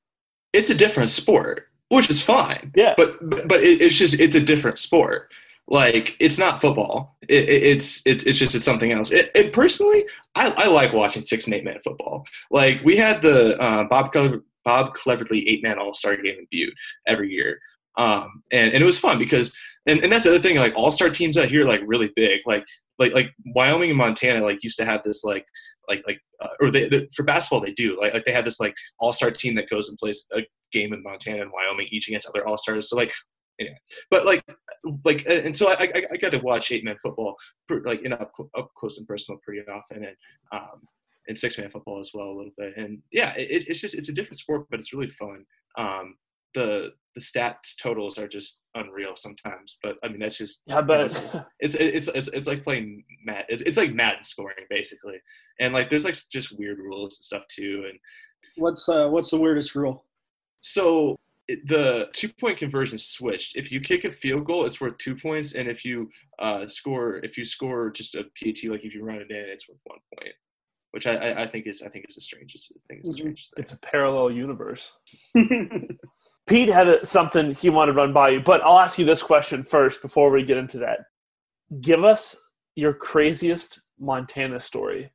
It's 0.52 0.70
a 0.70 0.76
different 0.76 1.10
sport, 1.10 1.68
which 1.90 2.10
is 2.10 2.22
fine. 2.22 2.72
Yeah. 2.76 2.94
But 2.96 3.18
but 3.48 3.64
it, 3.64 3.82
it's 3.82 3.96
just 3.96 4.20
it's 4.20 4.36
a 4.36 4.42
different 4.42 4.78
sport. 4.80 5.32
Like 5.68 6.16
it's 6.20 6.38
not 6.38 6.62
football. 6.62 7.18
It, 7.24 7.50
it's 7.50 8.06
it's 8.06 8.26
it's 8.26 8.38
just 8.38 8.54
it's 8.54 8.66
something 8.66 8.92
else. 8.92 9.12
It, 9.12 9.54
personally, 9.54 10.04
I, 10.36 10.50
I 10.58 10.68
like 10.68 10.94
watching 10.94 11.24
six 11.24 11.46
and 11.46 11.56
eight 11.56 11.64
man 11.64 11.80
football. 11.84 12.26
Like 12.52 12.82
we 12.84 12.98
had 12.98 13.22
the 13.22 13.60
uh, 13.60 13.86
Bob 13.86 14.14
Bob 14.66 14.94
Cleverly 14.94 15.48
eight 15.48 15.64
man 15.64 15.80
All 15.80 15.94
Star 15.94 16.16
game 16.16 16.38
in 16.40 16.48
Butte 16.52 16.74
every 17.08 17.32
year. 17.32 17.60
Um, 17.96 18.44
and, 18.52 18.74
and 18.74 18.82
it 18.82 18.86
was 18.86 19.00
fun 19.00 19.20
because 19.20 19.56
and, 19.86 20.04
and 20.04 20.12
that's 20.12 20.24
the 20.24 20.32
other 20.32 20.42
thing 20.42 20.58
like 20.58 20.74
all 20.76 20.92
star 20.92 21.10
teams 21.10 21.38
out 21.38 21.50
here 21.50 21.66
like 21.66 21.82
really 21.86 22.12
big 22.16 22.42
like 22.46 22.66
like 23.00 23.14
like 23.14 23.32
Wyoming 23.54 23.90
and 23.90 23.98
Montana 23.98 24.44
like 24.44 24.64
used 24.64 24.78
to 24.78 24.86
have 24.86 25.04
this 25.04 25.24
like 25.24 25.46
like 25.88 26.04
like 26.08 26.20
uh, 26.42 26.50
or 26.62 26.72
they, 26.72 27.08
for 27.16 27.24
basketball 27.24 27.60
they 27.60 27.74
do 27.74 27.98
like 28.00 28.14
like 28.14 28.26
they 28.26 28.32
have 28.32 28.46
this 28.46 28.60
like 28.60 28.74
all 29.00 29.14
star 29.14 29.32
team 29.32 29.56
that 29.56 29.70
goes 29.70 29.90
and 29.90 29.98
plays 29.98 30.28
a 30.36 30.42
game 30.72 30.94
in 30.94 31.04
Montana 31.04 31.42
and 31.42 31.52
Wyoming 31.52 31.88
each 31.92 32.08
against 32.08 32.28
other 32.28 32.48
all 32.48 32.58
stars 32.58 32.90
so 32.90 32.96
like 32.96 33.14
yeah. 33.60 33.70
But 34.10 34.26
like, 34.26 34.44
like, 35.06 35.26
and 35.28 35.56
so 35.56 35.70
I, 35.70 35.84
I, 35.84 36.04
I 36.14 36.18
got 36.18 36.32
to 36.32 36.40
watch 36.40 36.72
eight 36.72 36.84
man 36.84 36.98
football, 37.02 37.36
like 37.84 38.02
in 38.02 38.14
up, 38.14 38.32
up 38.58 38.72
close 38.76 38.98
and 38.98 39.08
personal 39.08 39.40
pretty 39.44 39.62
often, 39.70 40.06
and 40.06 40.16
um, 40.52 40.82
and 41.28 41.38
six 41.38 41.58
man 41.58 41.70
football 41.70 42.00
as 42.00 42.12
well 42.14 42.28
a 42.28 42.38
little 42.38 42.52
bit. 42.58 42.74
And 42.78 43.00
yeah, 43.12 43.34
it, 43.36 43.66
it's 43.68 43.82
just 43.82 43.96
it's 43.96 44.10
a 44.10 44.14
different 44.14 44.40
sport, 44.40 44.66
but 44.70 44.80
it's 44.80 44.94
really 44.94 45.10
fun. 45.10 45.46
Um, 45.78 46.16
the 46.54 46.92
the 47.16 47.22
stats 47.22 47.76
totals 47.80 48.18
are 48.18 48.28
just 48.28 48.60
unreal 48.76 49.16
sometimes, 49.16 49.78
but 49.84 49.98
I 50.04 50.08
mean 50.08 50.20
that's 50.20 50.38
just 50.38 50.62
yeah, 50.66 50.82
but 50.82 51.02
it's 51.60 51.76
it's 51.76 52.08
it's 52.08 52.28
it's 52.30 52.48
like 52.48 52.64
playing 52.64 53.04
Mad. 53.26 53.46
It's, 53.50 53.64
it's 53.64 53.78
like 53.78 53.94
Madden 53.94 54.24
scoring 54.24 54.56
basically, 54.70 55.22
and 55.60 55.74
like 55.74 55.90
there's 55.90 56.06
like 56.06 56.18
just 56.32 56.58
weird 56.58 56.80
rules 56.80 57.18
and 57.18 57.26
stuff 57.26 57.44
too. 57.50 57.86
And 57.90 58.00
what's 58.58 58.88
uh 58.90 59.10
what's 59.10 59.32
the 59.32 59.40
weirdest 59.40 59.76
rule? 59.76 60.06
So 60.62 61.16
the 61.48 62.08
two 62.14 62.30
point 62.40 62.58
conversion 62.58 62.98
switched. 62.98 63.58
If 63.58 63.72
you 63.72 63.80
kick 63.80 64.06
a 64.06 64.12
field 64.12 64.46
goal, 64.46 64.66
it's 64.66 64.82
worth 64.82 64.98
two 64.98 65.16
points, 65.16 65.56
and 65.56 65.68
if 65.68 65.86
you 65.86 66.10
uh, 66.40 66.66
score, 66.68 67.18
if 67.18 67.38
you 67.38 67.46
score 67.46 67.92
just 67.92 68.16
a 68.16 68.24
PAT, 68.24 68.70
like 68.70 68.86
if 68.86 68.96
you 68.96 69.04
run 69.04 69.18
it 69.18 69.30
in, 69.30 69.50
it's 69.50 69.68
worth 69.68 69.80
one 69.84 70.00
point 70.18 70.34
which 70.94 71.08
I, 71.08 71.34
I 71.42 71.48
think 71.48 71.66
is 71.66 71.82
I 71.82 71.90
think 71.90 72.06
is 72.08 72.16
the 72.16 72.22
strangest 72.22 72.72
thing. 72.88 73.00
Is 73.00 73.04
the 73.04 73.10
mm-hmm. 73.10 73.18
strangest 73.18 73.56
thing. 73.56 73.64
It's 73.64 73.74
a 73.74 73.80
parallel 73.80 74.30
universe. 74.30 74.92
Pete 76.48 76.70
had 76.70 77.06
something 77.08 77.54
he 77.54 77.70
wanted 77.70 77.94
to 77.94 77.98
run 77.98 78.14
by 78.14 78.30
you, 78.30 78.42
but 78.42 78.62
I'll 78.64 78.80
ask 78.80 79.00
you 79.00 79.06
this 79.06 79.24
question 79.24 79.64
first 79.64 80.02
before 80.02 80.30
we 80.30 80.44
get 80.44 80.58
into 80.58 80.80
that. 80.80 81.00
Give 81.80 82.04
us 82.04 82.38
your 82.76 82.94
craziest 82.94 83.80
Montana 84.00 84.60
story. 84.60 85.12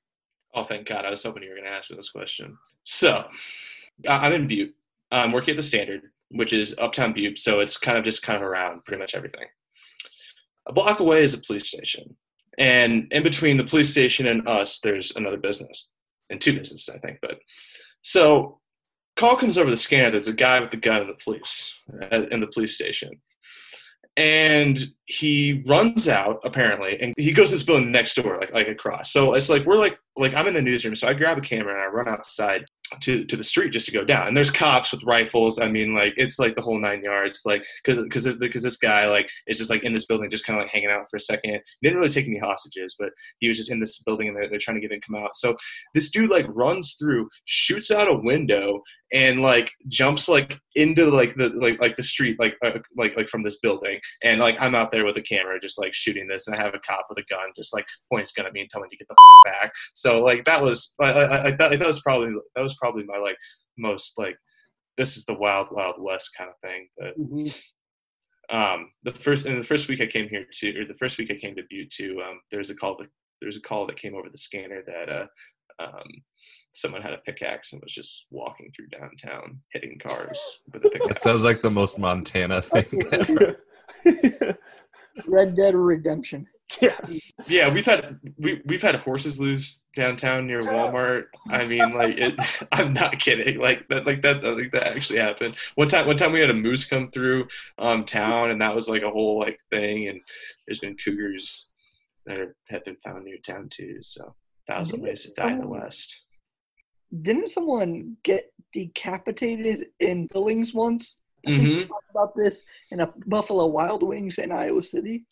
Oh, 0.55 0.65
thank 0.65 0.89
God! 0.89 1.05
I 1.05 1.11
was 1.11 1.23
hoping 1.23 1.43
you 1.43 1.51
were 1.51 1.57
going 1.57 1.67
to 1.67 1.71
ask 1.71 1.91
me 1.91 1.97
this 1.97 2.11
question. 2.11 2.57
So, 2.85 3.25
I'm 4.09 4.33
in 4.33 4.49
Butte. 4.49 4.75
I'm 5.11 5.33
working 5.33 5.53
at 5.53 5.57
the 5.57 5.63
Standard, 5.63 6.03
which 6.31 6.53
is 6.53 6.75
uptown 6.79 7.13
Butte, 7.13 7.39
so 7.39 7.61
it's 7.61 7.77
kind 7.77 7.99
of 7.99 8.05
just 8.05 8.23
kind 8.23 8.37
of 8.37 8.43
around 8.43 8.85
pretty 8.85 9.01
much 9.01 9.15
everything. 9.15 9.47
A 10.67 10.73
block 10.73 11.01
away 11.01 11.23
is 11.23 11.35
a 11.35 11.39
police 11.39 11.69
station. 11.69 12.17
And 12.59 13.07
in 13.13 13.23
between 13.23 13.57
the 13.57 13.65
police 13.65 13.91
station 13.91 14.27
and 14.27 14.47
us, 14.49 14.81
there's 14.81 15.15
another 15.15 15.37
business 15.37 15.91
and 16.29 16.41
two 16.41 16.59
businesses, 16.59 16.89
I 16.93 16.99
think. 16.99 17.19
But 17.23 17.39
so 18.03 18.61
call 19.19 19.37
comes 19.37 19.59
over 19.59 19.71
the 19.71 19.77
scanner. 19.77 20.11
There's 20.11 20.29
a 20.29 20.33
guy 20.33 20.61
with 20.61 20.73
a 20.73 20.77
gun 20.77 21.03
in 21.03 21.09
the 21.09 21.15
police 21.15 21.75
uh, 22.13 22.27
in 22.31 22.41
the 22.41 22.47
police 22.47 22.75
station, 22.75 23.11
and 24.17 24.79
he 25.07 25.63
runs 25.67 26.09
out 26.09 26.41
apparently, 26.45 26.99
and 27.01 27.15
he 27.17 27.33
goes 27.33 27.51
to 27.51 27.57
this 27.57 27.65
building 27.65 27.93
next 27.93 28.15
door, 28.15 28.39
like 28.39 28.53
like 28.53 28.69
across. 28.69 29.13
So 29.13 29.35
it's 29.35 29.49
like 29.49 29.65
we're 29.67 29.77
like 29.77 29.99
like 30.17 30.35
I'm 30.35 30.47
in 30.47 30.55
the 30.55 30.63
newsroom, 30.63 30.97
so 30.97 31.09
I 31.09 31.15
grab 31.15 31.39
a 31.39 31.43
camera 31.43 31.73
and 31.75 31.83
I 31.83 31.87
run 31.87 32.09
outside 32.09 32.65
to 33.01 33.25
to 33.25 33.37
the 33.37 33.45
street 33.45 33.73
just 33.73 33.87
to 33.87 33.93
go 33.93 34.05
down. 34.05 34.29
And 34.29 34.37
there's 34.37 34.51
cops 34.51 34.93
with 34.93 35.03
rifles. 35.05 35.61
I 35.61 35.69
mean, 35.69 35.95
like 35.95 36.15
it's 36.17 36.39
like 36.39 36.55
the 36.55 36.63
whole 36.63 36.79
nine 36.79 37.03
yards. 37.03 37.43
Like 37.45 37.65
because 37.85 38.03
because 38.03 38.37
because 38.37 38.63
this 38.63 38.77
guy 38.77 39.07
like 39.07 39.31
is 39.47 39.59
just 39.59 39.71
like 39.71 39.85
in 39.85 39.93
this 39.95 40.07
building, 40.07 40.31
just 40.31 40.47
kind 40.47 40.59
of 40.59 40.65
like 40.65 40.73
hanging 40.73 40.91
out 40.91 41.07
for 41.11 41.17
a 41.17 41.21
second. 41.21 41.51
He 41.53 41.61
didn't 41.89 41.99
really 41.99 42.11
take 42.11 42.27
any 42.27 42.39
hostages, 42.39 42.97
but 42.99 43.11
he 43.39 43.49
was 43.49 43.59
just 43.59 43.71
in 43.71 43.81
this 43.81 44.03
building 44.03 44.29
and 44.29 44.37
they're 44.37 44.49
they're 44.49 44.59
trying 44.59 44.81
to 44.81 44.81
get 44.81 44.93
him 44.93 45.01
come 45.01 45.17
out. 45.17 45.37
So 45.37 45.57
this 45.95 46.11
dude 46.11 46.31
like 46.31 46.47
runs 46.49 46.97
through, 46.99 47.29
shoots 47.45 47.91
out 47.91 48.09
a 48.09 48.15
window, 48.15 48.83
and 49.13 49.41
like 49.41 49.73
jumps 49.89 50.29
like 50.29 50.59
into 50.75 51.07
like 51.07 51.35
the 51.37 51.49
like 51.51 51.81
like 51.81 51.97
the 51.97 52.03
street 52.03 52.39
like 52.39 52.57
uh, 52.65 52.79
like 52.97 53.17
like 53.17 53.29
from 53.29 53.43
this 53.43 53.59
building. 53.61 53.99
And 54.23 54.41
like 54.41 54.57
I'm 54.61 54.75
out 54.75 54.93
there 54.93 55.05
with 55.05 55.17
a 55.17 55.23
camera, 55.23 55.61
just 55.61 55.79
like 55.79 55.95
shooting 55.95 56.27
this, 56.27 56.47
and 56.47 56.57
I 56.57 56.63
have 56.63 56.75
a 56.75 56.81
cop 56.81 57.07
with 57.09 57.19
a 57.19 57.35
gun, 57.35 57.49
just 57.57 57.75
like 57.75 57.87
points 58.13 58.33
gun 58.33 58.47
at 58.47 58.53
me 58.53 58.61
and 58.61 58.71
telling 58.71 58.89
me 58.91 58.97
to 58.97 59.05
get 59.05 59.09
the 59.09 59.17
back. 59.45 59.73
So 59.95 60.23
like 60.23 60.45
that 60.45 60.63
was 60.63 60.95
I, 61.01 61.05
I, 61.05 61.45
I 61.47 61.51
that, 61.53 61.79
that 61.79 61.87
was 61.87 62.01
probably 62.01 62.35
that 62.55 62.63
was 62.63 62.77
probably 62.77 63.05
my 63.05 63.19
like 63.19 63.37
most 63.77 64.19
like 64.19 64.37
this 64.97 65.17
is 65.17 65.25
the 65.25 65.35
wild 65.35 65.69
wild 65.71 65.97
west 65.99 66.31
kind 66.37 66.51
of 66.51 66.57
thing. 66.61 66.89
But 66.99 67.19
mm-hmm. 67.19 68.57
um, 68.57 68.91
the 69.05 69.13
first 69.13 69.47
in 69.47 69.59
the 69.59 69.65
first 69.65 69.89
week 69.89 70.01
I 70.01 70.07
came 70.07 70.29
here 70.29 70.45
to, 70.51 70.81
or 70.81 70.85
the 70.85 70.99
first 70.99 71.19
week 71.19 71.31
I 71.31 71.37
came 71.37 71.55
to 71.57 71.63
Butte 71.71 71.91
to, 71.93 72.21
um, 72.21 72.41
there's 72.51 72.71
a 72.71 72.75
call 72.75 72.97
that 72.99 73.09
there's 73.41 73.57
a 73.57 73.61
call 73.61 73.87
that 73.87 73.97
came 73.97 74.15
over 74.15 74.29
the 74.29 74.39
scanner 74.39 74.83
that 74.87 75.09
uh, 75.09 75.27
um, 75.81 76.11
someone 76.73 77.03
had 77.03 77.13
a 77.13 77.19
pickaxe 77.19 77.73
and 77.73 77.83
was 77.83 77.93
just 77.93 78.27
walking 78.31 78.71
through 78.75 78.89
downtown, 78.89 79.61
hitting 79.73 79.99
cars 80.05 80.61
with 80.73 80.85
a 80.85 80.91
pickaxe. 80.91 81.17
It 81.17 81.23
sounds 81.23 81.43
like 81.45 81.61
the 81.61 81.71
most 81.71 81.99
Montana 81.99 82.63
thing. 82.63 83.03
Red 85.27 85.57
Dead 85.57 85.75
Redemption. 85.75 86.47
yeah. 86.83 86.99
Yeah, 87.47 87.73
we've 87.73 87.87
had 87.87 88.19
we 88.37 88.61
we've 88.67 88.83
had 88.83 88.97
horses 88.97 89.41
loose 89.41 89.83
downtown 89.97 90.47
near 90.47 90.61
Walmart. 90.61 91.25
I 91.51 91.65
mean, 91.65 91.91
like 91.93 92.19
it. 92.19 92.39
I'm 92.73 92.93
not 92.93 93.19
kidding. 93.19 93.59
Like 93.59 93.89
that. 93.89 94.07
Like 94.07 94.23
that. 94.23 94.45
Like 94.45 94.71
that 94.73 94.89
actually 94.89 95.19
happened. 95.19 95.57
One 95.77 95.89
time. 95.89 96.07
One 96.07 96.17
time 96.17 96.33
we 96.33 96.41
had 96.41 96.51
a 96.51 96.55
moose 96.55 96.85
come 96.85 97.11
through 97.11 97.49
um 97.79 98.05
town, 98.05 98.51
and 98.51 98.61
that 98.61 98.77
was 98.77 98.89
like 98.89 99.03
a 99.03 99.11
whole 99.11 99.39
like 99.39 99.59
thing. 99.71 100.09
And 100.09 100.21
there's 100.67 100.79
been 100.79 100.97
cougars 101.03 101.73
that 102.27 102.39
are, 102.39 102.55
have 102.69 102.85
been 102.85 102.97
found 102.97 103.25
near 103.25 103.39
town 103.39 103.69
too. 103.71 103.99
So 104.03 104.35
thousand 104.69 105.01
ways 105.01 105.25
to 105.25 105.41
die 105.41 105.53
in 105.53 105.61
the 105.61 105.67
West. 105.67 106.21
Didn't 107.23 107.51
someone 107.51 108.17
get 108.23 108.53
decapitated 108.73 109.87
in 110.01 110.27
Billings 110.27 110.75
once? 110.75 111.17
I 111.47 111.53
think 111.53 111.73
we 111.75 111.81
hmm 111.81 111.91
talked 111.91 112.11
about 112.11 112.35
this 112.37 112.63
in 112.91 113.01
a 113.01 113.13
Buffalo 113.27 113.67
Wild 113.67 114.03
Wings 114.03 114.39
in 114.39 114.53
Iowa 114.53 114.83
City. 114.83 115.25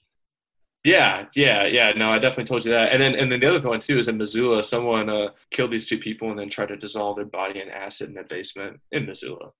Yeah, 0.85 1.27
yeah, 1.35 1.65
yeah. 1.67 1.93
No, 1.97 2.11
I 2.11 2.19
definitely 2.21 2.45
told 2.45 2.65
you 2.65 2.71
that. 2.73 2.93
And 2.93 3.03
then 3.03 3.15
and 3.17 3.31
then 3.31 3.41
the 3.41 3.53
other 3.55 3.69
one 3.69 3.81
too 3.81 3.99
is 3.99 4.09
in 4.09 4.19
Missoula. 4.19 4.63
Someone 4.63 5.09
uh, 5.11 5.31
killed 5.51 5.73
these 5.73 5.87
two 5.87 5.99
people 5.99 6.31
and 6.31 6.39
then 6.39 6.49
tried 6.49 6.69
to 6.69 6.77
dissolve 6.77 7.17
their 7.17 7.25
body 7.25 7.61
in 7.61 7.69
acid 7.69 8.09
in 8.09 8.15
their 8.15 8.25
basement 8.25 8.81
in 8.93 9.05
Missoula. 9.07 9.51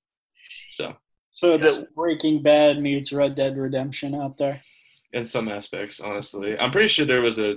So 0.69 0.97
So 1.31 1.55
it's 1.55 1.85
Breaking 1.95 2.43
Bad 2.43 2.83
meets 2.83 3.13
Red 3.13 3.37
Dead 3.37 3.57
Redemption 3.57 4.13
out 4.13 4.39
there. 4.39 4.63
in 5.13 5.25
some 5.25 5.49
aspects, 5.49 6.01
honestly. 6.01 6.59
I'm 6.59 6.71
pretty 6.71 6.89
sure 6.89 7.07
there 7.07 7.21
was 7.23 7.39
a, 7.39 7.57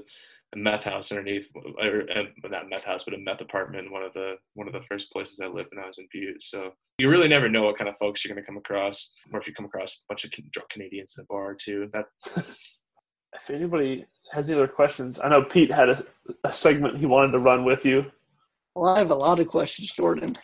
a 0.53 0.57
meth 0.57 0.83
house 0.83 1.11
underneath, 1.11 1.47
or 1.55 2.05
uh, 2.15 2.23
not 2.49 2.69
meth 2.69 2.83
house, 2.83 3.03
but 3.03 3.13
a 3.13 3.17
meth 3.17 3.41
apartment. 3.41 3.87
in 3.87 3.91
One 3.91 4.03
of 4.03 4.13
the 4.13 4.35
one 4.55 4.67
of 4.67 4.73
the 4.73 4.81
first 4.89 5.11
places 5.11 5.39
I 5.39 5.47
lived 5.47 5.69
when 5.71 5.83
I 5.83 5.87
was 5.87 5.97
in 5.97 6.07
Butte. 6.11 6.41
So 6.41 6.71
you 6.97 7.09
really 7.09 7.27
never 7.27 7.49
know 7.49 7.63
what 7.63 7.77
kind 7.77 7.89
of 7.89 7.97
folks 7.97 8.23
you're 8.23 8.33
going 8.33 8.43
to 8.43 8.47
come 8.47 8.57
across, 8.57 9.13
or 9.31 9.39
if 9.39 9.47
you 9.47 9.53
come 9.53 9.65
across 9.65 10.03
a 10.03 10.05
bunch 10.09 10.25
of 10.25 10.31
drunk 10.51 10.69
Canadians 10.69 11.15
in 11.17 11.23
a 11.23 11.27
bar 11.27 11.55
too. 11.55 11.89
That 11.93 12.05
If 13.33 13.49
anybody 13.49 14.05
has 14.31 14.49
any 14.49 14.57
other 14.57 14.67
questions, 14.67 15.19
I 15.19 15.29
know 15.29 15.43
Pete 15.43 15.71
had 15.71 15.89
a, 15.89 16.03
a 16.43 16.51
segment 16.51 16.97
he 16.97 17.05
wanted 17.05 17.31
to 17.33 17.39
run 17.39 17.63
with 17.63 17.85
you. 17.85 18.05
Well, 18.75 18.95
I 18.95 18.99
have 18.99 19.11
a 19.11 19.15
lot 19.15 19.39
of 19.39 19.47
questions, 19.47 19.91
Jordan. 19.91 20.35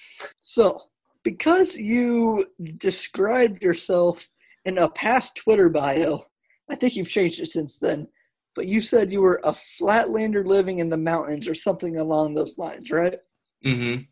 So, 0.42 0.82
because 1.24 1.76
you 1.76 2.46
described 2.78 3.64
yourself 3.64 4.28
in 4.66 4.78
a 4.78 4.90
past 4.90 5.36
Twitter 5.36 5.70
bio, 5.70 6.26
I 6.70 6.76
think 6.76 6.96
you've 6.96 7.10
changed 7.10 7.40
it 7.40 7.50
since 7.50 7.78
then, 7.78 8.08
but 8.56 8.68
you 8.68 8.82
said 8.82 9.12
you 9.12 9.22
were 9.22 9.40
a 9.44 9.52
flatlander 9.52 10.46
living 10.46 10.80
in 10.80 10.90
the 10.90 10.98
mountains 10.98 11.48
or 11.48 11.56
something 11.56 11.98
along 11.98 12.34
those 12.34 12.58
lines, 12.58 12.90
right? 12.92 13.20
Mm-hmm. 13.66 14.04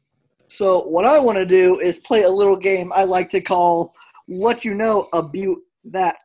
So, 0.50 0.84
what 0.84 1.06
I 1.06 1.18
want 1.18 1.38
to 1.38 1.46
do 1.46 1.80
is 1.80 1.98
play 2.00 2.24
a 2.24 2.30
little 2.30 2.56
game 2.56 2.92
I 2.94 3.04
like 3.06 3.30
to 3.30 3.42
call 3.42 3.96
What 4.28 4.64
You 4.66 4.76
Know 4.76 5.10
About 5.14 5.58
That 5.86 6.22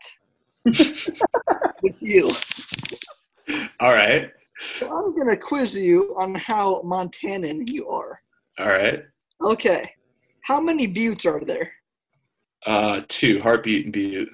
with 1.83 1.97
you. 2.01 2.31
All 3.81 3.93
right, 3.95 4.31
So, 4.79 4.87
I'm 4.87 5.15
going 5.17 5.31
to 5.31 5.37
quiz 5.37 5.75
you 5.77 6.15
on 6.19 6.35
how 6.35 6.83
Montanan 6.83 7.71
you 7.71 7.89
are. 7.89 8.21
all 8.59 8.69
right. 8.69 9.03
Okay. 9.43 9.91
How 10.43 10.61
many 10.61 10.87
buttes 10.87 11.25
are 11.25 11.45
there? 11.45 11.71
Uh, 12.67 13.03
two 13.09 13.41
heartbeat 13.41 13.85
and 13.85 13.93
Butte. 13.93 14.29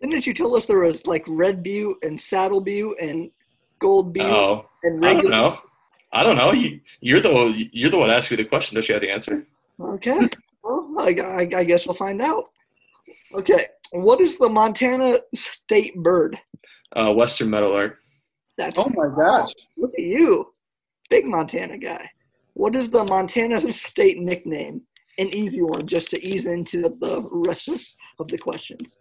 Didn't 0.00 0.26
you 0.26 0.34
tell 0.34 0.56
us 0.56 0.66
there 0.66 0.78
was 0.78 1.06
like 1.06 1.24
red 1.26 1.62
butte 1.62 1.96
and 2.02 2.20
saddle 2.20 2.60
butte 2.60 2.96
and 3.00 3.30
gold 3.80 4.12
butte 4.12 4.26
Oh, 4.26 4.66
and 4.84 5.04
I 5.04 5.14
don't 5.14 5.30
know. 5.30 5.58
I 6.12 6.22
don't 6.22 6.36
know. 6.36 6.52
You, 6.52 6.80
you're 7.00 7.20
the 7.20 7.32
one- 7.32 7.68
you're 7.72 7.90
the 7.90 7.98
one 7.98 8.10
asking 8.10 8.36
me 8.38 8.42
the 8.44 8.48
question. 8.48 8.74
Don't 8.76 8.88
you 8.88 8.94
have 8.94 9.02
the 9.02 9.10
answer? 9.10 9.46
Okay. 9.80 10.28
Well, 10.62 10.94
I, 10.98 11.10
I, 11.20 11.40
I 11.58 11.64
guess 11.64 11.86
we'll 11.86 11.94
find 11.94 12.22
out. 12.22 12.48
Okay. 13.34 13.66
What 13.92 14.20
is 14.20 14.38
the 14.38 14.48
Montana 14.48 15.18
state 15.34 15.94
bird? 16.02 16.38
Uh, 16.94 17.12
Western 17.12 17.50
Meadowlark. 17.50 17.98
That's 18.56 18.78
Oh 18.78 18.90
my 18.94 19.08
gosh. 19.14 19.52
look 19.76 19.92
at 19.98 20.04
you, 20.04 20.50
big 21.10 21.26
Montana 21.26 21.78
guy. 21.78 22.10
What 22.54 22.74
is 22.74 22.90
the 22.90 23.04
Montana 23.08 23.72
state 23.72 24.18
nickname? 24.18 24.82
An 25.18 25.34
easy 25.36 25.62
one, 25.62 25.86
just 25.86 26.10
to 26.10 26.28
ease 26.28 26.46
into 26.46 26.82
the, 26.82 26.90
the 27.00 27.22
rest 27.46 27.68
of 27.68 28.28
the 28.28 28.38
questions. 28.38 28.98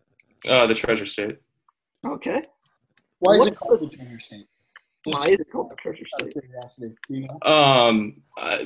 Uh, 0.47 0.67
the 0.67 0.75
Treasure 0.75 1.05
State. 1.05 1.37
Okay. 2.05 2.43
Why 3.19 3.33
is 3.35 3.39
What- 3.39 3.47
it 3.53 3.55
called 3.55 3.79
the 3.79 3.95
Treasure 3.95 4.19
State? 4.19 4.45
Why 5.05 5.25
is 5.27 5.39
it 5.39 5.49
called 5.51 5.71
the 5.71 5.75
treasure 5.75 6.05
state? 6.19 6.33
curiosity. 6.33 6.93
Do 7.07 7.13
you 7.13 7.27
know? 7.27 7.39
Um, 7.49 8.21
uh, 8.37 8.65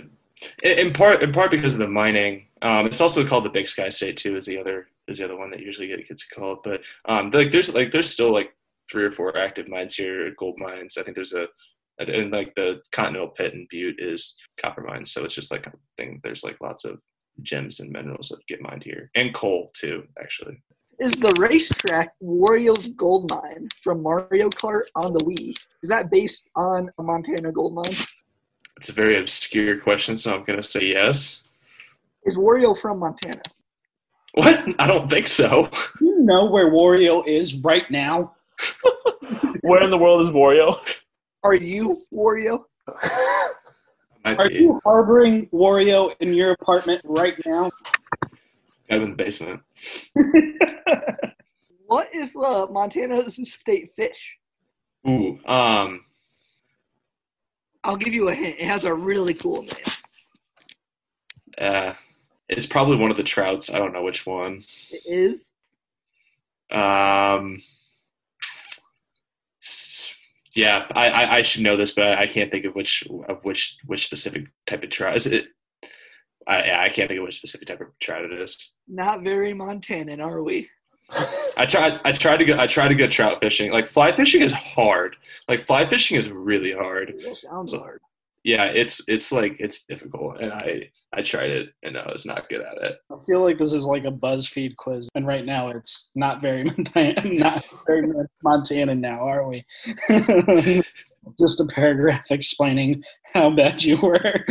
in 0.64 0.80
in 0.88 0.94
part, 0.94 1.22
in 1.22 1.32
part 1.32 1.52
because 1.52 1.74
of 1.74 1.80
the 1.80 1.88
mining. 1.88 2.48
Um, 2.64 2.88
it's 2.88 3.00
also 3.00 3.24
called 3.28 3.46
the 3.46 3.50
Big 3.50 3.68
Sky 3.70 3.90
State 3.90 4.18
too. 4.18 4.38
Is 4.38 4.48
the 4.48 4.58
other 4.58 4.88
is 5.08 5.20
the 5.20 5.26
other 5.26 5.38
one 5.38 5.52
that 5.52 5.60
usually 5.60 5.88
gets 6.08 6.26
called. 6.26 6.64
But 6.64 6.82
um, 7.06 7.30
like 7.30 7.52
there's 7.52 7.74
like 7.76 7.92
there's 7.92 8.10
still 8.10 8.34
like 8.34 8.56
three 8.92 9.04
or 9.04 9.12
four 9.12 9.38
active 9.38 9.68
mines 9.68 9.94
here, 9.96 10.34
gold 10.38 10.58
mines. 10.58 10.98
I 10.98 11.04
think 11.04 11.14
there's 11.16 11.34
a 11.34 11.48
and 12.00 12.32
like 12.32 12.56
the 12.56 12.82
Continental 12.92 13.30
Pit 13.30 13.54
in 13.54 13.68
Butte 13.70 14.00
is 14.00 14.36
copper 14.60 14.82
mines. 14.82 15.12
So 15.12 15.24
it's 15.24 15.36
just 15.36 15.52
like 15.52 15.68
a 15.68 15.74
thing. 15.96 16.20
There's 16.24 16.44
like 16.44 16.58
lots 16.60 16.86
of 16.86 17.00
gems 17.44 17.80
and 17.82 17.92
minerals 17.92 18.30
that 18.30 18.46
get 18.48 18.62
mined 18.64 18.84
here, 18.84 19.12
and 19.14 19.32
coal 19.34 19.72
too, 19.76 20.08
actually. 20.20 20.60
Is 21.02 21.14
the 21.14 21.34
racetrack 21.40 22.14
Wario's 22.24 22.86
Gold 22.90 23.32
Mine 23.32 23.70
from 23.82 24.04
Mario 24.04 24.50
Kart 24.50 24.84
on 24.94 25.14
the 25.14 25.20
Wii? 25.22 25.58
Is 25.82 25.90
that 25.90 26.12
based 26.12 26.52
on 26.56 26.92
a 27.00 27.02
Montana 27.02 27.52
gold 27.52 27.74
mine? 27.74 27.98
It's 28.78 28.90
a 28.90 28.94
very 28.94 29.20
obscure 29.20 29.80
question, 29.80 30.16
so 30.16 30.36
I'm 30.36 30.44
gonna 30.44 30.62
say 30.62 30.86
yes. 30.86 31.42
Is 32.26 32.38
Wario 32.38 32.78
from 32.78 33.00
Montana? 33.00 33.42
What? 34.36 34.64
I 34.78 34.86
don't 34.86 35.10
think 35.10 35.28
so. 35.28 35.72
Do 35.98 36.06
you 36.06 36.20
know 36.20 36.46
where 36.52 36.70
Wario 36.70 37.26
is 37.28 37.56
right 37.64 37.90
now? 37.90 38.36
Where 39.64 39.82
in 39.82 39.90
the 39.90 39.98
world 39.98 40.22
is 40.28 40.32
Wario? 40.32 40.80
Are 41.44 41.56
you 41.56 41.98
Wario? 42.14 42.66
Are 44.26 44.52
you 44.52 44.80
harboring 44.84 45.48
Wario 45.48 46.14
in 46.20 46.36
your 46.36 46.52
apartment 46.52 47.02
right 47.06 47.36
now? 47.48 47.72
Got 48.92 48.98
him 48.98 49.04
in 49.04 49.10
the 49.12 49.24
basement. 49.24 49.62
What 51.92 52.16
is 52.16 52.32
the 52.32 52.68
Montana 52.72 53.30
state 53.30 53.94
fish? 53.98 54.38
Ooh. 55.06 55.38
Um. 55.46 56.06
I'll 57.84 57.98
give 57.98 58.14
you 58.14 58.30
a 58.30 58.34
hint. 58.34 58.60
It 58.60 58.66
has 58.66 58.86
a 58.86 58.94
really 58.94 59.34
cool 59.34 59.64
name. 59.64 59.72
Uh, 61.58 61.94
it's 62.48 62.66
probably 62.66 62.96
one 62.96 63.12
of 63.12 63.18
the 63.18 63.24
trouts. 63.24 63.70
I 63.70 63.78
don't 63.78 63.92
know 63.92 64.04
which 64.04 64.26
one. 64.26 64.64
It 64.90 65.02
is. 65.06 65.54
Um, 66.72 67.62
yeah, 70.56 70.86
I, 70.92 71.10
I, 71.10 71.36
I 71.36 71.42
should 71.42 71.64
know 71.64 71.76
this, 71.76 71.92
but 71.92 72.18
I 72.18 72.26
can't 72.26 72.50
think 72.50 72.64
of 72.64 72.74
which 72.74 73.04
of 73.28 73.44
which 73.44 73.80
which 73.86 74.06
specific 74.06 74.46
type 74.66 74.84
of 74.84 74.92
trout. 74.92 75.18
Is 75.18 75.28
it? 75.28 75.48
I 76.52 76.86
I 76.86 76.90
can't 76.90 77.08
think 77.08 77.20
of 77.20 77.26
which 77.26 77.38
specific 77.38 77.68
type 77.68 77.82
of 77.82 77.88
trout 78.00 78.26
it 78.26 78.34
is. 78.34 78.74
Not 78.88 79.24
very 79.24 79.54
Montanan, 79.54 80.24
are 80.24 80.44
we? 80.44 80.70
I 81.58 81.66
tried 81.66 82.00
I 82.04 82.12
tried 82.12 82.38
to 82.38 82.46
go 82.46 82.58
I 82.60 82.68
tried 82.68 82.90
to 82.90 82.96
go 82.96 83.08
trout 83.08 83.40
fishing. 83.40 83.72
Like 83.72 83.88
fly 83.88 84.12
fishing 84.12 84.42
is 84.42 84.54
hard. 84.54 85.16
Like 85.48 85.62
fly 85.62 85.86
fishing 85.86 86.18
is 86.18 86.30
really 86.30 86.74
hard. 86.74 87.14
That 87.26 87.38
sounds 87.38 87.74
hard. 87.74 88.02
Yeah, 88.44 88.66
it's 88.66 89.08
it's 89.08 89.32
like 89.32 89.56
it's 89.60 89.84
difficult, 89.84 90.42
and 90.42 90.52
I 90.52 90.90
I 91.14 91.22
tried 91.22 91.52
it 91.52 91.70
and 91.84 91.96
I 91.96 92.12
was 92.12 92.26
not 92.26 92.50
good 92.50 92.62
at 92.62 92.78
it. 92.82 92.98
I 93.12 93.16
feel 93.28 93.42
like 93.42 93.60
this 93.60 93.72
is 93.72 93.84
like 93.84 94.06
a 94.06 94.12
BuzzFeed 94.12 94.78
quiz, 94.78 95.10
and 95.14 95.28
right 95.28 95.46
now 95.46 95.70
it's 95.70 96.12
not 96.16 96.42
very 96.42 96.64
Montana, 96.78 97.22
not 97.24 97.64
very 97.86 98.12
Montana 98.44 98.96
now, 98.96 99.28
are 99.28 99.48
we? 99.48 99.64
Just 101.40 101.60
a 101.60 101.66
paragraph 101.66 102.26
explaining 102.32 103.04
how 103.34 103.50
bad 103.50 103.84
you 103.84 103.98
were 103.98 104.16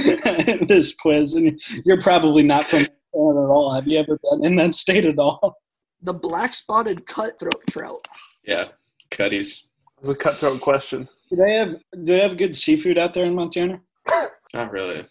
in 0.47 0.67
this 0.67 0.95
quiz, 0.95 1.35
and 1.35 1.61
you're 1.85 2.01
probably 2.01 2.43
not 2.43 2.65
from 2.65 2.87
Montana 3.15 3.45
at 3.45 3.51
all. 3.51 3.75
Have 3.75 3.87
you 3.87 3.99
ever 3.99 4.19
been 4.23 4.45
in 4.45 4.57
that 4.57 4.75
state 4.75 5.05
at 5.05 5.19
all? 5.19 5.59
The 6.03 6.15
black 6.15 6.55
spotted 6.55 7.07
cutthroat 7.07 7.63
trout. 7.69 8.07
Yeah, 8.45 8.69
cutties. 9.11 9.69
It's 10.01 10.09
a 10.09 10.15
cutthroat 10.15 10.61
question. 10.61 11.09
Do 11.29 11.37
they 11.37 11.55
have 11.55 11.73
Do 11.73 12.05
they 12.05 12.21
have 12.21 12.37
good 12.37 12.57
seafood 12.57 12.99
out 12.99 13.13
there 13.13 13.25
in 13.25 13.35
Montana? 13.35 13.81
Not 14.55 14.73
really. 14.73 15.07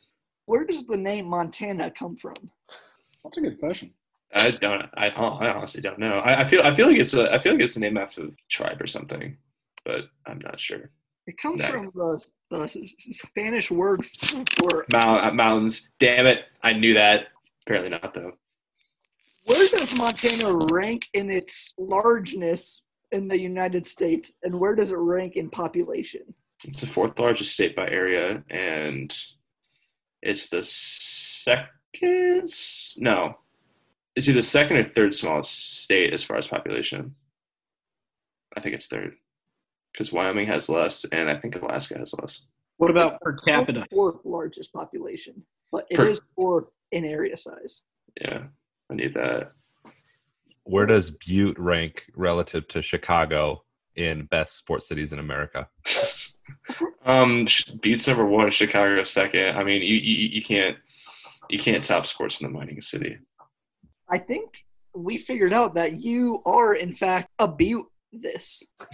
Where 0.46 0.66
does 0.66 0.88
the 0.88 0.98
name 0.98 1.30
Montana 1.30 1.92
come 1.92 2.16
from? 2.16 2.36
That's 3.24 3.38
a 3.38 3.42
good 3.42 3.60
question. 3.60 3.94
I 4.34 4.52
don't. 4.52 4.84
I, 4.96 5.08
I 5.08 5.54
honestly 5.54 5.82
don't 5.82 6.00
know. 6.00 6.14
I, 6.20 6.42
I 6.42 6.46
feel. 6.46 6.62
I 6.62 6.74
feel 6.76 6.88
like 6.88 6.98
it's 6.98 7.14
a. 7.14 7.34
I 7.34 7.40
feel 7.40 7.54
like 7.54 7.62
it's 7.62 7.78
a 7.78 7.80
name 7.80 7.98
after 7.98 8.24
a 8.24 8.30
tribe 8.50 8.82
or 8.82 8.88
something, 8.88 9.38
but 9.86 10.06
I'm 10.26 10.40
not 10.40 10.60
sure. 10.60 10.92
It 11.28 11.38
comes 11.38 11.60
No. 11.62 11.68
from 11.68 11.92
the, 11.94 12.26
the 12.50 12.90
Spanish 13.12 13.70
word 13.72 14.04
for 14.06 14.86
Mount, 14.92 15.26
uh, 15.26 15.32
mountains. 15.34 15.90
Damn 16.00 16.26
it! 16.28 16.46
I 16.64 16.74
knew 16.74 16.94
that. 16.96 17.28
Apparently 17.66 17.92
not 17.92 18.14
though. 18.14 18.34
where 19.46 19.68
does 19.70 19.96
Montana 19.96 20.66
rank 20.72 21.08
in 21.14 21.30
its 21.30 21.74
largeness 21.78 22.84
in 23.12 23.28
the 23.28 23.40
United 23.40 23.86
States, 23.86 24.32
and 24.44 24.60
where 24.60 24.76
does 24.76 24.92
it 24.92 24.98
rank 24.98 25.36
in 25.36 25.50
population? 25.50 26.22
It's 26.64 26.82
the 26.82 26.88
fourth 26.88 27.18
largest 27.20 27.54
state 27.54 27.76
by 27.76 27.88
area, 27.90 28.44
and 28.50 29.16
It's 30.22 30.50
the 30.50 30.62
second. 30.64 31.70
No, 32.98 33.38
it's 34.16 34.28
either 34.28 34.42
second 34.42 34.78
or 34.78 34.84
third 34.90 35.14
smallest 35.16 35.84
state 35.84 36.12
as 36.14 36.24
far 36.24 36.38
as 36.38 36.48
population. 36.48 37.16
I 38.58 38.62
think 38.62 38.76
it's 38.76 38.88
third 38.88 39.16
because 40.00 40.14
Wyoming 40.14 40.48
has 40.48 40.70
less, 40.70 41.06
and 41.12 41.30
I 41.30 41.36
think 41.36 41.62
Alaska 41.62 41.98
has 41.98 42.14
less. 42.22 42.44
What 42.78 42.90
about 42.90 43.20
per 43.20 43.34
capita? 43.34 43.86
Fourth 43.92 44.24
largest 44.24 44.72
population, 44.72 45.44
but 45.74 45.86
it 45.90 46.00
is 46.00 46.22
Per- 46.22 46.26
fourth 46.38 46.72
in 46.94 47.04
area 47.04 47.38
size. 47.38 47.82
Yeah, 48.22 48.44
I 48.90 48.96
need 48.96 49.14
that. 49.16 49.52
Where 50.64 50.86
does 50.86 51.12
Butte 51.12 51.60
rank 51.60 52.06
relative 52.16 52.66
to 52.70 52.82
Chicago 52.82 53.66
in 53.98 54.24
best 54.28 54.56
sports 54.56 54.88
cities 54.88 55.12
in 55.12 55.20
America? 55.20 55.68
um, 57.06 57.46
Butte's 57.84 58.08
number 58.08 58.26
one, 58.26 58.50
Chicago 58.52 59.04
second. 59.04 59.58
I 59.58 59.66
mean, 59.66 59.82
you, 59.82 59.98
you 59.98 60.30
you 60.30 60.42
can't 60.42 60.78
you 61.50 61.60
can't 61.60 61.84
top 61.84 62.08
sports 62.08 62.40
in 62.40 62.48
the 62.48 62.58
mining 62.58 62.82
city. 62.82 63.18
I 64.10 64.18
think 64.18 64.64
we 64.96 65.18
figured 65.18 65.52
out 65.52 65.76
that 65.76 66.02
you 66.02 66.42
are 66.46 66.76
in 66.76 66.96
fact 66.96 67.32
a 67.40 67.50
Butte. 67.50 67.86
This, 68.12 68.64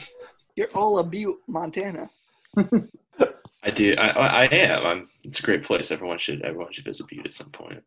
you're 0.56 0.70
all 0.74 1.00
a 1.00 1.04
Butte, 1.04 1.38
Montana. 1.48 2.10
I 2.58 3.72
do. 3.74 3.96
I, 3.98 4.10
I 4.10 4.28
I 4.28 4.46
am. 4.46 4.86
I'm. 4.86 5.10
It's 5.24 5.40
a 5.40 5.44
great 5.44 5.64
place. 5.64 5.92
Everyone 5.92 6.18
should 6.18 6.42
everyone 6.44 6.72
should 6.72 6.86
visit 6.86 7.08
Butte 7.08 7.26
at 7.26 7.34
some 7.34 7.50
point. 7.50 7.84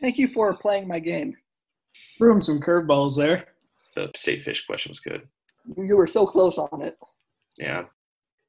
Thank 0.00 0.18
you 0.18 0.28
for 0.28 0.54
playing 0.56 0.88
my 0.88 0.98
game. 0.98 1.36
Threw 2.18 2.32
him 2.32 2.40
some 2.40 2.60
curveballs 2.60 3.16
there. 3.16 3.46
The 3.94 4.10
state 4.16 4.42
fish 4.44 4.66
question 4.66 4.90
was 4.90 5.00
good. 5.00 5.22
You 5.76 5.96
were 5.96 6.06
so 6.06 6.26
close 6.26 6.58
on 6.58 6.82
it. 6.82 6.98
Yeah. 7.58 7.84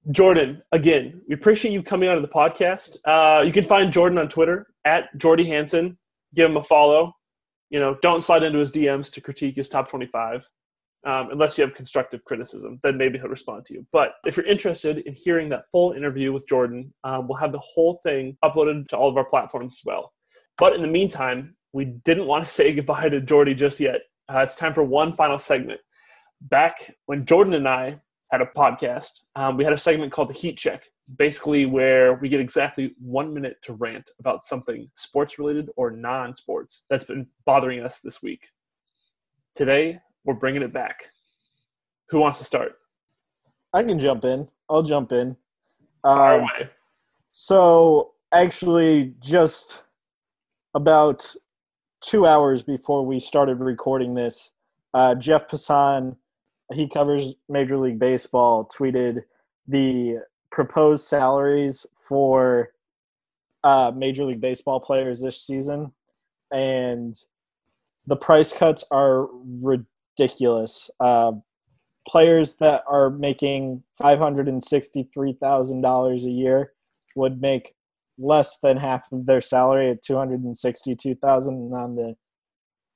Jordan, 0.10 0.64
again, 0.72 1.22
we 1.28 1.36
appreciate 1.36 1.74
you 1.74 1.84
coming 1.84 2.10
onto 2.10 2.22
the 2.22 2.28
podcast. 2.28 2.98
Uh, 3.06 3.44
you 3.44 3.52
can 3.52 3.66
find 3.66 3.94
Jordan 3.94 4.18
on 4.18 4.30
Twitter 4.30 4.68
at 4.84 5.16
Jordy 5.18 5.46
Hansen. 5.46 5.98
Give 6.34 6.50
him 6.50 6.58
a 6.58 6.64
follow. 6.64 7.14
You 7.70 7.80
know, 7.80 7.98
don't 8.02 8.24
slide 8.24 8.44
into 8.44 8.60
his 8.60 8.72
DMs 8.72 9.12
to 9.14 9.22
critique 9.22 9.56
his 9.56 9.70
top 9.70 9.90
25, 9.90 10.46
um, 11.04 11.30
unless 11.32 11.58
you 11.58 11.64
have 11.64 11.74
constructive 11.74 12.24
criticism. 12.26 12.80
Then 12.84 12.98
maybe 12.98 13.18
he'll 13.18 13.28
respond 13.28 13.66
to 13.66 13.74
you. 13.74 13.86
But 13.92 14.14
if 14.26 14.38
you're 14.38 14.46
interested 14.46 15.00
in 15.00 15.16
hearing 15.16 15.50
that 15.50 15.66
full 15.72 15.94
interview 15.94 16.32
with 16.32 16.48
Jordan, 16.48 16.94
um, 17.04 17.28
we'll 17.28 17.38
have 17.38 17.52
the 17.52 17.60
whole 17.60 18.00
thing 18.04 18.38
uploaded 18.44 18.88
to 18.90 18.98
all 18.98 19.10
of 19.10 19.18
our 19.18 19.26
platforms 19.26 19.80
as 19.80 19.86
well. 19.86 20.14
But 20.58 20.74
in 20.74 20.82
the 20.82 20.88
meantime, 20.88 21.56
we 21.74 21.86
didn't 21.86 22.28
want 22.28 22.44
to 22.44 22.50
say 22.52 22.74
goodbye 22.74 23.10
to 23.10 23.22
Jordy 23.22 23.56
just 23.56 23.80
yet. 23.80 24.02
Uh, 24.30 24.40
it's 24.40 24.56
time 24.56 24.74
for 24.74 24.84
one 24.84 25.14
final 25.14 25.40
segment. 25.40 25.82
Back 26.42 26.96
when 27.06 27.26
Jordan 27.26 27.54
and 27.54 27.68
I 27.68 28.00
had 28.32 28.42
a 28.42 28.46
podcast, 28.46 29.22
um, 29.36 29.58
we 29.58 29.64
had 29.64 29.74
a 29.74 29.78
segment 29.78 30.12
called 30.12 30.30
the 30.30 30.34
Heat 30.34 30.58
Check, 30.58 30.86
basically 31.18 31.66
where 31.66 32.16
we 32.16 32.30
get 32.30 32.40
exactly 32.40 32.96
one 33.00 33.34
minute 33.34 33.58
to 33.64 33.74
rant 33.74 34.10
about 34.20 34.44
something 34.44 34.90
sports 34.96 35.38
related 35.38 35.70
or 35.76 35.92
non 35.92 36.36
sports 36.36 36.86
that's 36.90 37.04
been 37.04 37.28
bothering 37.46 37.82
us 37.82 38.00
this 38.00 38.24
week. 38.24 38.48
Today, 39.54 40.00
we're 40.26 40.34
bringing 40.36 40.62
it 40.62 40.74
back. 40.74 41.06
Who 42.10 42.20
wants 42.20 42.38
to 42.40 42.44
start? 42.46 42.74
I 43.74 43.84
can 43.84 44.00
jump 44.00 44.26
in. 44.26 44.48
I'll 44.70 44.84
jump 44.84 45.12
in. 45.12 45.36
Fire 46.04 46.36
Um, 46.36 46.42
away. 46.42 46.70
so 47.32 48.14
actually, 48.34 49.14
just 49.20 49.84
about 50.74 51.34
two 52.02 52.26
hours 52.26 52.62
before 52.64 53.06
we 53.06 53.20
started 53.20 53.60
recording 53.60 54.14
this, 54.16 54.52
uh, 54.94 55.16
Jeff 55.16 55.48
Passan, 55.48 56.16
he 56.74 56.88
covers 56.88 57.34
Major 57.50 57.78
League 57.78 58.00
Baseball, 58.00 58.68
tweeted 58.68 59.24
the 59.68 60.18
proposed 60.52 61.06
salaries 61.06 61.86
for 62.00 62.70
uh, 63.64 63.92
Major 63.96 64.26
League 64.26 64.42
Baseball 64.42 64.80
players 64.80 65.22
this 65.22 65.42
season, 65.42 65.94
and 66.52 67.14
the 68.08 68.16
price 68.16 68.52
cuts 68.52 68.84
are 68.92 69.28
ridiculous. 70.22 70.90
Uh, 71.00 71.34
players 72.08 72.56
that 72.56 72.84
are 72.88 73.10
making 73.10 73.84
five 73.98 74.20
hundred 74.20 74.48
and 74.48 74.64
sixty-three 74.64 75.38
thousand 75.42 75.82
dollars 75.82 76.26
a 76.26 76.30
year 76.30 76.74
would 77.16 77.42
make 77.42 77.74
less 78.18 78.58
than 78.62 78.78
half 78.78 79.12
of 79.12 79.26
their 79.26 79.42
salary 79.42 79.90
at 79.90 80.04
two 80.04 80.16
hundred 80.16 80.42
and 80.42 80.56
on 81.74 81.96
the 81.96 82.16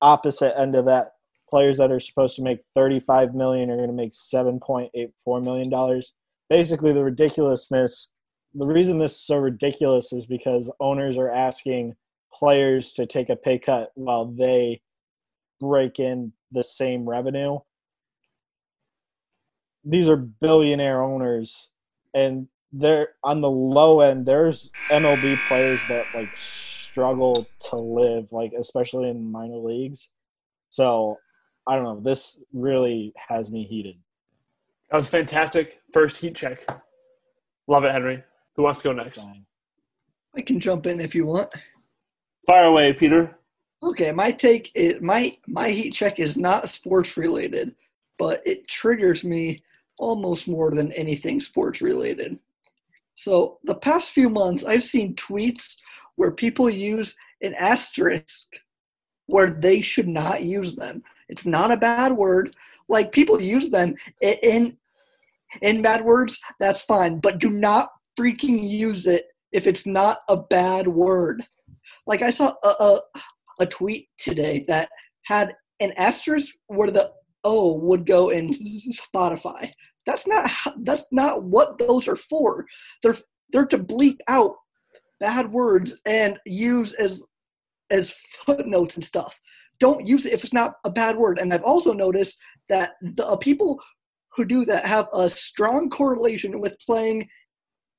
opposite 0.01 0.57
end 0.59 0.75
of 0.75 0.85
that, 0.85 1.13
players 1.49 1.77
that 1.77 1.91
are 1.91 1.99
supposed 1.99 2.35
to 2.35 2.43
make 2.43 2.59
thirty-five 2.73 3.33
million 3.33 3.69
are 3.69 3.77
going 3.77 3.89
to 3.89 3.93
make 3.93 4.13
seven 4.13 4.59
point 4.59 4.91
eight 4.95 5.11
four 5.23 5.41
million 5.41 5.69
dollars. 5.69 6.13
Basically, 6.49 6.93
the 6.93 7.03
ridiculousness. 7.03 8.09
The 8.57 8.67
reason 8.67 8.99
this 8.99 9.13
is 9.13 9.19
so 9.21 9.35
ridiculous 9.35 10.13
is 10.13 10.25
because 10.25 10.71
owners 10.79 11.17
are 11.17 11.29
asking 11.29 11.95
players 12.33 12.93
to 12.93 13.05
take 13.05 13.29
a 13.29 13.35
pay 13.35 13.59
cut 13.59 13.91
while 13.95 14.25
they 14.25 14.81
break 15.59 15.99
in 15.99 16.33
the 16.51 16.63
same 16.63 17.07
revenue 17.07 17.59
these 19.83 20.09
are 20.09 20.15
billionaire 20.17 21.01
owners 21.03 21.69
and 22.13 22.47
they're 22.71 23.09
on 23.23 23.41
the 23.41 23.49
low 23.49 24.01
end 24.01 24.25
there's 24.25 24.69
mlb 24.89 25.37
players 25.47 25.79
that 25.87 26.05
like 26.13 26.29
struggle 26.35 27.45
to 27.59 27.75
live 27.75 28.31
like 28.31 28.51
especially 28.59 29.09
in 29.09 29.31
minor 29.31 29.57
leagues 29.57 30.09
so 30.69 31.17
i 31.67 31.75
don't 31.75 31.83
know 31.83 31.99
this 31.99 32.41
really 32.53 33.13
has 33.15 33.51
me 33.51 33.63
heated 33.63 33.95
That 34.91 34.97
was 34.97 35.09
fantastic. 35.09 35.81
First 35.91 36.21
Heat 36.21 36.35
Check. 36.35 36.65
Love 37.67 37.83
it, 37.85 37.91
Henry. 37.91 38.23
Who 38.55 38.63
wants 38.63 38.81
to 38.81 38.89
go 38.89 38.93
next? 38.93 39.25
I 40.37 40.41
can 40.41 40.59
jump 40.59 40.85
in 40.85 40.99
if 41.01 41.15
you 41.15 41.25
want. 41.25 41.53
Fire 42.45 42.65
away, 42.65 42.93
Peter. 42.93 43.39
Okay, 43.85 44.11
my 44.11 44.31
take 44.31 44.71
is 44.73 44.99
my 44.99 45.37
my 45.47 45.69
heat 45.69 45.91
check 45.93 46.19
is 46.19 46.37
not 46.37 46.69
sports 46.69 47.17
related, 47.17 47.75
but 48.17 48.41
it 48.43 48.67
triggers 48.67 49.23
me 49.23 49.61
almost 49.99 50.47
more 50.47 50.71
than 50.71 50.91
anything 50.93 51.39
sports 51.39 51.81
related. 51.81 52.39
So 53.13 53.59
the 53.63 53.75
past 53.75 54.09
few 54.09 54.27
months, 54.27 54.65
I've 54.65 54.83
seen 54.83 55.15
tweets 55.15 55.75
where 56.15 56.31
people 56.31 56.67
use 56.67 57.15
an 57.43 57.53
asterisk 57.53 58.47
where 59.27 59.51
they 59.51 59.81
should 59.81 60.07
not 60.07 60.41
use 60.41 60.75
them. 60.75 61.03
It's 61.29 61.45
not 61.45 61.71
a 61.71 61.77
bad 61.77 62.11
word. 62.11 62.55
Like 62.89 63.11
people 63.11 63.39
use 63.39 63.69
them 63.69 63.95
in 64.21 64.77
in 65.61 65.83
bad 65.83 66.03
words, 66.03 66.39
that's 66.59 66.81
fine, 66.81 67.19
but 67.19 67.37
do 67.37 67.51
not 67.51 67.91
freaking 68.19 68.67
use 68.67 69.05
it 69.05 69.27
if 69.51 69.67
it's 69.67 69.85
not 69.85 70.21
a 70.27 70.37
bad 70.37 70.87
word. 70.87 71.45
Like 72.07 72.23
I 72.23 72.31
saw 72.31 72.55
a, 72.63 72.67
a 72.67 72.99
a 73.59 73.65
tweet 73.65 74.07
today 74.17 74.65
that 74.67 74.89
had 75.25 75.53
an 75.79 75.91
asterisk 75.97 76.53
where 76.67 76.91
the 76.91 77.11
O 77.43 77.77
would 77.77 78.05
go 78.05 78.29
in 78.29 78.51
Spotify. 78.51 79.71
That's 80.05 80.27
not 80.27 80.49
that's 80.83 81.05
not 81.11 81.43
what 81.43 81.77
those 81.77 82.07
are 82.07 82.15
for. 82.15 82.65
They're 83.01 83.17
they're 83.51 83.65
to 83.67 83.77
bleep 83.77 84.17
out 84.27 84.55
bad 85.19 85.51
words 85.51 85.99
and 86.05 86.37
use 86.45 86.93
as 86.93 87.23
as 87.91 88.13
footnotes 88.45 88.95
and 88.95 89.03
stuff. 89.03 89.39
Don't 89.79 90.05
use 90.05 90.25
it 90.25 90.33
if 90.33 90.43
it's 90.43 90.53
not 90.53 90.75
a 90.85 90.91
bad 90.91 91.17
word. 91.17 91.39
And 91.39 91.53
I've 91.53 91.63
also 91.63 91.93
noticed 91.93 92.37
that 92.69 92.93
the 93.01 93.25
uh, 93.25 93.35
people 93.35 93.79
who 94.35 94.45
do 94.45 94.65
that 94.65 94.85
have 94.85 95.07
a 95.13 95.29
strong 95.29 95.89
correlation 95.89 96.59
with 96.59 96.77
playing 96.85 97.27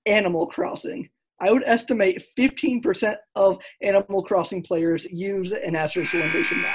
Animal 0.06 0.46
Crossing. 0.46 1.08
I 1.40 1.52
would 1.52 1.62
estimate 1.66 2.22
15% 2.38 3.16
of 3.34 3.58
Animal 3.82 4.22
Crossing 4.22 4.62
players 4.62 5.04
use 5.06 5.52
an 5.52 5.76
asterisk 5.76 6.12
when 6.14 6.22
they 6.32 6.42
should 6.42 6.58
not. 6.58 6.74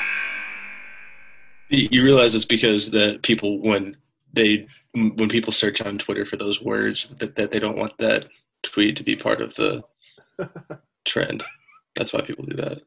You 1.69 1.87
you 1.91 2.03
realize 2.03 2.35
it's 2.35 2.45
because 2.45 2.91
the 2.91 3.17
people 3.23 3.59
when 3.61 3.95
they 4.33 4.67
when 4.93 5.29
people 5.29 5.53
search 5.53 5.81
on 5.81 5.97
Twitter 5.97 6.25
for 6.25 6.35
those 6.35 6.61
words 6.61 7.13
that, 7.19 7.35
that 7.37 7.49
they 7.51 7.59
don't 7.59 7.77
want 7.77 7.97
that 7.99 8.27
tweet 8.61 8.97
to 8.97 9.03
be 9.03 9.15
part 9.15 9.41
of 9.41 9.55
the 9.55 9.81
trend. 11.05 11.43
That's 11.95 12.11
why 12.13 12.21
people 12.21 12.45
do 12.45 12.55
that. 12.57 12.81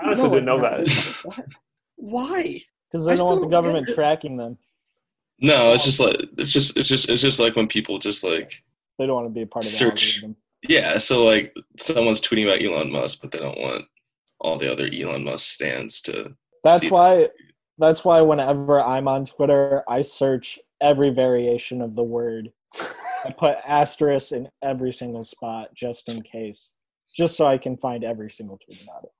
I 0.00 0.06
honestly 0.06 0.28
No, 0.28 0.34
didn't 0.34 0.46
know 0.46 0.64
I- 0.64 0.78
that. 0.84 1.46
Why? 1.96 2.62
because 2.90 3.06
they 3.06 3.12
I 3.12 3.16
don't 3.16 3.26
want 3.26 3.40
the 3.40 3.46
still 3.46 3.50
don't 3.50 3.62
get 3.62 3.68
government 3.70 3.88
tracking 3.94 4.36
them 4.36 4.58
No, 5.40 5.72
it's 5.72 5.84
just 5.84 6.00
like 6.00 6.16
it's 6.38 6.52
just 6.52 6.76
it's 6.76 6.88
just 6.88 7.08
it's 7.08 7.22
just 7.22 7.38
like 7.38 7.56
when 7.56 7.66
people 7.68 7.98
just 7.98 8.22
like 8.24 8.62
they 8.98 9.06
don't 9.06 9.14
want 9.16 9.26
to 9.26 9.30
be 9.34 9.42
a 9.42 9.46
part 9.46 9.64
of 9.64 9.70
the 9.70 9.76
Search. 9.76 10.16
algorithm 10.16 10.36
yeah. 10.68 10.98
So 10.98 11.24
like 11.24 11.54
someone's 11.80 12.20
tweeting 12.20 12.44
about 12.44 12.62
Elon 12.62 12.90
Musk, 12.90 13.18
but 13.20 13.32
they 13.32 13.38
don't 13.38 13.58
want 13.58 13.84
all 14.40 14.58
the 14.58 14.70
other 14.70 14.88
Elon 14.92 15.24
Musk 15.24 15.52
stands 15.52 16.00
to. 16.02 16.34
That's 16.62 16.82
see 16.82 16.90
why. 16.90 17.28
That's 17.78 18.04
why 18.04 18.20
whenever 18.20 18.80
I'm 18.80 19.08
on 19.08 19.24
Twitter, 19.24 19.82
I 19.88 20.00
search 20.02 20.58
every 20.80 21.10
variation 21.10 21.80
of 21.80 21.96
the 21.96 22.04
word. 22.04 22.52
I 23.24 23.32
put 23.36 23.56
asterisk 23.66 24.32
in 24.32 24.48
every 24.62 24.92
single 24.92 25.24
spot 25.24 25.74
just 25.74 26.08
in 26.08 26.22
case, 26.22 26.74
just 27.14 27.36
so 27.36 27.46
I 27.46 27.58
can 27.58 27.76
find 27.76 28.04
every 28.04 28.30
single 28.30 28.58
tweet 28.58 28.82
about 28.82 29.04
it. 29.04 29.12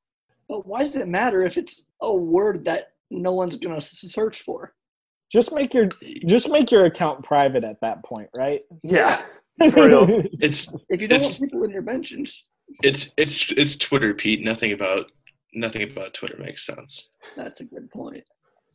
But 0.48 0.66
why 0.66 0.80
does 0.80 0.94
it 0.94 1.08
matter 1.08 1.42
if 1.42 1.56
it's 1.56 1.84
a 2.02 2.14
word 2.14 2.64
that 2.66 2.92
no 3.10 3.32
one's 3.32 3.56
going 3.56 3.74
to 3.74 3.82
search 3.82 4.42
for? 4.42 4.74
Just 5.32 5.52
make 5.52 5.74
your 5.74 5.88
just 6.26 6.48
make 6.48 6.70
your 6.70 6.84
account 6.84 7.24
private 7.24 7.64
at 7.64 7.80
that 7.80 8.04
point, 8.04 8.28
right? 8.36 8.60
Yeah. 8.82 9.20
For 9.58 9.88
real. 9.88 10.22
It's 10.40 10.72
If 10.88 11.00
you 11.00 11.08
don't 11.08 11.22
want 11.22 11.38
people 11.38 11.64
in 11.64 11.70
your 11.70 11.82
mentions, 11.82 12.44
It's 12.82 13.10
it's 13.16 13.50
it's 13.52 13.76
Twitter, 13.76 14.14
Pete. 14.14 14.42
Nothing 14.42 14.72
about 14.72 15.10
nothing 15.54 15.82
about 15.82 16.14
Twitter 16.14 16.36
makes 16.38 16.66
sense. 16.66 17.08
That's 17.36 17.60
a 17.60 17.64
good 17.64 17.90
point. 17.90 18.24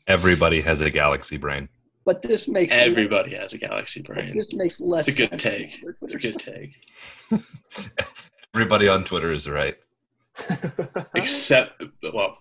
Everybody 0.07 0.61
has 0.61 0.81
a 0.81 0.89
galaxy 0.89 1.38
brain. 1.38 1.69
But 2.06 2.22
this 2.22 2.47
makes 2.47 2.73
Everybody 2.73 3.35
has 3.35 3.53
a 3.53 3.57
galaxy 3.57 4.01
brain. 4.01 4.35
This 4.35 4.53
makes 4.53 4.80
less. 4.81 5.07
It's 5.07 5.19
a 5.19 5.22
good 5.27 5.31
sense 5.31 5.43
take. 5.43 5.84
It's 6.01 6.15
a 6.15 6.18
good 6.18 6.41
stuff. 6.41 6.56
take. 6.56 7.93
Everybody 8.56 8.88
on 8.88 9.03
Twitter 9.03 9.31
is 9.31 9.47
right. 9.47 9.77
Except, 11.14 11.84
well, 12.14 12.38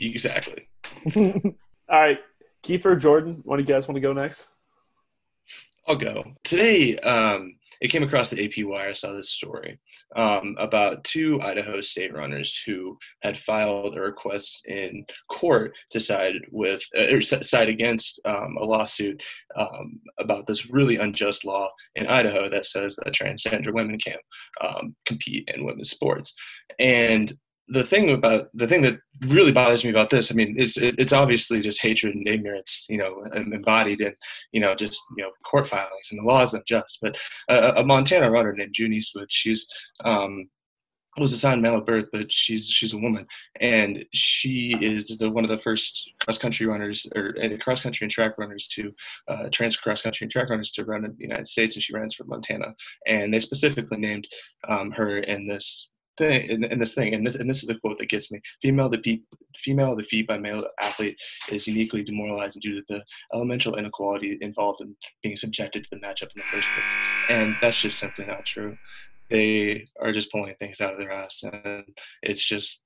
exactly. 0.00 0.66
All 1.14 1.52
right, 1.90 2.18
Kiefer, 2.62 2.98
Jordan, 2.98 3.42
one 3.44 3.60
of 3.60 3.68
you 3.68 3.74
guys 3.74 3.86
want 3.86 3.96
to 3.96 4.00
go 4.00 4.12
next? 4.12 4.50
I'll 5.86 5.96
go. 5.96 6.24
Today, 6.44 6.96
um, 6.98 7.56
it 7.80 7.88
came 7.88 8.02
across 8.02 8.30
the 8.30 8.42
AP 8.42 8.66
Wire. 8.66 8.88
I 8.88 8.92
saw 8.92 9.12
this 9.12 9.30
story 9.30 9.78
um, 10.16 10.54
about 10.58 11.04
two 11.04 11.40
Idaho 11.42 11.80
state 11.80 12.14
runners 12.14 12.60
who 12.64 12.96
had 13.22 13.36
filed 13.36 13.96
a 13.96 14.00
request 14.00 14.62
in 14.66 15.04
court 15.30 15.74
to 15.90 16.00
side 16.00 16.34
with 16.50 16.82
uh, 16.96 17.12
or 17.12 17.20
side 17.20 17.68
against 17.68 18.20
um, 18.24 18.56
a 18.58 18.64
lawsuit 18.64 19.22
um, 19.56 20.00
about 20.18 20.46
this 20.46 20.70
really 20.70 20.96
unjust 20.96 21.44
law 21.44 21.68
in 21.96 22.06
Idaho 22.06 22.48
that 22.48 22.64
says 22.64 22.96
that 22.96 23.12
transgender 23.12 23.74
women 23.74 23.98
can't 23.98 24.20
um, 24.62 24.94
compete 25.04 25.48
in 25.54 25.64
women's 25.64 25.90
sports. 25.90 26.34
And 26.78 27.36
the 27.68 27.84
thing 27.84 28.10
about 28.10 28.48
the 28.54 28.66
thing 28.66 28.82
that 28.82 29.00
really 29.22 29.52
bothers 29.52 29.84
me 29.84 29.90
about 29.90 30.10
this, 30.10 30.30
I 30.30 30.34
mean, 30.34 30.54
it's 30.58 30.76
it's 30.76 31.12
obviously 31.12 31.60
just 31.60 31.80
hatred 31.80 32.14
and 32.14 32.28
ignorance, 32.28 32.86
you 32.88 32.98
know, 32.98 33.24
embodied 33.34 34.00
in 34.00 34.14
you 34.52 34.60
know 34.60 34.74
just 34.74 35.02
you 35.16 35.24
know 35.24 35.30
court 35.44 35.66
filings 35.66 36.10
and 36.10 36.20
the 36.20 36.24
law 36.24 36.42
is 36.42 36.54
unjust. 36.54 36.98
But 37.00 37.16
a, 37.48 37.74
a 37.76 37.84
Montana 37.84 38.30
runner 38.30 38.52
named 38.52 38.74
June 38.74 38.92
Eastwood, 38.92 39.28
she's 39.30 39.66
um, 40.04 40.48
was 41.16 41.32
assigned 41.32 41.62
male 41.62 41.76
at 41.76 41.86
birth, 41.86 42.06
but 42.12 42.30
she's 42.30 42.68
she's 42.68 42.92
a 42.92 42.98
woman, 42.98 43.26
and 43.60 44.04
she 44.12 44.76
is 44.80 45.16
the 45.18 45.30
one 45.30 45.44
of 45.44 45.50
the 45.50 45.60
first 45.60 46.10
cross 46.20 46.38
country 46.38 46.66
runners 46.66 47.06
or 47.14 47.34
uh, 47.42 47.56
cross 47.62 47.82
country 47.82 48.04
and 48.04 48.10
track 48.10 48.36
runners 48.36 48.68
to 48.68 48.92
uh, 49.28 49.48
trans 49.50 49.76
cross 49.76 50.02
country 50.02 50.24
and 50.24 50.30
track 50.30 50.50
runners 50.50 50.72
to 50.72 50.84
run 50.84 51.04
in 51.04 51.14
the 51.16 51.24
United 51.24 51.48
States, 51.48 51.76
and 51.76 51.82
she 51.82 51.94
runs 51.94 52.14
for 52.14 52.24
Montana. 52.24 52.74
And 53.06 53.32
they 53.32 53.40
specifically 53.40 53.98
named 53.98 54.26
um, 54.68 54.90
her 54.92 55.18
in 55.18 55.46
this 55.46 55.88
thing 56.18 56.48
in, 56.48 56.64
in 56.64 56.78
this 56.78 56.94
thing, 56.94 57.14
and 57.14 57.26
this 57.26 57.36
and 57.36 57.48
this 57.48 57.62
is 57.62 57.68
the 57.68 57.76
quote 57.76 57.98
that 57.98 58.08
gets 58.08 58.30
me: 58.30 58.40
"Female 58.62 58.88
defeat 58.88 59.24
female 59.58 59.96
defeat 59.96 60.26
by 60.26 60.38
male 60.38 60.66
athlete 60.80 61.16
is 61.50 61.66
uniquely 61.66 62.02
demoralizing 62.02 62.60
due 62.60 62.76
to 62.76 62.84
the 62.88 63.04
elemental 63.32 63.76
inequality 63.76 64.38
involved 64.40 64.80
in 64.80 64.96
being 65.22 65.36
subjected 65.36 65.84
to 65.84 65.90
the 65.90 66.00
matchup 66.00 66.22
in 66.22 66.36
the 66.36 66.42
first 66.42 66.68
place." 66.68 67.30
And 67.30 67.56
that's 67.60 67.80
just 67.80 67.98
simply 67.98 68.26
not 68.26 68.44
true 68.46 68.76
they 69.30 69.88
are 70.02 70.12
just 70.12 70.30
pulling 70.30 70.54
things 70.56 70.82
out 70.82 70.92
of 70.92 70.98
their 70.98 71.10
ass 71.10 71.44
and 71.44 71.82
it's 72.22 72.44
just 72.44 72.84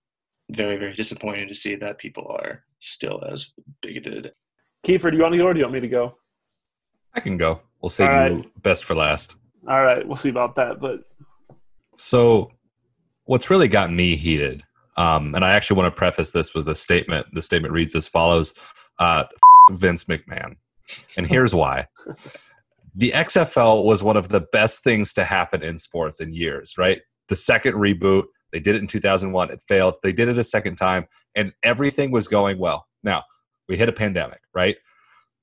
very 0.53 0.77
very 0.77 0.95
disappointing 0.95 1.49
to 1.49 1.55
see 1.55 1.75
that 1.75 1.99
people 1.99 2.25
are 2.29 2.63
still 2.79 3.21
as 3.29 3.51
bigoted 3.83 4.33
Kiefer, 4.85 5.11
do 5.11 5.17
you 5.17 5.23
want 5.23 5.33
to 5.33 5.39
go 5.39 5.45
or 5.45 5.55
do 5.55 5.59
you 5.59 5.65
want 5.65 5.75
me 5.75 5.81
to 5.81 5.89
go? 5.89 6.15
I 7.15 7.21
can 7.21 7.37
go. 7.37 7.61
We'll 7.83 7.91
save 7.91 8.11
All 8.11 8.29
you 8.29 8.51
best 8.63 8.85
for 8.85 8.95
last. 8.95 9.37
All 9.69 9.83
right, 9.83 10.07
we'll 10.07 10.17
see 10.17 10.29
about 10.29 10.57
that. 10.57 10.81
But 10.81 11.01
So, 11.97 12.53
what's 13.29 13.51
really 13.51 13.69
got 13.69 13.93
me 13.93 14.17
heated, 14.17 14.65
um, 14.97 15.35
and 15.35 15.45
I 15.45 15.51
actually 15.51 15.77
want 15.77 15.95
to 15.95 15.97
preface 15.97 16.31
this 16.31 16.55
with 16.55 16.67
a 16.67 16.75
statement. 16.75 17.27
The 17.33 17.43
statement 17.43 17.73
reads 17.73 17.95
as 17.95 18.09
follows: 18.09 18.55
uh, 18.99 19.25
Vince 19.71 20.05
McMahon, 20.05 20.57
and 21.17 21.27
here's 21.31 21.55
why. 21.55 21.87
The 22.97 23.13
XFL 23.13 23.85
was 23.85 24.03
one 24.03 24.17
of 24.17 24.31
the 24.31 24.41
best 24.41 24.83
things 24.83 25.13
to 25.13 25.25
happen 25.25 25.63
in 25.63 25.79
sports 25.79 26.21
in 26.21 26.33
years. 26.33 26.75
Right, 26.77 27.03
the 27.29 27.37
second 27.37 27.75
reboot, 27.75 28.25
they 28.51 28.61
did 28.61 28.75
it 28.75 28.81
in 28.81 28.89
2001. 28.89 29.51
It 29.51 29.63
failed. 29.63 29.95
They 30.03 30.13
did 30.13 30.29
it 30.29 30.39
a 30.39 30.45
second 30.45 30.77
time, 30.77 31.07
and 31.37 31.53
everything 31.63 32.11
was 32.11 32.27
going 32.27 32.59
well. 32.59 32.87
Now 33.05 33.23
we 33.69 33.77
hit 33.77 33.91
a 33.91 33.93
pandemic. 33.93 34.41
Right, 34.55 34.77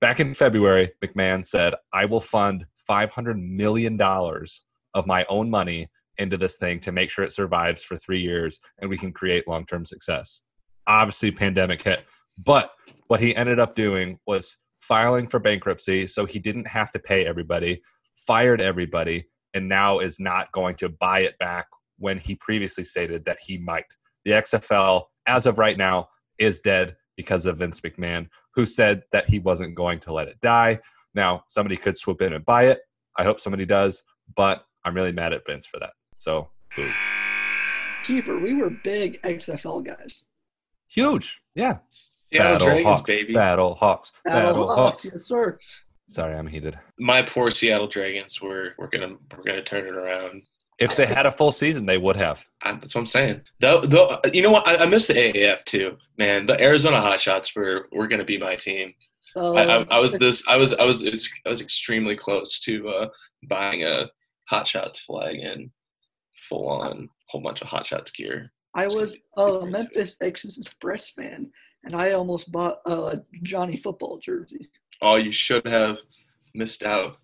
back 0.02 0.20
in 0.20 0.34
February, 0.34 0.91
McMahon 1.03 1.45
said, 1.45 1.76
"I 1.94 2.06
will 2.06 2.20
fund 2.20 2.66
500 2.88 3.40
million 3.40 3.95
dollars 3.95 4.64
of 4.95 5.06
my 5.06 5.24
own 5.30 5.52
money." 5.52 5.90
Into 6.17 6.37
this 6.37 6.57
thing 6.57 6.79
to 6.81 6.91
make 6.91 7.09
sure 7.09 7.25
it 7.25 7.31
survives 7.31 7.83
for 7.83 7.97
three 7.97 8.21
years 8.21 8.59
and 8.79 8.89
we 8.89 8.97
can 8.97 9.11
create 9.11 9.47
long 9.47 9.65
term 9.65 9.85
success. 9.85 10.41
Obviously, 10.87 11.31
pandemic 11.31 11.81
hit, 11.81 12.03
but 12.37 12.71
what 13.07 13.19
he 13.19 13.35
ended 13.35 13.59
up 13.59 13.75
doing 13.75 14.19
was 14.27 14.57
filing 14.79 15.27
for 15.27 15.39
bankruptcy 15.39 16.05
so 16.05 16.25
he 16.25 16.39
didn't 16.39 16.67
have 16.67 16.91
to 16.91 16.99
pay 16.99 17.25
everybody, 17.25 17.81
fired 18.27 18.61
everybody, 18.61 19.27
and 19.53 19.67
now 19.67 19.99
is 19.99 20.19
not 20.19 20.51
going 20.51 20.75
to 20.75 20.89
buy 20.89 21.21
it 21.21 21.37
back 21.39 21.65
when 21.97 22.19
he 22.19 22.35
previously 22.35 22.83
stated 22.83 23.23
that 23.25 23.39
he 23.41 23.57
might. 23.57 23.85
The 24.25 24.31
XFL, 24.31 25.03
as 25.27 25.45
of 25.45 25.57
right 25.57 25.77
now, 25.77 26.09
is 26.37 26.59
dead 26.59 26.95
because 27.15 27.45
of 27.45 27.57
Vince 27.57 27.79
McMahon, 27.81 28.27
who 28.53 28.65
said 28.65 29.03
that 29.11 29.29
he 29.29 29.39
wasn't 29.39 29.75
going 29.75 29.99
to 30.01 30.13
let 30.13 30.27
it 30.27 30.39
die. 30.41 30.79
Now, 31.13 31.43
somebody 31.47 31.77
could 31.77 31.97
swoop 31.97 32.21
in 32.21 32.33
and 32.33 32.45
buy 32.45 32.65
it. 32.65 32.79
I 33.17 33.23
hope 33.23 33.39
somebody 33.39 33.65
does, 33.65 34.03
but 34.35 34.65
I'm 34.83 34.93
really 34.93 35.13
mad 35.13 35.33
at 35.33 35.45
Vince 35.47 35.65
for 35.65 35.79
that. 35.79 35.91
So, 36.17 36.49
boo. 36.75 36.89
Kiefer, 38.03 38.41
we 38.41 38.53
were 38.53 38.69
big 38.69 39.21
XFL 39.23 39.85
guys. 39.85 40.25
huge, 40.89 41.41
yeah. 41.55 41.77
Seattle 42.31 42.53
Battle 42.53 42.67
Dragons, 42.67 42.85
Hawks, 42.85 43.01
baby. 43.01 43.33
Battle 43.33 43.75
Hawks, 43.75 44.11
Battle, 44.25 44.75
Hawks. 44.75 45.05
yes, 45.05 45.25
sir. 45.25 45.57
Sorry, 46.09 46.35
I'm 46.35 46.47
heated. 46.47 46.77
My 46.99 47.21
poor 47.23 47.49
Seattle 47.51 47.87
Dragons 47.87 48.41
were 48.41 48.73
we're 48.77 48.89
gonna 48.89 49.15
we're 49.35 49.43
gonna 49.43 49.63
turn 49.63 49.87
it 49.87 49.95
around. 49.95 50.43
If 50.77 50.95
they 50.97 51.05
had 51.05 51.25
a 51.25 51.31
full 51.31 51.51
season, 51.53 51.85
they 51.85 51.97
would 51.97 52.17
have. 52.17 52.45
I, 52.61 52.73
that's 52.73 52.93
what 52.93 53.01
I'm 53.01 53.07
saying. 53.07 53.41
Though, 53.61 53.85
though, 53.85 54.19
you 54.33 54.41
know 54.41 54.51
what? 54.51 54.67
I, 54.67 54.77
I 54.77 54.85
miss 54.85 55.07
the 55.07 55.13
AAF 55.13 55.63
too, 55.65 55.97
man. 56.17 56.45
The 56.47 56.61
Arizona 56.61 56.97
Hotshots 56.97 57.55
were 57.55 57.87
were 57.91 58.07
gonna 58.07 58.25
be 58.25 58.37
my 58.37 58.55
team. 58.55 58.93
Uh, 59.35 59.53
I, 59.53 59.63
I, 59.63 59.85
I 59.91 59.99
was 59.99 60.13
this. 60.13 60.43
I 60.47 60.57
was. 60.57 60.73
I 60.73 60.85
was. 60.85 61.03
It's, 61.03 61.29
I 61.45 61.49
was 61.49 61.61
extremely 61.61 62.15
close 62.15 62.59
to 62.61 62.89
uh, 62.89 63.07
buying 63.47 63.83
a 63.83 64.09
Hot 64.49 64.67
Shots 64.67 64.99
flag 64.99 65.37
and 65.39 65.69
full 66.47 66.67
on 66.67 67.09
whole 67.30 67.41
bunch 67.41 67.61
of 67.61 67.67
Hot 67.67 67.85
Shots 67.85 68.11
gear. 68.11 68.51
I 68.73 68.88
was 68.88 69.15
a 69.38 69.65
Memphis 69.65 70.17
Express 70.22 71.09
fan, 71.09 71.49
and 71.84 71.93
I 71.99 72.11
almost 72.11 72.51
bought 72.51 72.80
a 72.85 73.22
Johnny 73.43 73.77
football 73.77 74.19
jersey. 74.19 74.69
Oh, 75.01 75.15
you 75.17 75.31
should 75.31 75.65
have 75.65 75.97
missed 76.53 76.84
out. 76.84 77.17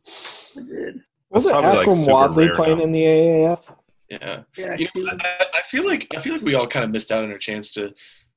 I 0.58 0.62
did. 0.62 1.02
Was 1.30 1.46
it 1.46 1.52
Probably, 1.52 1.86
like, 1.86 2.08
Wadley 2.08 2.50
playing 2.54 2.80
now. 2.80 2.84
in 2.84 2.92
the 2.92 3.04
AAF? 3.04 3.76
Yeah. 4.10 4.44
Yeah, 4.58 4.76
You 4.78 4.88
know, 4.96 5.12
I, 5.20 5.46
I 5.54 5.62
feel 5.70 5.88
like 5.88 6.08
I 6.16 6.20
feel 6.20 6.34
like 6.34 6.42
we 6.42 6.56
all 6.56 6.68
kind 6.68 6.84
of 6.84 6.92
missed 6.92 7.12
out 7.12 7.24
on 7.24 7.32
our 7.32 7.38
chance 7.38 7.72
to 7.74 7.94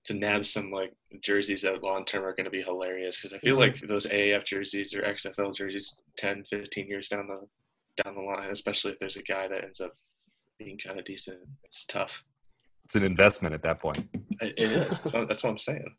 to 0.06 0.14
nab 0.14 0.46
some 0.46 0.70
like 0.70 0.92
jerseys 1.20 1.62
that 1.62 1.82
long 1.82 2.04
term 2.04 2.24
are 2.24 2.34
going 2.34 2.44
to 2.44 2.50
be 2.50 2.62
hilarious 2.62 3.16
because 3.16 3.32
I 3.32 3.38
feel 3.38 3.56
mm-hmm. 3.56 3.72
like 3.72 3.88
those 3.88 4.06
AAF 4.06 4.44
jerseys 4.44 4.94
or 4.94 5.02
XFL 5.02 5.56
jerseys 5.56 6.00
10, 6.18 6.44
15 6.48 6.86
years 6.86 7.08
down 7.08 7.26
the 7.26 8.02
down 8.02 8.14
the 8.14 8.20
line, 8.20 8.50
especially 8.50 8.92
if 8.92 8.98
there's 8.98 9.16
a 9.16 9.22
guy 9.22 9.48
that 9.48 9.64
ends 9.64 9.80
up 9.80 9.96
being 10.58 10.78
kind 10.78 10.98
of 10.98 11.04
decent, 11.04 11.38
it's 11.64 11.84
tough. 11.86 12.22
It's 12.84 12.94
an 12.94 13.02
investment 13.02 13.54
at 13.54 13.62
that 13.62 13.80
point. 13.80 14.06
It, 14.40 14.54
it 14.56 14.72
is. 14.72 14.98
That's 14.98 15.12
what, 15.12 15.28
that's 15.28 15.42
what 15.42 15.50
I'm 15.50 15.58
saying. 15.58 15.94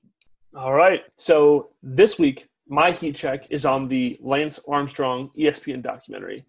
all 0.55 0.73
right, 0.73 1.01
so 1.17 1.69
this 1.81 2.19
week 2.19 2.47
my 2.67 2.91
heat 2.91 3.15
check 3.15 3.45
is 3.51 3.65
on 3.65 3.87
the 3.87 4.17
Lance 4.21 4.59
Armstrong 4.67 5.29
ESPN 5.37 5.83
documentary. 5.83 6.45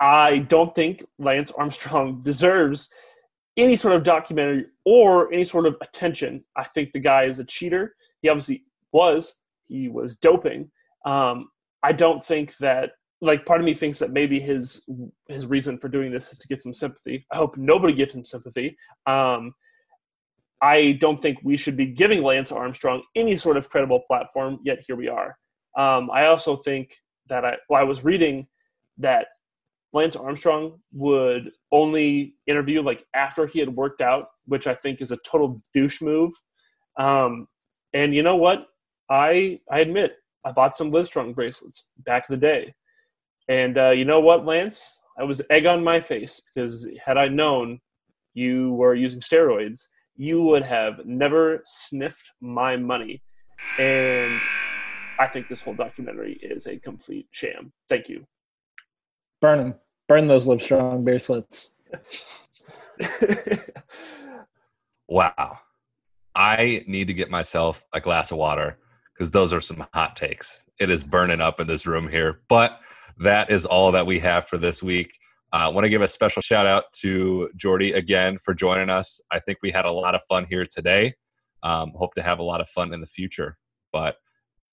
I 0.00 0.38
don't 0.38 0.74
think 0.74 1.04
Lance 1.18 1.50
Armstrong 1.50 2.20
deserves 2.24 2.90
any 3.56 3.76
sort 3.76 3.94
of 3.94 4.04
documentary 4.04 4.66
or 4.84 5.32
any 5.32 5.44
sort 5.44 5.66
of 5.66 5.76
attention. 5.80 6.44
I 6.56 6.64
think 6.64 6.92
the 6.92 7.00
guy 7.00 7.24
is 7.24 7.38
a 7.38 7.44
cheater. 7.44 7.94
He 8.22 8.28
obviously 8.28 8.64
was. 8.92 9.34
He 9.66 9.88
was 9.88 10.16
doping. 10.16 10.70
Um, 11.04 11.48
I 11.82 11.92
don't 11.92 12.24
think 12.24 12.56
that 12.58 12.92
like 13.20 13.44
part 13.44 13.60
of 13.60 13.64
me 13.64 13.74
thinks 13.74 13.98
that 13.98 14.12
maybe 14.12 14.40
his 14.40 14.88
his 15.28 15.46
reason 15.46 15.78
for 15.78 15.88
doing 15.88 16.12
this 16.12 16.32
is 16.32 16.38
to 16.38 16.48
get 16.48 16.62
some 16.62 16.74
sympathy. 16.74 17.26
I 17.32 17.36
hope 17.36 17.56
nobody 17.56 17.94
gives 17.94 18.14
him 18.14 18.24
sympathy. 18.24 18.76
Um, 19.06 19.54
I 20.60 20.98
don't 21.00 21.22
think 21.22 21.38
we 21.42 21.56
should 21.56 21.76
be 21.76 21.86
giving 21.86 22.22
Lance 22.22 22.50
Armstrong 22.52 23.02
any 23.14 23.36
sort 23.36 23.56
of 23.56 23.68
credible 23.68 24.02
platform. 24.06 24.58
Yet 24.64 24.82
here 24.86 24.96
we 24.96 25.08
are. 25.08 25.36
Um, 25.76 26.10
I 26.12 26.26
also 26.26 26.56
think 26.56 26.94
that 27.28 27.44
I, 27.44 27.56
well, 27.68 27.80
I 27.80 27.84
was 27.84 28.04
reading 28.04 28.48
that 28.98 29.28
Lance 29.92 30.16
Armstrong 30.16 30.80
would 30.92 31.50
only 31.72 32.34
interview 32.46 32.82
like 32.82 33.04
after 33.14 33.46
he 33.46 33.60
had 33.60 33.74
worked 33.74 34.00
out, 34.00 34.26
which 34.46 34.66
I 34.66 34.74
think 34.74 35.00
is 35.00 35.12
a 35.12 35.18
total 35.18 35.62
douche 35.72 36.02
move. 36.02 36.32
Um, 36.98 37.46
and 37.92 38.14
you 38.14 38.22
know 38.22 38.36
what? 38.36 38.66
I 39.10 39.60
I 39.70 39.80
admit 39.80 40.16
I 40.44 40.52
bought 40.52 40.76
some 40.76 40.90
Livestrong 40.90 41.34
bracelets 41.34 41.88
back 41.98 42.26
in 42.28 42.34
the 42.34 42.40
day, 42.40 42.74
and 43.48 43.78
uh, 43.78 43.90
you 43.90 44.04
know 44.04 44.20
what, 44.20 44.44
Lance? 44.44 45.02
I 45.18 45.24
was 45.24 45.42
egg 45.50 45.66
on 45.66 45.82
my 45.82 46.00
face 46.00 46.42
because 46.54 46.88
had 47.04 47.18
I 47.18 47.28
known 47.28 47.80
you 48.34 48.74
were 48.74 48.94
using 48.94 49.20
steroids, 49.20 49.88
you 50.16 50.42
would 50.42 50.62
have 50.62 51.04
never 51.04 51.62
sniffed 51.64 52.32
my 52.40 52.76
money. 52.76 53.22
And 53.78 54.40
I 55.18 55.26
think 55.26 55.48
this 55.48 55.62
whole 55.62 55.74
documentary 55.74 56.34
is 56.40 56.66
a 56.66 56.76
complete 56.78 57.26
sham. 57.32 57.72
Thank 57.88 58.08
you. 58.08 58.26
Burn 59.40 59.58
them. 59.58 59.74
Burn 60.06 60.28
those 60.28 60.46
Livestrong 60.46 61.04
bracelets. 61.04 61.70
Wow. 65.08 65.58
I 66.34 66.84
need 66.86 67.06
to 67.06 67.14
get 67.14 67.30
myself 67.30 67.82
a 67.92 68.00
glass 68.00 68.30
of 68.30 68.38
water 68.38 68.78
because 69.12 69.30
those 69.30 69.52
are 69.52 69.60
some 69.60 69.86
hot 69.94 70.14
takes. 70.14 70.64
It 70.78 70.90
is 70.90 71.02
burning 71.02 71.40
up 71.40 71.58
in 71.58 71.66
this 71.66 71.86
room 71.86 72.08
here. 72.08 72.40
But 72.48 72.78
that 73.18 73.50
is 73.50 73.66
all 73.66 73.92
that 73.92 74.06
we 74.06 74.18
have 74.20 74.46
for 74.46 74.58
this 74.58 74.82
week. 74.82 75.12
I 75.52 75.64
uh, 75.64 75.70
want 75.70 75.84
to 75.84 75.88
give 75.88 76.02
a 76.02 76.08
special 76.08 76.42
shout 76.42 76.66
out 76.66 76.84
to 77.00 77.48
Jordy 77.56 77.92
again 77.92 78.38
for 78.38 78.52
joining 78.52 78.90
us. 78.90 79.20
I 79.30 79.40
think 79.40 79.58
we 79.62 79.70
had 79.70 79.86
a 79.86 79.92
lot 79.92 80.14
of 80.14 80.22
fun 80.28 80.46
here 80.48 80.66
today. 80.66 81.14
Um, 81.62 81.92
hope 81.94 82.14
to 82.16 82.22
have 82.22 82.38
a 82.38 82.42
lot 82.42 82.60
of 82.60 82.68
fun 82.68 82.92
in 82.92 83.00
the 83.00 83.06
future. 83.06 83.56
But 83.92 84.16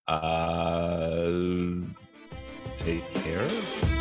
uh, 0.08 1.32
take 2.76 3.10
care. 3.14 3.95